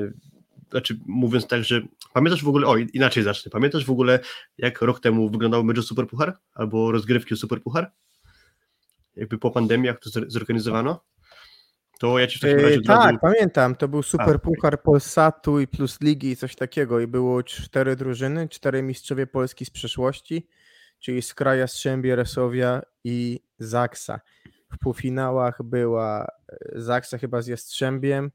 znaczy, 0.72 1.00
mówiąc 1.06 1.48
tak, 1.48 1.64
że 1.64 1.82
pamiętasz 2.14 2.44
w 2.44 2.48
ogóle, 2.48 2.68
o 2.68 2.78
inaczej 2.78 3.24
zacznę, 3.24 3.52
pamiętasz 3.52 3.86
w 3.86 3.92
ogóle 3.92 4.20
jak 4.58 4.82
rok 4.82 5.00
temu 5.00 5.30
wyglądał 5.30 5.64
mecz 5.64 5.78
o 5.78 5.84
Super 5.84 6.08
Puchar? 6.08 6.38
Albo 6.54 6.92
rozgrywki 6.92 7.38
Super 7.38 7.62
Puchar? 7.62 7.92
Jakby 9.16 9.38
po 9.38 9.52
pandemii, 9.52 9.88
jak 9.88 10.00
to 10.00 10.10
zor- 10.10 10.30
zorganizowano? 10.30 11.04
To 11.98 12.20
ja 12.20 12.28
ci 12.28 12.38
w 12.38 12.42
takim 12.42 12.58
razie 12.60 12.76
Yy, 12.76 12.82
razu- 12.88 13.02
tak, 13.02 13.16
pamiętam. 13.22 13.76
To 13.76 13.88
był 13.88 14.04
super 14.04 14.28
okej. 14.36 14.40
puchar 14.40 14.82
Polsatu 14.82 15.60
i 15.60 15.68
plus 15.68 16.02
ligi 16.02 16.30
i 16.32 16.36
coś 16.36 16.56
takiego. 16.56 17.00
I 17.00 17.08
było 17.08 17.44
cztery 17.44 17.96
drużyny, 17.96 18.50
cztery 18.50 18.82
mistrzowie 18.84 19.28
Polski 19.28 19.66
z 19.66 19.70
przeszłości, 19.70 20.48
czyli 21.00 21.22
Skra, 21.22 21.56
Jastrzębie, 21.56 22.16
Resowia 22.16 22.82
i 23.04 23.40
Zaksa. 23.60 24.20
W 24.74 24.78
półfinałach 24.80 25.64
była 25.64 26.28
e, 26.50 26.58
Zaksa 26.82 27.18
chyba 27.18 27.42
z 27.42 27.48
Jastrzębiem, 27.48 28.32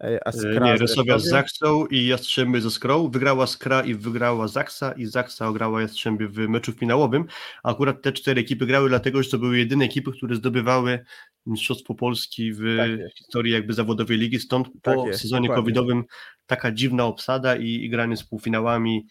a 0.00 0.04
E, 0.28 0.32
Skra 0.32 0.66
Nie, 0.66 0.78
z 0.78 0.80
Resowia 0.80 1.18
z. 1.18 1.24
Zaksą 1.28 1.86
i 1.86 2.06
Jastrzębie 2.06 2.60
ze 2.60 2.70
Skrą. 2.70 3.08
Wygrała 3.10 3.46
Skra 3.46 3.82
i 3.82 3.94
wygrała 3.94 4.48
Zaksa 4.48 4.92
i 4.92 5.06
Zaksa 5.06 5.48
ograła 5.48 5.82
Jastrzębie 5.82 6.28
w 6.28 6.38
meczu 6.38 6.72
finałowym. 6.72 7.24
A 7.62 7.70
akurat 7.70 8.02
te 8.02 8.12
cztery 8.12 8.40
ekipy 8.40 8.66
grały 8.66 8.88
dlatego, 8.88 9.22
że 9.22 9.30
to 9.30 9.38
były 9.38 9.58
jedyne 9.58 9.84
ekipy, 9.84 10.12
które 10.12 10.36
zdobywały 10.36 11.04
Mistrzostwo 11.46 11.94
Polski 11.94 12.52
w 12.52 12.76
Tak 12.76 13.16
historii 13.18 13.52
jakby 13.52 13.72
zawodowej 13.72 14.18
ligi. 14.18 14.38
Stąd 14.40 14.68
Tak 14.82 14.94
po 14.94 15.06
jest, 15.06 15.20
sezonie 15.20 15.48
dokładnie. 15.48 15.62
covidowym 15.62 16.04
taka 16.46 16.72
dziwna 16.72 17.04
obsada 17.04 17.56
i, 17.56 17.68
i 17.68 17.90
granie 17.90 18.16
z 18.16 18.24
półfinałami. 18.24 19.06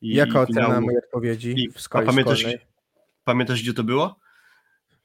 I, 0.00 0.14
Jaka 0.14 0.38
i 0.40 0.42
ocena 0.42 0.80
mojej 0.80 0.98
odpowiedzi 0.98 1.54
I- 1.56 1.70
w 1.70 1.88
a 1.92 2.02
pamiętasz, 2.02 2.46
pamiętasz, 3.24 3.62
gdzie 3.62 3.74
to 3.74 3.84
było? 3.84 4.16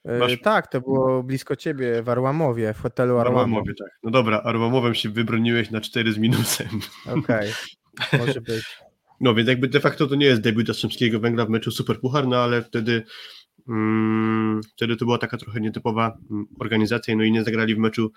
E, 0.05 0.17
masz- 0.19 0.41
Tak, 0.41 0.67
to 0.67 0.81
było 0.81 1.23
blisko 1.23 1.55
ciebie 1.55 2.03
w 2.03 2.09
Arłamowie, 2.09 2.73
w 2.73 2.81
hotelu 2.81 3.17
Arłamów. 3.17 3.41
Arłamowie, 3.41 3.73
tak. 3.79 3.89
No 4.03 4.11
dobra, 4.11 4.41
Arłamowem 4.43 4.95
się 4.95 5.09
wybroniłeś 5.09 5.71
na 5.71 5.81
4 5.81 6.13
z 6.13 6.17
minusem. 6.17 6.67
Okej, 7.05 7.51
może 8.19 8.41
być. 8.41 8.63
No 9.21 9.35
więc 9.35 9.49
jakby 9.49 9.67
de 9.67 9.79
facto 9.79 10.07
to 10.07 10.15
nie 10.15 10.25
jest 10.25 10.41
debiut 10.41 10.67
Jastrzębskiego 10.67 11.19
Węgla 11.19 11.45
w 11.45 11.49
meczu 11.49 11.71
Super 11.71 11.99
Puchar, 11.99 12.27
no 12.27 12.37
ale 12.37 12.61
wtedy, 12.61 13.03
wtedy 14.75 14.95
to 14.95 15.05
była 15.05 15.17
taka 15.17 15.37
trochę 15.37 15.61
nietypowa 15.61 16.17
mm, 16.31 16.45
organizacja, 16.59 17.15
no 17.15 17.23
i 17.23 17.31
nie 17.31 17.43
zagrali 17.43 17.75
w 17.75 17.77
meczu 17.77 18.11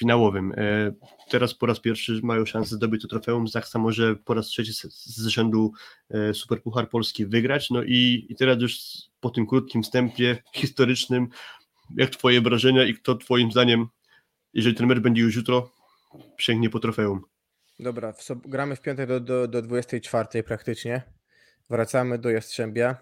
finałowym. 0.00 0.52
E, 0.56 0.92
teraz 1.30 1.54
po 1.54 1.66
raz 1.66 1.80
pierwszy 1.80 2.20
mają 2.22 2.46
szansę 2.46 2.76
zdobyć 2.76 3.02
to 3.02 3.08
trofeum. 3.08 3.48
Zaksa 3.48 3.78
może 3.78 4.16
po 4.16 4.34
raz 4.34 4.46
trzeci 4.46 4.72
z, 4.72 5.26
rzędu 5.26 5.72
e, 6.10 6.34
Super 6.34 6.62
Puchar 6.62 6.88
Polski 6.88 7.26
wygrać. 7.26 7.70
No 7.70 7.82
i, 7.82 8.26
i 8.28 8.36
teraz 8.36 8.60
już 8.60 8.78
po 9.20 9.30
tym 9.30 9.46
krótkim 9.46 9.82
wstępie 9.82 10.36
historycznym, 10.56 11.28
jak 11.96 12.10
twoje 12.10 12.40
wrażenia 12.40 12.84
i 12.84 12.94
kto 12.94 13.14
twoim 13.14 13.52
zdaniem, 13.52 13.86
jeżeli 14.54 14.76
ten 14.76 14.86
mecz 14.86 14.98
będzie 14.98 15.22
już 15.22 15.36
jutro, 15.36 15.70
sięgnie 16.38 16.70
po 16.70 16.80
trofeum? 16.80 17.20
Dobra, 17.80 18.12
w 18.12 18.48
gramy 18.48 18.76
w 18.76 18.80
piątek 18.80 19.08
do, 19.08 19.20
do, 19.20 19.48
do 19.48 19.62
24 19.62 20.42
praktycznie. 20.42 21.02
Wracamy 21.70 22.18
do 22.18 22.30
Jastrzębia. 22.30 22.96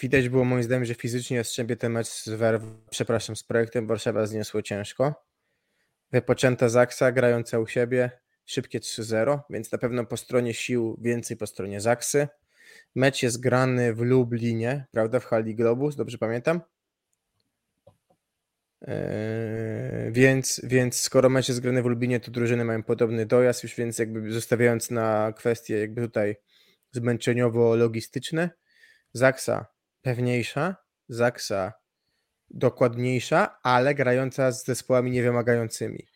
Widać 0.00 0.28
było 0.28 0.44
moim 0.44 0.62
zdaniem, 0.62 0.84
że 0.84 0.94
fizycznie 0.94 1.36
Jastrzębie 1.36 1.76
ten 1.76 1.92
mecz 1.92 2.08
z 2.08 2.28
Werw, 2.28 2.62
przepraszam, 2.90 3.36
z 3.36 3.42
projektem 3.42 3.86
Warszawa 3.86 4.26
zniosło 4.26 4.62
ciężko. 4.62 5.24
Wypoczęta 6.12 6.68
Zaksa, 6.68 7.12
grająca 7.12 7.58
u 7.58 7.66
siebie, 7.66 8.10
szybkie 8.44 8.80
3-0, 8.80 9.40
więc 9.50 9.72
na 9.72 9.78
pewno 9.78 10.06
po 10.06 10.16
stronie 10.16 10.54
sił 10.54 10.98
więcej 11.00 11.36
po 11.36 11.46
stronie 11.46 11.80
Zaksy. 11.80 12.28
Mecz 12.94 13.22
jest 13.22 13.40
grany 13.40 13.94
w 13.94 14.00
Lublinie, 14.00 14.86
prawda, 14.90 15.20
w 15.20 15.24
hali 15.24 15.54
Globus, 15.54 15.96
dobrze 15.96 16.18
pamiętam? 16.18 16.60
Eee, 18.82 20.12
więc, 20.12 20.60
więc 20.64 21.00
skoro 21.00 21.28
mecz 21.28 21.48
jest 21.48 21.60
grany 21.60 21.82
w 21.82 21.86
Lublinie, 21.86 22.20
to 22.20 22.30
drużyny 22.30 22.64
mają 22.64 22.82
podobny 22.82 23.26
dojazd, 23.26 23.62
już 23.62 23.74
więc 23.74 23.98
jakby 23.98 24.32
zostawiając 24.32 24.90
na 24.90 25.32
kwestie 25.36 25.78
jakby 25.78 26.02
tutaj 26.02 26.36
zmęczeniowo-logistyczne, 26.94 28.50
Zaksa 29.12 29.79
pewniejsza, 30.02 30.76
Zaksa 31.08 31.72
dokładniejsza, 32.50 33.56
ale 33.62 33.94
grająca 33.94 34.52
z 34.52 34.64
zespołami 34.64 35.10
niewymagającymi. 35.10 36.06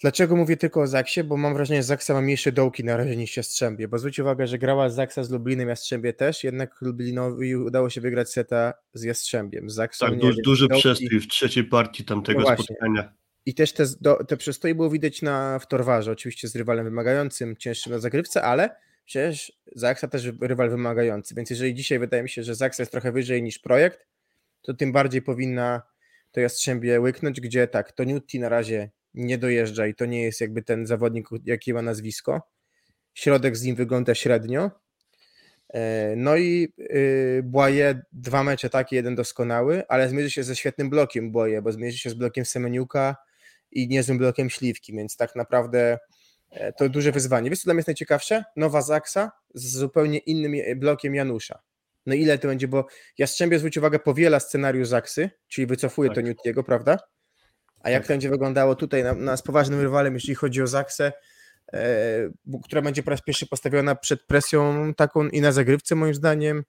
Dlaczego 0.00 0.36
mówię 0.36 0.56
tylko 0.56 0.80
o 0.82 0.86
Zaksie? 0.86 1.24
Bo 1.24 1.36
mam 1.36 1.54
wrażenie, 1.54 1.78
że 1.80 1.86
Zaksa 1.86 2.14
ma 2.14 2.20
mniejsze 2.20 2.52
dołki 2.52 2.84
na 2.84 2.96
razie 2.96 3.16
niż 3.16 3.36
Jastrzębie, 3.36 3.88
bo 3.88 3.98
zwróć 3.98 4.18
uwagę, 4.18 4.46
że 4.46 4.58
grała 4.58 4.88
Zaksa 4.88 5.24
z 5.24 5.30
Lublinem, 5.30 5.68
Jastrzębie 5.68 6.12
też, 6.12 6.44
jednak 6.44 6.80
Lublinowi 6.80 7.56
udało 7.56 7.90
się 7.90 8.00
wygrać 8.00 8.32
seta 8.32 8.74
z 8.94 9.02
Jastrzębiem. 9.02 9.70
Z 9.70 9.74
Zaksą 9.74 10.06
Tak, 10.06 10.18
duży, 10.18 10.42
duży 10.42 10.66
dołki- 10.68 10.78
przestój 10.78 11.20
w 11.20 11.28
trzeciej 11.28 11.64
partii 11.64 12.04
tamtego 12.04 12.40
No 12.40 12.56
spotkania. 12.56 13.14
I 13.46 13.54
też 13.54 13.72
te, 13.72 13.84
te 14.28 14.36
przestoje 14.36 14.74
było 14.74 14.90
widać 14.90 15.22
na, 15.22 15.58
w 15.58 15.66
Torwarze, 15.68 16.12
oczywiście 16.12 16.48
z 16.48 16.56
rywalem 16.56 16.84
wymagającym, 16.84 17.56
cięższym 17.56 17.92
na 17.92 17.98
zagrywce, 17.98 18.42
ale 18.42 18.76
przecież 19.04 19.52
Zaksa 19.74 20.08
też 20.08 20.32
rywal 20.40 20.70
wymagający, 20.70 21.34
więc 21.34 21.50
jeżeli 21.50 21.74
dzisiaj 21.74 21.98
wydaje 21.98 22.22
mi 22.22 22.28
się, 22.28 22.42
że 22.42 22.54
Zaksa 22.54 22.82
jest 22.82 22.92
trochę 22.92 23.12
wyżej 23.12 23.42
niż 23.42 23.58
projekt, 23.58 24.06
to 24.62 24.74
tym 24.74 24.92
bardziej 24.92 25.22
powinna 25.22 25.82
to 26.30 26.40
Jastrzębie 26.40 27.00
łyknąć, 27.00 27.40
gdzie 27.40 27.68
tak, 27.68 27.92
to 27.92 28.04
Newty 28.04 28.38
na 28.38 28.48
razie 28.48 28.90
nie 29.14 29.38
dojeżdża 29.38 29.86
i 29.86 29.94
to 29.94 30.06
nie 30.06 30.22
jest 30.22 30.40
jakby 30.40 30.62
ten 30.62 30.86
zawodnik, 30.86 31.28
jaki 31.44 31.74
ma 31.74 31.82
nazwisko. 31.82 32.42
Środek 33.14 33.56
z 33.56 33.62
nim 33.62 33.76
wygląda 33.76 34.14
średnio. 34.14 34.70
E, 35.74 36.14
No 36.16 36.36
i 36.36 36.72
y, 36.80 37.42
Błaje 37.44 38.02
dwa 38.12 38.44
mecze 38.44 38.70
takie, 38.70 38.96
jeden 38.96 39.14
doskonały, 39.14 39.82
ale 39.88 40.08
zmierzy 40.08 40.30
się 40.30 40.44
ze 40.44 40.56
świetnym 40.56 40.90
blokiem 40.90 41.32
Błaje, 41.32 41.62
bo 41.62 41.72
zmierzy 41.72 41.98
się 41.98 42.10
z 42.10 42.14
blokiem 42.14 42.44
Semeniuka 42.44 43.16
i 43.70 43.88
niezłym 43.88 44.18
blokiem 44.18 44.50
Śliwki, 44.50 44.92
więc 44.92 45.16
tak 45.16 45.36
naprawdę 45.36 45.98
to 46.78 46.88
duże 46.88 47.12
wyzwanie. 47.12 47.50
Wiesz 47.50 47.58
co 47.58 47.64
dla 47.64 47.74
mnie 47.74 47.78
jest 47.78 47.88
najciekawsze? 47.88 48.44
Nowa 48.56 48.82
Zaksa 48.82 49.32
z 49.54 49.76
zupełnie 49.76 50.18
innym 50.18 50.54
je- 50.54 50.76
blokiem 50.76 51.14
Janusza. 51.14 51.58
No 52.06 52.14
ile 52.14 52.38
to 52.38 52.48
będzie, 52.48 52.68
bo 52.68 52.86
Jastrzębie 53.18 53.58
zwróć 53.58 53.76
uwagę 53.78 53.98
powiela 53.98 54.40
scenariusz 54.40 54.88
Zaksy, 54.88 55.30
czyli 55.48 55.66
wycofuje 55.66 56.08
to 56.10 56.14
Tak. 56.14 56.24
Newtiego, 56.24 56.64
prawda? 56.64 56.98
A 57.80 57.90
jak 57.90 58.02
Tak. 58.02 58.06
to 58.08 58.12
będzie 58.12 58.30
wyglądało 58.30 58.74
tutaj 58.74 59.04
na, 59.04 59.14
na, 59.14 59.36
z 59.36 59.42
poważnym 59.42 59.80
rywalem, 59.80 60.14
jeśli 60.14 60.34
chodzi 60.34 60.62
o 60.62 60.66
Zaksę, 60.66 61.12
e, 61.72 62.30
która 62.64 62.82
będzie 62.82 63.02
po 63.02 63.10
raz 63.10 63.22
pierwszy 63.22 63.46
postawiona 63.46 63.94
przed 63.94 64.22
presją 64.22 64.94
taką 64.94 65.28
i 65.28 65.40
na 65.40 65.52
zagrywce 65.52 65.94
moim 65.94 66.14
zdaniem, 66.14 66.64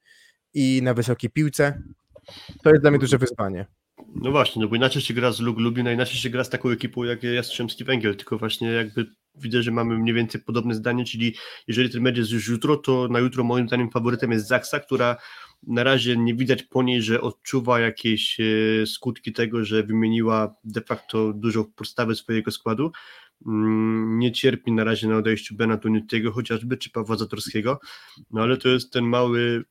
i 0.54 0.80
na 0.84 0.94
wysokiej 0.94 1.30
piłce. 1.30 1.82
To 2.64 2.70
jest 2.70 2.82
dla 2.82 2.92
mnie 2.92 3.00
duże 3.00 3.18
wyzwanie. 3.18 3.66
No 4.16 4.32
właśnie, 4.32 4.62
no 4.62 4.68
bo 4.68 4.76
inaczej 4.76 5.02
się 5.02 5.14
gra 5.14 5.32
z 5.32 5.40
Lug 5.40 5.60
Lublin, 5.60 5.88
a 5.88 5.92
inaczej 5.92 6.16
się 6.18 6.30
gra 6.30 6.44
z 6.44 6.50
taką 6.50 6.70
ekipą 6.70 7.04
jak 7.04 7.24
Jastrzębski 7.24 7.84
Węgiel, 7.84 8.16
tylko 8.16 8.38
właśnie 8.38 8.72
jakby 8.72 9.06
widzę, 9.38 9.64
że 9.64 9.72
mamy 9.72 9.98
mniej 9.98 10.16
więcej 10.16 10.42
podobne 10.42 10.76
zdanie, 10.76 11.06
czyli 11.06 11.36
jeżeli 11.68 11.90
ten 11.90 12.02
mecz 12.02 12.18
jest 12.18 12.32
już 12.32 12.48
jutro, 12.48 12.78
to 12.78 13.08
na 13.08 13.20
jutro 13.20 13.44
moim 13.44 13.68
zdaniem 13.68 13.92
faworytem 13.92 14.32
jest 14.32 14.48
Zaksa, 14.48 14.80
która 14.80 15.18
na 15.68 15.84
razie 15.84 16.18
nie 16.18 16.36
widać 16.36 16.64
po 16.64 16.84
niej, 16.84 17.02
że 17.02 17.22
odczuwa 17.22 17.80
jakieś 17.80 18.40
e, 18.40 18.86
skutki 18.86 19.34
tego, 19.34 19.66
że 19.66 19.84
wymieniła 19.84 20.56
de 20.64 20.82
facto 20.82 21.34
dużą 21.34 21.66
podstawę 21.66 22.16
swojego 22.16 22.52
składu. 22.52 22.92
Mm, 23.48 24.20
Nie 24.20 24.32
cierpi 24.32 24.72
na 24.72 24.84
razie 24.84 25.08
na 25.08 25.18
odejściu 25.18 25.56
Bena 25.56 25.78
Tuniutiego 25.78 26.32
chociażby, 26.32 26.78
czy 26.78 26.90
Pawła 26.90 27.18
Zatorskiego, 27.18 27.80
no 28.32 28.42
ale 28.42 28.58
to 28.58 28.70
jest 28.70 28.94
ten 28.94 29.06
mały 29.06 29.66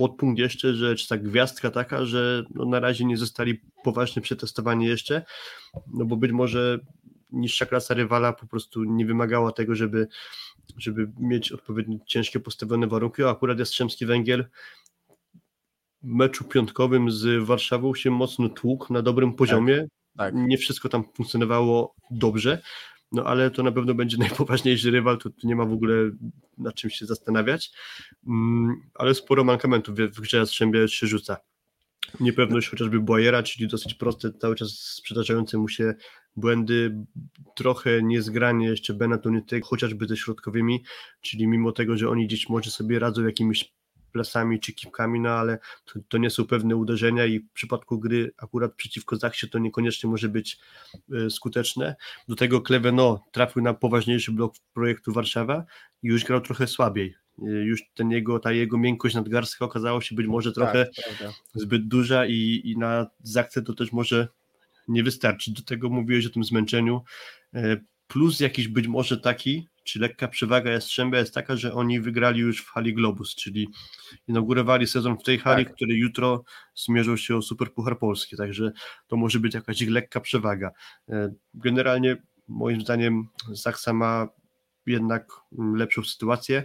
podpunkt 0.00 0.38
jeszcze, 0.38 0.74
że 0.74 0.94
czy 0.94 1.08
ta 1.08 1.16
gwiazdka 1.16 1.70
taka, 1.70 2.04
że 2.04 2.44
no 2.54 2.64
na 2.64 2.80
razie 2.80 3.04
nie 3.04 3.16
zostali 3.16 3.60
poważnie 3.84 4.22
przetestowani 4.22 4.86
jeszcze, 4.86 5.22
no 5.94 6.04
bo 6.04 6.16
być 6.16 6.32
może 6.32 6.78
niższa 7.32 7.66
klasa 7.66 7.94
rywala 7.94 8.32
po 8.32 8.46
prostu 8.46 8.84
nie 8.84 9.06
wymagała 9.06 9.52
tego, 9.52 9.74
żeby, 9.74 10.08
żeby 10.76 11.12
mieć 11.18 11.52
odpowiednio 11.52 11.98
ciężkie 12.06 12.40
postawione 12.40 12.86
warunki, 12.86 13.22
a 13.22 13.30
akurat 13.30 13.58
Jastrzębski 13.58 14.06
Węgiel 14.06 14.44
w 16.02 16.06
meczu 16.06 16.44
piątkowym 16.44 17.10
z 17.10 17.44
Warszawą 17.44 17.94
się 17.94 18.10
mocno 18.10 18.48
tłukł 18.48 18.92
na 18.92 19.02
dobrym 19.02 19.34
poziomie, 19.34 19.86
tak. 20.16 20.34
nie 20.34 20.58
wszystko 20.58 20.88
tam 20.88 21.04
funkcjonowało 21.14 21.94
dobrze, 22.10 22.62
no 23.12 23.24
ale 23.24 23.50
to 23.50 23.62
na 23.62 23.72
pewno 23.72 23.94
będzie 23.94 24.16
najpoważniejszy 24.26 24.90
rywal, 24.90 25.18
to, 25.18 25.30
to 25.30 25.48
nie 25.48 25.56
ma 25.56 25.64
w 25.64 25.72
ogóle 25.72 25.94
nad 26.58 26.74
czym 26.74 26.90
się 26.90 27.06
zastanawiać, 27.06 27.72
mm, 28.26 28.74
ale 28.94 29.14
sporo 29.14 29.44
mankamentów 29.44 29.94
w, 29.94 30.20
grze 30.20 30.36
Jastrzębia 30.36 30.88
się 30.88 31.06
rzuca. 31.06 31.36
Niepewność 32.20 32.68
chociażby 32.68 33.00
Boyera, 33.00 33.42
czyli 33.42 33.68
dosyć 33.68 33.94
proste, 33.94 34.32
cały 34.32 34.56
czas 34.56 35.00
przydarzające 35.04 35.58
mu 35.58 35.68
się 35.68 35.94
błędy, 36.36 36.96
trochę 37.56 38.02
niezgranie 38.02 38.66
jeszcze 38.66 38.94
Bena 38.94 39.18
chociażby 39.64 40.06
ze 40.06 40.16
środkowymi, 40.16 40.84
czyli 41.20 41.46
mimo 41.46 41.72
tego, 41.72 41.96
że 41.96 42.08
oni 42.08 42.26
gdzieś 42.26 42.48
może 42.48 42.70
sobie 42.70 42.98
radzą 42.98 43.26
jakimiś 43.26 43.72
plasami 44.12 44.60
czy 44.60 44.72
kipkami, 44.72 45.20
no 45.20 45.30
ale 45.30 45.58
to, 45.84 46.00
to 46.08 46.18
nie 46.18 46.30
są 46.30 46.46
pewne 46.46 46.76
uderzenia 46.76 47.26
i 47.26 47.40
w 47.40 47.52
przypadku 47.52 47.98
gry 47.98 48.32
akurat 48.38 48.74
przeciwko 48.74 49.16
Zachsie 49.16 49.48
to 49.48 49.58
niekoniecznie 49.58 50.10
może 50.10 50.28
być 50.28 50.58
e, 51.12 51.30
skuteczne. 51.30 51.96
Do 52.28 52.36
tego 52.36 52.60
Kleveno 52.60 53.24
trafił 53.32 53.62
na 53.62 53.74
poważniejszy 53.74 54.32
blok 54.32 54.54
projektu 54.74 55.12
Warszawa 55.12 55.64
i 56.02 56.08
już 56.08 56.24
grał 56.24 56.40
trochę 56.40 56.66
słabiej. 56.66 57.14
E, 57.42 57.50
Już 57.50 57.82
ten 57.94 58.10
jego, 58.10 58.38
ta 58.38 58.52
jego 58.52 58.78
miękkość 58.78 59.14
nadgarstka 59.14 59.64
okazała 59.64 60.00
się 60.00 60.14
być 60.14 60.26
może 60.26 60.52
trochę 60.52 60.86
Tak, 60.86 61.32
zbyt 61.54 61.88
duża 61.88 62.26
i, 62.26 62.62
i 62.64 62.78
na 62.78 63.06
Zachce 63.22 63.62
to 63.62 63.74
też 63.74 63.92
może 63.92 64.28
nie 64.90 65.02
wystarczyć. 65.02 65.54
Do 65.54 65.62
tego 65.62 65.90
mówiłeś 65.90 66.26
o 66.26 66.30
tym 66.30 66.44
zmęczeniu. 66.44 67.02
E, 67.54 67.76
Plus 68.06 68.40
jakiś 68.40 68.68
być 68.68 68.86
może 68.86 69.20
taki, 69.20 69.68
czy 69.84 69.98
lekka 69.98 70.28
przewaga 70.28 70.70
Jastrzębia 70.70 71.18
jest 71.18 71.34
taka, 71.34 71.56
że 71.56 71.74
oni 71.74 72.00
wygrali 72.00 72.40
już 72.40 72.62
w 72.62 72.68
hali 72.68 72.94
Globus, 72.94 73.34
czyli 73.34 73.68
inaugurowali 74.28 74.86
sezon 74.86 75.18
w 75.18 75.22
tej 75.22 75.38
hali, 75.38 75.64
Tak. 75.64 75.74
który 75.74 75.94
jutro 75.94 76.44
zmierzą 76.74 77.16
się 77.16 77.36
o 77.36 77.42
Superpuchar 77.42 77.98
Polski, 77.98 78.36
także 78.36 78.72
to 79.06 79.16
może 79.16 79.40
być 79.40 79.54
jakaś 79.54 79.82
ich 79.82 79.90
lekka 79.90 80.20
przewaga. 80.20 80.70
E, 81.08 81.32
Generalnie 81.54 82.16
moim 82.48 82.80
zdaniem 82.80 83.28
Zaksa 83.52 83.92
ma 83.92 84.28
jednak 84.86 85.32
lepszą 85.74 86.04
sytuację 86.04 86.64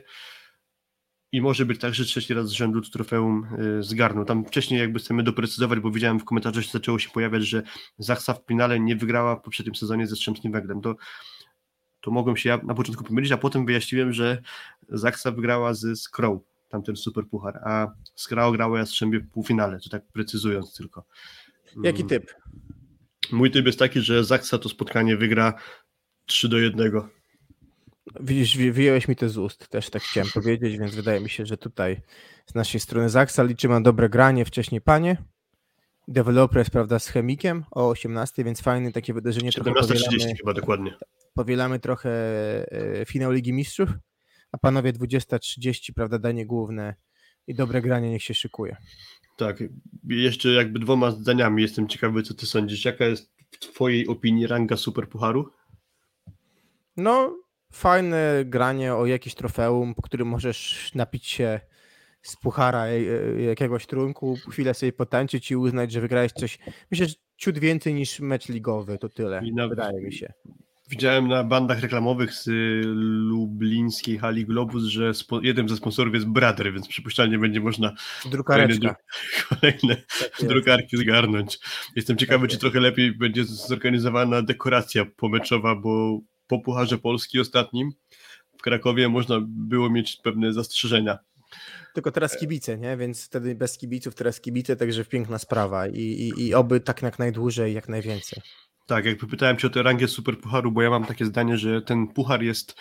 i 1.36 1.42
może 1.42 1.66
być 1.66 1.80
tak, 1.80 1.94
że 1.94 2.06
trzeci 2.06 2.34
raz 2.34 2.48
z 2.48 2.52
rzędu 2.52 2.82
to 2.82 2.90
trofeum 2.90 3.48
y, 3.80 3.84
zgarną. 3.84 4.26
Tam 4.26 4.46
wcześniej 4.46 4.80
jakby 4.80 5.00
chcemy 5.00 5.24
doprecyzować, 5.24 5.80
bo 5.80 5.92
widziałem 5.92 6.20
w 6.20 6.26
komentarzach, 6.26 6.64
że 6.64 6.72
zaczęło 6.72 7.00
się 7.00 7.10
pojawiać, 7.10 7.44
że 7.44 7.64
Zachsa 7.98 8.34
w 8.34 8.46
finale 8.48 8.80
nie 8.80 8.96
wygrała 8.96 9.36
w 9.36 9.42
poprzednim 9.42 9.76
sezonie 9.76 10.08
ze 10.08 10.16
Strzemskim 10.16 10.52
Węglem. 10.52 10.82
To, 10.82 10.96
to 12.02 12.12
mogłem 12.12 12.38
się 12.38 12.50
ja 12.50 12.60
na 12.64 12.74
początku 12.74 13.04
pomylić, 13.04 13.32
a 13.32 13.38
potem 13.38 13.66
wyjaśniłem, 13.66 14.14
że 14.14 14.42
Zachsa 14.90 15.32
wygrała 15.32 15.74
z 15.74 16.00
Skrą, 16.02 16.40
tamten 16.70 16.96
super 16.96 17.28
puchar, 17.28 17.60
a 17.64 17.88
Skra 18.16 18.52
grała 18.52 18.80
Jastrzębie 18.80 19.20
w 19.20 19.30
półfinale, 19.30 19.80
to 19.80 19.90
tak 19.90 20.08
precyzując 20.08 20.76
tylko. 20.76 21.06
Jaki 21.84 22.02
Mm, 22.02 22.10
typ? 22.10 22.34
Mój 23.32 23.52
typ 23.52 23.66
jest 23.66 23.80
taki, 23.80 24.02
że 24.02 24.24
Zachsa 24.24 24.58
to 24.58 24.70
spotkanie 24.70 25.18
wygra 25.18 25.54
3 26.26 26.50
do 26.50 26.58
1. 26.58 26.92
Widzisz, 28.20 28.58
wy- 28.58 28.72
wyjąłeś 28.72 29.08
mi 29.08 29.16
to 29.16 29.30
z 29.30 29.38
ust, 29.38 29.68
też 29.70 29.90
tak 29.90 30.02
chciałem 30.04 30.30
powiedzieć, 30.34 30.78
więc 30.78 30.96
wydaje 30.96 31.20
mi 31.20 31.30
się, 31.30 31.46
że 31.46 31.58
tutaj 31.58 32.02
z 32.46 32.56
naszej 32.56 32.80
strony 32.80 33.10
Zaksa 33.10 33.44
liczymy 33.44 33.74
na 33.74 33.82
dobre 33.82 34.10
granie, 34.10 34.46
wcześniej 34.46 34.82
panie. 34.82 35.18
Deweloper 36.08 36.58
jest, 36.58 36.72
prawda, 36.72 37.00
z 37.00 37.08
chemikiem 37.08 37.66
o 37.72 37.90
18, 37.90 38.44
więc 38.44 38.62
fajne 38.62 38.92
takie 38.92 39.14
wydarzenie. 39.14 39.52
Trochę 39.52 39.72
17.30 39.72 39.78
powielamy, 39.78 40.36
chyba 40.38 40.54
dokładnie. 40.54 40.94
powielamy 41.34 41.80
trochę 41.80 42.10
e, 43.02 43.06
finał 43.06 43.32
Ligi 43.32 43.54
Mistrzów, 43.54 43.90
a 44.52 44.58
panowie 44.58 44.94
20.30, 44.94 45.94
prawda, 45.96 46.20
danie 46.20 46.46
główne 46.46 46.96
i 47.48 47.56
dobre 47.56 47.82
granie 47.82 48.10
niech 48.10 48.24
się 48.24 48.34
szykuje. 48.34 48.78
Tak, 49.38 49.64
jeszcze 50.10 50.50
jakby 50.50 50.80
dwoma 50.80 51.12
zdaniami 51.12 51.62
jestem 51.62 51.88
ciekawy, 51.88 52.24
co 52.24 52.34
ty 52.34 52.46
sądzisz. 52.46 52.86
Jaka 52.86 53.06
jest 53.06 53.34
w 53.52 53.60
twojej 53.60 54.08
opinii 54.08 54.48
ranga 54.48 54.78
Superpucharu? 54.78 55.52
No, 56.98 57.38
fajne 57.76 58.44
granie 58.46 58.96
o 58.96 59.06
jakieś 59.06 59.36
trofeum, 59.36 59.96
po 59.96 60.02
którym 60.02 60.28
możesz 60.28 60.92
napić 60.96 61.26
się 61.28 61.60
z 62.22 62.36
puchara 62.36 62.86
e, 62.86 62.90
e, 62.90 63.42
jakiegoś 63.42 63.86
trunku, 63.86 64.38
chwilę 64.50 64.74
sobie 64.74 64.94
potańczyć 64.94 65.52
i 65.52 65.56
uznać, 65.56 65.92
że 65.92 66.02
wygrałeś 66.02 66.32
coś. 66.32 66.60
Myślę, 66.92 67.08
że 67.08 67.14
ciut 67.38 67.58
więcej 67.60 67.94
niż 67.94 68.20
mecz 68.20 68.50
ligowy, 68.50 68.98
to 68.98 69.10
tyle, 69.10 69.42
nawet- 69.54 69.70
wydaje 69.70 70.02
mi 70.02 70.14
się. 70.14 70.34
Widziałem 70.90 71.28
na 71.28 71.44
bandach 71.44 71.80
reklamowych 71.82 72.34
z 72.34 72.46
lublińskiej 73.30 74.18
hali 74.18 74.46
Globus, 74.46 74.84
że 74.84 75.14
spo, 75.14 75.42
jednym 75.42 75.70
ze 75.70 75.76
sponsorów 75.78 76.14
jest 76.14 76.26
Bradry, 76.28 76.72
więc 76.72 76.88
przypuszczalnie 76.88 77.40
będzie 77.40 77.60
można 77.60 77.94
Drukareczka. 78.32 78.96
kolejne 79.50 79.96
Tak 80.40 80.50
drukarki 80.50 80.98
zgarnąć. 80.98 81.60
Jestem 81.96 82.18
ciekawy, 82.18 82.48
czy 82.48 82.58
trochę 82.58 82.80
lepiej 82.80 83.12
będzie 83.12 83.44
zorganizowana 83.46 84.42
dekoracja 84.42 85.06
pomeczowa, 85.16 85.76
bo 85.76 86.20
po 86.48 86.60
Pucharze 86.60 86.98
Polski 86.98 87.40
ostatnim 87.40 87.92
w 88.58 88.62
Krakowie 88.62 89.10
można 89.10 89.38
było 89.48 89.90
mieć 89.90 90.16
pewne 90.24 90.54
zastrzeżenia. 90.54 91.18
Tylko 91.94 92.12
teraz 92.12 92.38
kibice, 92.38 92.78
nie? 92.78 92.98
Więc 92.98 93.26
wtedy 93.26 93.56
bez 93.56 93.78
kibiców, 93.78 94.16
teraz 94.16 94.42
kibice, 94.42 94.76
także 94.76 95.06
piękna 95.06 95.40
sprawa 95.40 95.88
i, 95.88 96.00
i, 96.00 96.48
i 96.48 96.54
oby 96.54 96.80
tak 96.80 97.02
jak 97.02 97.20
najdłużej, 97.20 97.74
jak 97.74 97.90
najwięcej. 97.90 98.44
Tak, 98.88 99.06
jakby 99.06 99.28
pytałem 99.28 99.58
cię 99.58 99.68
o 99.68 99.70
tę 99.70 99.84
rangę 99.84 100.08
superpucharu, 100.08 100.72
bo 100.72 100.82
ja 100.82 100.90
mam 100.90 101.06
takie 101.06 101.26
zdanie, 101.26 101.58
że 101.58 101.82
ten 101.82 102.08
puchar 102.08 102.44
jest, 102.44 102.76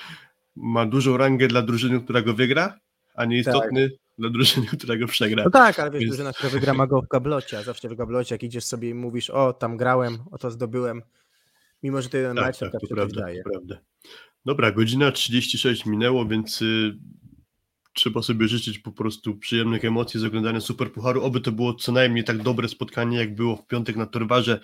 ma 0.57 0.87
dużą 0.87 1.17
rangę 1.17 1.49
dla 1.49 1.63
drużyny, 1.63 2.01
która 2.01 2.23
go 2.23 2.35
wygra, 2.35 2.79
a 3.15 3.25
nieistotny 3.25 3.91
dla 4.19 4.31
drużyny, 4.31 4.67
która 4.67 4.97
go 4.97 5.07
przegra. 5.07 5.45
No 5.45 5.51
tak, 5.51 5.79
ale 5.79 5.91
wiesz, 5.91 6.01
Więc- 6.01 6.11
drużyna, 6.13 6.33
która 6.33 6.51
wygra 6.51 6.75
ma 6.75 6.87
go 6.87 7.03
w 7.03 7.09
gablocie, 7.09 7.59
a 7.59 7.63
zawsze 7.63 7.89
w 7.89 7.95
gablocie, 7.95 8.35
jak 8.35 8.43
idziesz 8.43 8.65
sobie 8.65 8.89
i 8.89 8.95
mówisz, 8.95 9.31
o, 9.31 9.53
tam 9.53 9.77
grałem, 9.77 10.19
o 10.31 10.39
to 10.39 10.51
zdobyłem, 10.51 11.03
mimo 11.85 12.03
że 12.03 12.09
to 12.09 12.17
jeden 12.17 12.37
tak, 12.37 12.47
mecz, 12.47 12.59
tak, 12.59 12.73
to 12.73 12.87
prawda, 12.91 13.21
daje. 13.21 13.43
to 13.43 13.51
prawda. 13.51 13.79
Dobra, 14.45 14.73
godzina 14.73 15.13
36 15.13 15.87
minęło, 15.87 16.27
więc 16.27 16.63
y, 16.63 16.99
trzeba 17.93 18.23
sobie 18.23 18.49
życzyć 18.49 18.79
po 18.79 18.93
prostu 18.93 19.37
przyjemnych 19.39 19.85
emocji 19.85 20.21
z 20.21 20.25
oglądania 20.25 20.61
Superpucharu. 20.61 21.23
Oby 21.23 21.41
to 21.41 21.53
było 21.53 21.75
co 21.75 21.93
najmniej 21.93 22.25
tak 22.25 22.43
dobre 22.43 22.69
spotkanie, 22.69 23.19
jak 23.19 23.35
było 23.35 23.57
w 23.57 23.67
piątek 23.67 23.97
na 23.97 24.07
Torwarze, 24.07 24.61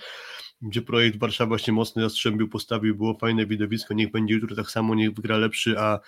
gdzie 0.62 0.82
projekt 0.82 1.18
Warszawa 1.18 1.59
się 1.59 1.72
mocno 1.72 2.02
jastrzębił, 2.02 2.48
postawił, 2.48 2.97
było 2.97 3.18
fajne 3.18 3.47
widowisko, 3.47 3.94
niech 3.94 4.10
będzie 4.10 4.34
jutro 4.34 4.56
tak 4.56 4.70
samo, 4.70 4.94
niech 4.94 5.14
wygra 5.14 5.36
lepszy, 5.36 5.78
a 5.78 6.01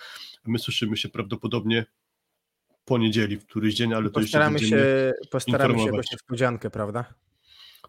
my 0.45 0.59
słyszymy 0.59 0.97
się 0.97 1.09
prawdopodobnie 1.09 1.85
po 2.85 2.97
niedzieli, 2.97 3.37
w 3.37 3.45
któryś 3.45 3.73
dzień, 3.75 3.93
ale 3.93 4.09
to 4.09 4.19
jeszcze 4.19 4.37
Postaramy 4.37 4.59
będziemy... 4.59 4.81
się, 4.81 5.13
postaramy 5.31 5.73
się 5.73 5.79
informować. 5.79 6.05
jakąś 6.05 6.11
niespodziankę, 6.11 6.69
prawda? 6.69 7.13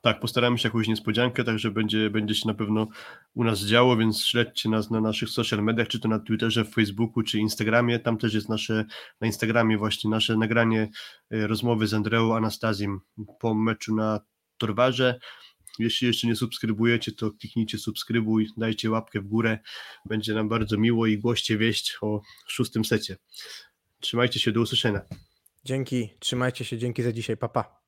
Tak, 0.04 0.20
postaramy 0.20 0.58
się 0.58 0.68
jakąś 0.68 0.88
niespodziankę, 0.88 1.44
także 1.44 1.70
będzie, 1.70 2.10
będzie 2.10 2.34
się 2.34 2.48
na 2.48 2.54
pewno 2.54 2.88
u 3.34 3.44
nas 3.44 3.60
działo, 3.60 3.96
więc 3.96 4.24
śledźcie 4.24 4.68
nas 4.68 4.90
na 4.90 5.00
naszych 5.00 5.28
social 5.28 5.62
mediach, 5.62 5.88
czy 5.88 6.00
to 6.00 6.08
na 6.08 6.18
Twitterze, 6.18 6.64
Facebooku, 6.64 7.22
czy 7.22 7.38
Instagramie. 7.38 7.98
Tam 7.98 8.18
też 8.18 8.34
jest 8.34 8.48
nasze, 8.48 8.84
na 9.20 9.26
Instagramie 9.26 9.78
właśnie 9.78 10.10
nasze 10.10 10.36
nagranie 10.36 10.88
e, 11.30 11.46
rozmowy 11.46 11.86
z 11.86 11.94
Andreą 11.94 12.36
Anastazjem 12.36 13.00
po 13.40 13.54
meczu 13.54 13.94
na 13.94 14.20
Torwarze. 14.58 15.18
Jeśli 15.78 16.06
jeszcze 16.06 16.26
nie 16.26 16.36
subskrybujecie, 16.36 17.12
to 17.12 17.30
kliknijcie 17.30 17.78
subskrybuj, 17.78 18.48
dajcie 18.56 18.90
łapkę 18.90 19.20
w 19.20 19.26
górę. 19.26 19.58
Będzie 20.04 20.34
nam 20.34 20.48
bardzo 20.48 20.78
miło 20.78 21.06
i 21.06 21.18
głoście 21.18 21.58
wieść 21.58 21.98
o 22.00 22.20
szóstym 22.46 22.84
secie. 22.84 23.16
Trzymajcie 24.00 24.40
się, 24.40 24.52
do 24.52 24.60
usłyszenia. 24.60 25.00
Dzięki, 25.64 26.10
trzymajcie 26.18 26.64
się, 26.64 26.78
dzięki 26.78 27.02
za 27.02 27.12
dzisiaj, 27.12 27.36
papa. 27.36 27.62
Pa. 27.62 27.83